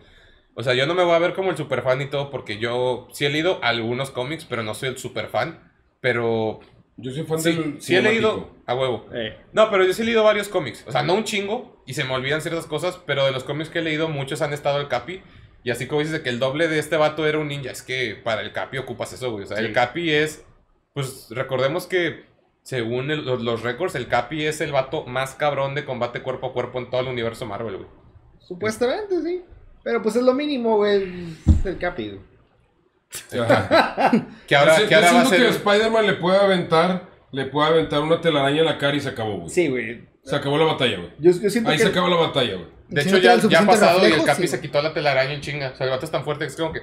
O 0.54 0.64
sea, 0.64 0.74
yo 0.74 0.86
no 0.86 0.94
me 0.94 1.04
voy 1.04 1.14
a 1.16 1.20
ver 1.20 1.34
como 1.34 1.50
el 1.50 1.58
super 1.58 1.82
fan 1.82 2.02
y 2.02 2.06
todo, 2.08 2.30
porque 2.30 2.58
yo 2.58 3.08
sí 3.12 3.26
he 3.26 3.30
leído 3.30 3.60
algunos 3.64 4.12
cómics, 4.12 4.46
pero 4.46 4.64
no 4.64 4.74
soy 4.76 4.90
el 4.90 4.98
super 4.98 5.28
fan. 5.28 5.72
Pero 6.02 6.60
Yo 6.98 7.12
soy 7.12 7.24
fan 7.24 7.40
sí, 7.42 7.52
del 7.54 7.82
sí 7.82 7.96
he 7.96 8.02
leído. 8.02 8.52
A 8.66 8.76
huevo. 8.76 9.08
Eh, 9.14 9.38
No, 9.54 9.70
pero 9.72 9.86
yo 9.86 9.94
sí 9.94 10.02
he 10.02 10.06
leído 10.06 10.24
varios 10.24 10.50
cómics. 10.50 10.84
O 10.88 10.92
sea, 10.92 11.04
no 11.04 11.14
un 11.16 11.24
chingo, 11.24 11.84
y 11.88 11.94
se 11.94 12.04
me 12.04 12.14
olvidan 12.14 12.42
ciertas 12.42 12.66
cosas, 12.68 13.00
pero 13.06 13.26
de 13.26 13.32
los 13.32 13.44
cómics 13.44 13.70
que 13.70 13.80
he 13.80 13.82
leído, 13.82 14.08
muchos 14.08 14.42
han 14.42 14.54
estado 14.54 14.80
el 14.80 14.88
Capi. 14.88 15.22
Y 15.64 15.72
así 15.72 15.86
como 15.88 16.00
dices 16.02 16.14
de 16.14 16.22
que 16.24 16.30
el 16.30 16.40
doble 16.40 16.68
de 16.68 16.80
este 16.80 16.98
vato 16.98 17.26
era 17.28 17.38
un 17.38 17.48
ninja, 17.48 17.72
es 17.72 17.82
que 17.82 18.16
para 18.22 18.42
el 18.42 18.52
Capi 18.52 18.78
ocupas 18.78 19.14
eso, 19.14 19.32
güey. 19.32 19.44
O 19.46 19.48
sea, 19.48 19.58
Sí. 19.58 19.64
el 19.66 19.74
Capi 19.74 20.12
es. 20.12 20.46
Pues 20.94 21.28
recordemos 21.32 21.88
que, 21.88 22.26
según 22.64 23.12
el- 23.12 23.26
los, 23.26 23.42
los 23.42 23.62
récords, 23.64 23.96
el 23.96 24.08
Capi 24.08 24.46
es 24.46 24.62
el 24.62 24.72
vato 24.72 25.06
más 25.06 25.36
cabrón 25.36 25.74
de 25.76 25.86
combate 25.86 26.22
cuerpo 26.22 26.48
a 26.48 26.54
cuerpo 26.54 26.80
en 26.80 26.90
todo 26.90 27.02
el 27.02 27.08
universo 27.08 27.46
Marvel, 27.46 27.78
güey. 27.78 27.88
supuestamente, 28.40 29.22
sí. 29.22 29.44
Pero 29.84 30.02
pues 30.02 30.16
es 30.16 30.22
lo 30.24 30.34
mínimo, 30.34 30.78
güey. 30.78 31.04
El 31.66 31.78
Capi, 31.80 32.10
güey. 32.10 32.22
Que 34.48 34.56
ahora, 34.56 34.78
que 34.88 34.96
ahora 34.96 35.12
va 35.14 35.22
a 35.22 35.26
siento 35.26 35.30
que 35.32 35.38
ser. 35.38 35.46
Spider-Man 35.48 36.06
le 36.08 36.14
puede 36.14 36.38
aventar, 36.38 37.10
le 37.32 37.46
puede 37.46 37.70
aventar 37.70 38.02
una 38.02 38.22
telaraña 38.22 38.60
en 38.60 38.66
la 38.66 38.78
cara 38.78 38.96
y 38.96 39.00
se 39.02 39.10
acabó, 39.10 39.38
güey. 39.40 39.50
Sí, 39.50 39.68
güey. 39.70 40.08
Se 40.24 40.36
acabó 40.36 40.58
la 40.58 40.66
batalla, 40.66 40.98
güey. 40.98 41.10
Yo, 41.20 41.32
yo 41.32 41.50
siento 41.50 41.70
Ahí 41.72 41.78
que. 41.78 41.84
se 41.84 41.90
acaba 41.90 42.08
la 42.10 42.16
batalla, 42.18 42.54
güey. 42.56 42.68
De 42.90 43.02
Si 43.02 43.08
hecho, 43.10 43.18
no 43.18 43.50
ya, 43.50 43.60
ha 43.60 43.66
pasado 43.66 44.08
y 44.08 44.12
el 44.12 44.24
Capi 44.24 44.42
sí, 44.44 44.48
se 44.50 44.62
quitó 44.62 44.82
la 44.82 44.94
telaraña 44.94 45.34
en 45.34 45.42
chinga. 45.42 45.72
O 45.72 45.76
sea, 45.76 45.86
el 45.88 45.92
vato 45.92 46.06
es 46.06 46.12
tan 46.12 46.24
fuerte 46.24 46.46
que 46.46 46.50
es 46.52 46.56
como 46.58 46.72
que. 46.74 46.82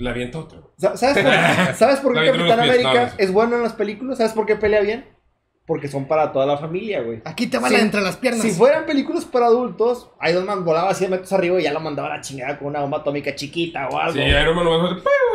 Le 0.00 0.10
avienta 0.10 0.38
otro. 0.38 0.72
Sa- 0.78 0.96
¿Sabes 0.96 1.22
por, 1.22 1.32
¿sabes 1.76 2.00
por 2.00 2.14
qué 2.14 2.20
La 2.20 2.26
Capitán 2.32 2.46
pies, 2.60 2.68
América 2.70 2.92
nada 2.94 3.06
más. 3.06 3.14
es 3.18 3.32
bueno 3.32 3.56
en 3.56 3.62
las 3.62 3.72
películas? 3.74 4.18
¿Sabes 4.18 4.32
por 4.32 4.46
qué 4.46 4.56
pelea 4.56 4.80
bien? 4.80 5.04
Porque 5.66 5.86
son 5.86 6.06
para 6.08 6.32
toda 6.32 6.46
la 6.46 6.56
familia, 6.58 7.00
güey. 7.00 7.20
Aquí 7.24 7.46
te 7.46 7.58
va 7.58 7.68
Sí. 7.68 7.74
la 7.74 7.80
entre 7.80 8.00
las 8.00 8.16
piernas. 8.16 8.42
Si 8.42 8.50
fueran 8.50 8.86
películas 8.86 9.24
para 9.24 9.46
adultos, 9.46 10.10
Iron 10.28 10.44
Man 10.46 10.64
volaba 10.64 10.92
100 10.94 11.10
metros 11.12 11.32
arriba 11.32 11.60
y 11.60 11.64
ya 11.64 11.72
lo 11.72 11.78
mandaba 11.78 12.12
a 12.12 12.16
la 12.16 12.20
chingada 12.22 12.58
con 12.58 12.68
una 12.68 12.80
bomba 12.80 12.98
atómica 12.98 13.36
chiquita 13.36 13.88
o 13.88 13.96
algo. 13.98 14.14
Sí, 14.14 14.20
Iron 14.20 14.56
Man 14.56 14.66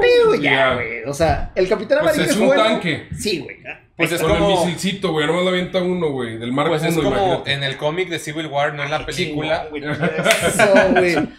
Pero 0.01 0.35
y 0.35 0.41
ya, 0.41 0.73
güey. 0.73 1.03
O 1.05 1.13
sea, 1.13 1.51
el 1.55 1.69
Capitán 1.69 1.99
Pues 2.01 2.15
América 2.15 2.31
es 2.33 2.37
un 2.41 2.47
bueno. 2.47 2.63
tanque. 2.63 3.07
Sí, 3.17 3.39
güey. 3.39 3.57
Pues 3.95 4.11
es 4.11 4.21
Con 4.21 4.31
el 4.31 4.37
como. 4.39 4.65
misilcito, 4.65 5.13
güey. 5.13 5.25
Nomás 5.25 5.43
le 5.43 5.49
avienta 5.51 5.81
uno, 5.81 6.09
güey. 6.11 6.37
Del 6.37 6.51
Mark 6.51 6.67
Pues 6.67 6.83
es 6.83 6.97
1, 6.97 7.03
como 7.03 7.15
imagínate. 7.15 7.53
en 7.53 7.63
el 7.63 7.77
cómic 7.77 8.09
de 8.09 8.19
Civil 8.19 8.47
War, 8.47 8.73
no 8.73 8.83
en 8.83 8.91
la 8.91 9.05
película. 9.05 9.69
Chingón, 9.71 9.93
güey. 9.93 10.09
Eso, 10.47 10.73
güey. 10.91 11.29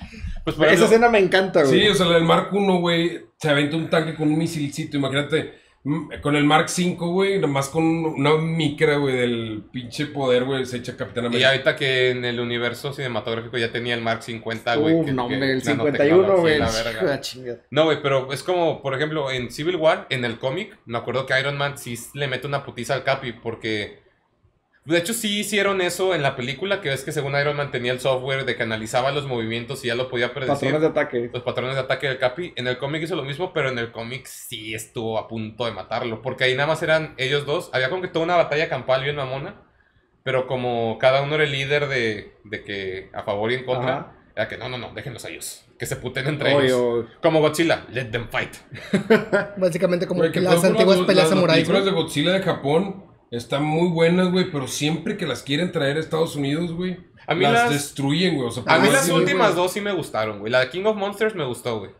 Pues 0.55 0.73
Esa 0.73 0.85
escena 0.85 1.09
me 1.09 1.19
encanta, 1.19 1.65
güey. 1.65 1.81
Sí, 1.83 1.89
o 1.89 1.95
sea, 1.95 2.17
el 2.17 2.23
Mark 2.25 2.49
1, 2.53 2.79
güey, 2.79 3.21
se 3.37 3.51
avienta 3.51 3.77
un 3.77 3.91
tanque 3.91 4.15
con 4.15 4.29
un 4.31 4.39
misilcito. 4.39 4.97
Imagínate, 4.97 5.55
mm, 5.83 6.21
con 6.23 6.37
el 6.37 6.45
Mark 6.45 6.69
5, 6.69 7.09
güey, 7.11 7.41
nomás 7.41 7.69
con 7.69 7.85
una 7.85 8.37
micra, 8.37 8.97
güey, 8.97 9.17
del 9.17 9.65
pinche 9.73 10.07
poder, 10.07 10.45
güey, 10.45 10.65
se 10.65 10.77
echa 10.77 10.97
Capitán 10.97 11.25
Y 11.25 11.27
América. 11.27 11.49
ahorita 11.51 11.75
que 11.77 12.11
en 12.11 12.25
el 12.25 12.39
universo 12.39 12.93
cinematográfico 12.93 13.59
ya 13.59 13.73
tenía 13.73 13.95
el 13.95 14.03
Mark 14.03 14.23
50, 14.23 14.77
güey. 14.77 15.05
Que- 15.05 15.13
no, 15.13 15.27
que 15.27 15.35
hombre, 15.35 15.53
el 15.53 15.63
nanotecnología 15.65 15.75
51, 16.15 16.39
y 16.39 16.41
güey. 16.41 17.57
No, 17.71 17.85
güey, 17.87 18.01
pero 18.01 18.33
es 18.33 18.43
como, 18.45 18.83
por 18.83 18.95
ejemplo, 18.95 19.31
en 19.33 19.51
Civil 19.51 19.75
War, 19.77 20.07
en 20.11 20.25
el 20.25 20.39
cómic, 20.39 20.79
me 20.87 20.97
acuerdo 20.99 21.27
que 21.27 21.39
Iron 21.41 21.59
Man 21.59 21.77
sí 21.77 21.99
le 22.15 22.29
mete 22.29 22.47
una 22.47 22.65
putiza 22.65 22.95
al 22.95 23.03
Capi 23.03 23.33
porque... 23.33 24.06
De 24.87 24.97
hecho, 24.99 25.13
sí 25.13 25.41
hicieron 25.41 25.81
eso 25.81 26.15
en 26.15 26.23
la 26.23 26.37
película, 26.37 26.81
que 26.81 26.89
ves 26.91 27.03
que 27.03 27.11
según 27.13 27.35
Iron 27.39 27.57
Man 27.57 27.71
tenía 27.73 27.91
el 27.93 27.99
software 28.01 28.45
de 28.45 28.57
que 28.57 28.63
analizaba 28.63 29.11
los 29.11 29.27
movimientos 29.27 29.85
y 29.85 29.89
ya 29.89 29.95
lo 29.97 30.09
podía 30.09 30.33
predecir. 30.33 30.71
Patrones 30.73 30.81
de 30.81 30.87
ataque. 30.87 31.31
Los 31.33 31.43
patrones 31.43 31.75
de 31.75 31.81
ataque 31.81 32.07
del 32.09 32.19
Capi. 32.19 32.53
En 32.57 32.69
el 32.69 32.79
cómic 32.79 33.03
hizo 33.03 33.17
lo 33.17 33.25
mismo, 33.25 33.53
pero 33.53 33.69
en 33.69 33.79
el 33.79 33.91
cómic 33.91 34.27
sí 34.27 34.75
estuvo 34.75 35.19
a 35.19 35.27
punto 35.29 35.65
de 35.67 35.73
matarlo. 35.73 36.23
Porque 36.23 36.45
ahí 36.45 36.55
nada 36.55 36.69
más 36.69 36.83
eran 36.83 37.15
ellos 37.19 37.45
dos. 37.47 37.69
Había 37.73 37.91
como 37.91 38.01
que 38.03 38.09
toda 38.09 38.25
una 38.25 38.37
batalla 38.37 38.69
campal 38.69 39.03
bien 39.03 39.17
mamona. 39.17 39.63
Pero 40.23 40.47
como 40.47 40.99
cada 40.99 41.23
uno 41.23 41.35
era 41.35 41.45
el 41.45 41.53
líder 41.53 41.89
de, 41.89 42.35
de 42.45 42.65
que 42.65 43.11
a 43.13 43.23
favor 43.25 43.51
y 43.53 43.55
en 43.57 43.65
contra, 43.65 43.93
Ajá. 43.99 44.13
Era 44.37 44.49
que 44.49 44.59
no, 44.59 44.69
no, 44.69 44.77
no, 44.77 44.93
déjenlos 44.95 45.25
a 45.25 45.31
ellos. 45.31 45.65
Que 45.79 45.87
se 45.87 45.97
puten 45.97 46.27
entre 46.27 46.55
Oye, 46.55 46.67
ellos. 46.67 47.07
Como 47.23 47.41
Godzilla, 47.41 47.87
let 47.91 48.05
them 48.07 48.29
fight. 48.31 48.51
Básicamente 49.57 50.07
como 50.07 50.23
que 50.31 50.41
las 50.41 50.63
antiguas 50.63 50.99
las- 50.99 51.07
peleas 51.07 51.25
las 51.25 51.31
samuráis. 51.31 51.61
películas 51.67 51.83
güey. 51.83 51.95
de 51.95 52.01
Godzilla 52.03 52.33
de 52.33 52.41
Japón 52.43 53.05
están 53.31 53.65
muy 53.65 53.89
buenas, 53.89 54.31
güey, 54.31 54.51
pero 54.51 54.69
siempre 54.69 55.17
que 55.17 55.27
las 55.27 55.43
quieren 55.43 55.73
traer 55.73 55.97
a 55.97 56.01
Estados 56.01 56.37
Unidos, 56.37 56.73
güey, 56.73 56.99
las, 57.29 57.39
las- 57.39 57.71
destruyen, 57.71 58.37
güey. 58.37 58.49
O 58.49 58.51
sea, 58.51 58.63
A 58.67 58.79
mí 58.79 58.89
las 58.91 59.07
que- 59.07 59.13
últimas 59.13 59.55
dos 59.55 59.73
sí 59.73 59.81
me 59.81 59.93
gustaron, 59.93 60.39
güey. 60.41 60.51
La 60.53 60.61
de 60.61 60.71
King 60.71 60.85
of 60.85 60.97
Monsters 60.97 61.35
me 61.35 61.45
gustó, 61.45 61.79
güey. 61.81 61.91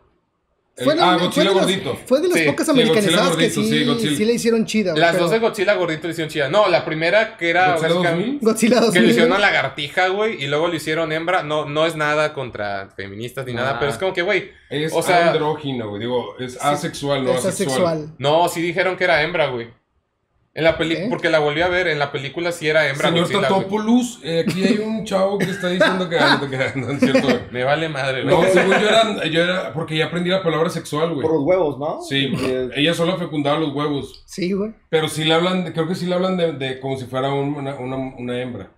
el- 0.77 0.83
Fue 0.85 0.93
de- 0.93 1.01
ah, 1.01 1.15
fue 1.17 1.25
Godzilla 1.25 1.51
gordito. 1.53 1.97
Fue 2.05 2.21
de 2.21 2.27
las 2.27 2.37
Sí, 2.37 2.45
pocas 2.45 2.65
sí, 2.67 2.71
americanizadas 2.71 3.29
Godzilla 3.29 3.47
que 3.47 3.49
sí, 3.49 3.59
gordito, 3.61 3.79
sí, 3.79 3.85
Godzilla. 3.85 4.17
sí 4.17 4.25
le 4.25 4.33
hicieron 4.33 4.65
chida. 4.67 4.91
güey, 4.91 5.01
Las 5.01 5.11
pero 5.13 5.23
dos 5.23 5.31
de 5.31 5.39
Godzilla 5.39 5.73
gordito 5.73 6.07
le 6.07 6.11
hicieron 6.11 6.29
chida. 6.31 6.49
No, 6.49 6.67
la 6.69 6.85
primera 6.85 7.35
que 7.35 7.49
era 7.49 7.71
¿Godzilla 7.73 7.87
básicamente- 7.95 8.23
2000? 8.25 8.39
Godzilla 8.41 8.75
que 8.75 8.85
2000. 8.85 9.03
le 9.03 9.09
hicieron 9.09 9.33
a 9.33 9.39
lagartija, 9.39 10.07
güey, 10.09 10.43
y 10.43 10.45
luego 10.47 10.67
le 10.67 10.75
hicieron 10.77 11.11
hembra. 11.11 11.41
No, 11.41 11.65
no 11.65 11.87
es 11.87 11.95
nada 11.95 12.31
contra 12.35 12.89
feministas 12.95 13.47
ni 13.47 13.53
nada, 13.53 13.71
Ah. 13.71 13.79
pero 13.79 13.91
es 13.91 13.97
como 13.97 14.13
que, 14.13 14.21
güey, 14.21 14.51
Es 14.69 14.93
O 14.93 15.01
sea- 15.01 15.31
andrógina, 15.31 15.85
güey. 15.85 15.99
Digo, 16.01 16.35
es 16.37 16.61
asexual, 16.61 17.23
no 17.23 17.31
Es 17.31 17.43
asexual. 17.43 17.69
asexual. 17.87 18.15
no, 18.19 18.47
sí 18.47 18.61
dijeron 18.61 18.97
que 18.97 19.05
era 19.05 19.23
hembra, 19.23 19.47
güey. 19.47 19.69
En 20.57 20.63
la 20.63 20.75
película, 20.75 21.05
¿Eh? 21.05 21.09
porque 21.09 21.29
la 21.29 21.37
volví 21.37 21.61
a 21.61 21.67
ver, 21.67 21.87
en 21.87 21.99
la 21.99 22.11
película 22.11 22.51
sí 22.51 22.67
era 22.67 22.89
hembra. 22.89 23.09
Señor 23.09 23.25
Godzilla. 23.25 23.41
Tatopoulos, 23.41 24.19
eh, 24.23 24.43
aquí 24.45 24.63
hay 24.63 24.79
un 24.79 25.05
chavo 25.05 25.37
que 25.37 25.45
está 25.51 25.69
diciendo 25.69 26.09
que 26.09 26.17
ah, 26.17 26.41
no 26.75 26.89
es 26.91 26.99
cierto, 26.99 27.21
güey. 27.27 27.39
Me 27.51 27.63
vale 27.63 27.87
madre, 27.89 28.23
güey. 28.23 28.35
No, 28.35 28.43
según 28.51 28.71
yo 28.79 28.89
era, 28.89 29.25
yo 29.27 29.43
era, 29.43 29.71
porque 29.71 29.95
ya 29.95 30.05
aprendí 30.07 30.31
la 30.31 30.41
palabra 30.41 30.71
sexual, 30.71 31.09
güey. 31.13 31.21
Por 31.21 31.35
los 31.35 31.43
huevos, 31.43 31.77
¿no? 31.77 32.01
Sí, 32.01 32.33
ella 32.75 32.93
solo 32.95 33.17
fecundaba 33.17 33.59
los 33.59 33.71
huevos. 33.73 34.23
Sí, 34.25 34.51
güey. 34.53 34.71
Pero 34.89 35.07
sí 35.07 35.25
le 35.25 35.35
hablan, 35.35 35.63
de- 35.63 35.73
creo 35.73 35.87
que 35.87 35.93
sí 35.93 36.07
le 36.07 36.15
hablan 36.15 36.37
de, 36.37 36.53
de 36.53 36.79
como 36.79 36.97
si 36.97 37.05
fuera 37.05 37.31
un- 37.31 37.53
una, 37.53 37.75
una, 37.75 37.95
una 37.95 38.41
hembra. 38.41 38.71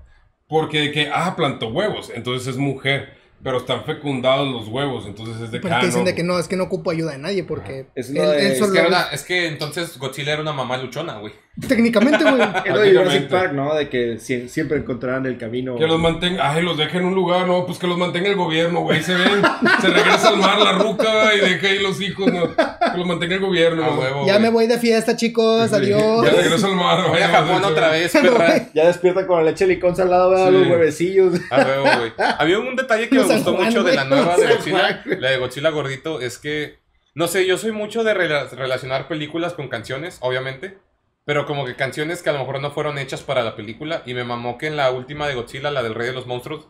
Porque 0.49 0.81
de 0.81 0.91
que, 0.91 1.09
ah, 1.13 1.33
plantó 1.37 1.69
huevos, 1.69 2.11
entonces 2.13 2.45
es 2.49 2.57
mujer. 2.57 3.18
Pero 3.41 3.57
están 3.57 3.85
fecundados 3.85 4.47
los 4.51 4.67
huevos, 4.67 5.05
entonces 5.05 5.35
es 5.41 5.51
de 5.51 5.59
que, 5.59 5.63
Pero 5.63 5.75
ah, 5.75 5.79
te 5.79 5.85
dicen 5.85 6.01
no, 6.01 6.05
de 6.07 6.15
que 6.15 6.23
no, 6.23 6.39
es 6.39 6.47
que 6.49 6.55
no 6.57 6.65
ocupo 6.65 6.91
ayuda 6.91 7.11
de 7.13 7.19
nadie 7.19 7.43
porque 7.45 7.87
Es 7.95 8.09
él, 8.09 8.15
de- 8.15 8.55
solo- 8.57 8.73
Es 8.73 8.81
que, 8.81 8.87
era 8.87 9.01
es 9.13 9.23
que 9.23 9.47
entonces 9.47 9.97
Godzilla 9.97 10.33
era 10.33 10.41
una 10.41 10.51
mamá 10.53 10.77
luchona, 10.77 11.19
güey. 11.19 11.31
técnicamente, 11.67 12.23
güey. 12.23 12.37
Lo 12.73 12.79
de 12.79 12.91
Jurassic. 12.95 13.27
Park, 13.29 13.53
¿no? 13.53 13.73
De 13.75 13.89
que 13.89 14.15
sie- 14.19 14.47
siempre 14.47 14.77
encontrarán 14.77 15.25
el 15.25 15.37
camino. 15.37 15.75
Que 15.77 15.87
los 15.87 15.99
mantenga, 15.99 16.51
ay, 16.51 16.61
los 16.63 16.77
deje 16.77 16.97
en 16.97 17.05
un 17.05 17.15
lugar, 17.15 17.47
no, 17.47 17.65
pues 17.65 17.79
que 17.79 17.87
los 17.87 17.97
mantenga 17.97 18.27
el 18.29 18.35
gobierno, 18.35 18.81
güey, 18.81 19.01
se 19.03 19.13
ven, 19.15 19.41
se 19.81 19.87
regresa 19.87 20.29
al 20.29 20.37
mar 20.37 20.59
la 20.59 20.73
ruca 20.73 21.33
y 21.35 21.39
deja 21.39 21.67
ahí 21.67 21.79
los 21.79 21.99
hijos, 22.01 22.31
no, 22.31 22.49
que 22.55 22.97
los 22.97 23.05
mantenga 23.07 23.35
el 23.35 23.41
gobierno, 23.41 23.83
A 23.83 23.87
no. 23.87 23.99
huevo, 23.99 24.25
Ya 24.25 24.33
güey. 24.33 24.43
me 24.43 24.49
voy 24.49 24.67
de 24.67 24.79
fiesta, 24.79 25.15
chicos. 25.15 25.69
Sí, 25.69 25.75
Adiós. 25.75 26.25
Ya 26.25 26.31
regresa 26.31 26.67
al 26.67 26.75
mar, 26.75 26.99
a 26.99 27.27
Japón 27.29 27.61
se- 27.61 27.67
otra 27.67 27.89
vez, 27.89 28.11
perra. 28.21 28.67
Ya 28.73 28.87
despierta 28.87 29.25
con 29.27 29.37
la 29.43 29.51
leche 29.51 29.65
de 29.65 29.73
licón 29.75 29.95
salado. 29.95 30.35
Sí. 30.47 30.51
Los 30.53 30.67
huevecillos. 30.67 31.33
A 31.51 31.57
huevo, 31.57 31.83
güey. 31.99 32.11
Había 32.39 32.59
un 32.59 32.75
detalle 32.75 33.07
que 33.09 33.15
me 33.29 33.39
San 33.39 33.53
gustó 33.53 33.53
Juan, 33.55 33.65
mucho 33.67 33.83
de 33.83 33.95
la 33.95 34.05
nueva 34.05 34.37
de 34.37 34.47
Godzilla, 34.47 35.01
Juan, 35.03 35.21
la 35.21 35.29
de 35.29 35.37
Godzilla 35.37 35.69
gordito, 35.69 36.21
es 36.21 36.37
que, 36.37 36.79
no 37.15 37.27
sé, 37.27 37.45
yo 37.45 37.57
soy 37.57 37.71
mucho 37.71 38.03
de 38.03 38.13
rela- 38.13 38.49
relacionar 38.49 39.07
películas 39.07 39.53
con 39.53 39.67
canciones, 39.69 40.17
obviamente, 40.21 40.77
pero 41.25 41.45
como 41.45 41.65
que 41.65 41.75
canciones 41.75 42.23
que 42.23 42.29
a 42.29 42.33
lo 42.33 42.39
mejor 42.39 42.59
no 42.61 42.71
fueron 42.71 42.97
hechas 42.97 43.21
para 43.21 43.43
la 43.43 43.55
película, 43.55 44.03
y 44.05 44.13
me 44.13 44.23
mamó 44.23 44.57
que 44.57 44.67
en 44.67 44.77
la 44.77 44.91
última 44.91 45.27
de 45.27 45.35
Godzilla, 45.35 45.71
la 45.71 45.83
del 45.83 45.95
Rey 45.95 46.07
de 46.07 46.13
los 46.13 46.27
Monstruos, 46.27 46.67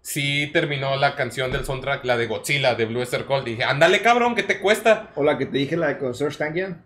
sí 0.00 0.50
terminó 0.52 0.96
la 0.96 1.14
canción 1.14 1.52
del 1.52 1.64
soundtrack, 1.64 2.04
la 2.04 2.16
de 2.16 2.26
Godzilla, 2.26 2.74
de 2.74 2.84
Blue 2.86 3.04
Cult, 3.26 3.46
y 3.46 3.50
dije, 3.52 3.64
ándale 3.64 4.02
cabrón, 4.02 4.34
¿qué 4.34 4.42
te 4.42 4.58
cuesta? 4.60 5.10
O 5.14 5.22
la 5.22 5.38
que 5.38 5.46
te 5.46 5.58
dije, 5.58 5.76
la 5.76 5.88
de 5.88 5.98
con 5.98 6.14
Serge 6.14 6.38
Tankian. 6.38 6.84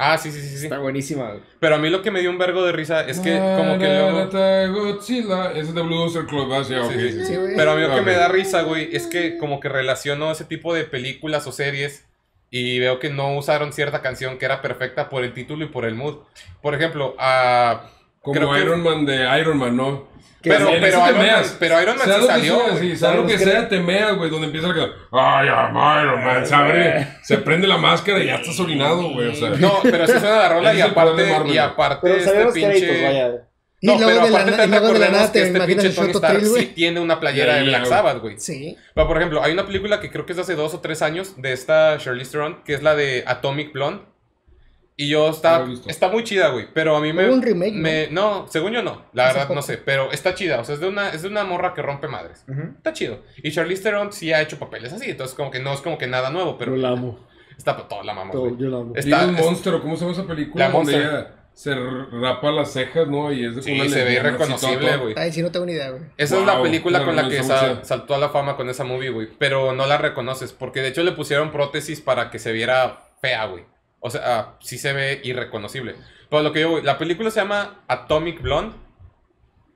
Ah, 0.00 0.16
sí, 0.16 0.30
sí, 0.30 0.40
sí, 0.40 0.56
sí. 0.56 0.64
Está 0.66 0.78
buenísima. 0.78 1.30
güey. 1.30 1.40
Pero 1.58 1.74
a 1.74 1.78
mí 1.78 1.90
lo 1.90 2.02
que 2.02 2.12
me 2.12 2.20
dio 2.20 2.30
un 2.30 2.38
vergo 2.38 2.64
de 2.64 2.70
risa 2.70 3.00
es 3.04 3.18
que 3.18 3.36
como 3.36 3.78
que 3.80 3.86
luego... 3.86 4.28
Godzilla, 4.72 5.50
ese 5.50 5.60
es 5.60 5.74
de 5.74 5.82
Blue 5.82 6.02
Oyster 6.04 6.24
Club, 6.24 6.52
ah, 6.52 6.62
sí, 6.62 6.74
Sí, 6.92 7.12
sí, 7.12 7.24
sí. 7.24 7.34
Pero 7.56 7.72
a 7.72 7.74
mí 7.74 7.82
lo 7.82 7.92
que 7.92 8.02
me 8.02 8.12
da 8.12 8.28
risa, 8.28 8.62
güey, 8.62 8.94
es 8.94 9.08
que 9.08 9.36
como 9.38 9.58
que 9.58 9.68
relaciono 9.68 10.30
ese 10.30 10.44
tipo 10.44 10.72
de 10.72 10.84
películas 10.84 11.48
o 11.48 11.52
series 11.52 12.06
y 12.48 12.78
veo 12.78 13.00
que 13.00 13.10
no 13.10 13.36
usaron 13.36 13.72
cierta 13.72 14.00
canción 14.00 14.38
que 14.38 14.44
era 14.44 14.62
perfecta 14.62 15.08
por 15.08 15.24
el 15.24 15.34
título 15.34 15.64
y 15.64 15.68
por 15.68 15.84
el 15.84 15.96
mood. 15.96 16.18
Por 16.62 16.76
ejemplo, 16.76 17.16
a... 17.18 17.90
Como 18.20 18.52
que- 18.52 18.60
Iron 18.60 18.82
Man 18.82 19.06
de 19.06 19.40
Iron 19.40 19.58
Man, 19.58 19.76
¿no? 19.76 20.08
Que 20.42 20.50
Pero, 20.50 20.66
pero, 20.66 20.86
ese 20.86 20.98
Iron 21.10 21.18
Man, 21.26 21.44
pero 21.58 21.82
Iron 21.82 21.96
Man 21.98 22.06
Sea 22.06 22.20
sí 22.20 22.26
salió. 22.28 22.60
sí, 22.78 22.96
sea 22.96 23.10
lo 23.14 23.22
¿Sabes 23.22 23.32
que 23.38 23.44
sea, 23.44 23.68
te 23.68 23.80
meas, 23.80 24.16
güey, 24.16 24.30
donde 24.30 24.46
empieza 24.46 24.68
canción. 24.68 24.92
Ay, 25.10 25.48
I'm 25.48 25.76
Iron 26.04 26.24
Man, 26.24 26.46
se 26.46 26.54
abre, 26.54 27.08
se 27.22 27.38
prende 27.38 27.66
la 27.66 27.76
máscara 27.76 28.20
y 28.20 28.26
ya 28.26 28.36
estás 28.36 28.58
orinado, 28.60 29.10
güey, 29.10 29.28
o 29.28 29.34
sea. 29.34 29.50
No, 29.50 29.80
pero 29.82 30.06
sí 30.06 30.12
suena 30.12 30.36
la 30.36 30.48
rola 30.54 30.74
y 30.74 30.76
el 30.80 30.84
de 30.84 30.90
aparte, 30.92 31.26
Marvel, 31.32 31.52
y 31.54 31.58
aparte 31.58 32.00
Pero 32.24 32.48
este 32.50 32.52
pinche... 32.52 33.04
vaya. 33.04 33.30
Y 33.80 33.86
No, 33.86 33.94
luego 33.94 34.06
pero 34.10 34.24
de 34.26 34.30
la, 34.30 34.38
aparte 34.38 34.56
también 34.56 34.82
luego 34.82 34.92
de 34.94 34.98
la 35.00 35.08
nada 35.10 35.26
que 35.26 35.32
te 35.40 35.46
este 35.46 35.60
pinche 35.60 35.86
el 35.88 35.94
Tony 35.94 36.10
Stark 36.10 36.44
sí 36.44 36.66
tiene 36.74 36.98
una 37.00 37.20
playera 37.20 37.54
de 37.56 37.62
Black. 37.64 37.84
Sabbath, 37.86 38.20
güey. 38.20 38.38
Sí. 38.40 38.76
Pero, 38.94 39.06
por 39.06 39.16
ejemplo, 39.16 39.40
hay 39.42 39.52
una 39.52 39.66
película 39.66 40.00
que 40.00 40.10
creo 40.10 40.26
que 40.26 40.32
es 40.32 40.36
de 40.36 40.42
hace 40.42 40.54
dos 40.56 40.74
o 40.74 40.80
tres 40.80 41.00
años 41.02 41.40
de 41.40 41.52
esta 41.52 41.96
Charlize 41.98 42.32
Theron, 42.32 42.62
que 42.64 42.74
es 42.74 42.82
la 42.82 42.94
de 42.96 43.22
Atomic 43.26 43.72
Blonde. 43.72 44.02
Y 45.00 45.08
yo 45.08 45.30
está, 45.30 45.64
está 45.86 46.08
muy 46.08 46.24
chida, 46.24 46.48
güey. 46.48 46.66
Pero 46.74 46.96
a 46.96 47.00
mí 47.00 47.12
me. 47.12 47.30
Un 47.30 47.40
remake, 47.40 47.72
¿no? 47.72 47.80
me- 47.80 48.08
¿no? 48.10 48.46
según 48.48 48.72
yo 48.72 48.82
no. 48.82 49.04
La 49.12 49.28
Hace 49.28 49.38
verdad 49.38 49.54
no 49.54 49.62
sé. 49.62 49.78
Pero 49.78 50.10
está 50.10 50.34
chida. 50.34 50.58
O 50.60 50.64
sea, 50.64 50.74
es 50.74 50.80
de 50.80 50.88
una, 50.88 51.10
es 51.10 51.22
de 51.22 51.28
una 51.28 51.44
morra 51.44 51.72
que 51.72 51.82
rompe 51.82 52.08
madres. 52.08 52.44
Está 52.76 52.92
chido. 52.92 53.20
Y 53.42 53.52
Charlize 53.52 53.82
Theron 53.84 54.12
sí 54.12 54.32
ha 54.32 54.42
hecho 54.42 54.58
papeles 54.58 54.92
así. 54.92 55.08
Entonces, 55.08 55.36
como 55.36 55.52
que 55.52 55.60
no 55.60 55.72
es 55.72 55.80
como 55.82 55.98
que 55.98 56.08
nada 56.08 56.30
nuevo. 56.30 56.58
Pero 56.58 56.74
Yo 56.74 56.82
la 56.82 56.88
amo. 56.90 57.16
está 57.56 57.76
toda 57.88 58.02
la 58.02 58.12
mamá, 58.12 58.32
Todo, 58.32 58.56
yo 58.58 58.68
la 58.68 58.78
amo. 58.78 58.92
Está- 58.96 59.24
es- 59.24 59.30
Monster, 59.32 59.74
¿o 59.74 59.80
cómo 59.82 59.94
se 59.94 60.00
llama 60.00 60.12
esa 60.14 60.26
película? 60.26 60.66
La 60.66 60.72
Donde 60.72 60.92
Monster. 60.92 61.12
ella 61.14 61.34
se 61.54 61.74
rapa 62.20 62.50
las 62.50 62.72
cejas, 62.72 63.06
¿no? 63.06 63.32
Y 63.32 63.44
es 63.46 63.54
de 63.54 63.62
Sí, 63.62 63.72
una 63.80 63.88
se 63.88 64.02
ve 64.04 64.14
irreconocible, 64.14 64.96
güey. 64.96 65.14
Ay, 65.16 65.30
sí, 65.32 65.42
no 65.42 65.52
tengo 65.52 65.64
ni 65.66 65.74
idea, 65.74 65.90
güey. 65.90 66.02
Esa 66.16 66.40
es 66.40 66.44
la 66.44 66.60
película 66.60 67.04
con 67.04 67.14
la 67.14 67.28
que 67.28 67.44
sal- 67.44 67.84
saltó 67.84 68.16
a 68.16 68.18
la 68.18 68.30
fama 68.30 68.56
con 68.56 68.68
esa 68.68 68.82
movie, 68.82 69.10
güey. 69.10 69.28
Pero 69.38 69.72
no 69.74 69.86
la 69.86 69.96
reconoces, 69.98 70.52
porque 70.52 70.80
de 70.82 70.88
hecho 70.88 71.04
le 71.04 71.12
pusieron 71.12 71.52
prótesis 71.52 72.00
para 72.00 72.30
que 72.32 72.40
se 72.40 72.50
viera 72.50 73.04
fea, 73.20 73.44
güey. 73.46 73.62
O 74.00 74.10
sea, 74.10 74.22
ah, 74.24 74.58
sí 74.60 74.78
se 74.78 74.92
ve 74.92 75.20
irreconocible. 75.24 75.96
Pero 76.30 76.42
lo 76.42 76.52
que 76.52 76.60
yo, 76.60 76.70
güey, 76.70 76.82
la 76.82 76.98
película 76.98 77.30
se 77.30 77.40
llama 77.40 77.84
Atomic 77.88 78.42
Blonde. 78.42 78.76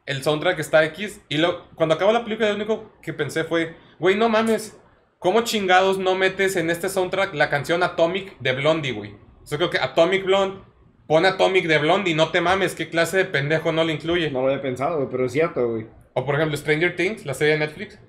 El 0.07 0.23
soundtrack 0.23 0.59
está 0.59 0.85
X. 0.85 1.21
Y 1.29 1.39
lo, 1.39 1.69
cuando 1.75 1.95
acabó 1.95 2.13
la 2.13 2.25
película, 2.25 2.49
lo 2.49 2.57
único 2.57 2.93
que 3.03 3.13
pensé 3.13 3.45
fue, 3.45 3.77
güey, 3.99 4.17
no 4.17 4.29
mames. 4.29 4.79
¿Cómo 5.19 5.43
chingados 5.43 5.99
no 5.99 6.17
metes 6.17 6.57
en 6.57 6.69
este 6.69 6.89
soundtrack 6.89 7.35
la 7.35 7.49
canción 7.49 7.83
Atomic 7.83 8.37
de 8.41 8.53
Blondie, 8.55 8.93
güey? 8.93 9.15
Yo 9.49 9.57
creo 9.57 9.71
que 9.71 9.79
Atomic 9.79 10.25
Blonde, 10.25 10.61
pon 11.07 11.25
Atomic 11.27 11.67
de 11.67 11.79
Blondie, 11.79 12.15
no 12.15 12.31
te 12.31 12.41
mames, 12.41 12.75
¿qué 12.75 12.89
clase 12.89 13.19
de 13.19 13.25
pendejo 13.27 13.71
no 13.71 13.85
le 13.85 13.93
incluye? 13.93 14.31
No 14.31 14.41
lo 14.41 14.49
había 14.49 14.61
pensado, 14.61 14.97
güey, 14.97 15.09
pero 15.09 15.27
es 15.27 15.33
cierto, 15.33 15.69
güey. 15.69 15.87
O 16.15 16.25
por 16.25 16.35
ejemplo, 16.35 16.57
Stranger 16.57 16.97
Things, 16.97 17.25
la 17.25 17.35
serie 17.35 17.55
de 17.55 17.61
Netflix. 17.61 18.01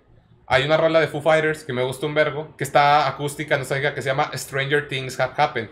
Hay 0.47 0.63
una 0.65 0.75
rola 0.75 0.99
de 0.99 1.07
Foo 1.07 1.21
Fighters 1.21 1.63
que 1.63 1.73
me 1.73 1.83
gusta 1.83 2.05
un 2.07 2.15
vergo, 2.15 2.55
que 2.57 2.63
está 2.63 3.07
acústica, 3.07 3.57
no 3.57 3.63
sé 3.63 3.79
qué, 3.79 3.93
que 3.93 4.01
se 4.01 4.09
llama 4.09 4.31
Stranger 4.33 4.87
Things 4.87 5.19
Have 5.19 5.33
Happened. 5.37 5.69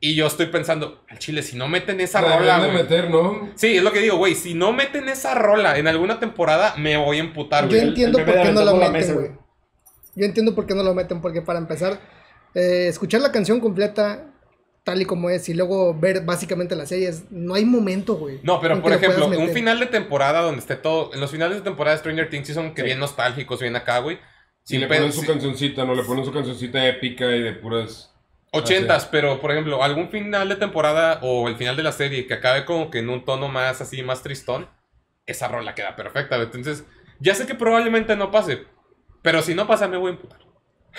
Y 0.00 0.14
yo 0.14 0.26
estoy 0.28 0.46
pensando, 0.46 1.02
al 1.08 1.18
chile, 1.18 1.42
si 1.42 1.56
no 1.56 1.66
meten 1.66 2.00
esa 2.00 2.20
La 2.22 2.38
rola, 2.38 2.60
de 2.60 2.70
meter, 2.72 3.10
¿no? 3.10 3.48
Sí, 3.56 3.76
es 3.78 3.82
lo 3.82 3.90
que 3.92 3.98
digo, 3.98 4.16
güey. 4.16 4.36
Si 4.36 4.54
no 4.54 4.72
meten 4.72 5.08
esa 5.08 5.34
rola 5.34 5.76
en 5.76 5.88
alguna 5.88 6.20
temporada, 6.20 6.74
me 6.76 6.96
voy 6.96 7.16
a 7.16 7.20
emputar, 7.20 7.64
Yo 7.64 7.70
güey. 7.70 7.80
el- 7.80 7.88
entiendo 7.88 8.18
el 8.20 8.24
por 8.24 8.34
qué 8.42 8.52
no 8.52 8.62
la 8.64 8.90
meten, 8.90 9.14
güey. 9.14 9.30
Yo 10.14 10.24
entiendo 10.24 10.54
por 10.54 10.66
qué 10.66 10.74
no 10.74 10.82
lo 10.84 10.94
meten, 10.94 11.20
porque 11.20 11.42
para 11.42 11.58
empezar, 11.58 11.98
eh, 12.54 12.86
escuchar 12.88 13.20
la 13.20 13.32
canción 13.32 13.58
completa 13.60 14.26
tal 14.84 15.02
y 15.02 15.04
como 15.04 15.28
es 15.30 15.48
y 15.48 15.54
luego 15.54 15.92
ver 15.94 16.22
básicamente 16.24 16.74
las 16.76 16.88
series, 16.88 17.24
no 17.30 17.54
hay 17.54 17.64
momento, 17.64 18.14
güey. 18.16 18.38
No, 18.42 18.60
pero 18.60 18.80
por 18.80 18.92
ejemplo, 18.92 19.26
un 19.28 19.50
final 19.50 19.80
de 19.80 19.86
temporada 19.86 20.40
donde 20.42 20.60
esté 20.60 20.76
todo. 20.76 21.12
En 21.12 21.20
los 21.20 21.30
finales 21.30 21.58
de 21.58 21.62
temporada 21.62 21.94
de 21.96 22.00
Stranger 22.00 22.30
Things 22.30 22.46
sí 22.46 22.54
son 22.54 22.72
que 22.72 22.82
Sí. 22.82 22.86
bien 22.86 22.98
nostálgicos, 23.00 23.60
bien 23.60 23.76
acá, 23.76 23.98
güey. 23.98 24.18
Si 24.62 24.78
le 24.78 24.86
ponen 24.86 25.12
su 25.12 25.20
sí- 25.22 25.26
cancioncita, 25.26 25.84
¿no? 25.84 25.94
Le 25.94 26.04
ponen 26.04 26.24
su 26.24 26.32
cancioncita 26.32 26.86
épica 26.86 27.26
y 27.34 27.42
de 27.42 27.52
puras... 27.52 28.14
Ochentas, 28.52 29.06
pero 29.06 29.40
por 29.40 29.50
ejemplo, 29.52 29.82
algún 29.82 30.08
final 30.08 30.48
de 30.48 30.56
temporada 30.56 31.18
o 31.22 31.48
el 31.48 31.56
final 31.56 31.76
de 31.76 31.82
la 31.82 31.92
serie 31.92 32.26
que 32.26 32.34
acabe 32.34 32.64
como 32.64 32.90
que 32.90 33.00
en 33.00 33.10
un 33.10 33.24
tono 33.24 33.48
más 33.48 33.80
así, 33.80 34.02
más 34.02 34.22
tristón, 34.22 34.68
esa 35.26 35.48
rola 35.48 35.74
queda 35.74 35.94
perfecta. 35.96 36.36
Entonces, 36.36 36.84
ya 37.20 37.34
sé 37.34 37.46
que 37.46 37.54
probablemente 37.54 38.16
no 38.16 38.30
pase, 38.30 38.64
pero 39.22 39.42
si 39.42 39.54
no 39.54 39.66
pasa, 39.66 39.88
me 39.88 39.98
voy 39.98 40.12
a 40.12 40.14
emputar. 40.14 40.40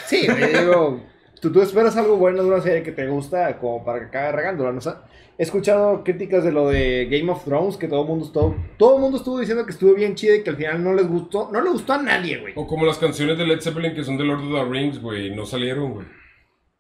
Sí, 0.05 0.27
digo, 0.27 1.03
tú, 1.41 1.51
tú 1.51 1.61
esperas 1.61 1.97
algo 1.97 2.17
bueno 2.17 2.43
de 2.43 2.49
una 2.49 2.61
serie 2.61 2.83
que 2.83 2.91
te 2.91 3.07
gusta 3.07 3.57
como 3.57 3.83
para 3.83 3.99
que 3.99 4.05
acabe 4.05 4.31
regándola, 4.33 4.71
¿no? 4.71 4.77
O 4.77 4.81
sea, 4.81 5.01
he 5.37 5.43
escuchado 5.43 6.03
críticas 6.03 6.43
de 6.43 6.51
lo 6.51 6.67
de 6.69 7.07
Game 7.09 7.31
of 7.31 7.43
Thrones, 7.43 7.77
que 7.77 7.87
todo 7.87 8.01
el 8.03 8.07
mundo 8.07 8.25
estuvo, 8.25 8.55
todo 8.77 8.95
el 8.95 9.01
mundo 9.01 9.17
estuvo 9.17 9.39
diciendo 9.39 9.65
que 9.65 9.71
estuvo 9.71 9.95
bien 9.95 10.15
chida 10.15 10.35
y 10.35 10.43
que 10.43 10.51
al 10.51 10.57
final 10.57 10.83
no 10.83 10.93
les 10.93 11.07
gustó, 11.07 11.49
no 11.51 11.61
le 11.61 11.71
gustó 11.71 11.93
a 11.93 12.01
nadie, 12.03 12.37
güey. 12.37 12.53
O 12.55 12.67
como 12.67 12.85
las 12.85 12.99
canciones 12.99 13.37
de 13.37 13.47
Led 13.47 13.61
Zeppelin 13.61 13.95
que 13.95 14.03
son 14.03 14.17
de 14.17 14.25
Lord 14.25 14.43
of 14.43 14.53
the 14.53 14.65
Rings, 14.65 15.01
güey, 15.01 15.33
no 15.35 15.45
salieron, 15.45 15.93
güey. 15.93 16.18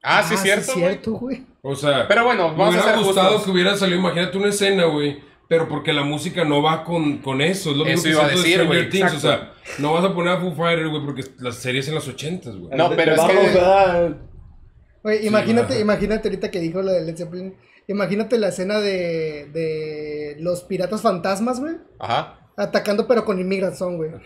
Ah, 0.03 0.23
sí, 0.23 0.35
es 0.35 0.41
cierto. 0.41 0.61
es 0.61 0.67
güey. 0.73 0.79
cierto, 0.89 1.11
güey. 1.13 1.45
O 1.61 1.75
sea, 1.75 2.07
Pero 2.07 2.23
bueno, 2.25 2.49
me 2.51 2.57
vamos 2.57 2.75
a 2.75 2.79
hubiera 2.79 2.95
ser 2.95 3.03
gustado 3.05 3.27
justos. 3.29 3.45
que 3.45 3.51
hubiera 3.51 3.75
salido, 3.77 3.99
imagínate 3.99 4.37
una 4.37 4.47
escena, 4.49 4.85
güey, 4.85 5.19
pero 5.49 5.67
porque 5.67 5.91
la 5.91 6.03
música 6.03 6.45
no 6.45 6.61
va 6.61 6.83
con, 6.83 7.17
con 7.17 7.41
eso, 7.41 7.71
es 7.71 7.77
lo 7.77 7.83
mismo 7.83 7.99
Eso 7.99 8.03
que 8.03 8.09
iba 8.11 8.23
a 8.23 8.27
de 8.29 8.35
decir, 8.35 8.65
güey, 8.65 9.03
o 9.15 9.19
sea, 9.19 9.53
no 9.79 9.93
vas 9.93 10.05
a 10.05 10.13
poner 10.13 10.33
a 10.33 10.39
Foo 10.39 10.53
Fighters, 10.55 10.89
güey, 10.89 11.03
porque 11.05 11.23
las 11.39 11.55
series 11.55 11.87
en 11.89 11.95
los 11.95 12.07
ochentas, 12.07 12.55
güey. 12.55 12.77
No, 12.77 12.89
De- 12.89 12.95
pero 12.95 13.15
de 13.15 13.21
es 13.21 13.27
que-. 13.27 14.15
Güey, 15.03 15.27
imagínate, 15.27 15.79
imagínate 15.79 16.27
ahorita 16.27 16.51
que 16.51 16.59
dijo 16.59 16.81
lo 16.81 16.91
de 16.91 17.01
Led 17.03 17.17
Zeppelin. 17.17 17.55
Imagínate 17.87 18.37
la 18.37 18.49
escena 18.49 18.79
de, 18.79 19.49
de 19.51 20.35
los 20.39 20.63
piratas 20.63 21.01
fantasmas, 21.01 21.59
güey. 21.59 21.75
Ajá. 21.99 22.38
Atacando 22.59 23.07
pero 23.07 23.23
con 23.23 23.39
inmigración, 23.39 23.95
güey. 23.95 24.11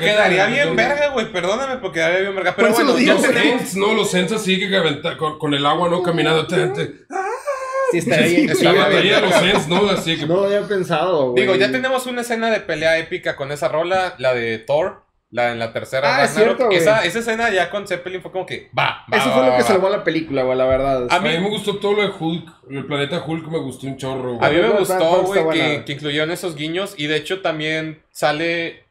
Quedaría 0.00 0.46
bien 0.46 0.76
verga, 0.76 1.08
güey. 1.08 1.32
Perdóname, 1.32 1.76
porque 1.78 1.98
quedaría 1.98 2.20
bien 2.20 2.34
verga. 2.36 2.54
Pero 2.54 2.70
bueno, 2.72 2.92
Los 2.92 3.22
Saints, 3.22 3.76
no, 3.76 3.92
los 3.94 4.10
Saints 4.10 4.32
así 4.32 4.58
que 4.58 4.68
aventa- 4.76 5.16
con, 5.16 5.38
con 5.38 5.52
el 5.52 5.66
agua, 5.66 5.88
¿no? 5.88 6.02
Caminando. 6.02 6.46
Sí, 6.48 7.98
estaría 7.98 8.26
bien 8.26 8.46
bien, 8.46 8.64
La 8.64 8.70
güey. 8.72 8.82
batalla 8.84 9.14
de 9.16 9.20
los 9.20 9.32
Saints, 9.34 9.68
¿no? 9.68 9.90
Así 9.90 10.16
que. 10.16 10.26
No 10.26 10.36
lo 10.36 10.44
había 10.44 10.62
pensado, 10.62 11.32
güey. 11.32 11.42
Digo, 11.42 11.56
ya 11.56 11.70
tenemos 11.72 12.06
una 12.06 12.20
escena 12.22 12.50
de 12.50 12.60
pelea 12.60 12.96
épica 12.98 13.36
con 13.36 13.50
esa 13.52 13.68
rola, 13.68 14.14
la 14.18 14.32
de 14.32 14.58
Thor, 14.58 15.01
la 15.32 15.50
en 15.50 15.58
la 15.58 15.72
tercera. 15.72 16.18
Ah, 16.18 16.24
es 16.24 16.34
cierto, 16.34 16.70
esa, 16.70 17.04
esa 17.04 17.18
escena 17.18 17.50
ya 17.50 17.68
con 17.70 17.86
Zeppelin 17.88 18.22
fue 18.22 18.30
como 18.30 18.46
que 18.46 18.70
va, 18.78 19.04
va. 19.12 19.16
Eso 19.16 19.28
va, 19.30 19.34
fue 19.34 19.42
lo 19.42 19.48
va, 19.50 19.56
que 19.56 19.62
va. 19.62 19.68
salvó 19.68 19.88
la 19.88 20.04
película, 20.04 20.42
güey, 20.44 20.56
la 20.56 20.66
verdad. 20.66 21.06
A 21.10 21.16
A 21.16 21.20
mí 21.20 21.30
mí- 21.30 21.38
me 21.38 21.48
gustó 21.48 21.78
todo 21.78 21.94
lo 21.94 22.02
de 22.02 22.12
Hulk. 22.16 22.48
El 22.70 22.86
planeta 22.86 23.24
Hulk 23.26 23.48
me 23.48 23.58
gustó 23.58 23.86
un 23.88 23.96
chorro, 23.96 24.34
A 24.34 24.48
güey. 24.48 24.54
mí 24.56 24.60
me 24.68 24.78
gustó, 24.78 25.22
güey, 25.22 25.48
que, 25.50 25.84
que 25.84 25.92
incluyeron 25.94 26.30
esos 26.30 26.54
guiños. 26.54 26.94
Y 26.96 27.06
de 27.08 27.16
hecho 27.16 27.40
también 27.42 28.02
sale, 28.10 28.84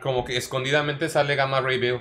como 0.00 0.24
que 0.24 0.36
escondidamente 0.36 1.08
sale 1.08 1.34
Gamma 1.34 1.60
Ray 1.60 1.78
Bill. 1.78 2.00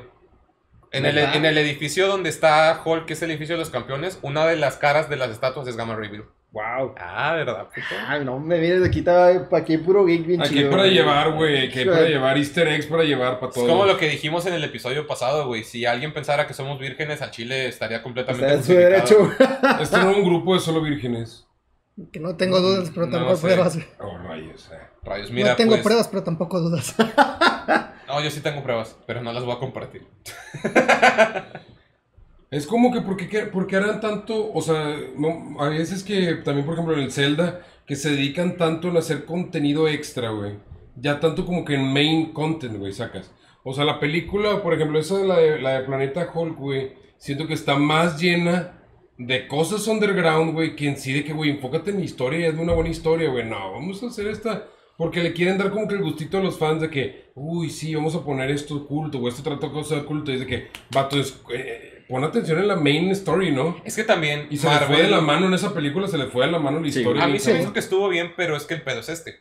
En 0.94 1.06
el, 1.06 1.18
en 1.18 1.46
el 1.46 1.58
edificio 1.58 2.08
donde 2.08 2.30
está 2.30 2.82
Hulk, 2.84 3.06
que 3.06 3.14
es 3.14 3.22
el 3.22 3.32
edificio 3.32 3.56
de 3.56 3.60
los 3.60 3.70
campeones, 3.70 4.20
una 4.22 4.46
de 4.46 4.58
las 4.58 4.76
caras 4.76 5.10
de 5.10 5.16
las 5.16 5.30
estatuas 5.32 5.66
es 5.70 5.78
Gamma 5.78 5.96
Ray 5.96 6.10
Bill. 6.10 6.26
Wow. 6.54 6.96
Ah, 6.98 7.34
¿verdad? 7.36 7.68
puto? 7.68 7.96
Ay, 8.08 8.26
no 8.26 8.38
me 8.38 8.60
vienes 8.60 8.82
de 8.82 8.88
aquí, 8.90 9.00
está- 9.00 9.48
pa' 9.50 9.60
aquí 9.60 9.78
puro 9.78 10.04
geek 10.06 10.26
bien 10.26 10.42
Aquí 10.42 10.56
chido. 10.56 10.70
para 10.70 10.84
güey. 10.84 10.94
llevar, 10.94 11.32
güey. 11.34 11.68
Aquí 11.68 11.80
hay 11.80 11.86
para 11.86 12.02
llevar 12.08 12.38
easter 12.38 12.68
eggs 12.68 12.88
para 12.88 13.04
llevar 13.04 13.40
para 13.40 13.50
Es 13.52 13.56
todo. 13.56 13.68
como 13.70 13.86
lo 13.86 13.98
que 13.98 14.10
dijimos 14.10 14.46
en 14.46 14.54
el 14.56 14.64
episodio 14.66 15.08
pasado, 15.08 15.48
güey. 15.48 15.64
Si 15.64 15.86
alguien 15.86 16.14
pensara 16.14 16.48
que 16.48 16.54
somos 16.54 16.78
vírgenes 16.78 17.22
al 17.22 17.32
chile, 17.32 17.68
estaría 17.70 18.04
completamente 18.04 18.46
Está 18.46 18.58
en 18.58 18.64
su 18.66 18.74
derecho. 18.74 19.32
Este 19.82 19.98
no 20.00 20.12
es 20.12 20.18
un 20.18 20.26
grupo 20.26 20.54
de 20.54 20.60
solo 20.60 20.82
vírgenes. 20.82 21.48
Que 22.12 22.20
no 22.20 22.36
tengo 22.36 22.60
dudas, 22.60 22.92
pero 22.94 23.06
No 23.06 23.12
tampoco 23.14 23.36
sé. 23.38 23.42
pruebas. 23.44 23.78
Oh, 24.00 24.18
rayos, 24.18 24.70
eh. 24.74 24.78
Rayos, 25.04 25.32
mira, 25.32 25.52
no 25.52 25.56
tengo 25.56 25.72
pues, 25.72 25.84
pruebas, 25.84 26.08
pero 26.10 26.24
tampoco 26.24 26.60
dudas. 26.60 26.96
No, 28.08 28.22
yo 28.22 28.30
sí 28.30 28.42
tengo 28.42 28.62
pruebas, 28.62 28.98
pero 29.08 29.22
no 29.22 29.32
las 29.32 29.46
voy 29.46 29.56
a 29.56 29.60
compartir. 29.60 30.06
Es 32.52 32.68
como 32.68 32.92
que, 32.92 33.02
¿por 33.02 33.16
qué, 33.18 33.30
qué- 33.30 33.46
por 33.48 33.66
qué 33.66 33.78
harán 33.78 34.02
tanto? 34.02 34.52
O 34.54 34.62
sea, 34.62 34.98
no- 35.18 35.56
a 35.60 35.70
veces 35.70 36.04
que 36.04 36.36
también, 36.44 36.66
por 36.66 36.74
ejemplo, 36.76 36.94
en 36.96 37.02
el 37.04 37.12
Zelda, 37.12 37.62
que 37.88 37.96
se 37.96 38.12
dedican 38.12 38.58
tanto 38.58 38.90
en 38.90 38.98
hacer 38.98 39.26
contenido 39.26 39.88
extra, 39.88 40.32
güey. 40.32 40.54
Ya 40.98 41.20
tanto 41.22 41.46
como 41.46 41.64
que 41.64 41.76
en 41.76 41.94
main 41.94 42.34
content, 42.34 42.78
güey, 42.78 42.92
sacas. 42.92 43.32
O 43.64 43.74
sea, 43.74 43.86
la 43.86 44.00
película, 44.00 44.62
por 44.62 44.74
ejemplo, 44.74 45.00
esa 45.00 45.18
de 45.18 45.26
la 45.26 45.38
de, 45.38 45.62
la 45.62 45.80
de 45.80 45.86
Planeta 45.86 46.30
Hulk, 46.34 46.58
güey, 46.58 46.92
siento 47.18 47.48
que 47.48 47.54
está 47.54 47.78
más 47.78 48.20
llena 48.22 48.74
de 49.18 49.48
cosas 49.48 49.88
underground, 49.88 50.54
güey, 50.54 50.76
que 50.76 50.88
en 50.90 50.98
sí 50.98 51.14
de 51.14 51.24
que, 51.24 51.32
güey, 51.34 51.52
enfócate 51.52 51.92
en 51.92 51.98
mi 51.98 52.04
historia 52.04 52.40
y 52.40 52.46
hazme 52.46 52.64
una 52.64 52.74
buena 52.74 52.90
historia, 52.90 53.30
güey. 53.30 53.46
No, 53.48 53.72
vamos 53.72 54.04
a 54.04 54.08
hacer 54.08 54.28
esta. 54.28 54.68
Porque 54.98 55.24
le 55.24 55.32
quieren 55.34 55.58
dar 55.58 55.72
como 55.72 55.88
que 55.88 55.96
el 55.96 56.02
gustito 56.04 56.38
a 56.38 56.42
los 56.44 56.58
fans 56.60 56.82
de 56.82 56.90
que, 56.90 57.32
uy, 57.36 57.70
sí, 57.70 57.96
vamos 57.96 58.14
a 58.16 58.24
poner 58.26 58.52
esto 58.52 58.86
culto, 58.88 59.20
o 59.20 59.28
esto 59.30 59.42
trata 59.42 59.72
cosas 59.72 60.04
culto. 60.04 60.32
Y 60.32 60.36
es 60.36 60.40
de 60.42 60.48
que, 60.48 60.68
vato, 60.94 61.18
es, 61.20 61.40
eh, 61.54 62.01
pon 62.12 62.24
atención 62.24 62.60
en 62.60 62.68
la 62.68 62.76
main 62.76 63.10
story, 63.12 63.52
¿no? 63.52 63.82
Es 63.86 63.96
que 63.96 64.04
también 64.04 64.48
Y 64.52 64.58
se 64.58 64.70
le 64.70 64.76
fue 64.86 65.02
de 65.02 65.08
la 65.10 65.22
mano 65.22 65.48
en 65.48 65.54
esa 65.54 65.74
película, 65.74 66.08
se 66.08 66.18
le 66.18 66.26
fue 66.28 66.46
de 66.46 66.52
la 66.52 66.60
mano 66.60 66.80
la 66.80 66.92
Sí. 66.92 67.00
historia. 67.00 67.24
A 67.24 67.28
mí 67.28 67.40
se 67.40 67.54
me 67.54 67.62
hizo 67.62 67.74
que 67.74 67.80
estuvo 67.80 68.08
bien, 68.10 68.34
pero 68.38 68.56
es 68.56 68.66
que 68.66 68.76
el 68.76 68.84
pedo 68.84 69.00
es 69.00 69.10
este. 69.10 69.40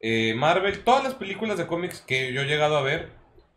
Eh, 0.00 0.34
Marvel, 0.34 0.84
todas 0.84 1.02
las 1.04 1.14
películas 1.14 1.58
de 1.58 1.66
cómics 1.66 2.00
que 2.00 2.32
yo 2.32 2.42
he 2.42 2.46
llegado 2.46 2.76
a 2.76 2.82
ver, 2.82 3.10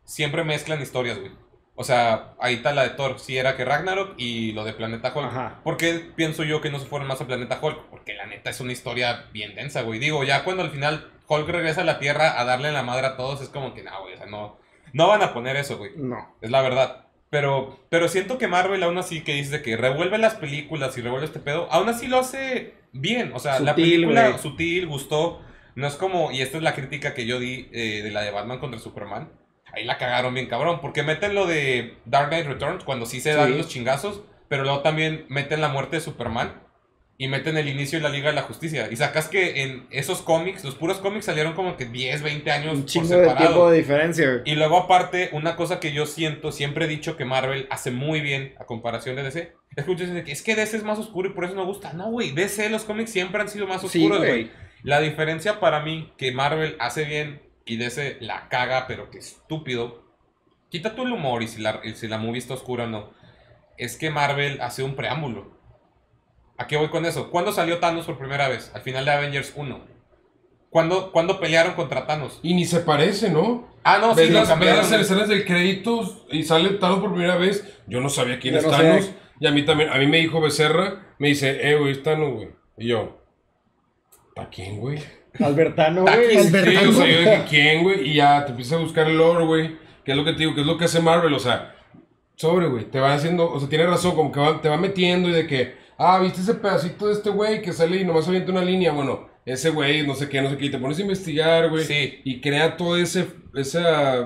siempre 0.04 0.44
mezclan 0.44 0.82
historias, 0.82 1.20
güey. 1.20 1.32
O 1.76 1.84
sea, 1.84 2.34
ahí 2.40 2.56
está 2.56 2.74
la 2.74 2.82
de 2.84 2.90
Thor, 2.92 3.20
si 3.20 3.38
era 3.38 3.56
que 3.56 3.64
Ragnarok 3.64 4.16
y 4.18 4.52
lo 4.54 4.64
de 4.64 4.74
Planeta 4.74 5.14
Hulk. 5.14 5.28
Ajá. 5.28 5.60
¿Por 5.64 5.78
qué 5.78 5.94
pienso 6.16 6.44
yo 6.44 6.60
que 6.60 6.72
no 6.72 6.80
se 6.80 6.88
fueron 6.88 7.08
más 7.08 7.22
a 7.22 7.28
Planeta 7.28 7.60
Hulk? 7.62 7.90
Porque 7.92 8.16
la 8.16 8.26
neta 8.26 8.50
es 8.50 8.60
una 8.60 8.72
historia 8.72 9.26
bien 9.32 9.54
densa, 9.54 9.84
güey. 9.84 10.00
Digo, 10.00 10.24
ya 10.24 10.44
cuando 10.44 10.64
al 10.64 10.72
final 10.72 11.12
Hulk 11.28 11.48
regresa 11.48 11.82
a 11.82 11.84
la 11.84 12.00
Tierra 12.00 12.40
a 12.40 12.46
darle 12.46 12.72
la 12.72 12.82
madre 12.82 13.06
a 13.06 13.16
todos, 13.18 13.42
es 13.42 13.50
como 13.50 13.76
que 13.76 13.84
no, 13.84 13.92
güey, 14.02 14.16
o 14.16 14.18
sea, 14.18 14.26
no, 14.26 14.58
no 14.94 15.08
van 15.08 15.22
a 15.22 15.34
poner 15.34 15.56
eso, 15.58 15.78
güey. 15.78 15.92
No. 15.98 16.36
Es 16.42 16.50
la 16.50 16.64
verdad. 16.64 17.07
Pero, 17.30 17.80
pero 17.90 18.08
siento 18.08 18.38
que 18.38 18.48
Marvel 18.48 18.84
aún 18.84 18.98
así 18.98 19.22
que 19.22 19.34
dice 19.34 19.62
que 19.62 19.76
revuelve 19.76 20.18
las 20.18 20.36
películas 20.36 20.98
y 20.98 21.02
revuelve 21.02 21.26
este 21.26 21.40
pedo, 21.40 21.68
aún 21.72 21.90
así 21.90 22.08
lo 22.08 22.20
hace 22.20 22.74
bien. 22.94 23.32
O 23.34 23.40
sea, 23.40 23.60
la 23.60 23.76
película 23.76 24.38
sutil, 24.38 24.88
gustó. 24.88 25.42
No 25.76 25.88
es 25.88 25.96
como, 25.96 26.32
y 26.32 26.42
esta 26.42 26.58
es 26.58 26.64
la 26.64 26.74
crítica 26.74 27.14
que 27.14 27.26
yo 27.26 27.40
di 27.40 27.68
eh, 27.72 28.02
de 28.02 28.12
la 28.12 28.22
de 28.22 28.32
Batman 28.32 28.60
contra 28.60 28.80
Superman. 28.80 29.30
Ahí 29.74 29.84
la 29.84 29.98
cagaron 29.98 30.34
bien 30.34 30.48
cabrón, 30.48 30.80
porque 30.82 31.04
meten 31.04 31.36
lo 31.36 31.46
de 31.46 31.98
Dark 32.06 32.30
Knight 32.30 32.48
Returns 32.48 32.84
cuando 32.84 33.06
sí 33.06 33.20
se 33.22 33.34
dan 33.34 33.52
Sí. 33.52 33.58
los 33.58 33.68
chingazos, 33.68 34.22
pero 34.48 34.64
luego 34.64 34.80
también 34.80 35.26
meten 35.30 35.62
la 35.62 35.68
muerte 35.68 35.98
de 35.98 36.02
Superman 36.02 36.54
y 37.20 37.28
meten 37.28 37.58
el 37.58 37.68
inicio 37.68 37.98
de 37.98 38.04
la 38.04 38.10
Liga 38.10 38.30
de 38.30 38.36
la 38.36 38.44
Justicia. 38.44 38.90
Y 38.92 38.96
sacas 38.96 39.28
que 39.28 39.64
en 39.64 39.88
esos 39.90 40.22
cómics, 40.22 40.64
los 40.64 40.76
puros 40.76 41.00
cómics 41.00 41.26
salieron 41.26 41.54
como 41.54 41.76
que 41.76 41.86
10, 41.86 42.22
20 42.22 42.52
años 42.52 42.74
Un 42.74 42.82
por 42.82 42.90
chingo 42.90 43.08
de 43.08 43.16
separado. 43.16 43.38
tiempo 43.38 43.72
de 43.72 43.78
diferencia. 43.78 44.42
Y 44.46 44.56
luego 44.56 44.78
aparte, 44.78 45.30
una 45.34 45.56
cosa 45.56 45.80
que 45.80 45.94
yo 45.94 46.06
siento, 46.06 46.52
siempre 46.52 46.86
he 46.86 46.88
dicho 46.88 47.18
que 47.18 47.26
Marvel 47.26 47.68
hace 47.72 47.90
muy 47.90 48.22
bien 48.22 48.54
a 48.60 48.66
comparación 48.66 49.16
de 49.16 49.24
DC. 49.24 49.56
Es 49.76 49.84
que 49.84 49.92
muchos 49.92 50.08
dicen 50.08 50.24
que 50.24 50.32
es 50.32 50.44
que 50.44 50.56
DC 50.56 50.78
es 50.78 50.84
más 50.84 51.00
oscuro 51.00 51.30
y 51.30 51.34
por 51.34 51.46
eso 51.46 51.56
no 51.56 51.66
gusta. 51.66 51.94
No, 51.94 52.12
güey, 52.12 52.32
DC, 52.32 52.70
los 52.70 52.84
cómics 52.84 53.12
siempre 53.12 53.42
han 53.42 53.50
sido 53.50 53.66
más 53.66 53.84
oscuros, 53.84 54.20
güey. 54.20 54.52
La 54.84 55.00
diferencia 55.00 55.60
para 55.60 55.82
mí 55.82 56.14
que 56.18 56.32
Marvel 56.32 56.76
hace 56.80 57.04
bien 57.04 57.42
y 57.66 57.78
DC 57.78 58.18
la 58.22 58.48
caga, 58.48 58.86
pero 58.88 59.10
que 59.10 59.18
estúpido. 59.18 60.06
Quita 60.70 60.96
tú 60.96 61.04
el 61.04 61.14
humor 61.14 61.42
y 61.42 61.48
si 61.48 61.62
la, 61.62 61.82
y 61.84 61.96
si 61.96 62.08
la 62.08 62.20
movie 62.20 62.38
está 62.38 62.54
oscura 62.54 62.84
o 62.84 62.88
no. 62.88 63.12
Es 63.78 63.98
que 63.98 64.12
Marvel 64.12 64.62
hace 64.62 64.84
un 64.84 64.96
preámbulo. 64.96 65.57
¿A 66.58 66.68
qué 66.68 66.78
voy 66.78 66.90
con 66.90 67.06
eso? 67.06 67.30
¿Cuándo 67.30 67.52
salió 67.52 67.80
Thanos 67.80 68.06
por 68.06 68.18
primera 68.18 68.48
vez? 68.48 68.72
Al 68.74 68.82
final 68.82 69.06
de 69.06 69.12
Avengers 69.12 69.54
1. 69.56 69.80
¿Cuándo, 70.70 71.12
¿cuándo 71.12 71.40
pelearon 71.40 71.74
contra 71.74 72.06
Thanos? 72.06 72.40
Y 72.44 72.54
ni 72.54 72.66
se 72.66 72.80
parece, 72.82 73.30
¿no? 73.30 73.68
Ah, 73.84 74.00
no, 74.00 74.14
sí, 74.16 74.30
las, 74.30 74.50
escenas 74.92 75.30
del 75.30 75.46
crédito 75.46 76.26
y 76.30 76.44
sale 76.44 76.72
Thanos 76.72 77.00
por 77.00 77.12
primera 77.12 77.38
vez. 77.38 77.66
Yo 77.88 78.02
no 78.02 78.10
sabía 78.10 78.40
quién 78.40 78.56
Yo 78.56 78.60
es 78.60 78.66
no 78.66 78.72
Thanos. 78.72 79.06
sé. 79.06 79.14
Y 79.40 79.48
a 79.48 79.52
mí 79.52 79.64
también, 79.64 79.90
a 79.92 79.98
mí 79.98 80.08
me 80.08 80.18
dijo 80.18 80.42
Becerra, 80.42 81.14
me 81.20 81.30
dice, 81.30 81.70
eh, 81.70 81.76
güey, 81.78 81.92
es 81.92 82.04
Thanos, 82.04 82.34
güey. 82.34 82.50
Y 82.78 82.88
yo, 82.88 83.22
¿para 84.36 84.50
quién, 84.50 84.80
güey? 84.80 85.00
Albertano, 85.40 86.02
güey. 86.02 86.32
Sí, 86.32 86.48
Albertano. 86.48 86.90
o 86.90 86.94
sea, 86.94 87.08
yo 87.08 87.20
dije, 87.20 87.44
¿quién, 87.50 87.84
güey? 87.84 88.10
Y 88.10 88.14
ya 88.16 88.44
te 88.46 88.52
empiezas 88.52 88.74
a 88.80 88.82
buscar 88.82 89.08
el 89.08 89.18
lore, 89.18 89.46
güey. 89.46 89.78
¿Qué 90.04 90.12
es 90.12 90.18
lo 90.18 90.26
que 90.26 90.34
te 90.34 90.40
digo? 90.40 90.56
¿Qué 90.56 90.62
es 90.62 90.68
lo 90.68 90.78
que 90.78 90.86
hace 90.86 91.00
Marvel? 91.00 91.34
O 91.34 91.40
sea, 91.40 91.76
sobre, 92.36 92.68
güey. 92.68 92.86
Te 92.86 93.00
va 93.00 93.14
haciendo, 93.14 93.50
o 93.52 93.60
sea, 93.60 93.70
tiene 93.70 93.86
razón, 93.86 94.16
como 94.16 94.32
que 94.32 94.40
va- 94.40 94.62
te 94.62 94.70
va 94.70 94.78
metiendo 94.78 95.30
y 95.30 95.34
de 95.34 95.48
que, 95.48 95.76
ah, 95.98 96.20
¿viste 96.20 96.42
ese 96.42 96.54
pedacito 96.56 97.08
de 97.08 97.14
este 97.14 97.30
güey 97.30 97.62
que 97.62 97.74
sale 97.74 97.98
y 97.98 98.06
nomás 98.06 98.28
avienta 98.28 98.52
una 98.52 98.64
línea? 98.64 98.92
Bueno, 98.92 99.30
ese 99.46 99.70
güey, 99.70 100.06
no 100.06 100.14
sé 100.16 100.28
qué, 100.28 100.42
no 100.42 100.50
sé 100.50 100.58
qué. 100.58 100.66
Y 100.66 100.72
te 100.72 100.78
pones 100.78 100.98
a 100.98 101.02
investigar, 101.02 101.70
güey. 101.70 101.86
Sí. 101.86 102.22
Y 102.24 102.42
crea 102.42 102.76
todo 102.76 102.98
ese, 102.98 103.28
ese 103.56 103.80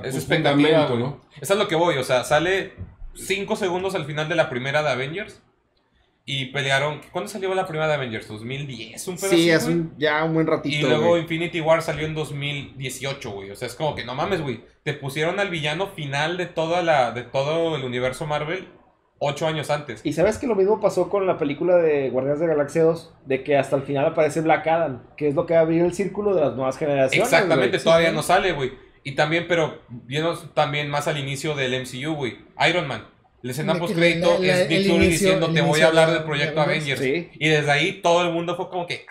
Es 0.03 0.13
pues, 0.13 0.25
fundamento. 0.25 0.97
¿no? 0.97 1.21
Eso 1.39 1.53
es 1.53 1.59
lo 1.59 1.67
que 1.67 1.75
voy, 1.75 1.97
o 1.97 2.03
sea, 2.03 2.23
sale 2.23 2.73
5 3.13 3.55
segundos 3.55 3.95
al 3.95 4.05
final 4.05 4.27
de 4.29 4.35
la 4.35 4.49
primera 4.49 4.81
de 4.83 4.89
Avengers. 4.89 5.41
Y 6.23 6.45
pelearon. 6.47 7.01
¿Cuándo 7.11 7.29
salió 7.29 7.53
la 7.55 7.65
primera 7.65 7.87
de 7.87 7.95
Avengers? 7.95 8.29
¿2010? 8.29 9.07
Un 9.07 9.15
pedo 9.17 9.29
Sí, 9.29 9.49
así, 9.49 9.49
es 9.49 9.65
un, 9.65 9.93
ya 9.97 10.23
un 10.23 10.35
buen 10.35 10.47
ratito, 10.47 10.75
Y 10.75 10.81
luego. 10.81 11.17
Infinity 11.17 11.61
War 11.61 11.81
salió 11.81 12.05
en 12.05 12.13
2018, 12.13 13.31
güey. 13.31 13.49
O 13.49 13.55
sea, 13.55 13.67
es 13.67 13.75
como 13.75 13.95
que 13.95 14.05
no 14.05 14.13
mames, 14.13 14.41
güey. 14.41 14.61
Te 14.83 14.93
pusieron 14.93 15.39
al 15.39 15.49
villano 15.49 15.87
final 15.87 16.37
de 16.37 16.45
toda 16.45 16.83
la, 16.83 17.11
de 17.11 17.23
todo 17.23 17.75
el 17.75 17.83
universo 17.83 18.27
Marvel 18.27 18.67
8 19.23 19.45
años 19.47 19.69
antes. 19.69 20.01
Y 20.03 20.13
sabes 20.13 20.39
que 20.39 20.47
lo 20.47 20.55
mismo 20.55 20.79
pasó 20.81 21.07
con 21.07 21.27
la 21.27 21.37
película 21.37 21.77
de 21.77 22.09
Guardianes 22.09 22.39
de 22.39 22.47
la 22.47 22.53
Galaxia 22.53 22.81
2, 22.83 23.13
de 23.27 23.43
que 23.43 23.55
hasta 23.55 23.75
el 23.75 23.83
final 23.83 24.05
aparece 24.07 24.41
Black 24.41 24.65
Adam, 24.65 25.03
que 25.15 25.27
es 25.27 25.35
lo 25.35 25.45
que 25.45 25.53
va 25.53 25.59
a 25.59 25.63
abrir 25.63 25.83
el 25.83 25.93
círculo 25.93 26.33
de 26.33 26.41
las 26.41 26.55
nuevas 26.55 26.77
generaciones. 26.77 27.31
Exactamente, 27.31 27.77
todavía 27.77 28.11
no 28.11 28.23
sale, 28.23 28.51
güey. 28.53 28.71
Y 29.03 29.13
también, 29.13 29.45
pero 29.47 29.81
viendo 29.89 30.35
también 30.55 30.89
más 30.89 31.07
al 31.07 31.19
inicio 31.19 31.53
del 31.55 31.73
MCU, 31.73 32.15
güey. 32.15 32.39
Iron 32.67 32.87
Man. 32.87 33.07
La 33.43 33.51
escena 33.51 33.73
De 33.73 33.79
que 33.79 33.85
post 33.85 33.95
crédito 33.95 34.33
la- 34.39 34.45
la- 34.47 34.61
es 34.61 34.69
Nick 34.69 34.87
Fury 34.91 35.07
diciendo 35.07 35.51
te 35.51 35.61
voy 35.61 35.81
a 35.81 35.87
hablar 35.87 36.07
de- 36.09 36.13
del 36.15 36.23
proyecto 36.23 36.55
de 36.59 36.61
Avengers. 36.61 36.99
Sí. 36.99 37.29
Y 37.33 37.47
desde 37.49 37.71
ahí 37.71 37.93
todo 38.01 38.21
el 38.23 38.31
mundo 38.33 38.55
fue 38.55 38.69
como 38.69 38.85
que. 38.87 39.05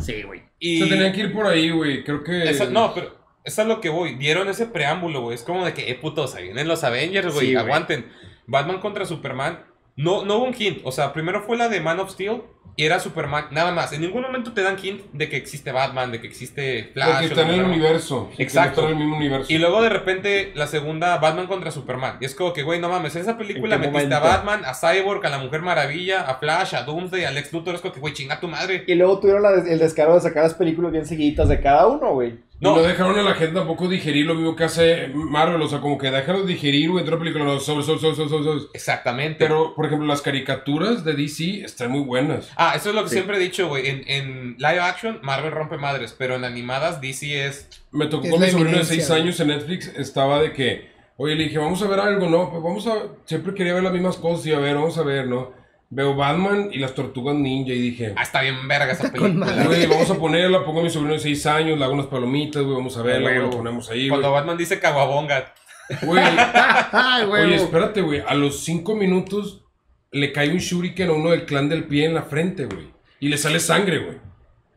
Sí, 0.00 0.22
güey. 0.22 0.42
Y 0.58 0.80
Se 0.80 0.86
tenían 0.88 1.12
que 1.12 1.20
ir 1.20 1.32
por 1.34 1.46
ahí, 1.46 1.70
güey. 1.70 2.04
Creo 2.04 2.22
que. 2.24 2.48
Eso- 2.50 2.70
no, 2.70 2.94
pero 2.94 3.14
eso 3.44 3.62
es 3.62 3.68
lo 3.68 3.80
que 3.80 3.88
voy. 3.88 4.14
Dieron 4.16 4.48
ese 4.48 4.66
preámbulo, 4.66 5.20
güey. 5.22 5.34
Es 5.34 5.42
como 5.42 5.64
de 5.64 5.74
que, 5.74 5.90
eh, 5.90 5.94
putos, 5.94 6.34
ahí 6.34 6.44
vienen 6.44 6.68
los 6.68 6.84
Avengers, 6.84 7.32
güey. 7.34 7.48
Sí, 7.48 7.52
güey. 7.54 7.64
aguanten. 7.64 8.06
Batman 8.46 8.80
contra 8.80 9.04
Superman. 9.06 9.64
No, 9.96 10.24
no 10.26 10.36
hubo 10.36 10.44
un 10.44 10.54
hint. 10.58 10.80
O 10.84 10.92
sea, 10.92 11.12
primero 11.14 11.42
fue 11.42 11.56
la 11.56 11.68
de 11.70 11.80
Man 11.80 11.98
of 12.00 12.10
Steel 12.10 12.42
y 12.78 12.84
era 12.84 13.00
Superman. 13.00 13.46
Nada 13.50 13.72
más. 13.72 13.94
En 13.94 14.02
ningún 14.02 14.20
momento 14.20 14.52
te 14.52 14.60
dan 14.60 14.76
hint 14.80 15.00
de 15.14 15.30
que 15.30 15.38
existe 15.38 15.72
Batman, 15.72 16.12
de 16.12 16.20
que 16.20 16.26
existe 16.26 16.90
Flash. 16.92 17.08
Porque 17.08 17.24
o 17.24 17.28
está 17.28 17.42
en 17.42 17.60
el 17.60 17.64
universo. 17.64 18.30
Exacto. 18.36 18.80
está 18.82 18.92
en 18.92 18.98
el 18.98 19.02
mismo 19.02 19.16
universo. 19.16 19.50
Y 19.50 19.56
luego 19.56 19.80
de 19.80 19.88
repente 19.88 20.52
la 20.54 20.66
segunda, 20.66 21.16
Batman 21.16 21.46
contra 21.46 21.70
Superman. 21.70 22.18
Y 22.20 22.26
es 22.26 22.34
como 22.34 22.52
que, 22.52 22.62
güey, 22.62 22.78
no 22.78 22.90
mames, 22.90 23.16
en 23.16 23.22
esa 23.22 23.38
película 23.38 23.76
¿En 23.76 23.80
qué 23.80 23.88
metiste 23.88 24.14
a? 24.14 24.18
Batman, 24.20 24.66
a 24.66 24.74
Cyborg, 24.74 25.24
a 25.24 25.30
la 25.30 25.38
Mujer 25.38 25.62
Maravilla, 25.62 26.20
a 26.28 26.34
Flash, 26.34 26.74
a 26.74 26.82
Doomsday, 26.82 27.24
a 27.24 27.30
Lex 27.30 27.50
Luthor. 27.54 27.76
Es 27.76 27.80
como 27.80 27.94
que, 27.94 28.00
güey, 28.00 28.12
chinga 28.12 28.38
tu 28.38 28.48
madre. 28.48 28.84
Y 28.86 28.94
luego 28.96 29.18
tuvieron 29.18 29.42
la 29.42 29.52
des- 29.52 29.66
el 29.66 29.78
descaro 29.78 30.14
de 30.14 30.20
sacar 30.20 30.42
las 30.42 30.52
películas 30.52 30.92
bien 30.92 31.06
seguiditas 31.06 31.48
de 31.48 31.58
cada 31.62 31.86
uno, 31.86 32.12
güey. 32.12 32.44
No. 32.58 32.70
No, 32.70 32.76
no 32.76 32.82
dejaron 32.82 33.18
a 33.18 33.22
la 33.22 33.34
gente 33.34 33.54
tampoco 33.54 33.86
digerir 33.86 34.24
lo 34.24 34.34
mismo 34.34 34.56
que 34.56 34.64
hace 34.64 35.08
Marvel. 35.12 35.60
O 35.60 35.68
sea, 35.68 35.80
como 35.80 35.98
que 35.98 36.10
déjalos 36.10 36.46
digerir, 36.46 36.90
güey, 36.90 37.04
la 37.04 37.18
película. 37.18 37.44
No, 37.44 37.60
sobre, 37.60 37.84
sobre, 37.84 37.98
sobre, 38.00 38.14
sobre, 38.16 38.28
sobre. 38.44 38.60
exactamente. 38.72 39.36
Pero, 39.38 39.74
por 39.74 39.84
ejemplo, 39.86 40.06
las 40.06 40.22
caricaturas 40.22 41.04
de 41.04 41.12
DC 41.14 41.62
están 41.64 41.90
muy 41.90 42.00
buenas. 42.00 42.50
Ah, 42.56 42.72
eso 42.74 42.88
es 42.88 42.94
lo 42.94 43.02
que 43.02 43.08
Sí. 43.10 43.16
siempre 43.16 43.36
he 43.36 43.40
dicho, 43.40 43.68
güey. 43.68 43.88
En, 43.88 44.02
en 44.08 44.56
live 44.58 44.80
action, 44.80 45.18
Marvel 45.22 45.52
rompe 45.52 45.76
madres, 45.76 46.14
pero 46.16 46.36
en 46.36 46.44
animadas, 46.44 47.00
DC 47.02 47.46
es. 47.46 47.68
Me 47.92 48.06
tocó 48.06 48.28
con 48.30 48.40
mi 48.40 48.46
sobrino 48.48 48.70
de 48.70 48.76
eminencia, 48.76 48.96
6 48.96 49.08
güey. 49.08 49.20
años 49.22 49.40
en 49.40 49.48
Netflix, 49.48 49.88
estaba 49.96 50.40
de 50.40 50.52
que, 50.52 50.90
oye, 51.18 51.34
le 51.34 51.44
dije, 51.44 51.58
vamos 51.58 51.82
a 51.82 51.88
ver 51.88 52.00
algo, 52.00 52.28
¿no? 52.28 52.50
Pues 52.50 52.62
vamos 52.62 52.86
a, 52.86 53.02
siempre 53.26 53.52
quería 53.54 53.74
ver 53.74 53.82
las 53.82 53.92
mismas 53.92 54.16
cosas 54.16 54.46
y 54.46 54.52
a 54.52 54.58
ver, 54.58 54.76
vamos 54.76 54.96
a 54.96 55.02
ver, 55.02 55.26
¿no? 55.26 55.52
Veo 55.88 56.16
Batman 56.16 56.68
y 56.72 56.78
las 56.78 56.94
tortugas 56.94 57.36
ninja 57.36 57.72
y 57.72 57.78
dije, 57.80 58.12
Ah, 58.16 58.22
está 58.22 58.40
bien 58.42 58.66
verga 58.66 58.92
esa 58.92 59.10
película. 59.12 59.64
güey, 59.64 59.86
vamos 59.86 60.10
a 60.10 60.14
ponerla, 60.16 60.64
pongo 60.64 60.80
a 60.80 60.82
mi 60.82 60.90
sobrino 60.90 61.12
de 61.14 61.20
6 61.20 61.46
años, 61.46 61.78
le 61.78 61.84
hago 61.84 61.94
unas 61.94 62.06
palomitas, 62.06 62.62
güey, 62.62 62.74
vamos 62.76 62.96
a 62.96 63.02
verla, 63.02 63.30
güey, 63.32 63.42
la 63.44 63.50
ponemos 63.50 63.88
ahí, 63.90 64.08
Cuando. 64.08 64.32
Batman 64.32 64.56
dice 64.56 64.80
caguabonga. 64.80 65.54
Güey, 66.02 66.24
Oye, 67.30 67.54
espérate, 67.54 68.00
güey. 68.02 68.22
A 68.26 68.34
los 68.34 68.60
cinco 68.64 68.96
minutos 68.96 69.62
le 70.10 70.32
cae 70.32 70.50
un 70.50 70.58
shuriken 70.58 71.08
a 71.10 71.12
uno 71.12 71.30
del 71.30 71.44
clan 71.46 71.68
del 71.68 71.84
pie 71.84 72.06
en 72.06 72.14
la 72.14 72.22
frente, 72.22 72.64
güey. 72.66 72.90
Y 73.20 73.28
le 73.28 73.36
sale 73.38 73.60
sangre, 73.60 73.98
güey. 73.98 74.18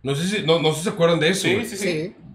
No 0.03 0.13
sé 0.15 0.27
si, 0.27 0.45
no, 0.45 0.59
no 0.59 0.69
sé 0.71 0.77
si 0.77 0.83
se 0.83 0.89
acuerdan 0.91 1.19
de 1.19 1.29
eso, 1.29 1.41
Sí, 1.47 1.53
güey. 1.55 1.65
sí, 1.65 1.75
sí. 1.77 1.83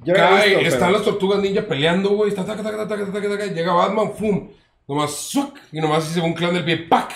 Sí. 0.05 0.12
Cae, 0.12 0.45
visto, 0.47 0.59
pero- 0.59 0.68
están 0.68 0.93
las 0.93 1.03
tortugas 1.03 1.39
ninja 1.41 1.62
peleando, 1.62 2.11
güey. 2.11 2.31
Está, 2.31 2.45
taca, 2.45 2.62
taca, 2.62 2.87
taca, 2.89 3.07
taca, 3.12 3.29
taca, 3.29 3.47
llega 3.47 3.72
Batman, 3.72 4.12
¡fum! 4.18 4.51
Nomás, 4.87 5.12
¡suac! 5.16 5.55
Y 5.72 5.81
nomás 5.81 6.07
dice 6.09 6.20
un 6.20 6.35
clan 6.35 6.53
del 6.55 6.64
pie, 6.64 6.77
¡pac! 6.77 7.12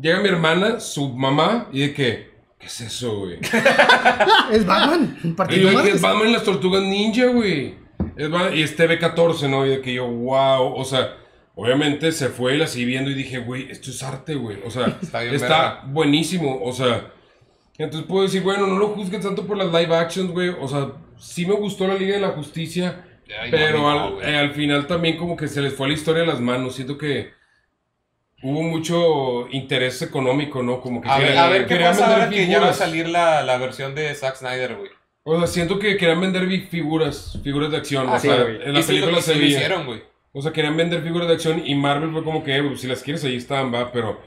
Llega 0.00 0.20
mi 0.20 0.28
hermana, 0.28 0.80
su 0.80 1.10
mamá, 1.10 1.68
y 1.72 1.80
de 1.80 1.94
que, 1.94 2.30
¿qué 2.58 2.66
es 2.66 2.80
eso, 2.80 3.18
güey? 3.18 3.38
Es 4.52 4.66
Batman. 4.66 5.18
Y 5.22 5.28
yo 5.28 5.36
Partido 5.36 5.70
dije, 5.70 5.90
es 5.90 6.00
Batman 6.00 6.28
y 6.28 6.32
las 6.32 6.44
tortugas 6.44 6.82
ninja, 6.82 7.26
güey. 7.26 7.74
Es 8.16 8.30
Ba- 8.30 8.54
y 8.54 8.62
es 8.62 8.76
TV14, 8.78 9.48
¿no? 9.48 9.66
Y 9.66 9.70
de 9.70 9.80
que 9.80 9.94
yo, 9.94 10.06
wow. 10.06 10.74
O 10.74 10.84
sea, 10.84 11.16
obviamente 11.54 12.12
se 12.12 12.28
fue 12.28 12.54
y 12.54 12.58
la 12.58 12.66
seguí 12.66 12.84
viendo 12.86 13.10
y 13.10 13.14
dije, 13.14 13.38
güey, 13.38 13.70
esto 13.70 13.90
es 13.90 14.02
arte, 14.02 14.34
güey. 14.34 14.58
O 14.64 14.70
sea, 14.70 14.98
Está 15.02 15.20
bien 15.20 15.34
está 15.34 15.82
buenísimo. 15.86 16.60
O 16.62 16.72
sea, 16.72 17.10
entonces 17.78 18.06
puedo 18.08 18.24
decir, 18.24 18.42
bueno, 18.42 18.66
no 18.66 18.78
lo 18.78 18.88
juzguen 18.88 19.20
tanto 19.22 19.46
por 19.46 19.56
las 19.56 19.68
live 19.72 19.94
actions, 19.94 20.30
güey. 20.32 20.48
O 20.48 20.68
sea, 20.68 20.92
sí 21.18 21.46
me 21.46 21.54
gustó 21.54 21.86
la 21.86 21.94
Liga 21.94 22.14
de 22.14 22.20
la 22.20 22.28
Justicia. 22.30 23.04
Ay, 23.40 23.50
pero 23.50 23.78
no, 23.78 23.90
al, 23.90 24.12
güey. 24.14 24.28
eh, 24.28 24.36
al 24.36 24.52
final 24.52 24.86
también 24.86 25.16
como 25.16 25.36
que 25.36 25.46
se 25.48 25.60
les 25.62 25.72
fue 25.74 25.88
la 25.88 25.94
historia 25.94 26.22
de 26.22 26.26
las 26.26 26.40
manos. 26.40 26.74
Siento 26.74 26.98
que 26.98 27.32
hubo 28.42 28.62
mucho 28.62 29.48
interés 29.50 30.00
económico, 30.02 30.62
¿no? 30.62 30.80
Como 30.80 31.00
que 31.00 31.08
A 31.08 31.18
ver, 31.18 31.26
querían- 31.28 31.44
a 31.44 31.48
ver 31.48 31.62
qué 31.62 31.68
querían 31.68 31.90
pasa 31.92 32.00
vender 32.06 32.22
ahora 32.24 32.30
que 32.34 32.46
ya 32.46 32.58
va 32.58 32.68
a 32.68 32.72
figuras. 32.72 32.76
salir 32.76 33.08
la, 33.08 33.42
la 33.42 33.58
versión 33.58 33.94
de 33.94 34.14
Zack 34.14 34.36
Snyder, 34.36 34.76
güey. 34.76 34.90
O 35.22 35.36
sea, 35.38 35.46
siento 35.46 35.78
que 35.78 35.96
querían 35.98 36.20
vender 36.20 36.48
figuras, 36.68 37.38
figuras 37.44 37.70
de 37.70 37.76
acción. 37.76 38.06
Ah, 38.08 38.14
o 38.14 38.18
sí, 38.18 38.28
sea, 38.28 38.42
güey. 38.42 38.56
en 38.64 38.72
la 38.72 38.80
Y 38.80 38.82
sí 38.82 38.92
lo- 38.92 39.06
película 39.06 39.18
y 39.18 39.22
sí 39.22 39.32
se 39.32 39.44
hicieron, 39.44 39.86
güey. 39.86 40.02
O 40.32 40.40
sea, 40.40 40.52
querían 40.52 40.76
vender 40.76 41.02
figuras 41.02 41.28
de 41.28 41.34
acción 41.34 41.62
y 41.66 41.74
Marvel 41.74 42.12
fue 42.12 42.24
como 42.24 42.42
que, 42.44 42.56
eh, 42.56 42.76
si 42.76 42.86
las 42.86 43.02
quieres 43.02 43.22
ahí 43.24 43.36
están, 43.36 43.74
va, 43.74 43.90
pero 43.92 44.20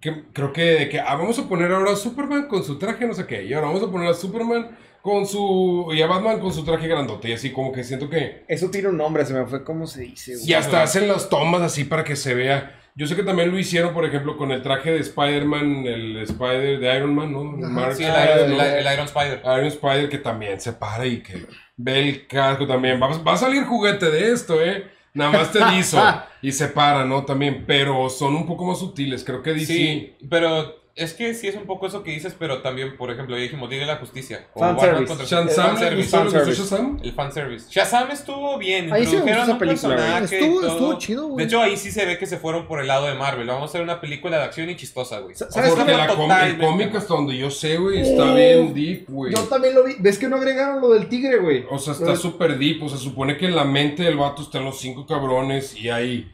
que- 0.00 0.24
creo 0.32 0.52
que, 0.52 0.62
de 0.62 0.88
que 0.88 1.00
ah, 1.00 1.14
vamos 1.14 1.38
a 1.38 1.48
poner 1.48 1.72
ahora 1.72 1.92
a 1.92 1.96
Superman 1.96 2.46
con 2.46 2.62
su 2.64 2.78
traje, 2.78 3.06
no 3.06 3.14
sé 3.14 3.26
qué, 3.26 3.44
y 3.44 3.52
ahora 3.52 3.68
vamos 3.68 3.82
a 3.82 3.90
poner 3.90 4.08
a 4.08 4.14
Superman 4.14 4.76
con 5.00 5.26
su, 5.26 5.88
y 5.92 6.00
a 6.02 6.06
Batman 6.06 6.40
con 6.40 6.52
su 6.52 6.64
traje 6.64 6.86
grandote, 6.88 7.28
y 7.30 7.32
así 7.32 7.50
como 7.50 7.72
que 7.72 7.82
siento 7.84 8.08
que, 8.10 8.44
Eso 8.48 8.70
tiene 8.70 8.88
un 8.88 8.96
nombre, 8.96 9.24
se 9.24 9.34
me 9.34 9.46
fue 9.46 9.64
cómo 9.64 9.86
se 9.86 10.02
dice, 10.02 10.34
güey. 10.36 10.48
y 10.50 10.54
hasta 10.54 10.82
hacen 10.82 11.08
las 11.08 11.28
tomas 11.28 11.62
así 11.62 11.84
para 11.84 12.04
que 12.04 12.14
se 12.16 12.34
vea. 12.34 12.78
Yo 12.94 13.06
sé 13.06 13.16
que 13.16 13.22
también 13.22 13.50
lo 13.50 13.58
hicieron, 13.58 13.94
por 13.94 14.04
ejemplo, 14.04 14.36
con 14.36 14.52
el 14.52 14.60
traje 14.62 14.90
de 14.92 15.00
Spider-Man, 15.00 15.86
el 15.86 16.16
Spider 16.18 16.78
de 16.78 16.96
Iron 16.96 17.14
Man, 17.14 17.32
¿no? 17.32 17.40
Ajá, 17.64 17.68
Mark 17.72 17.94
Sí, 17.94 18.04
el, 18.04 18.10
Iron, 18.10 18.56
¿no? 18.56 18.62
el- 18.62 18.86
el 18.86 18.92
Iron 18.92 19.06
Spider. 19.06 19.40
Iron 19.44 19.64
Spider 19.66 20.08
que 20.08 20.18
también 20.18 20.60
se 20.60 20.72
para 20.74 21.06
y 21.06 21.22
que 21.22 21.46
ve 21.76 22.00
el 22.08 22.26
casco 22.26 22.66
también. 22.66 23.00
Va, 23.02 23.08
va 23.08 23.32
a 23.32 23.36
salir 23.36 23.64
juguete 23.64 24.10
de 24.10 24.32
esto, 24.32 24.62
¿eh? 24.62 24.86
Nada 25.14 25.30
más 25.30 25.52
te 25.52 25.64
dizo. 25.72 25.98
y 26.42 26.52
se 26.52 26.68
para, 26.68 27.04
¿no? 27.04 27.24
También, 27.24 27.64
pero 27.66 28.08
son 28.10 28.34
un 28.34 28.46
poco 28.46 28.64
más 28.66 28.78
sutiles. 28.78 29.24
Creo 29.24 29.42
que 29.42 29.52
DC... 29.54 29.66
Sí, 29.66 30.14
pero 30.28 30.81
es 30.94 31.14
que 31.14 31.32
sí 31.34 31.48
es 31.48 31.54
un 31.56 31.64
poco 31.64 31.86
eso 31.86 32.02
que 32.02 32.10
dices, 32.10 32.34
pero 32.38 32.60
también, 32.60 32.96
por 32.98 33.10
ejemplo, 33.10 33.34
ya 33.36 33.42
dijimos, 33.42 33.70
Liga 33.70 33.86
de 33.86 33.92
la 33.92 33.98
Justicia. 33.98 34.46
o 34.52 34.60
Fan 34.60 34.76
Batman 34.76 34.94
service. 35.06 35.08
contra- 35.08 35.26
Shazam, 35.26 35.42
el 35.42 35.46
¿le 35.48 35.54
fanservice. 35.54 35.96
gustó, 36.02 36.16
le 36.18 36.24
gustó 36.24 36.38
fanservice. 36.38 36.62
Shazam? 36.62 37.00
El 37.02 37.12
fanservice. 37.12 37.66
Shazam 37.70 38.10
estuvo 38.10 38.58
bien. 38.58 38.92
Ahí 38.92 39.06
sí 39.06 39.16
introdujeron 39.16 39.42
esa 39.44 39.52
un 39.52 39.58
película, 39.58 40.20
y 40.20 40.24
Estuvo, 40.24 40.60
todo. 40.60 40.70
estuvo 40.72 40.98
chido, 40.98 41.26
güey. 41.28 41.36
De 41.38 41.44
hecho, 41.48 41.60
ahí 41.62 41.76
sí 41.76 41.90
se 41.90 42.04
ve 42.04 42.18
que 42.18 42.26
se 42.26 42.36
fueron 42.36 42.66
por 42.66 42.80
el 42.80 42.88
lado 42.88 43.06
de 43.06 43.14
Marvel. 43.14 43.46
Vamos 43.46 43.62
a 43.62 43.64
hacer 43.66 43.80
una 43.82 44.00
película 44.00 44.36
de 44.38 44.44
acción 44.44 44.68
y 44.68 44.76
chistosa, 44.76 45.20
güey. 45.20 45.34
¿sabes 45.34 45.70
Porque 45.70 45.86
qué? 45.92 45.96
la 45.96 46.08
com- 46.08 46.30
el 46.30 46.58
cómic 46.58 46.94
hasta 46.94 47.14
donde 47.14 47.36
yo 47.38 47.50
sé, 47.50 47.78
güey, 47.78 48.00
está 48.00 48.30
Oh, 48.30 48.34
bien 48.34 48.74
deep, 48.74 49.06
güey. 49.08 49.34
Yo 49.34 49.40
también 49.44 49.74
lo 49.74 49.84
vi. 49.84 49.94
¿Ves 49.98 50.18
que 50.18 50.28
no 50.28 50.36
agregaron 50.36 50.80
lo 50.82 50.90
del 50.90 51.08
tigre, 51.08 51.38
güey? 51.38 51.64
O 51.70 51.78
sea, 51.78 51.94
está 51.94 52.06
del- 52.06 52.16
súper 52.18 52.58
deep. 52.58 52.82
O 52.82 52.88
sea, 52.88 52.98
supone 52.98 53.36
que 53.38 53.46
en 53.46 53.56
la 53.56 53.64
mente 53.64 54.02
del 54.02 54.16
vato 54.18 54.42
están 54.42 54.64
los 54.64 54.78
cinco 54.78 55.06
cabrones 55.06 55.74
y 55.76 55.88
ahí... 55.88 56.30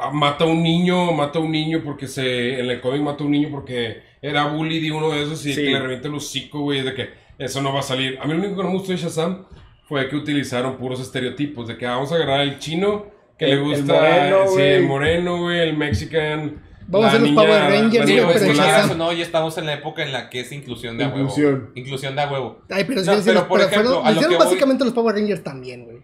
Ah, 0.00 0.10
Mata 0.12 0.44
a 0.44 0.46
un 0.46 0.62
niño, 0.62 1.12
mata 1.12 1.38
a 1.38 1.42
un 1.42 1.50
niño 1.52 1.80
porque 1.84 2.06
se. 2.06 2.60
En 2.60 2.70
el 2.70 2.80
cómic 2.80 3.02
mata 3.02 3.22
a 3.22 3.26
un 3.26 3.32
niño 3.32 3.48
porque 3.50 4.02
era 4.22 4.46
bully 4.46 4.80
de 4.80 4.92
uno 4.92 5.10
de 5.10 5.22
esos 5.22 5.44
y 5.46 5.52
Sí. 5.54 5.62
que 5.64 5.70
le 5.70 5.78
revienta 5.80 6.08
el 6.08 6.14
hocico, 6.14 6.60
güey. 6.60 6.82
De 6.82 6.94
que 6.94 7.10
eso 7.38 7.60
no 7.62 7.72
va 7.72 7.80
a 7.80 7.82
salir. 7.82 8.18
A 8.20 8.26
mí 8.26 8.32
lo 8.32 8.38
único 8.40 8.56
que 8.56 8.62
no 8.62 8.68
me 8.70 8.74
gustó 8.78 8.92
de 8.92 8.98
Shazam 8.98 9.46
fue 9.88 10.08
que 10.08 10.16
utilizaron 10.16 10.76
puros 10.76 11.00
estereotipos. 11.00 11.68
De 11.68 11.76
que 11.76 11.86
ah, 11.86 11.92
vamos 11.96 12.12
a 12.12 12.16
agarrar 12.16 12.40
al 12.40 12.58
chino 12.58 13.06
que 13.38 13.44
El- 13.46 13.50
le 13.50 13.56
el 13.56 13.62
gusta. 13.82 13.92
moreno, 13.94 14.36
sí, 14.54 14.60
el 14.62 14.82
moreno, 14.86 15.38
güey. 15.42 15.60
El 15.60 15.76
mexican. 15.76 16.62
Vamos 16.88 17.06
la 17.06 17.06
a 17.06 17.10
hacer 17.16 17.20
los 17.22 17.44
Power 17.44 17.62
Rangers, 17.62 18.06
Sí, 18.08 18.14
pero 18.16 18.54
Shazam. 18.54 18.96
no, 18.98 19.12
ya 19.12 19.24
estamos 19.24 19.58
en 19.58 19.66
la 19.66 19.74
época 19.74 20.04
en 20.04 20.12
la 20.12 20.30
que 20.30 20.38
es 20.40 20.52
inclusión 20.52 20.96
de 20.96 21.02
a 21.02 21.08
huevo. 21.08 21.20
Inclusión. 21.22 21.70
Inclusión 21.74 22.14
de 22.14 22.22
a 22.22 22.30
huevo. 22.30 22.60
Ay, 22.70 22.84
pero, 22.84 23.02
No, 23.02 23.12
sí, 23.12 23.18
sí, 23.18 23.22
pero, 23.24 23.40
los- 23.40 23.48
por 23.48 23.58
pero 23.58 23.68
ejemplo, 23.70 23.88
fueron- 23.90 24.06
a 24.06 24.10
lo 24.10 24.14
hicieron 24.14 24.30
que 24.30 24.36
voy- 24.36 24.44
básicamente 24.46 24.84
los 24.84 24.94
Power 24.94 25.16
Rangers 25.16 25.42
también, 25.42 25.84
güey. 25.84 25.96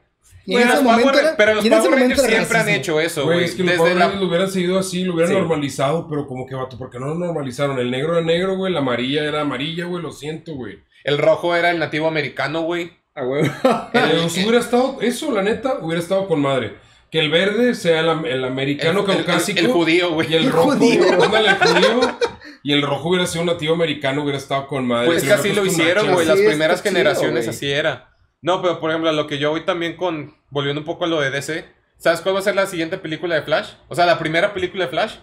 Y 0.44 0.54
Pero 0.56 0.60
en 0.62 0.68
ese 0.68 0.76
los 0.76 0.82
Power- 0.84 0.96
momento 1.04 1.20
era, 1.20 1.36
pero 1.36 1.54
los 1.54 1.64
y 1.64 1.68
en 1.68 1.72
ese 1.74 1.82
Power 1.82 1.98
momento 2.00 2.22
siempre 2.22 2.36
han 2.58 2.64
racismo. 2.66 2.76
hecho 2.80 3.00
eso, 3.00 3.24
Güey, 3.24 3.34
güey. 3.36 3.44
es 3.44 3.54
que 3.54 3.62
los 3.62 3.66
Desde 3.72 3.78
Power 3.82 3.96
la- 3.96 4.08
lo 4.08 4.26
hubieran 4.26 4.50
seguido 4.50 4.78
así, 4.78 5.04
lo 5.04 5.14
hubieran 5.14 5.32
Sí. 5.32 5.38
normalizado, 5.38 6.08
pero 6.08 6.26
como 6.26 6.46
que 6.46 6.54
vato, 6.54 6.76
¿por 6.76 6.90
qué 6.90 6.98
no 6.98 7.06
lo 7.06 7.14
normalizaron? 7.14 7.78
El 7.78 7.90
negro 7.90 8.16
era 8.16 8.26
negro, 8.26 8.56
güey, 8.56 8.72
la 8.72 8.80
amarilla 8.80 9.22
era 9.24 9.42
amarilla, 9.42 9.84
güey, 9.84 10.02
lo 10.02 10.10
siento, 10.12 10.54
güey. 10.54 10.80
El 11.04 11.18
rojo 11.18 11.54
era 11.54 11.70
el 11.70 11.78
nativo 11.78 12.08
americano, 12.08 12.62
güey. 12.62 12.92
A 13.14 13.24
huevo. 13.24 13.46
Eh, 13.94 14.26
si 14.30 14.42
hubiera 14.42 14.58
estado, 14.58 14.98
eso, 15.00 15.30
la 15.32 15.42
neta, 15.42 15.78
hubiera 15.80 16.00
estado 16.00 16.26
con 16.26 16.40
madre. 16.40 16.74
Que 17.10 17.18
el 17.20 17.30
verde 17.30 17.74
sea 17.74 18.00
el, 18.00 18.24
el 18.26 18.44
americano 18.44 19.04
El- 19.04 19.10
el- 19.10 19.16
caucásico. 19.24 19.60
el 19.60 19.66
judío, 19.68 20.12
güey. 20.14 20.32
Y 20.32 20.34
el 20.36 20.44
El 20.46 20.50
rojo, 20.52 20.70
judío. 20.72 21.02
ándale, 21.22 21.48
el 21.50 21.56
judío. 21.56 22.00
Y 22.64 22.72
el 22.72 22.82
rojo 22.82 23.08
hubiera 23.08 23.26
sido 23.26 23.42
un 23.42 23.48
nativo 23.48 23.74
americano, 23.74 24.22
hubiera 24.22 24.38
estado 24.38 24.68
con 24.68 24.86
madre. 24.86 25.06
Pues 25.08 25.24
que 25.24 25.32
así 25.32 25.52
lo 25.52 25.66
hicieron, 25.66 26.12
güey. 26.12 26.24
Las 26.24 26.38
primeras 26.38 26.80
chido, 26.80 26.92
generaciones 26.94 27.44
güey. 27.46 27.56
así 27.56 27.70
era. 27.70 28.11
No, 28.42 28.60
pero 28.60 28.80
por 28.80 28.90
ejemplo, 28.90 29.08
a 29.08 29.12
lo 29.12 29.26
que 29.26 29.38
yo 29.38 29.50
voy 29.50 29.64
también 29.64 29.96
con. 29.96 30.34
Volviendo 30.50 30.80
un 30.80 30.86
poco 30.86 31.04
a 31.04 31.08
lo 31.08 31.20
de 31.20 31.30
DC. 31.30 31.64
¿Sabes 31.96 32.20
cuál 32.20 32.34
va 32.34 32.40
a 32.40 32.42
ser 32.42 32.56
la 32.56 32.66
siguiente 32.66 32.98
película 32.98 33.34
de 33.36 33.42
Flash? 33.42 33.70
O 33.88 33.94
sea, 33.94 34.04
la 34.04 34.18
primera 34.18 34.52
película 34.52 34.84
de 34.84 34.90
Flash. 34.90 35.14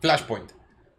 Flashpoint. 0.00 0.50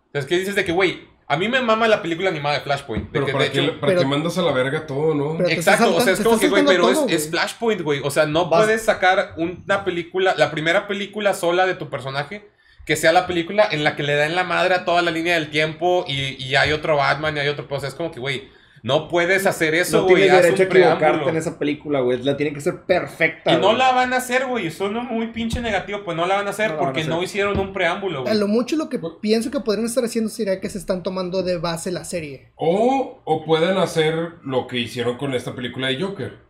Entonces, 0.07 0.29
¿qué 0.29 0.39
dices 0.39 0.55
de 0.55 0.63
que, 0.65 0.71
güey? 0.71 1.01
A 1.27 1.37
mí 1.37 1.47
me 1.49 1.59
mama 1.59 1.87
la 1.87 2.01
película 2.01 2.29
animada 2.29 2.55
de 2.55 2.61
Flashpoint. 2.61 3.05
De 3.05 3.09
Pero 3.11 3.25
que, 3.25 3.31
para, 3.33 3.43
de 3.45 3.51
qué, 3.51 3.59
hecho, 3.59 3.79
para 3.79 3.87
pero- 3.91 4.01
qué 4.01 4.05
mandas 4.07 4.37
a 4.37 4.41
la 4.43 4.51
verga 4.53 4.85
todo, 4.87 5.13
¿no? 5.13 5.45
Exacto, 5.47 5.95
o 5.95 5.99
sea, 6.01 6.13
es 6.13 6.21
como 6.21 6.39
que, 6.39 6.47
güey, 6.49 6.65
pero 6.65 6.89
es. 7.09 7.29
Flashpoint, 7.29 7.81
güey. 7.81 7.99
O 8.03 8.11
sea, 8.11 8.25
no 8.25 8.47
Vas- 8.49 8.63
puedes 8.63 8.83
sacar 8.83 9.33
una 9.37 9.83
película, 9.83 10.35
la 10.37 10.51
primera 10.51 10.87
película 10.87 11.33
sola 11.33 11.65
de 11.65 11.73
tu 11.75 11.89
personaje, 11.89 12.47
que 12.85 12.95
sea 12.95 13.11
la 13.11 13.27
película 13.27 13.67
en 13.69 13.83
la 13.83 13.95
que 13.95 14.03
le 14.03 14.15
dan 14.15 14.35
la 14.35 14.43
madre 14.43 14.75
a 14.75 14.85
toda 14.85 15.01
la 15.01 15.11
línea 15.11 15.33
del 15.33 15.49
tiempo 15.49 16.05
y, 16.07 16.41
y 16.41 16.55
hay 16.55 16.71
otro 16.71 16.95
Batman 16.97 17.35
y 17.35 17.39
hay 17.41 17.47
otro. 17.49 17.67
O 17.69 17.79
sea, 17.79 17.89
es 17.89 17.95
como 17.95 18.11
que, 18.11 18.19
güey, 18.19 18.47
no 18.85 19.07
puedes 19.07 19.45
hacer 19.47 19.73
eso, 19.73 19.97
no 19.97 20.03
güey. 20.03 20.15
tienes 20.23 20.31
haz 20.31 20.43
derecho 20.43 20.61
a 20.61 20.65
un 20.65 20.71
equivocarte 20.71 20.99
preámbulo. 21.05 21.29
en 21.31 21.37
esa 21.37 21.57
película, 21.59 21.99
güey. 22.01 22.21
La 22.23 22.37
tiene 22.37 22.53
que 22.53 22.61
ser 22.61 22.83
perfecta. 22.83 23.51
Y 23.53 23.57
no 23.57 23.73
la 23.73 23.91
van 23.93 24.13
a 24.13 24.17
hacer, 24.17 24.45
güey. 24.45 24.69
Suena 24.69 25.01
muy 25.01 25.27
pinche 25.27 25.59
negativo. 25.59 26.03
Pues 26.05 26.15
no 26.15 26.25
la 26.27 26.35
van 26.35 26.45
a 26.47 26.51
hacer 26.51 26.69
No 26.71 26.75
a 26.75 26.79
porque 26.79 27.01
hacer. 27.01 27.11
no 27.11 27.23
hicieron 27.23 27.57
un 27.59 27.73
preámbulo, 27.73 28.19
A 28.19 28.21
güey. 28.21 28.37
lo 28.37 28.47
mucho 28.47 28.75
lo 28.75 28.87
que 28.87 28.99
pienso 29.21 29.49
que 29.49 29.59
podrían 29.59 29.87
estar 29.87 30.05
haciendo 30.05 30.29
sería 30.29 30.61
que 30.61 30.69
se 30.69 30.77
están 30.77 31.01
tomando 31.01 31.41
de 31.41 31.57
base 31.57 31.91
la 31.91 32.05
serie. 32.05 32.51
O, 32.55 33.21
o 33.25 33.43
pueden 33.43 33.77
hacer 33.77 34.13
lo 34.43 34.67
que 34.67 34.77
hicieron 34.77 35.17
con 35.17 35.33
esta 35.33 35.55
película 35.55 35.87
de 35.87 35.99
Joker. 36.01 36.45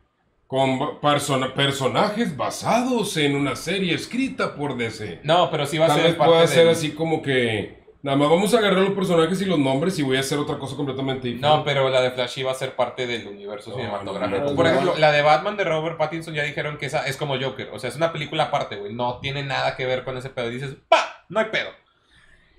Con 0.48 1.00
persona- 1.02 1.54
personajes 1.54 2.38
basados 2.38 3.18
en 3.18 3.36
una 3.36 3.56
serie 3.56 3.96
escrita 3.96 4.56
por 4.56 4.78
DC. 4.78 5.22
No, 5.24 5.50
pero 5.50 5.66
sí 5.66 5.78
va 5.78 5.86
a 5.86 5.88
Tal 5.88 5.98
ser 5.98 6.06
vez 6.08 6.16
parte 6.16 6.32
pueda 6.34 6.48
ser 6.48 6.68
así 6.68 6.92
como 6.92 7.22
que... 7.22 7.85
Nada 8.06 8.18
más 8.18 8.30
vamos 8.30 8.54
a 8.54 8.60
agarrar 8.60 8.84
los 8.84 8.94
personajes 8.94 9.42
y 9.42 9.46
los 9.46 9.58
nombres 9.58 9.98
y 9.98 10.04
voy 10.04 10.18
a 10.18 10.20
hacer 10.20 10.38
otra 10.38 10.60
cosa 10.60 10.76
completamente 10.76 11.28
diferente. 11.28 11.48
No, 11.48 11.64
pero 11.64 11.90
la 11.90 12.02
de 12.02 12.12
Flash 12.12 12.38
iba 12.38 12.52
a 12.52 12.54
ser 12.54 12.76
parte 12.76 13.08
del 13.08 13.26
universo 13.28 13.72
No, 13.72 13.78
cinematográfico. 13.78 14.42
no, 14.42 14.56
Por 14.56 14.66
no. 14.66 14.72
ejemplo, 14.72 14.94
la 15.00 15.12
de 15.12 15.24
Batman 15.24 15.58
de 15.58 15.64
Robert 15.64 15.98
Pattinson 15.98 16.36
ya 16.36 16.44
dijeron 16.44 16.78
que 16.78 16.86
esa 16.86 17.08
es 17.08 17.18
como 17.18 17.36
Joker. 17.42 17.70
O 17.74 17.80
sea, 17.80 17.90
es 17.90 17.96
una 17.96 18.14
película 18.14 18.44
aparte, 18.44 18.76
güey. 18.76 18.94
No 18.94 19.18
tiene 19.22 19.42
nada 19.42 19.76
que 19.76 19.88
ver 19.88 20.04
con 20.04 20.16
ese 20.18 20.30
pedo. 20.30 20.50
Dices, 20.50 20.76
¡pa! 20.88 21.26
No 21.30 21.40
hay 21.40 21.48
pedo. 21.48 21.70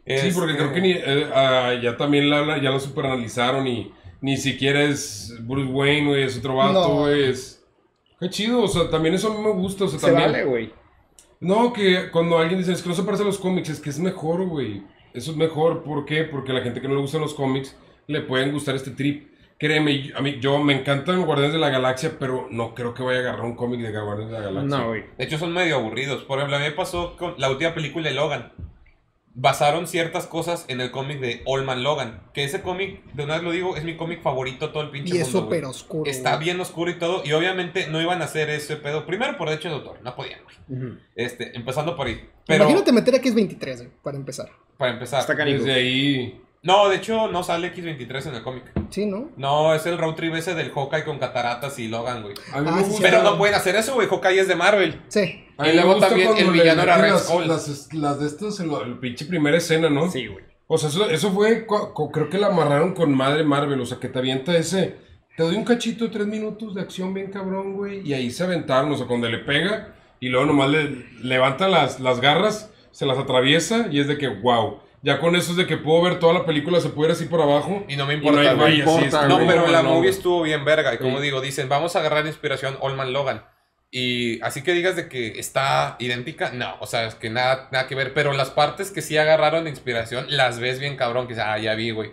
Sí, 0.05 0.31
porque 0.35 0.53
Este, 0.53 0.57
creo 0.65 0.73
que 0.75 0.81
ni, 0.81 0.91
eh, 0.93 1.31
ah, 1.33 1.75
ya 1.81 1.97
también 1.97 2.29
la, 2.29 2.41
la- 2.43 2.61
ya 2.61 2.71
lo 2.71 2.81
superanalizaron 2.81 3.69
y 3.69 3.93
ni 4.21 4.37
siquiera 4.37 4.83
es 4.83 5.33
Bruce 5.43 5.71
Wayne, 5.71 6.09
güey, 6.09 6.23
es 6.25 6.37
otro 6.39 6.57
vato, 6.57 6.73
No. 6.73 6.89
güey. 7.03 7.31
es- 7.31 7.65
Qué 8.19 8.31
chido, 8.31 8.63
o 8.63 8.69
sea, 8.69 8.91
también 8.91 9.15
eso 9.15 9.31
a 9.31 9.35
mí 9.37 9.41
me 9.45 9.51
gusta, 9.53 9.85
o 9.85 9.89
sea, 9.89 10.01
Se 10.01 10.07
también... 10.07 10.33
vale, 10.33 10.45
güey. 10.45 10.73
No, 11.39 11.73
que 11.73 12.11
cuando 12.11 12.37
alguien 12.39 12.59
dice, 12.59 12.73
es 12.73 12.83
que 12.83 12.89
no 12.89 12.95
se 12.97 13.03
parece 13.05 13.23
a 13.23 13.27
los 13.27 13.39
cómics, 13.39 13.69
es 13.69 13.79
que 13.79 13.91
es 13.91 13.99
mejor, 14.01 14.45
güey. 14.47 14.83
Eso 15.17 15.31
es 15.33 15.37
mejor, 15.37 15.83
¿por 15.83 16.05
qué? 16.05 16.25
Porque 16.25 16.53
a 16.53 16.55
la 16.55 16.61
gente 16.61 16.81
que 16.81 16.89
no 16.89 16.95
le 16.95 17.01
gustan 17.01 17.21
los 17.23 17.35
cómics 17.35 17.77
le 18.07 18.21
pueden 18.21 18.53
gustar 18.53 18.75
este 18.77 18.91
trip. 18.93 19.33
Créeme, 19.59 20.13
a 20.15 20.21
mí, 20.21 20.39
yo 20.39 20.59
me 20.59 20.79
encantan 20.79 21.25
Guardianes 21.25 21.55
de 21.55 21.59
la 21.59 21.71
Galaxia, 21.71 22.13
pero 22.19 22.47
no 22.51 22.75
creo 22.75 22.93
que 22.93 23.03
vaya 23.03 23.19
a 23.19 23.23
agarrar 23.23 23.47
un 23.47 23.57
cómic 23.57 23.81
de 23.81 23.91
Guardianes 23.91 24.31
de 24.31 24.39
la 24.39 24.45
Galaxia. 24.45 24.79
No, 24.79 24.89
güey. 24.89 25.05
De 25.17 25.25
hecho, 25.25 25.39
son 25.39 25.53
medio 25.55 25.77
aburridos. 25.77 26.23
Por 26.25 26.39
ejemplo, 26.39 26.57
a 26.57 26.61
mí 26.61 26.67
me 26.67 26.73
pasó 26.73 27.17
con 27.17 27.35
la 27.39 27.51
última 27.51 27.73
película 27.75 28.09
de 28.09 28.15
Logan. 28.15 28.53
basaron 29.39 29.87
ciertas 29.87 30.27
cosas 30.27 30.65
en 30.69 30.81
el 30.81 30.91
cómic 30.91 31.21
de 31.21 31.43
Old 31.47 31.65
Man 31.67 31.83
Logan. 31.83 32.23
Que 32.35 32.45
ese 32.45 32.63
cómic, 32.63 33.03
de 33.13 33.25
una 33.25 33.35
vez 33.35 33.43
lo 33.45 33.51
digo, 33.51 33.77
es 33.77 33.85
mi 33.85 33.97
cómic 33.97 34.23
favorito 34.23 34.71
todo 34.71 34.83
el 34.83 34.91
pinche 34.91 35.15
Y 35.17 35.21
es 35.21 35.25
mundo, 35.33 35.49
güey. 35.49 35.61
súper 35.61 35.65
oscuro. 35.71 36.11
Está 36.11 36.35
güey. 36.35 36.45
bien 36.45 36.61
oscuro 36.61 36.91
y 36.91 36.99
todo, 36.99 37.23
y 37.25 37.33
obviamente 37.33 37.87
no 37.89 38.01
iban 38.01 38.21
a 38.23 38.27
hacer 38.27 38.49
ese 38.51 38.77
pedo. 38.77 39.05
Primero 39.07 39.37
por 39.39 39.49
derecho 39.49 39.69
de 39.69 39.75
autor, 39.77 39.99
no 40.03 40.15
podían, 40.15 40.41
güey. 40.45 40.99
Este, 41.15 41.57
empezando 41.57 41.97
por 41.97 42.07
ahí. 42.07 42.29
Pero, 42.47 42.65
Imagínate 42.65 42.93
meter 42.93 43.15
aquí 43.15 43.29
es 43.29 43.35
23, 43.35 43.79
güey, 43.83 43.93
para 44.03 44.17
empezar. 44.17 44.49
Para 44.77 44.93
empezar. 44.93 45.21
Está. 45.21 45.35
Desde 45.35 45.73
ahí. 45.73 46.41
No, 46.63 46.89
de 46.89 46.97
hecho, 46.97 47.29
no 47.29 47.45
sale 47.45 47.73
X23 47.73 48.29
en 48.29 48.35
el 48.35 48.43
cómic. 48.43 48.65
Sí, 48.91 49.07
¿no? 49.07 49.31
No, 49.37 49.75
es 49.75 49.87
el 49.87 49.99
road 49.99 50.15
trip 50.15 50.35
ese 50.35 50.55
del 50.55 50.73
Hawkeye 50.73 51.05
con 51.05 51.19
cataratas 51.19 51.79
y 51.79 51.87
Logan, 51.89 52.23
güey. 52.23 52.35
Ah, 52.53 52.83
sí. 52.85 52.99
Pero 53.01 53.23
no 53.23 53.39
pueden 53.39 53.55
hacer 53.55 53.77
eso, 53.77 53.95
güey. 53.95 54.09
Hawkeye 54.09 54.41
es 54.41 54.49
de 54.49 54.57
Marvel. 54.57 55.01
Sí. 55.09 55.45
A 55.59 55.69
Y 55.69 55.75
luego 55.75 55.99
también 55.99 56.29
cuando 56.29 56.51
el 56.51 56.57
le 56.57 56.63
villano 56.63 56.83
era 56.83 56.99
Red 56.99 57.13
las, 57.13 57.25
Skull. 57.27 57.47
Las, 57.49 57.93
las 57.95 58.21
de 58.21 58.27
estos 58.27 58.61
en 58.61 58.73
la 58.73 58.79
el 58.81 58.99
pinche 58.99 59.27
primera 59.27 59.57
escena, 59.57 59.89
¿no? 59.89 60.11
Sí, 60.11 60.27
güey. 60.27 60.45
O 60.69 60.79
sea, 60.79 60.89
eso, 60.89 61.09
eso 61.09 61.31
fue, 61.31 61.67
creo 62.13 62.29
que 62.29 62.39
la 62.39 62.49
amarraron 62.49 62.93
con 62.93 63.15
madre 63.15 63.45
Marvel, 63.45 63.81
o 63.81 63.87
sea, 63.87 64.01
que 64.01 64.09
te 64.09 64.19
avienta 64.19 64.57
ese, 64.57 64.97
te 65.37 65.43
doy 65.45 65.55
un 65.55 65.65
cachito 65.65 66.07
de 66.07 66.11
tres 66.11 66.27
minutos 66.27 66.75
de 66.75 66.81
acción 66.81 67.15
bien 67.15 67.31
cabrón, 67.31 67.75
güey, 67.75 68.01
y 68.01 68.15
ahí 68.15 68.33
se 68.33 68.43
aventaron, 68.43 68.91
o 68.91 68.97
sea, 68.97 69.07
cuando 69.07 69.29
le 69.29 69.39
pega, 69.39 69.95
y 70.19 70.29
luego 70.29 70.47
nomás 70.47 70.71
le 70.71 71.07
levanta 71.23 71.69
las, 71.69 72.01
las 72.01 72.21
garras, 72.21 72.73
se 72.97 73.05
las 73.05 73.19
atraviesa, 73.19 73.89
y 73.91 74.01
es 74.01 74.07
de 74.09 74.17
que, 74.17 74.29
wow, 74.29 74.81
ya 75.03 75.21
con 75.21 75.37
eso 75.37 75.51
es 75.51 75.59
de 75.59 75.67
que 75.67 75.77
puedo 75.77 76.01
ver 76.01 76.19
toda 76.19 76.33
la 76.33 76.47
película, 76.47 76.81
se 76.81 76.89
puede 76.89 77.11
ir 77.11 77.13
así 77.17 77.27
por 77.27 77.43
abajo, 77.43 77.85
Y 77.89 77.97
no 77.97 78.07
me 78.07 78.15
importa, 78.15 78.55
No, 78.55 79.39
muy 79.39 79.47
pero 79.47 79.67
la 79.67 79.83
movie 79.83 80.09
estuvo 80.09 80.41
bien 80.43 80.65
verga. 80.65 80.95
Y 80.95 80.97
como 80.99 81.19
Sí. 81.19 81.25
digo, 81.25 81.43
dicen, 81.43 81.69
vamos 81.69 81.95
a 81.95 81.99
agarrar 81.99 82.27
inspiración 82.27 82.79
Old 82.81 82.97
Man 82.97 83.13
Logan. 83.13 83.45
Y 83.91 84.41
así 84.41 84.63
que 84.63 84.73
digas 84.73 84.97
de 84.97 85.11
que 85.11 85.39
está 85.39 85.97
idéntica, 85.99 86.53
no, 86.53 86.77
o 86.81 86.87
sea, 86.87 87.07
es 87.07 87.15
que 87.15 87.29
nada, 87.29 87.69
nada 87.71 87.87
que 87.87 87.95
ver. 87.95 88.15
Pero 88.15 88.33
las 88.33 88.49
partes 88.51 88.91
que 88.91 89.03
sí 89.03 89.19
agarraron 89.19 89.65
de 89.65 89.71
inspiración, 89.71 90.25
las 90.31 90.59
ves 90.59 90.81
bien 90.81 90.97
cabrón, 90.97 91.27
que 91.27 91.35
dices, 91.35 91.47
ah, 91.47 91.59
ya 91.59 91.75
vi, 91.75 91.91
güey. 91.91 92.13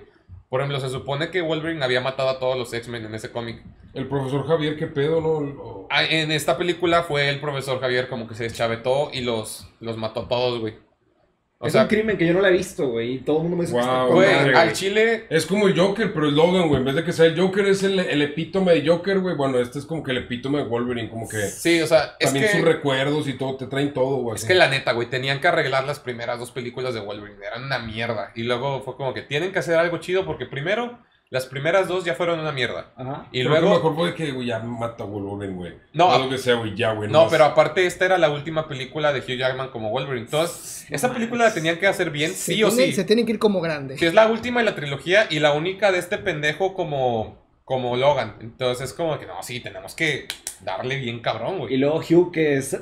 Por 0.53 0.61
ejemplo, 0.61 0.79
se 0.79 0.89
supone 0.89 1.31
que 1.31 1.41
Wolverine 1.41 1.83
había 1.83 1.99
matado 1.99 2.29
a 2.29 2.37
todos 2.37 2.55
los 2.55 2.71
X-Men 2.71 3.05
en 3.05 3.15
ese 3.15 3.31
cómic. 3.31 3.63
El 3.95 4.07
profesor 4.07 4.45
Javier, 4.45 4.77
qué 4.77 4.85
pedo, 4.85 5.19
¿no? 5.19 5.87
Ah, 5.89 6.03
En 6.03 6.31
esta 6.31 6.59
película 6.59 7.01
fue 7.01 7.27
el 7.27 7.39
profesor 7.39 7.81
Javier 7.81 8.07
como 8.07 8.27
que 8.27 8.35
se 8.35 8.43
deschavetó 8.43 9.09
y 9.11 9.21
los, 9.21 9.67
los 9.79 9.97
mató 9.97 10.19
a 10.19 10.27
todos, 10.27 10.59
güey. 10.59 10.75
O 11.63 11.67
es 11.67 11.71
sea, 11.71 11.83
un 11.83 11.87
crimen 11.87 12.17
que 12.17 12.27
yo 12.27 12.33
no 12.33 12.41
la 12.41 12.49
he 12.49 12.51
visto, 12.51 12.89
güey. 12.89 13.13
Y 13.13 13.17
todo 13.19 13.37
el 13.37 13.43
mundo 13.43 13.55
me 13.55 13.63
dice 13.63 13.73
que 13.73 13.79
está 13.79 14.03
Wow, 14.03 14.15
güey, 14.15 14.53
al 14.53 14.73
chile 14.73 15.27
Es 15.29 15.45
como 15.45 15.69
el 15.69 15.79
Joker, 15.79 16.11
pero 16.13 16.27
el 16.27 16.35
Logan, 16.35 16.67
güey, 16.67 16.79
en 16.79 16.85
vez 16.85 16.95
de 16.95 17.05
que 17.05 17.13
sea 17.13 17.25
el 17.25 17.39
Joker, 17.39 17.65
es 17.67 17.83
el, 17.83 17.99
el 17.99 18.21
epítome 18.21 18.73
de 18.73 18.85
Joker, 18.85 19.19
güey, 19.19 19.37
bueno, 19.37 19.57
este 19.59 19.79
es 19.79 19.85
como 19.85 20.03
que 20.03 20.11
el 20.11 20.17
epítome 20.17 20.57
de 20.57 20.65
Wolverine, 20.65 21.09
como 21.09 21.29
que... 21.29 21.37
Sí, 21.37 21.81
o 21.81 21.87
sea, 21.87 22.17
es 22.19 22.27
También 22.27 22.47
que, 22.47 22.51
sus 22.51 22.61
recuerdos 22.63 23.29
y 23.29 23.33
todo, 23.33 23.55
te 23.55 23.67
traen 23.67 23.93
todo, 23.93 24.17
güey. 24.17 24.35
es 24.35 24.41
así. 24.41 24.47
que 24.49 24.55
la 24.55 24.67
neta, 24.67 24.91
güey, 24.91 25.09
tenían 25.09 25.39
que 25.39 25.47
arreglar 25.47 25.85
las 25.85 26.01
primeras 26.01 26.37
dos 26.37 26.51
películas 26.51 26.93
de 26.93 26.99
Wolverine. 26.99 27.39
Eran 27.45 27.63
una 27.63 27.79
mierda. 27.79 28.33
Y 28.35 28.43
luego 28.43 28.81
fue 28.81 28.97
como 28.97 29.13
que 29.13 29.21
tienen 29.21 29.53
que 29.53 29.59
hacer 29.59 29.75
algo 29.75 29.99
chido 29.99 30.25
porque 30.25 30.45
primero, 30.45 30.99
las 31.33 31.47
primeras 31.47 31.87
dos 31.87 32.05
ya 32.05 32.13
fueron 32.13 32.39
una 32.39 32.51
mierda. 32.51 32.91
Ajá. 32.95 33.25
Y 33.31 33.39
que 33.41 33.49
luego... 33.49 33.71
mejor 33.71 33.95
fue 33.95 34.13
que, 34.13 34.31
güey, 34.31 34.47
ya 34.47 34.59
mata 34.59 35.03
a 35.03 35.07
Wolverine, 35.07 35.55
güey. 35.57 35.73
No, 35.91 36.11
No, 36.11 36.25
lo 36.25 36.29
que 36.29 36.37
sea, 36.37 36.53
güey, 36.55 36.75
ya, 36.75 36.93
güey. 36.93 37.09
No, 37.09 37.27
pero 37.27 37.45
aparte 37.45 37.85
esta 37.87 38.05
era 38.05 38.19
la 38.19 38.29
última 38.29 38.67
película 38.67 39.11
de 39.11 39.19
Hugh 39.21 39.37
Jackman 39.39 39.69
como 39.69 39.89
Wolverine. 39.89 40.25
Entonces, 40.25 40.85
esa 40.91 41.11
película 41.11 41.45
la 41.45 41.53
tenían 41.53 41.79
que 41.79 41.87
hacer 41.87 42.11
bien, 42.11 42.29
Se 42.31 42.53
sí 42.53 42.63
o 42.63 42.67
tienen- 42.69 42.85
sí. 42.85 42.93
Se 42.93 43.03
tienen 43.03 43.25
que 43.25 43.31
ir 43.31 43.39
como 43.39 43.61
grande. 43.61 43.97
Si 43.97 44.05
es 44.05 44.13
la 44.13 44.27
última 44.27 44.59
de 44.59 44.67
la 44.67 44.75
trilogía 44.75 45.25
y 45.29 45.39
la 45.39 45.53
única 45.53 45.91
de 45.91 45.97
este 45.97 46.19
pendejo 46.19 46.75
como, 46.75 47.37
como 47.65 47.97
Logan. 47.97 48.35
Entonces 48.39 48.89
es 48.89 48.93
como 48.93 49.17
que 49.17 49.25
no, 49.25 49.41
sí, 49.41 49.59
tenemos 49.59 49.95
que 49.95 50.27
darle 50.61 50.97
bien 50.97 51.19
cabrón, 51.19 51.55
Y 51.55 51.57
güey. 51.59 51.77
luego 51.77 51.99
Hugh, 52.07 52.31
que 52.31 52.57
es 52.57 52.79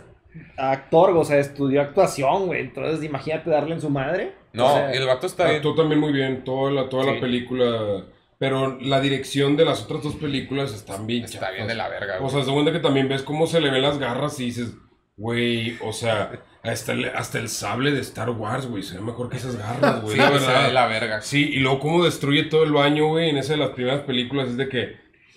actor, 0.58 1.12
o 1.16 1.24
sea, 1.24 1.38
estudió 1.39 1.82
actuación, 1.82 2.47
güey. 2.47 2.62
Entonces, 2.62 3.04
imagínate 3.04 3.49
darle 3.49 3.76
en 3.76 3.82
su 3.82 3.89
madre. 3.89 4.34
No, 4.54 4.66
O 4.66 4.74
sea, 4.76 4.91
el 4.91 5.06
vato 5.08 5.28
está 5.28 5.45
bien. 5.45 5.58
Actuó 5.58 5.76
también 5.76 5.99
muy 6.02 6.12
bien, 6.12 6.43
toda 6.43 6.70
la, 6.72 6.89
toda 6.89 7.06
Sí. 7.06 7.12
la 7.14 7.20
película. 7.22 8.04
Pero 8.42 8.80
la 8.82 9.00
dirección 9.00 9.56
de 9.56 9.66
las 9.66 9.84
otras 9.84 10.02
dos 10.02 10.16
películas 10.16 10.74
están 10.74 11.06
bien 11.06 11.26
Está 11.26 11.52
bien 11.52 11.68
de 11.68 11.76
la 11.76 11.88
verga, 11.89 12.16
O 12.18 12.22
güey. 12.22 12.32
sea, 12.32 12.44
se 12.44 12.52
cuenta 12.52 12.72
que 12.72 12.80
también 12.80 13.08
ves 13.08 13.22
cómo 13.22 13.46
se 13.46 13.62
le 13.62 13.70
ven 13.70 13.84
las 13.84 14.00
garras 14.00 14.39
y 14.39 14.46
dices, 14.46 14.74
güey, 15.16 15.78
o 15.82 15.94
sea, 15.94 16.32
hasta 16.64 16.94
el, 16.94 17.06
hasta 17.14 17.38
el 17.38 17.50
sable 17.50 17.92
de 17.92 18.00
Star 18.02 18.32
Wars, 18.32 18.66
güey, 18.66 18.82
se 18.82 18.96
ve 18.96 19.02
mejor 19.02 19.30
que 19.30 19.38
esas 19.38 19.58
garras, 19.58 20.02
güey. 20.02 20.14
Sí, 20.16 20.18
la 20.18 20.32
verdad. 20.32 20.62
ve 20.62 20.68
de 20.70 20.74
la 20.74 20.88
verga. 20.88 21.22
Sí, 21.22 21.50
y 21.54 21.60
luego 21.60 21.80
cómo 21.80 22.04
destruye 22.04 22.46
todo 22.46 22.64
el 22.64 22.72
baño, 22.72 23.10
güey, 23.10 23.30
en 23.30 23.38
esa 23.38 23.54
de 23.54 23.60
las 23.60 23.70
primeras 23.70 24.02
películas 24.02 24.50
es 24.50 24.58
de 24.58 24.68
que 24.68 24.96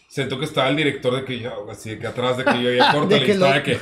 siento 0.08 0.38
que 0.38 0.46
estaba 0.46 0.68
el 0.70 0.76
director 0.76 1.14
de 1.14 1.24
que 1.26 1.40
ya, 1.40 1.52
así 1.70 1.90
de 1.90 1.98
que 1.98 2.06
atrás 2.06 2.38
de 2.38 2.44
que 2.46 2.62
yo 2.62 2.72
ya 2.72 2.90
corta 2.94 3.14
De 3.16 3.20
la 3.20 3.26
que 3.26 3.32
historia 3.32 3.54
de 3.56 3.62
que 3.62 3.78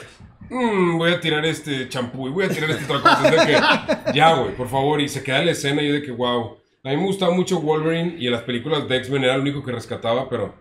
"Mm, 0.51 0.99
voy 0.99 1.13
a 1.13 1.21
tirar 1.21 1.47
este 1.47 1.89
champú 1.89 2.27
y 2.27 2.31
voy 2.33 2.47
a 2.47 2.49
tirar 2.49 2.69
esta 2.71 2.85
otra 2.93 3.01
cosa. 3.03 3.29
Es 3.29 3.47
de 3.47 3.53
que 3.55 4.13
ya, 4.19 4.35
güey, 4.35 4.57
por 4.57 4.69
favor, 4.69 5.01
y 5.01 5.09
se 5.09 5.23
queda 5.23 5.45
la 5.45 5.53
escena 5.53 5.81
y 5.81 5.87
yo 5.87 5.95
de 5.95 6.03
que 6.03 6.11
wow. 6.11 6.59
A 6.85 6.89
mí 6.91 6.97
me 6.97 7.05
gustaba 7.07 7.33
mucho 7.35 7.61
Wolverine 7.61 8.17
y 8.19 8.27
en 8.27 8.33
las 8.33 8.43
películas 8.43 8.89
de 8.89 8.97
X-Men 8.97 9.25
era 9.25 9.35
el 9.37 9.41
único 9.43 9.63
que 9.63 9.71
rescataba, 9.73 10.29
pero 10.29 10.55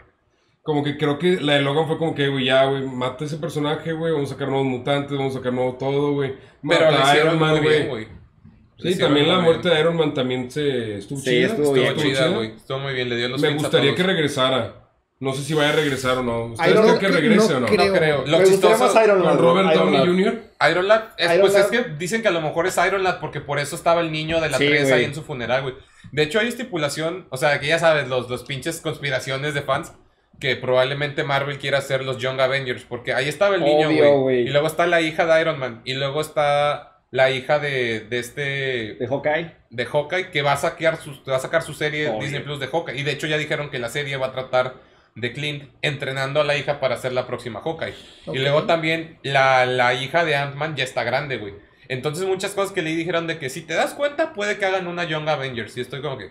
como 0.61 0.83
que 0.83 0.95
creo 0.97 1.17
que 1.17 1.41
la 1.41 1.53
de 1.53 1.61
Logan 1.61 1.87
fue 1.87 1.97
como 1.97 2.13
que, 2.13 2.27
güey, 2.27 2.45
ya, 2.45 2.65
güey, 2.65 2.83
mata 2.85 3.23
a 3.23 3.27
ese 3.27 3.37
personaje, 3.37 3.93
güey, 3.93 4.13
vamos 4.13 4.29
a 4.29 4.33
sacar 4.33 4.49
nuevos 4.49 4.67
mutantes, 4.67 5.17
vamos 5.17 5.35
a 5.35 5.39
sacar 5.39 5.53
nuevo 5.53 5.73
todo, 5.77 6.13
güey. 6.13 6.35
Pero 6.67 6.91
Mata 6.91 7.11
a 7.11 7.17
Iron 7.17 7.39
Man, 7.39 7.63
güey. 7.63 8.07
Sí, 8.77 8.97
también 8.97 9.27
la 9.27 9.39
muerte 9.39 9.69
bien. 9.69 9.75
de 9.75 9.81
Iron 9.81 9.95
Man 9.97 10.13
también 10.13 10.49
se 10.51 10.97
estuvo 10.97 11.19
Sí, 11.19 11.25
chida. 11.25 11.47
estuvo 11.47 11.75
Estuvo 11.75 11.93
bien. 11.95 11.95
chida, 11.97 12.27
güey. 12.29 12.47
Estuvo 12.55 12.79
muy 12.79 12.93
bien, 12.93 13.09
le 13.09 13.15
dio 13.15 13.29
los 13.29 13.41
Me 13.41 13.53
gustaría 13.53 13.95
que 13.95 14.03
regresara. 14.03 14.80
No 15.21 15.33
sé 15.33 15.43
si 15.43 15.53
vaya 15.53 15.69
a 15.69 15.73
regresar 15.73 16.17
o 16.17 16.23
no. 16.23 16.45
¿Ustedes 16.47 16.71
Iron 16.71 16.83
creen 16.83 16.91
Man 16.91 16.99
que 16.99 17.07
no 17.07 17.15
regrese 17.15 17.53
o 17.53 17.59
no? 17.61 17.67
creo. 17.67 17.87
No 17.87 17.93
creo. 17.93 18.25
Lo 18.25 18.39
me 18.39 18.45
chistoso... 18.45 18.77
más 18.93 19.03
Iron. 19.05 19.21
Con 19.21 19.37
Robert 19.37 19.73
Downey. 19.73 19.99
Jr. 20.07 20.41
Iron 20.71 20.87
Lad, 20.87 21.03
es, 21.17 21.27
Iron 21.29 21.41
pues 21.41 21.53
Lad. 21.53 21.61
es 21.61 21.67
que 21.71 21.89
dicen 21.97 22.21
que 22.23 22.27
a 22.27 22.31
lo 22.31 22.41
mejor 22.41 22.65
es 22.67 22.77
Iron 22.85 23.03
Lad 23.03 23.19
porque 23.19 23.39
por 23.39 23.59
eso 23.59 23.75
estaba 23.75 24.01
el 24.01 24.11
niño 24.11 24.41
de 24.41 24.49
la 24.49 24.57
Sí, 24.57 24.65
3 24.67 24.81
güey. 24.83 24.93
ahí 24.93 25.05
en 25.05 25.13
su 25.15 25.21
funeral, 25.23 25.61
güey. 25.61 25.75
De 26.11 26.23
hecho 26.23 26.39
hay 26.39 26.47
estipulación, 26.47 27.27
o 27.29 27.37
sea, 27.37 27.59
que 27.59 27.67
ya 27.67 27.77
sabes, 27.79 28.07
los, 28.09 28.29
los 28.29 28.43
pinches 28.43 28.81
conspiraciones 28.81 29.53
de 29.53 29.61
fans, 29.61 29.93
que 30.39 30.55
probablemente 30.55 31.23
Marvel 31.23 31.59
quiera 31.59 31.77
hacer 31.77 32.03
los 32.03 32.17
Young 32.17 32.41
Avengers, 32.41 32.83
porque 32.89 33.13
ahí 33.13 33.29
estaba 33.29 33.55
el 33.55 33.61
niño, 33.63 33.89
Obvio, 33.89 34.03
güey. 34.03 34.17
güey. 34.21 34.39
Y 34.47 34.49
luego 34.49 34.65
está 34.65 34.87
la 34.87 35.01
hija 35.01 35.27
de 35.27 35.39
Iron 35.39 35.59
Man, 35.59 35.81
y 35.85 35.93
luego 35.93 36.19
está 36.21 36.99
la 37.11 37.29
hija 37.29 37.59
de, 37.59 37.99
de 37.99 38.17
este, 38.19 38.41
De 38.99 39.07
Hawkeye. 39.07 39.51
de 39.69 39.85
Hawkeye, 39.85 40.31
que 40.31 40.41
va 40.41 40.53
a 40.53 40.57
sacar 40.57 40.97
su, 40.97 41.11
va 41.29 41.35
a 41.35 41.39
sacar 41.39 41.61
su 41.61 41.73
serie 41.75 42.09
Obvio. 42.09 42.21
Disney 42.21 42.41
Plus 42.41 42.59
de 42.59 42.67
Hawkeye. 42.67 42.97
Y 42.99 43.03
de 43.03 43.11
hecho 43.11 43.27
ya 43.27 43.37
dijeron 43.37 43.69
que 43.69 43.77
la 43.79 43.89
serie 43.89 44.17
va 44.17 44.27
a 44.27 44.31
tratar 44.31 44.73
de 45.15 45.33
Clint 45.33 45.63
entrenando 45.81 46.39
a 46.41 46.43
la 46.43 46.57
hija 46.57 46.79
para 46.79 46.97
ser 46.97 47.11
la 47.13 47.27
próxima 47.27 47.61
Hawkeye. 47.61 47.93
Y 48.33 48.39
luego 48.39 48.63
también 48.63 49.17
la, 49.23 49.65
la 49.65 49.93
hija 49.93 50.23
de 50.25 50.35
Ant-Man 50.35 50.75
ya 50.75 50.83
está 50.83 51.03
grande, 51.03 51.37
güey. 51.37 51.53
Entonces 51.89 52.25
muchas 52.25 52.51
cosas 52.53 52.71
que 52.71 52.81
le 52.81 52.95
dijeron 52.95 53.27
de 53.27 53.37
que 53.37 53.49
si 53.49 53.61
te 53.61 53.73
das 53.73 53.93
cuenta 53.93 54.33
puede 54.33 54.57
que 54.57 54.65
hagan 54.65 54.87
una 54.87 55.03
Young 55.03 55.27
Avengers. 55.27 55.75
Y 55.77 55.81
estoy 55.81 56.01
como 56.01 56.17
que 56.17 56.29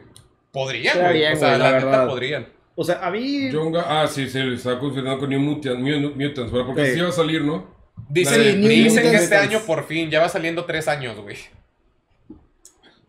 podrían, 0.53 0.99
güey. 0.99 1.13
bien, 1.19 1.35
o 1.35 1.37
sea, 1.37 1.49
güey, 1.51 1.59
la, 1.61 1.71
la 1.73 1.81
neta 1.81 2.07
podrían. 2.07 2.49
O 2.75 2.83
sea, 2.85 3.07
a 3.07 3.11
mí. 3.11 3.51
Jonga- 3.53 3.85
ah, 3.87 4.07
sí, 4.07 4.27
sí, 4.29 4.39
le 4.39 4.55
estaba 4.55 4.79
confundiendo 4.79 5.19
con 5.19 5.29
New 5.29 5.41
Mutants, 5.41 5.79
Mu- 5.81 6.15
Mutants, 6.17 6.51
¿verdad? 6.51 6.67
Porque 6.67 6.87
Sí. 6.87 6.93
sí 6.95 6.99
iba 7.01 7.09
a 7.11 7.13
salir, 7.13 7.43
¿no? 7.43 7.75
Dicen, 8.09 8.43
Sí, 8.43 8.57
New 8.57 8.69
dicen 8.71 9.03
que 9.03 9.09
Mutants. 9.09 9.23
este 9.25 9.37
año 9.37 9.61
por 9.67 9.85
fin, 9.87 10.09
ya 10.11 10.21
va 10.21 10.31
saliendo 10.31 10.65
tres 10.65 10.89
años, 10.89 11.21
güey. 11.21 11.37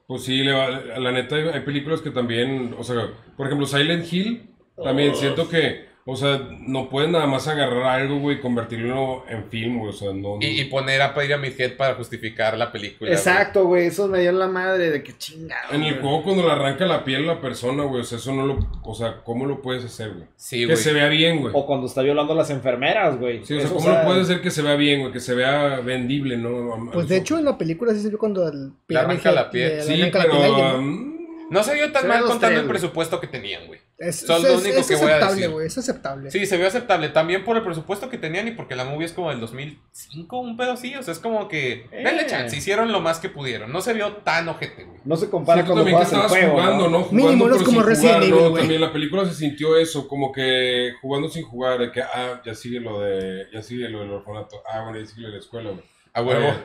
Pues 0.08 0.24
sí, 0.26 0.44
le 0.44 0.52
va- 0.52 0.70
la 0.70 1.12
neta 1.14 1.38
hay 1.38 1.62
películas 1.62 2.02
que 2.02 2.12
también, 2.12 2.76
o 2.78 2.84
sea, 2.84 3.12
por 3.38 3.46
ejemplo, 3.48 3.66
Silent 3.66 4.12
Hill, 4.12 4.50
también 4.84 5.16
siento 5.16 5.48
que, 5.50 5.90
o 6.04 6.16
sea, 6.16 6.42
no 6.62 6.90
pueden 6.90 7.12
nada 7.12 7.28
más 7.28 7.48
agarrar 7.48 7.84
algo, 8.02 8.18
güey, 8.20 8.38
y 8.38 8.40
convertirlo 8.42 9.24
en 9.30 9.46
film, 9.50 9.78
güey, 9.78 9.90
o 9.92 9.94
sea, 9.94 10.12
no... 10.14 10.38
Y, 10.42 10.60
y 10.62 10.66
poner 10.66 11.00
a 11.02 11.14
Pyramid 11.14 11.54
Head 11.60 11.78
para 11.78 11.94
justificar 11.94 12.58
la 12.58 12.72
película. 12.72 13.12
Exacto, 13.12 13.66
güey. 13.66 13.86
Eso 13.86 14.08
me 14.08 14.20
dio 14.20 14.32
la 14.32 14.48
madre 14.48 14.90
de 14.90 15.04
que 15.04 15.16
chingado. 15.16 15.72
En 15.74 15.84
el 15.84 15.92
güey. 15.94 16.02
juego 16.02 16.24
cuando 16.24 16.44
le 16.44 16.52
arranca 16.52 16.86
la 16.88 17.04
piel 17.04 17.30
a 17.30 17.36
la 17.36 17.40
persona, 17.42 17.84
güey, 17.84 18.02
o 18.02 18.04
sea, 18.04 18.18
eso 18.18 18.34
no 18.34 18.48
lo, 18.48 18.68
o 18.84 18.96
sea, 18.96 19.22
¿cómo 19.24 19.46
lo 19.46 19.62
puedes 19.62 19.86
hacer, 19.86 20.12
güey? 20.14 20.26
Sí, 20.36 20.62
que 20.62 20.66
güey. 20.66 20.78
se 20.78 20.92
vea 20.92 21.08
bien, 21.08 21.40
güey. 21.40 21.54
O 21.56 21.68
cuando 21.68 21.86
está 21.86 22.02
violando 22.02 22.34
a 22.34 22.36
las 22.36 22.50
enfermeras, 22.50 23.20
güey. 23.20 23.46
Sí, 23.46 23.54
o 23.54 23.58
sea, 23.58 23.66
Eso, 23.68 23.76
¿cómo 23.76 23.90
lo 23.90 24.04
puedes 24.04 24.24
hacer 24.24 24.42
que 24.42 24.50
se 24.50 24.64
vea 24.64 24.76
bien, 24.76 25.02
güey? 25.02 25.14
Que 25.14 25.20
se 25.20 25.36
vea 25.36 25.82
vendible, 25.82 26.36
¿no? 26.36 26.74
A- 26.74 26.78
a 26.78 26.92
Pues 26.94 27.08
de 27.10 27.18
hecho 27.18 27.38
en 27.38 27.46
la 27.46 27.58
película 27.60 27.94
sí 27.94 28.00
se 28.02 28.10
vio 28.10 28.18
cuando 28.18 28.48
el 28.48 28.72
Le 28.88 28.98
arranca 29.00 29.32
la 29.32 29.52
piel. 29.52 29.82
Sí, 29.84 30.02
arranca 30.02 30.18
la 30.18 30.26
piel 30.32 30.36
a 30.52 30.56
pero... 30.56 30.78
um, 30.80 31.18
No 31.52 31.62
se 31.64 31.76
vio 31.76 31.92
tan 31.92 32.02
Se 32.02 32.08
mal 32.08 32.22
contando 32.22 32.48
tres, 32.48 32.60
el 32.62 32.68
presupuesto 32.68 33.20
que 33.20 33.28
tenían, 33.28 33.68
güey. 33.68 33.81
Es, 34.02 34.24
Eso 34.24 34.36
es 34.36 34.44
lo 34.44 34.58
único 34.58 34.80
es 34.80 34.88
que 34.88 34.96
voy 34.96 35.06
a 35.06 35.18
aceptable, 35.18 35.36
decir. 35.36 35.50
güey, 35.52 35.68
es 35.68 35.78
aceptable. 35.78 36.32
Sí, 36.32 36.46
se 36.48 36.58
vio 36.58 36.66
aceptable. 36.66 37.10
También 37.10 37.46
por 37.46 37.56
el 37.56 37.64
presupuesto 37.64 38.10
que 38.10 38.18
tenían 38.18 38.48
y 38.48 38.52
porque 38.52 38.76
la 38.76 38.84
movie 38.84 39.06
es 39.06 39.14
como 39.14 39.30
del 39.30 39.40
2005, 39.40 40.40
un 40.40 40.58
pedo 40.58 40.72
así. 40.72 40.96
O 40.96 41.04
sea, 41.04 41.12
es 41.12 41.20
como 41.20 41.48
que. 41.48 41.86
Eh. 41.92 42.04
Denle 42.04 42.26
chance. 42.26 42.58
Hicieron 42.58 42.92
lo 42.92 43.00
más 43.00 43.20
que 43.20 43.30
pudieron. 43.30 43.72
No 43.72 43.80
se 43.82 43.94
vio 43.94 44.14
tan 44.18 44.50
ojete, 44.50 44.86
güey. 44.86 45.00
No 45.06 45.16
se 45.18 45.30
compara 45.30 45.64
cuando 45.64 45.84
también 45.84 45.98
que 46.00 46.04
estabas 46.04 46.32
juego. 46.32 46.54
jugando, 46.54 46.90
¿no? 46.90 47.00
¿no? 47.00 47.08
Mínimo, 47.12 47.48
no 47.48 47.56
es 47.56 47.62
como 47.62 47.84
Resident 47.84 48.16
jugar, 48.16 48.24
Evil, 48.24 48.44
¿no? 48.44 48.50
güey. 48.50 48.62
También 48.64 48.82
la 48.82 48.92
película 48.92 49.26
se 49.26 49.36
sintió 49.36 49.78
eso, 49.78 50.08
como 50.08 50.32
que 50.32 50.94
jugando 51.00 51.30
sin 51.30 51.44
jugar, 51.44 51.80
de 51.80 51.92
que, 51.92 52.02
ah, 52.02 52.42
ya 52.44 52.56
sigue 52.56 52.80
lo 52.80 53.02
de, 53.02 53.46
ya 53.54 53.62
sigue 53.62 53.88
lo 53.88 54.00
del 54.00 54.10
orfanato, 54.10 54.64
ah, 54.68 54.82
bueno, 54.84 55.00
ya 55.00 55.06
sigue 55.06 55.22
lo 55.22 55.28
de 55.28 55.34
la 55.34 55.40
escuela, 55.40 55.70
güey. 55.70 55.84
A 56.14 56.24
huevo. 56.24 56.48
Eh, 56.50 56.64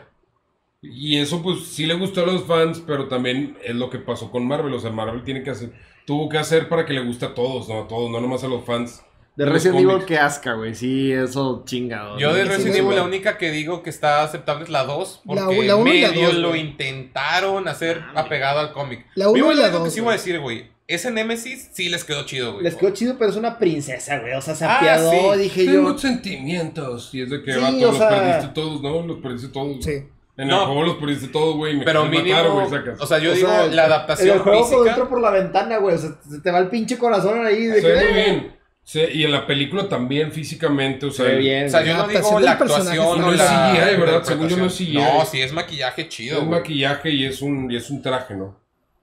Y 0.93 1.19
eso, 1.19 1.43
pues, 1.43 1.65
sí 1.67 1.87
le 1.87 1.95
gustó 1.95 2.23
a 2.23 2.27
los 2.27 2.45
fans, 2.45 2.83
pero 2.87 3.09
también 3.09 3.57
es 3.65 3.75
lo 3.75 3.91
que 3.91 3.99
pasó 3.99 4.31
con 4.31 4.47
Marvel, 4.47 4.73
o 4.75 4.81
sea, 4.81 4.91
Marvel 4.91 5.23
tiene 5.25 5.43
que 5.43 5.51
hacer, 5.51 5.73
tuvo 6.07 6.29
que 6.29 6.39
hacer 6.39 6.69
para 6.69 6.85
que 6.87 6.93
le 6.93 7.05
guste 7.05 7.27
a 7.27 7.35
todos, 7.35 7.69
¿no? 7.69 7.83
A 7.83 7.89
todos, 7.89 8.11
no 8.11 8.21
nomás 8.21 8.43
a 8.45 8.49
los 8.49 8.65
fans 8.65 9.03
De 9.37 9.45
Resident 9.45 9.81
Evil, 9.81 10.05
qué 10.07 10.17
asca, 10.19 10.55
güey. 10.55 10.75
Sí, 10.75 11.13
eso 11.13 11.63
chingado. 11.67 12.19
Yo 12.19 12.33
de 12.33 12.45
Resident 12.47 12.77
Evil 12.77 12.97
la 12.97 13.03
única 13.03 13.37
que 13.37 13.51
digo 13.51 13.83
que 13.83 13.91
está 13.91 14.23
aceptable 14.23 14.65
es 14.65 14.71
la 14.71 14.85
2. 14.85 15.23
La 15.27 15.45
Porque 15.45 15.59
u- 15.59 15.63
la 15.63 15.77
uno 15.77 15.93
y 15.93 16.01
la 16.01 16.09
medio 16.09 16.27
dos, 16.29 16.35
lo 16.37 16.49
güey. 16.49 16.63
intentaron 16.63 17.69
hacer 17.69 18.03
apegado 18.15 18.61
al 18.61 18.73
cómic. 18.73 19.05
La 19.15 19.29
uno 19.29 19.39
Yo 19.39 19.53
y 19.53 19.57
la 19.57 19.63
lo 19.63 19.63
único 19.65 19.79
que 19.79 19.85
dos, 19.85 19.93
sí 19.95 20.01
voy 20.01 20.09
a 20.09 20.13
decir, 20.13 20.41
güey. 20.41 20.71
Ese 20.89 21.11
Nemesis 21.11 21.69
sí 21.75 21.89
les 21.91 22.05
quedó 22.05 22.25
chido, 22.25 22.53
güey. 22.53 22.65
Les 22.65 22.77
quedó 22.77 22.91
chido, 22.95 23.17
pero 23.19 23.31
es 23.31 23.37
una 23.37 23.59
princesa, 23.59 24.21
güey. 24.21 24.33
O 24.35 24.41
sea, 24.41 24.55
se 24.55 24.65
Ah, 24.65 24.77
apiadó, 24.79 25.35
sí. 25.35 25.41
dije 25.41 25.65
Tengo 25.67 25.93
yo. 25.93 25.99
sentimientos. 25.99 27.13
Y 27.15 27.23
es 27.23 27.29
de 27.31 27.43
que 27.43 27.53
Sí, 27.53 27.61
vato, 27.61 27.77
los 27.79 27.97
sea- 27.99 28.09
perdiste 28.09 28.55
todos, 28.55 28.81
¿no? 28.83 29.03
Los 29.07 29.19
perdiste 29.21 29.49
todos. 29.49 29.85
Sí. 29.85 30.05
En 30.39 30.49
No. 30.49 30.61
el 30.61 30.67
juego 30.67 30.83
los 30.83 30.97
perdiste 30.97 31.29
todos, 31.29 31.57
güey. 31.57 31.83
Pero 31.85 32.05
mínimo, 32.07 32.37
matar, 32.37 32.51
güey, 32.53 32.69
sacas. 32.69 33.01
o 33.01 33.07
sea, 33.07 33.19
yo 33.19 33.33
O 33.33 33.35
digo, 33.35 33.49
sea, 33.49 33.67
la 33.69 33.85
adaptación 33.85 34.29
En 34.29 34.35
el 34.37 34.41
juego 34.41 34.65
física. 34.67 34.91
entro 34.91 35.09
por 35.09 35.21
la 35.21 35.31
ventana, 35.31 35.79
güey. 35.79 35.95
O 35.95 35.99
sea, 35.99 36.11
se 36.29 36.41
te 36.41 36.51
va 36.51 36.59
el 36.59 36.69
pinche 36.69 36.99
corazón 36.99 37.47
ahí. 37.47 37.65
De 37.67 37.81
se 37.81 37.89
ve 37.89 37.99
que, 37.99 38.05
muy 38.13 38.21
"Eh". 38.21 38.25
bien. 38.25 38.57
Sí, 38.83 39.01
y 39.15 39.25
en 39.25 39.33
la 39.33 39.47
película 39.47 39.89
también 39.89 40.31
físicamente, 40.31 41.07
o 41.07 41.11
Se 41.11 41.17
sea. 41.23 41.27
ve 41.33 41.39
bien. 41.39 41.67
O 41.67 41.71
sea, 41.71 41.83
yo 41.83 41.97
no 41.97 42.07
digo 42.07 42.39
la 42.39 42.53
actuación 42.53 43.21
no 43.21 43.33
es 43.33 43.39
la 43.39 43.73
CGI, 43.73 43.97
¿verdad? 44.01 44.23
Según 44.23 44.49
yo 44.49 44.57
no 44.59 44.67
es. 44.67 44.75
CGI. 44.75 44.95
No, 44.99 45.25
sí 45.25 45.41
es 45.41 45.53
maquillaje 45.53 46.09
chido. 46.09 46.39
es 46.39 46.45
güey. 46.45 46.61
maquillaje 46.61 47.11
y 47.11 47.25
es 47.25 47.43
un, 47.43 47.71
y 47.71 47.77
es 47.77 47.91
un 47.91 48.03
traje, 48.03 48.35
¿no? 48.35 48.61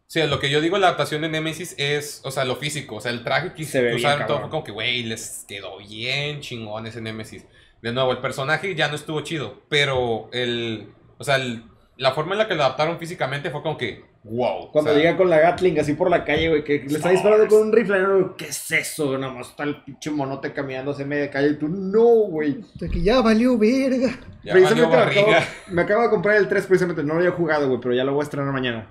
Sí, 0.07 0.21
lo 0.27 0.39
que 0.39 0.51
yo 0.51 0.61
digo 0.61 0.77
la 0.77 0.87
adaptación 0.87 1.21
de 1.23 1.29
Nemesis 1.29 1.73
es, 1.79 2.21
o 2.23 2.29
sea, 2.29 2.45
lo 2.45 2.55
físico, 2.55 2.97
o 2.97 3.01
sea, 3.01 3.11
el 3.11 3.23
traje 3.23 3.53
que, 3.53 3.65
Se 3.65 3.81
ve 3.81 3.89
que 3.89 3.95
bien, 3.95 4.05
usaron 4.07 4.27
todo 4.27 4.39
fue 4.41 4.49
como 4.51 4.63
que, 4.63 4.71
güey, 4.71 5.01
les 5.03 5.43
quedó 5.47 5.79
bien 5.79 6.39
chingón 6.41 6.85
ese 6.85 7.01
Nemesis. 7.01 7.43
De 7.81 7.91
nuevo, 7.91 8.11
el 8.11 8.19
personaje 8.19 8.75
ya 8.75 8.87
no 8.89 8.95
estuvo 8.95 9.21
chido, 9.21 9.63
pero 9.69 10.29
el, 10.31 10.87
o 11.17 11.23
sea, 11.23 11.35
el- 11.37 11.63
la 11.97 12.11
forma 12.11 12.31
en 12.33 12.39
la 12.39 12.47
que 12.47 12.55
lo 12.55 12.63
adaptaron 12.63 12.97
físicamente 12.97 13.51
fue 13.51 13.61
como 13.61 13.77
que, 13.77 14.03
wow. 14.23 14.71
Cuando 14.71 14.89
o 14.89 14.93
sea, 14.95 15.01
llega 15.03 15.15
con 15.15 15.29
la 15.29 15.39
Gatling 15.39 15.79
así 15.79 15.93
por 15.93 16.09
la 16.09 16.25
calle, 16.25 16.49
güey, 16.49 16.63
que 16.63 16.79
le 16.87 16.95
está 16.97 17.09
disparando 17.11 17.47
con 17.47 17.67
un 17.67 17.71
rifle, 17.71 17.99
¿no? 18.01 18.35
¿qué 18.35 18.45
es 18.45 18.71
eso? 18.71 19.15
Nada 19.17 19.31
más 19.31 19.49
está 19.49 19.63
el 19.63 19.83
pinche 19.83 20.09
monote 20.09 20.51
caminando 20.53 20.91
hacia 20.91 21.05
media 21.05 21.29
calle 21.29 21.49
y 21.49 21.55
tú, 21.59 21.67
no, 21.67 22.03
güey. 22.29 22.57
De 22.79 22.89
que 22.89 23.01
ya 23.01 23.21
valió 23.21 23.57
verga. 23.59 24.09
ya 24.43 24.53
valió 24.53 24.67
Precisamente 24.67 24.87
me 24.87 25.03
acabo, 25.03 25.27
barriga. 25.31 25.47
me 25.69 25.81
acabo 25.83 26.01
de 26.03 26.09
comprar 26.09 26.35
el 26.37 26.47
3 26.47 26.65
precisamente, 26.65 27.03
no 27.03 27.13
lo 27.13 27.19
había 27.19 27.31
jugado, 27.31 27.67
güey, 27.67 27.79
pero 27.79 27.93
ya 27.93 28.03
lo 28.03 28.13
voy 28.13 28.21
a 28.21 28.23
estrenar 28.23 28.51
mañana. 28.51 28.87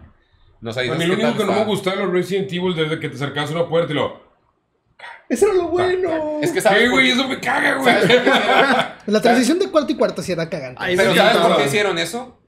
No 0.60 0.72
sé, 0.72 0.88
A 0.88 0.94
mí 0.94 1.04
lo 1.04 1.14
único 1.14 1.36
que 1.36 1.44
no 1.44 1.52
me 1.54 1.64
gustaba 1.64 1.96
de 1.96 2.04
los 2.04 2.12
Resident 2.12 2.52
Evil 2.52 2.76
desde 2.76 3.00
que 3.00 3.08
te 3.08 3.16
acercabas 3.16 3.50
a 3.50 3.54
una 3.54 3.68
puerta 3.68 3.92
y 3.92 3.96
lo. 3.96 4.31
Eso 5.32 5.46
era 5.46 5.54
lo 5.54 5.68
bueno. 5.68 6.40
Es 6.42 6.50
que 6.52 6.60
sabes 6.60 6.80
¿Qué, 6.80 6.84
por 6.86 6.94
güey? 7.00 7.10
Eso 7.10 7.26
me 7.26 7.40
caga, 7.40 7.74
güey. 7.76 7.94
La 9.06 9.20
transición 9.20 9.58
de 9.58 9.70
cuarto 9.70 9.92
y 9.92 9.96
cuarto 9.96 10.22
sí 10.22 10.32
era 10.32 10.48
cagante. 10.50 10.82
Pero 10.96 11.12
sí, 11.12 11.18
¿sabes 11.18 11.36
por 11.38 11.56
qué 11.56 11.64
hicieron 11.64 11.98
eso? 11.98 12.38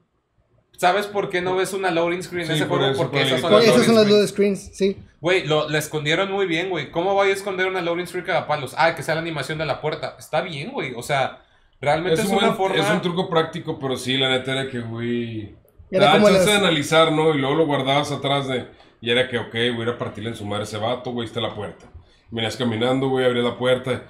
¿Sabes 0.77 1.07
por 1.07 1.29
qué 1.29 1.41
no 1.41 1.55
ves 1.55 1.73
una 1.73 1.89
loading 1.89 2.21
screen 2.21 2.41
en 2.43 2.47
Sí, 2.47 2.53
ese 2.61 2.65
por 2.65 2.79
juego? 2.79 2.91
eso, 2.93 3.01
Porque 3.01 3.17
por 3.19 3.27
esas 3.27 3.41
son 3.41 3.51
las 3.53 3.63
Esas 3.63 3.75
loading 3.75 3.85
son 3.87 3.95
las 3.95 4.03
screens. 4.05 4.19
load 4.19 4.27
screens, 4.27 4.77
sí. 4.77 4.97
Güey, 5.21 5.47
lo, 5.47 5.69
la 5.69 5.77
escondieron 5.77 6.29
muy 6.31 6.45
bien, 6.47 6.69
güey. 6.69 6.91
¿Cómo 6.91 7.13
voy 7.13 7.29
a 7.29 7.33
esconder 7.33 7.67
una 7.67 7.81
loading 7.81 8.05
screen 8.07 8.25
cada 8.25 8.45
palos? 8.45 8.75
Ah, 8.77 8.93
que 8.93 9.01
sea 9.01 9.15
la 9.15 9.21
animación 9.21 9.57
de 9.57 9.65
la 9.65 9.79
puerta. 9.81 10.15
Está 10.19 10.41
bien, 10.41 10.71
güey. 10.73 10.93
O 10.95 11.01
sea, 11.01 11.43
realmente 11.79 12.19
Es 12.19 12.25
es, 12.27 12.31
un, 12.31 12.37
una 12.39 12.47
buen- 12.47 12.57
forma... 12.57 12.75
es 12.83 12.89
un 12.91 13.01
truco 13.01 13.29
práctico, 13.29 13.79
pero 13.79 13.95
sí, 13.97 14.17
la 14.17 14.29
neta 14.29 14.51
era 14.51 14.69
que, 14.69 14.79
güey. 14.81 15.55
Era 15.89 16.11
como 16.11 16.27
chance 16.27 16.39
las- 16.39 16.45
de 16.47 16.53
analizar, 16.57 17.11
¿no? 17.13 17.33
Y 17.33 17.37
luego 17.39 17.55
lo 17.55 17.65
guardabas 17.65 18.11
atrás 18.11 18.47
de. 18.49 18.67
Y 18.99 19.09
era 19.11 19.29
que, 19.29 19.37
ok, 19.37 19.53
voy 19.53 19.79
a 19.79 19.83
ir 19.83 19.89
a 19.89 19.97
partirle 19.97 20.31
en 20.31 20.35
su 20.35 20.45
madre 20.45 20.63
ese 20.65 20.77
vato, 20.77 21.11
güey, 21.11 21.25
está 21.27 21.39
la 21.39 21.55
puerta. 21.55 21.85
Venías 22.31 22.57
caminando, 22.57 23.09
güey, 23.09 23.25
abrías 23.25 23.45
la 23.45 23.57
puerta. 23.57 24.03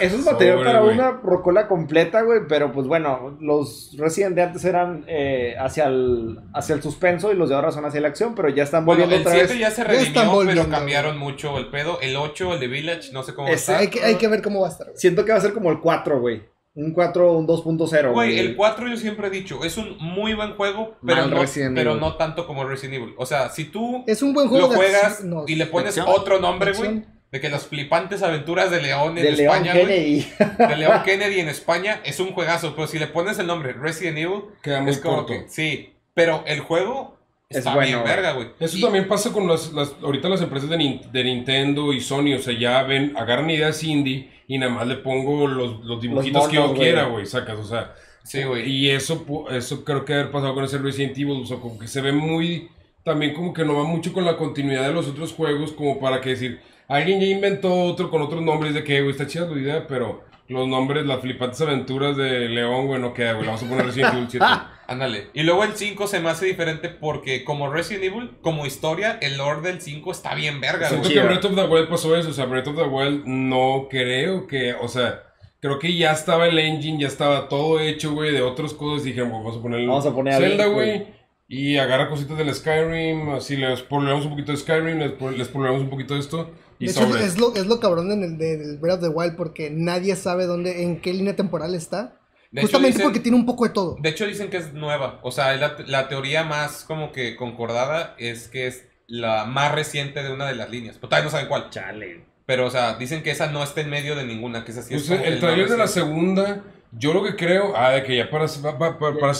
Eso 0.00 0.16
es 0.16 0.24
material 0.24 0.56
Sobre, 0.58 0.70
para 0.70 0.80
güey. 0.80 0.94
una 0.94 1.10
rocola 1.12 1.68
completa, 1.68 2.22
güey, 2.22 2.40
pero 2.48 2.72
pues 2.72 2.86
bueno, 2.86 3.36
los 3.40 3.94
Resident 3.98 4.34
de 4.34 4.42
antes 4.42 4.64
eran 4.64 5.04
eh, 5.06 5.54
hacia, 5.58 5.86
el, 5.86 6.40
hacia 6.54 6.74
el 6.74 6.82
suspenso 6.82 7.32
y 7.32 7.36
los 7.36 7.48
de 7.48 7.54
ahora 7.54 7.72
son 7.72 7.84
hacia 7.84 8.00
la 8.00 8.08
acción, 8.08 8.34
pero 8.34 8.48
ya 8.48 8.64
están 8.64 8.84
Bueno, 8.84 9.02
volviendo 9.02 9.16
el 9.30 9.36
otra 9.36 9.46
7 9.46 9.52
vez. 9.52 9.58
ya 9.60 9.70
se 9.70 9.84
redimió, 9.84 10.42
pero 10.46 10.68
cambiaron 10.68 11.18
mucho 11.18 11.56
el 11.58 11.68
pedo. 11.70 12.00
El 12.00 12.16
8, 12.16 12.54
el 12.54 12.60
de 12.60 12.68
Village, 12.68 13.12
no 13.12 13.22
sé 13.22 13.34
cómo 13.34 13.48
Ese- 13.48 13.56
está. 13.72 13.78
Hay 13.78 13.88
que, 13.88 14.02
hay 14.02 14.16
que 14.16 14.28
ver 14.28 14.42
cómo 14.42 14.60
va 14.60 14.68
a 14.68 14.70
estar. 14.70 14.86
güey. 14.88 14.98
Siento 14.98 15.24
que 15.24 15.32
va 15.32 15.38
a 15.38 15.42
ser 15.42 15.52
como 15.52 15.70
el 15.70 15.80
4, 15.80 16.20
güey. 16.20 16.42
Un 16.74 16.92
4, 16.94 17.32
un 17.32 17.46
2.0. 17.46 18.12
Güey, 18.12 18.38
el 18.38 18.56
4 18.56 18.88
yo 18.88 18.96
siempre 18.96 19.26
he 19.26 19.30
dicho, 19.30 19.62
es 19.62 19.76
un 19.76 19.96
muy 19.98 20.32
buen 20.32 20.54
juego, 20.54 20.96
pero, 21.06 21.26
no, 21.26 21.42
pero 21.74 21.96
no 21.96 22.16
tanto 22.16 22.46
como 22.46 22.64
Resident 22.64 22.94
Evil. 22.94 23.14
O 23.18 23.26
sea, 23.26 23.50
si 23.50 23.66
tú 23.66 24.02
Es 24.06 24.22
un 24.22 24.32
buen 24.32 24.48
juego 24.48 24.68
lo 24.68 24.74
juegas 24.74 25.04
acción- 25.20 25.30
no, 25.30 25.44
y 25.46 25.56
le 25.56 25.66
pones 25.66 25.98
acción. 25.98 26.06
otro 26.08 26.40
nombre, 26.40 26.72
güey, 26.72 27.04
de 27.30 27.40
que 27.40 27.50
las 27.50 27.66
flipantes 27.66 28.22
aventuras 28.22 28.70
de 28.70 28.80
León 28.80 29.18
en 29.18 29.24
de 29.24 29.32
León 29.32 29.54
España, 29.66 29.74
de 29.74 30.76
León 30.76 31.02
Kennedy 31.04 31.40
en 31.40 31.48
España, 31.50 32.00
es 32.04 32.20
un 32.20 32.32
juegazo, 32.32 32.74
pero 32.74 32.86
si 32.86 32.98
le 32.98 33.06
pones 33.06 33.38
el 33.38 33.46
nombre 33.46 33.74
Resident 33.74 34.16
Evil, 34.18 34.42
Queda 34.62 34.80
muy 34.80 34.90
es 34.92 34.98
como 34.98 35.16
corto. 35.26 35.32
que, 35.34 35.48
sí, 35.50 35.92
pero 36.14 36.42
el 36.46 36.60
juego 36.60 37.18
Es 37.52 37.58
está 37.58 37.74
bueno, 37.74 38.02
bien 38.02 38.04
verga, 38.04 38.32
güey. 38.32 38.48
Eso 38.60 38.76
Y- 38.78 38.80
también 38.80 39.08
pasa 39.08 39.32
con 39.32 39.46
las, 39.48 39.72
las- 39.72 39.94
ahorita 40.02 40.28
las 40.28 40.42
empresas 40.42 40.68
de, 40.68 40.76
Nin- 40.76 41.00
de 41.10 41.24
Nintendo 41.24 41.92
y 41.92 42.00
Sony, 42.00 42.34
o 42.36 42.38
sea, 42.38 42.58
ya 42.58 42.82
ven, 42.82 43.14
agarran 43.16 43.48
ideas 43.50 43.82
indie 43.84 44.30
y 44.48 44.58
nada 44.58 44.72
más 44.72 44.86
le 44.86 44.96
pongo 44.96 45.46
los, 45.46 45.84
los 45.84 46.00
dibujitos 46.00 46.48
que 46.48 46.56
yo 46.56 46.74
quiera, 46.74 47.04
güey, 47.04 47.24
sacas, 47.26 47.58
o 47.58 47.64
sea. 47.64 47.94
Sí, 48.24 48.42
güey. 48.44 48.68
Y 48.70 48.90
eso, 48.90 49.24
eso 49.50 49.84
creo 49.84 50.04
que 50.04 50.14
haber 50.14 50.30
pasado 50.30 50.54
con 50.54 50.64
ese 50.64 50.78
Resident 50.78 51.16
Evil, 51.18 51.40
o 51.42 51.46
sea, 51.46 51.56
como 51.58 51.78
que 51.78 51.88
se 51.88 52.00
ve 52.00 52.12
muy, 52.12 52.68
también 53.02 53.34
como 53.34 53.52
que 53.52 53.64
no 53.64 53.74
va 53.76 53.84
mucho 53.84 54.12
con 54.12 54.24
la 54.24 54.36
continuidad 54.36 54.86
de 54.86 54.92
los 54.94 55.08
otros 55.08 55.32
juegos, 55.32 55.72
como 55.72 55.98
para 55.98 56.20
que 56.20 56.30
decir, 56.30 56.60
alguien 56.88 57.20
ya 57.20 57.26
inventó 57.26 57.72
otro 57.84 58.10
con 58.10 58.22
otros 58.22 58.42
nombres 58.42 58.74
de 58.74 58.84
que, 58.84 59.00
güey, 59.00 59.10
está 59.12 59.26
chida 59.26 59.46
la 59.46 59.60
idea, 59.60 59.86
pero 59.88 60.22
los 60.48 60.68
nombres, 60.68 61.04
las 61.06 61.20
flipantes 61.20 61.60
aventuras 61.62 62.16
de 62.16 62.48
León, 62.48 62.86
güey, 62.86 63.00
no 63.00 63.12
queda, 63.14 63.32
güey, 63.32 63.42
le 63.42 63.48
vamos 63.48 63.62
a 63.64 63.68
poner 63.68 63.86
Resident 63.86 64.14
Evil 64.14 64.26
7. 64.30 64.46
Ándale. 64.92 65.28
Y 65.32 65.42
luego 65.42 65.64
el 65.64 65.74
5 65.74 66.06
se 66.06 66.20
me 66.20 66.28
hace 66.28 66.44
diferente 66.44 66.90
porque 66.90 67.44
como 67.44 67.72
Resident 67.72 68.04
Evil, 68.04 68.30
como 68.42 68.66
historia, 68.66 69.18
el 69.22 69.38
lore 69.38 69.62
del 69.62 69.80
5 69.80 70.12
está 70.12 70.34
bien 70.34 70.60
verga, 70.60 70.88
Siento 70.88 71.08
güey. 71.08 71.18
que. 71.18 71.24
Breath 71.24 71.44
of 71.46 71.54
the 71.54 71.64
Wild 71.64 71.88
pasó 71.88 72.14
eso, 72.14 72.28
o 72.28 72.32
sea, 72.32 72.44
Breath 72.44 72.68
of 72.68 72.76
the 72.76 72.82
Wild 72.82 73.24
no 73.24 73.86
creo 73.88 74.46
que, 74.46 74.74
o 74.74 74.88
sea, 74.88 75.22
creo 75.60 75.78
que 75.78 75.96
ya 75.96 76.12
estaba 76.12 76.46
el 76.46 76.58
engine, 76.58 77.00
ya 77.00 77.06
estaba 77.08 77.48
todo 77.48 77.80
hecho, 77.80 78.12
güey, 78.12 78.32
de 78.32 78.42
otras 78.42 78.74
cosas, 78.74 79.04
dijeron, 79.04 79.30
pues, 79.30 79.42
vamos 79.42 79.58
a 79.58 79.62
poner 79.62 79.86
Vamos 79.86 80.06
a 80.06 80.14
poner 80.14 80.34
a 80.34 80.38
Zelda, 80.38 80.64
Link, 80.64 80.74
güey, 80.74 81.06
y 81.48 81.78
agarra 81.78 82.10
cositas 82.10 82.36
del 82.36 82.54
Skyrim, 82.54 83.30
así 83.30 83.56
les 83.56 83.80
problemamos 83.80 84.26
un 84.26 84.32
poquito 84.32 84.52
de 84.52 84.58
Skyrim, 84.58 84.98
les, 84.98 85.48
problemamos 85.48 85.82
un 85.82 85.90
poquito 85.90 86.14
de 86.14 86.20
esto, 86.20 86.50
y 86.78 86.86
De 86.86 86.92
hecho, 86.92 87.02
sobre. 87.02 87.24
es 87.24 87.38
lo, 87.38 87.54
es 87.54 87.66
lo 87.66 87.80
cabrón 87.80 88.10
en 88.10 88.24
el 88.24 88.36
del 88.36 88.78
Breath 88.78 88.96
of 88.96 89.08
the 89.08 89.08
Wild 89.08 89.36
porque 89.36 89.70
nadie 89.70 90.16
sabe 90.16 90.44
dónde, 90.44 90.82
en 90.82 91.00
qué 91.00 91.14
línea 91.14 91.34
temporal 91.34 91.74
está. 91.74 92.18
De 92.52 92.60
hecho, 92.60 92.66
Justamente 92.68 92.98
dicen- 92.98 93.02
porque 93.04 93.20
tiene 93.20 93.36
un 93.38 93.46
poco 93.46 93.64
de 93.64 93.70
todo. 93.70 93.96
De 93.98 94.10
hecho, 94.10 94.26
dicen 94.26 94.50
que 94.50 94.58
es 94.58 94.72
nueva. 94.74 95.18
O 95.22 95.32
sea, 95.32 95.54
la, 95.56 95.76
la 95.86 96.08
teoría 96.08 96.44
más 96.44 96.84
como 96.84 97.10
que 97.10 97.34
concordada 97.34 98.14
es 98.18 98.46
que 98.48 98.66
es 98.66 98.86
la 99.06 99.46
más 99.46 99.72
reciente 99.72 100.22
de 100.22 100.32
una 100.32 100.46
de 100.46 100.54
las 100.54 100.70
líneas. 100.70 100.96
Pero 100.96 101.08
todavía 101.08 101.24
no 101.24 101.30
saben 101.30 101.48
cuál. 101.48 101.70
Chale. 101.70 102.24
Pero, 102.46 102.66
o 102.66 102.70
sea, 102.70 102.94
dicen 102.96 103.22
que 103.22 103.30
esa 103.30 103.46
no 103.46 103.62
está 103.62 103.80
en 103.80 103.90
medio 103.90 104.14
de 104.14 104.24
ninguna, 104.24 104.64
que 104.64 104.72
esa 104.72 104.82
sí 104.82 104.94
es 104.94 105.04
Pues, 105.08 105.22
el 105.24 105.40
trailer 105.40 105.68
de 105.68 105.78
la 105.78 105.86
segunda, 105.86 106.62
yo 106.92 107.14
lo 107.14 107.22
que 107.22 107.36
creo, 107.36 107.74
ah, 107.76 107.90
de 107.92 108.02
que 108.02 108.16
ya 108.16 108.28
para, 108.30 108.46
para, 108.46 108.98
para, 108.98 109.18
para 109.18 109.32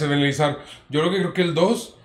yo 0.88 1.02
lo 1.02 1.10
que 1.10 1.18
creo 1.18 1.32
que 1.34 1.42
el 1.42 1.54
2 1.54 1.96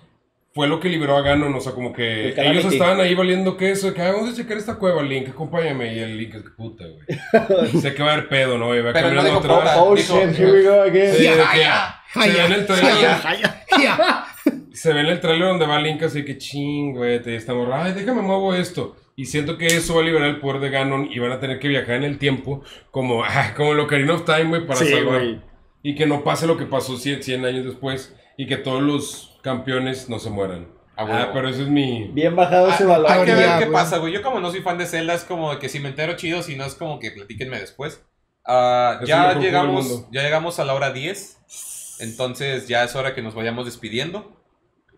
fue 0.58 0.66
lo 0.66 0.80
que 0.80 0.88
liberó 0.88 1.16
a 1.16 1.22
Ganon, 1.22 1.54
o 1.54 1.60
sea, 1.60 1.70
como 1.72 1.92
que 1.92 2.30
El 2.30 2.38
ellos 2.56 2.64
estaban 2.64 2.98
ahí 3.00 3.14
valiendo 3.14 3.56
queso, 3.56 3.94
que 3.94 4.02
"Ah, 4.02 4.10
vamos 4.10 4.30
a 4.30 4.34
checar 4.34 4.56
esta 4.58 4.74
cueva, 4.74 5.04
Link, 5.04 5.28
acompáñame, 5.28 5.94
y 5.94 6.00
el 6.00 6.18
Link, 6.18 6.34
es 6.34 6.42
que 6.42 6.50
puta, 6.50 6.84
güey. 6.84 7.70
sé 7.80 7.94
que 7.94 8.02
va 8.02 8.10
a 8.10 8.12
haber 8.14 8.28
pedo, 8.28 8.58
¿no? 8.58 8.74
Y 8.74 8.80
va 8.80 8.92
Pero 8.92 9.10
no 9.12 9.22
caminando 9.22 9.38
atrás. 9.38 9.58
puta. 9.76 9.82
Oh 9.84 9.94
dijo- 9.94 10.18
shit, 10.20 10.36
here 10.36 10.50
we 10.50 10.62
go 10.64 10.82
again. 10.82 11.14
Sí, 11.14 11.22
se 11.22 12.32
ve 12.32 12.44
en 12.44 12.52
el 12.52 12.66
trailer, 12.66 12.94
Ya. 13.00 13.64
Ya. 13.80 14.24
se 14.72 14.92
ve 14.92 15.00
en 15.00 15.06
el 15.06 15.20
trailer 15.20 15.46
donde 15.46 15.66
va 15.68 15.78
Link 15.78 16.02
así 16.02 16.24
que 16.24 16.38
ching, 16.38 16.92
güey, 16.96 17.22
te 17.22 17.36
estamos, 17.36 17.68
ay, 17.72 17.92
déjame 17.92 18.22
muevo 18.22 18.52
esto. 18.52 18.96
Y 19.14 19.26
siento 19.26 19.58
que 19.58 19.66
eso 19.66 19.94
va 19.94 20.02
a 20.02 20.04
liberar 20.04 20.28
el 20.28 20.40
poder 20.40 20.60
de 20.60 20.70
Ganon 20.70 21.08
y 21.08 21.18
van 21.20 21.30
a 21.32 21.40
tener 21.40 21.58
que 21.60 21.68
viajar 21.68 21.94
en 21.96 22.04
el 22.04 22.18
tiempo 22.18 22.62
como, 22.90 23.22
ah, 23.24 23.52
como 23.56 23.72
el 23.74 23.80
Ocarina 23.80 24.14
of 24.14 24.24
Time, 24.24 24.44
güey, 24.46 24.66
para 24.66 24.80
Sí, 24.80 24.86
salvar. 24.90 25.20
güey. 25.20 25.40
Y 25.82 25.94
que 25.94 26.06
no 26.06 26.24
pase 26.24 26.46
lo 26.48 26.56
que 26.56 26.66
pasó 26.66 26.96
100, 26.96 27.22
100 27.22 27.44
años 27.44 27.64
después 27.64 28.12
y 28.36 28.46
que 28.46 28.56
todos 28.56 28.82
los 28.82 29.37
campeones 29.48 30.08
no 30.08 30.18
se 30.18 30.30
mueran. 30.30 30.68
Ah, 30.96 31.02
Ah, 31.02 31.04
huevo. 31.04 31.30
pero 31.32 31.48
eso 31.48 31.62
es 31.62 31.68
mi... 31.68 32.08
Bien 32.12 32.34
bajado 32.36 32.68
ese 32.68 32.84
Ah, 32.84 32.88
valor. 32.88 33.10
Hay 33.12 33.24
que 33.24 33.34
ver 33.34 33.46
Ya, 33.46 33.58
qué 33.58 33.64
güey. 33.66 33.72
pasa, 33.72 33.98
güey. 33.98 34.12
Yo 34.12 34.20
como 34.22 34.40
no 34.40 34.50
soy 34.50 34.60
fan 34.62 34.78
de 34.78 34.86
Zelda, 34.86 35.14
es 35.14 35.24
como 35.24 35.52
de 35.52 35.58
que 35.60 35.68
si 35.68 35.78
me 35.80 35.88
entero 35.90 36.14
chido, 36.16 36.42
si 36.42 36.56
no 36.56 36.64
es 36.64 36.74
como 36.74 36.98
que 36.98 37.10
platíquenme 37.12 37.58
después. 37.58 38.02
Ah, 38.44 39.00
ya 39.04 39.34
llegamos 39.38 40.06
ya 40.10 40.22
llegamos 40.22 40.58
a 40.58 40.64
la 40.64 40.74
hora 40.74 40.92
10. 40.92 41.96
Entonces 42.00 42.68
ya 42.68 42.84
es 42.84 42.94
hora 42.96 43.14
que 43.14 43.22
nos 43.22 43.34
vayamos 43.34 43.64
despidiendo. 43.66 44.37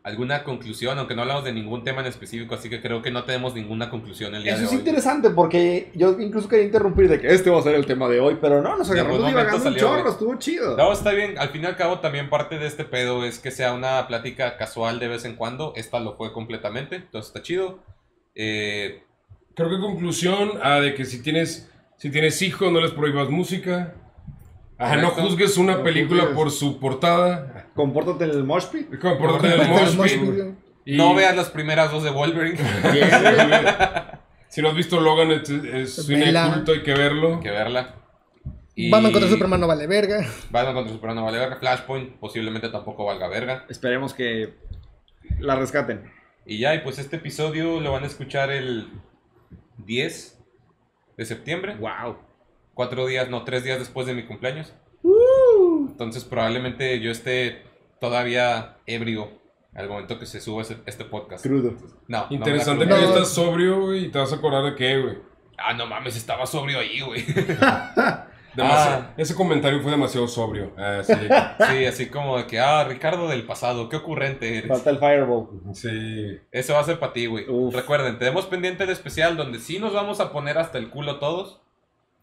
¿Alguna 0.03 0.45
conclusión? 0.45 0.99
Aunque 0.99 1.15
no 1.15 1.21
hablamos 1.23 1.45
de 1.45 1.53
ningún 1.53 1.85
tema 1.85 2.01
en 2.01 2.07
específico, 2.07 2.55
así 2.55 2.71
que 2.71 2.81
creo 2.81 3.03
que 3.03 3.11
no 3.11 3.25
tenemos 3.25 3.55
ninguna 3.55 3.91
conclusión 3.91 4.35
el 4.35 4.43
día 4.43 4.53
Eso 4.53 4.61
de 4.63 4.67
es 4.69 4.73
hoy. 4.73 4.79
interesante 4.79 5.29
porque 5.29 5.93
yo 5.95 6.19
incluso 6.19 6.49
quería 6.49 6.65
interrumpir 6.65 7.07
de 7.09 7.21
que 7.21 7.29
este 7.29 7.51
va 7.51 7.59
a 7.59 7.63
ser 7.63 7.75
el 7.75 7.85
tema 7.85 8.09
de 8.09 8.19
hoy, 8.19 8.39
pero 8.41 8.63
no, 8.63 8.79
nos 8.79 8.91
agarramos 8.91 9.27
divagando 9.27 9.69
un 9.69 9.77
chorro, 9.77 10.01
güey. 10.01 10.13
estuvo 10.13 10.35
chido. 10.39 10.75
No, 10.77 10.91
está 10.93 11.13
bien. 11.13 11.37
Al 11.39 11.51
fin 11.51 11.63
y 11.65 11.67
al 11.67 11.77
cabo, 11.77 11.99
también 12.01 12.31
parte 12.31 12.59
de 12.59 12.67
este 12.67 12.85
pedo 12.85 13.27
es 13.27 13.39
que 13.39 13.51
sea 13.51 13.75
una 13.75 14.07
plática 14.09 14.57
casual 14.57 14.99
de 15.01 15.09
vez 15.09 15.27
en 15.27 15.37
cuando. 15.37 15.75
Esta 15.77 16.01
lo 16.01 16.17
fue 16.17 16.33
completamente, 16.33 16.97
entonces 16.97 17.29
está 17.29 17.43
chido. 17.43 17.81
Eh, 18.35 19.03
Creo 19.55 19.69
que 19.69 19.81
conclusión, 19.81 20.53
ah, 20.63 20.81
de 20.81 20.95
que 20.95 21.05
si 21.05 21.21
tienes, 21.23 21.69
si 21.99 22.11
tienes 22.11 22.41
hijos 22.41 22.73
no 22.73 22.81
les 22.81 22.93
prohíbas 22.93 23.29
música. 23.29 23.95
Ah, 24.79 24.97
no 24.97 25.11
juzgues 25.11 25.59
una 25.59 25.77
No 25.77 25.83
película 25.83 26.21
juzgues. 26.23 26.37
por 26.39 26.51
su 26.51 26.81
portada. 26.81 27.60
Compórtate 27.81 28.25
en 28.25 28.31
el 28.31 28.45
mosh 28.45 28.67
pit. 28.67 28.89
Compórtate 29.01 29.47
en 29.47 29.53
el 29.53 29.59
Compórtate 29.69 29.83
en 29.85 29.89
el 29.93 29.97
mosh 29.97 30.11
pit. 30.11 30.21
mosh 30.21 30.37
pit. 30.37 30.55
Y- 30.85 30.97
No 30.99 31.15
veas 31.15 31.35
las 31.35 31.49
primeras 31.49 31.91
dos 31.91 32.03
de 32.05 32.11
Wolverine. 32.11 32.59
Si 34.49 34.61
no 34.61 34.69
has 34.71 34.75
visto 34.75 34.99
Logan, 35.01 35.31
es, 35.31 35.49
es 35.49 35.95
cine 36.07 36.35
culto, 36.53 36.73
hay 36.73 36.83
que 36.83 36.93
verlo. 36.93 37.37
Hay 37.37 37.41
que 37.41 37.51
verla. 37.53 37.95
Y 38.75 38.91
Batman 38.91 39.13
contra 39.13 39.31
Superman 39.31 39.61
no 39.61 39.69
vale 39.69 39.87
verga. 39.87 40.27
Batman 40.51 40.75
contra 40.75 40.93
Superman 40.93 41.17
no 41.19 41.25
vale 41.25 41.39
verga. 41.39 41.57
Flashpoint 41.57 42.17
posiblemente 42.17 42.69
tampoco 42.69 43.05
valga 43.05 43.29
verga. 43.29 43.65
Esperemos 43.69 44.13
que 44.13 44.55
la 45.39 45.55
rescaten. 45.55 46.11
Y 46.45 46.59
ya, 46.59 46.75
y 46.75 46.81
pues 46.81 46.99
este 46.99 47.17
episodio 47.17 47.81
lo 47.81 47.93
van 47.93 48.03
a 48.03 48.07
escuchar 48.09 48.51
el 48.51 48.89
10 49.79 50.39
de 51.17 51.25
septiembre. 51.25 51.77
Wow. 51.77 52.17
Cuatro 52.75 53.07
días, 53.07 53.31
no, 53.31 53.45
tres 53.45 53.63
días 53.63 53.79
después 53.79 54.07
de 54.09 54.15
mi 54.15 54.25
cumpleaños. 54.27 54.75
Entonces 55.91 56.25
probablemente 56.25 56.99
yo 56.99 57.13
esté 57.13 57.63
todavía 58.01 58.77
ebrio 58.87 59.31
al 59.75 59.89
momento 59.89 60.19
que 60.19 60.27
se 60.27 60.41
suba 60.41 60.63
ese- 60.63 60.79
este 60.87 61.05
podcast. 61.05 61.45
Crudo. 61.45 61.75
No, 62.09 62.23
no 62.23 62.27
Interesante 62.31 62.85
que 62.85 62.91
cruda. 62.91 63.01
ya 63.01 63.07
No. 63.07 63.13
estás 63.15 63.29
sobrio, 63.29 63.81
güey, 63.87 64.07
y 64.07 64.11
te 64.11 64.19
vas 64.19 64.33
a 64.33 64.37
acordar 64.37 64.65
de 64.65 64.75
qué, 64.75 65.01
güey. 65.01 65.19
Ah, 65.59 65.75
no 65.75 65.87
mames, 65.87 66.17
estaba 66.17 66.47
sobrio 66.47 66.79
ahí, 66.81 67.01
güey. 67.01 67.25
Ah. 68.59 69.13
Ese 69.17 69.37
comentario 69.37 69.81
fue 69.81 69.93
demasiado 69.93 70.27
sobrio. 70.27 70.73
Ah, 70.77 71.03
sí. 71.05 71.13
Sí, 71.71 71.85
así 71.87 72.07
como 72.09 72.37
de 72.37 72.47
que, 72.49 72.59
ah, 72.59 72.83
Ricardo 72.85 73.29
del 73.29 73.47
pasado, 73.47 73.89
qué 73.89 73.97
ocurrente 73.97 74.59
eres. 74.59 74.69
Falta 74.69 74.91
el 74.91 74.99
Fireball. 74.99 75.47
sí. 75.73 76.37
Eso 76.51 76.75
va 76.75 76.81
a 76.81 76.85
ser 76.85 76.99
para 76.99 77.13
ti, 77.13 77.27
güey. 77.27 77.47
Recuerden, 77.71 78.19
tenemos 78.19 78.47
pendiente 78.47 78.83
el 78.85 78.91
especial 78.91 79.37
donde 79.37 79.61
sí 79.61 79.79
nos 79.79 79.93
vamos 79.95 80.19
a 80.19 80.33
poner 80.33 80.59
hasta 80.59 80.79
el 80.79 80.91
culo 80.91 81.21
todos. 81.21 81.61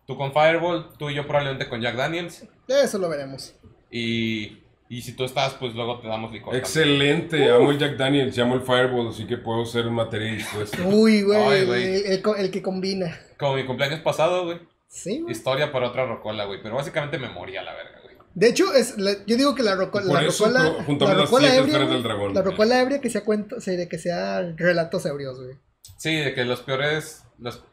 Tú 0.06 0.18
con 0.18 0.34
Fireball, 0.34 0.90
tú 0.99 1.10
y 1.10 1.16
yo 1.16 1.26
probablemente 1.26 1.70
con 1.70 1.80
Jack 1.82 1.95
Daniels. 1.95 2.45
Eso 2.68 2.98
lo 2.98 3.08
veremos. 3.08 3.56
Y, 3.90 4.64
y 4.89 5.01
si 5.01 5.14
tú 5.15 5.23
estás, 5.26 5.53
pues 5.55 5.73
luego 5.76 5.99
te 5.99 6.07
damos 6.07 6.31
licor. 6.31 6.51
también. 6.53 6.64
Excelente. 6.64 7.49
Amo 7.51 7.72
el 7.72 7.77
Jack 7.80 7.97
Daniels, 7.97 8.38
amo 8.39 8.55
el 8.55 8.61
Fireball, 8.61 9.09
así 9.09 9.26
que 9.27 9.38
puedo 9.38 9.65
ser 9.65 9.88
un 9.88 9.95
material 9.95 10.38
dispuesto. 10.38 10.77
Uy, 10.88 11.22
güey. 11.23 11.59
El, 11.59 11.65
güey. 11.68 12.05
el 12.05 12.22
co- 12.22 12.35
el 12.35 12.51
que 12.51 12.61
combina. 12.61 13.19
Como 13.38 13.55
mi 13.55 13.65
cumpleaños 13.65 13.99
pasado, 14.01 14.45
güey. 14.45 14.59
Sí, 14.88 15.19
güey. 15.22 15.31
Historia 15.34 15.72
para 15.72 15.89
otra 15.89 16.05
rocola, 16.05 16.45
güey. 16.45 16.61
Pero 16.64 16.76
básicamente 16.76 17.18
me 17.18 17.30
moría 17.30 17.61
la 17.64 17.73
verga, 17.73 17.99
güey. 18.03 18.15
De 18.34 18.47
hecho, 18.49 18.72
es, 18.73 18.97
la- 18.97 19.26
yo 19.26 19.35
digo 19.35 19.55
que 19.55 19.64
la, 19.64 19.76
roco- 19.76 19.99
la 19.99 20.22
eso 20.23 20.45
rocola. 20.45 20.64
la 20.64 21.14
rocola 21.15 21.47
siete 21.49 21.57
ebria, 21.57 21.80
del 21.88 22.03
dragón. 22.03 22.34
La 22.34 22.41
rocola 22.41 22.80
ebria 22.81 23.01
que 23.01 23.09
sea 23.09 23.26
cuento, 23.26 23.59
sí, 23.59 23.76
de 23.76 23.89
que 23.89 23.97
sea 23.97 24.41
relatos 24.55 25.05
ebrios, 25.05 25.39
güey. 25.41 25.55
Sí, 25.97 26.15
de 26.15 26.34
que 26.34 26.45
los 26.45 26.61
peores. 26.61 27.23
Los, 27.39 27.64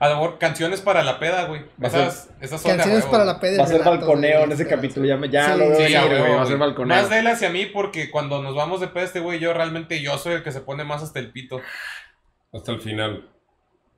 a 0.00 0.08
lo 0.08 0.14
mejor 0.14 0.38
canciones 0.38 0.80
para 0.80 1.04
la 1.04 1.18
peda, 1.18 1.44
güey. 1.44 1.60
Esas, 1.82 2.30
esas 2.40 2.62
son 2.62 2.74
Canciones 2.74 3.04
para 3.04 3.26
la 3.26 3.38
peda. 3.38 3.58
Va 3.58 3.64
a 3.64 3.66
ser 3.66 3.84
balconeo 3.84 4.44
en 4.44 4.52
ese 4.52 4.66
capítulo. 4.66 5.06
Ya, 5.06 5.18
me- 5.18 5.28
ya 5.28 5.52
Sí, 5.52 5.58
lo 5.60 5.68
veo 5.68 5.76
Sí, 5.76 5.82
venir, 5.92 6.18
güey. 6.18 6.32
Va 6.32 6.42
a 6.42 6.46
ser 6.46 6.56
balconeo. 6.56 6.96
Más 6.96 7.10
de 7.10 7.18
él 7.18 7.26
hacia 7.26 7.50
mí 7.50 7.66
porque 7.66 8.10
cuando 8.10 8.42
nos 8.42 8.54
vamos 8.54 8.80
de 8.80 8.88
peda 8.88 9.04
este 9.04 9.20
güey, 9.20 9.38
yo 9.38 9.52
realmente 9.52 10.00
yo 10.00 10.16
soy 10.16 10.32
el 10.36 10.42
que 10.42 10.52
se 10.52 10.62
pone 10.62 10.84
más 10.84 11.02
hasta 11.02 11.18
el 11.18 11.30
pito. 11.30 11.60
Hasta 12.50 12.72
el 12.72 12.80
final. 12.80 13.28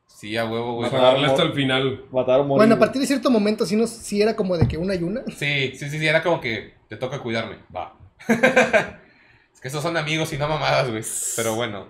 Sí, 0.09 0.37
a 0.37 0.45
huevo, 0.45 0.75
güey. 0.75 0.91
Vamos 0.91 1.05
a 1.05 1.13
darle 1.13 1.27
hasta 1.29 1.43
el 1.45 1.53
final. 1.53 2.05
Matar 2.11 2.41
o 2.41 2.45
morir. 2.45 2.59
Bueno, 2.59 2.75
a 2.75 2.79
partir 2.81 3.01
de 3.01 3.07
cierto 3.07 3.31
momento 3.31 3.65
sí, 3.65 3.77
nos, 3.77 3.91
sí 3.91 4.21
era 4.21 4.35
como 4.35 4.59
de 4.59 4.67
que 4.67 4.79
una 4.79 4.97
y 4.97 5.05
una. 5.05 5.23
Sí, 5.29 5.73
sí, 5.77 5.89
sí, 5.89 6.01
sí, 6.01 6.07
era 6.09 6.21
como 6.25 6.41
que 6.41 6.75
te 6.89 6.97
toca 6.97 7.21
cuidarme. 7.21 7.59
Va. 7.75 7.95
es 8.29 9.61
que 9.61 9.69
esos 9.69 9.81
son 9.83 9.97
amigos 9.97 10.33
y 10.33 10.37
no 10.37 10.49
mamadas, 10.49 10.91
güey. 10.91 11.05
Pero 11.37 11.55
bueno. 11.55 11.87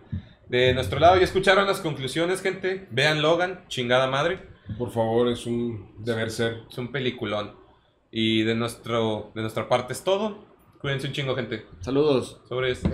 De 0.49 0.75
nuestro 0.75 0.99
lado 0.99 1.17
ya 1.17 1.25
escucharon 1.25 1.67
las 1.67 1.81
conclusiones, 1.81 2.43
gente. 2.43 2.87
Vean 2.91 3.23
Logan, 3.23 3.65
chingada 3.69 4.07
madre. 4.07 4.41
Por 4.79 4.91
favor, 4.91 5.29
es 5.29 5.47
un 5.47 5.95
deber 5.99 6.31
ser. 6.31 6.63
Es 6.71 6.79
un 6.79 6.93
peliculón. 6.93 7.55
Y 8.11 8.43
de 8.43 8.55
nuestro 8.55 9.33
de 9.35 9.41
nuestra 9.41 9.69
parte 9.69 9.93
es 9.93 10.05
todo. 10.05 10.45
Cuídense 10.81 11.07
un 11.07 11.13
chingo, 11.13 11.35
gente. 11.35 11.67
Saludos. 11.81 12.41
Sobre 12.49 12.71
esto. 12.71 12.89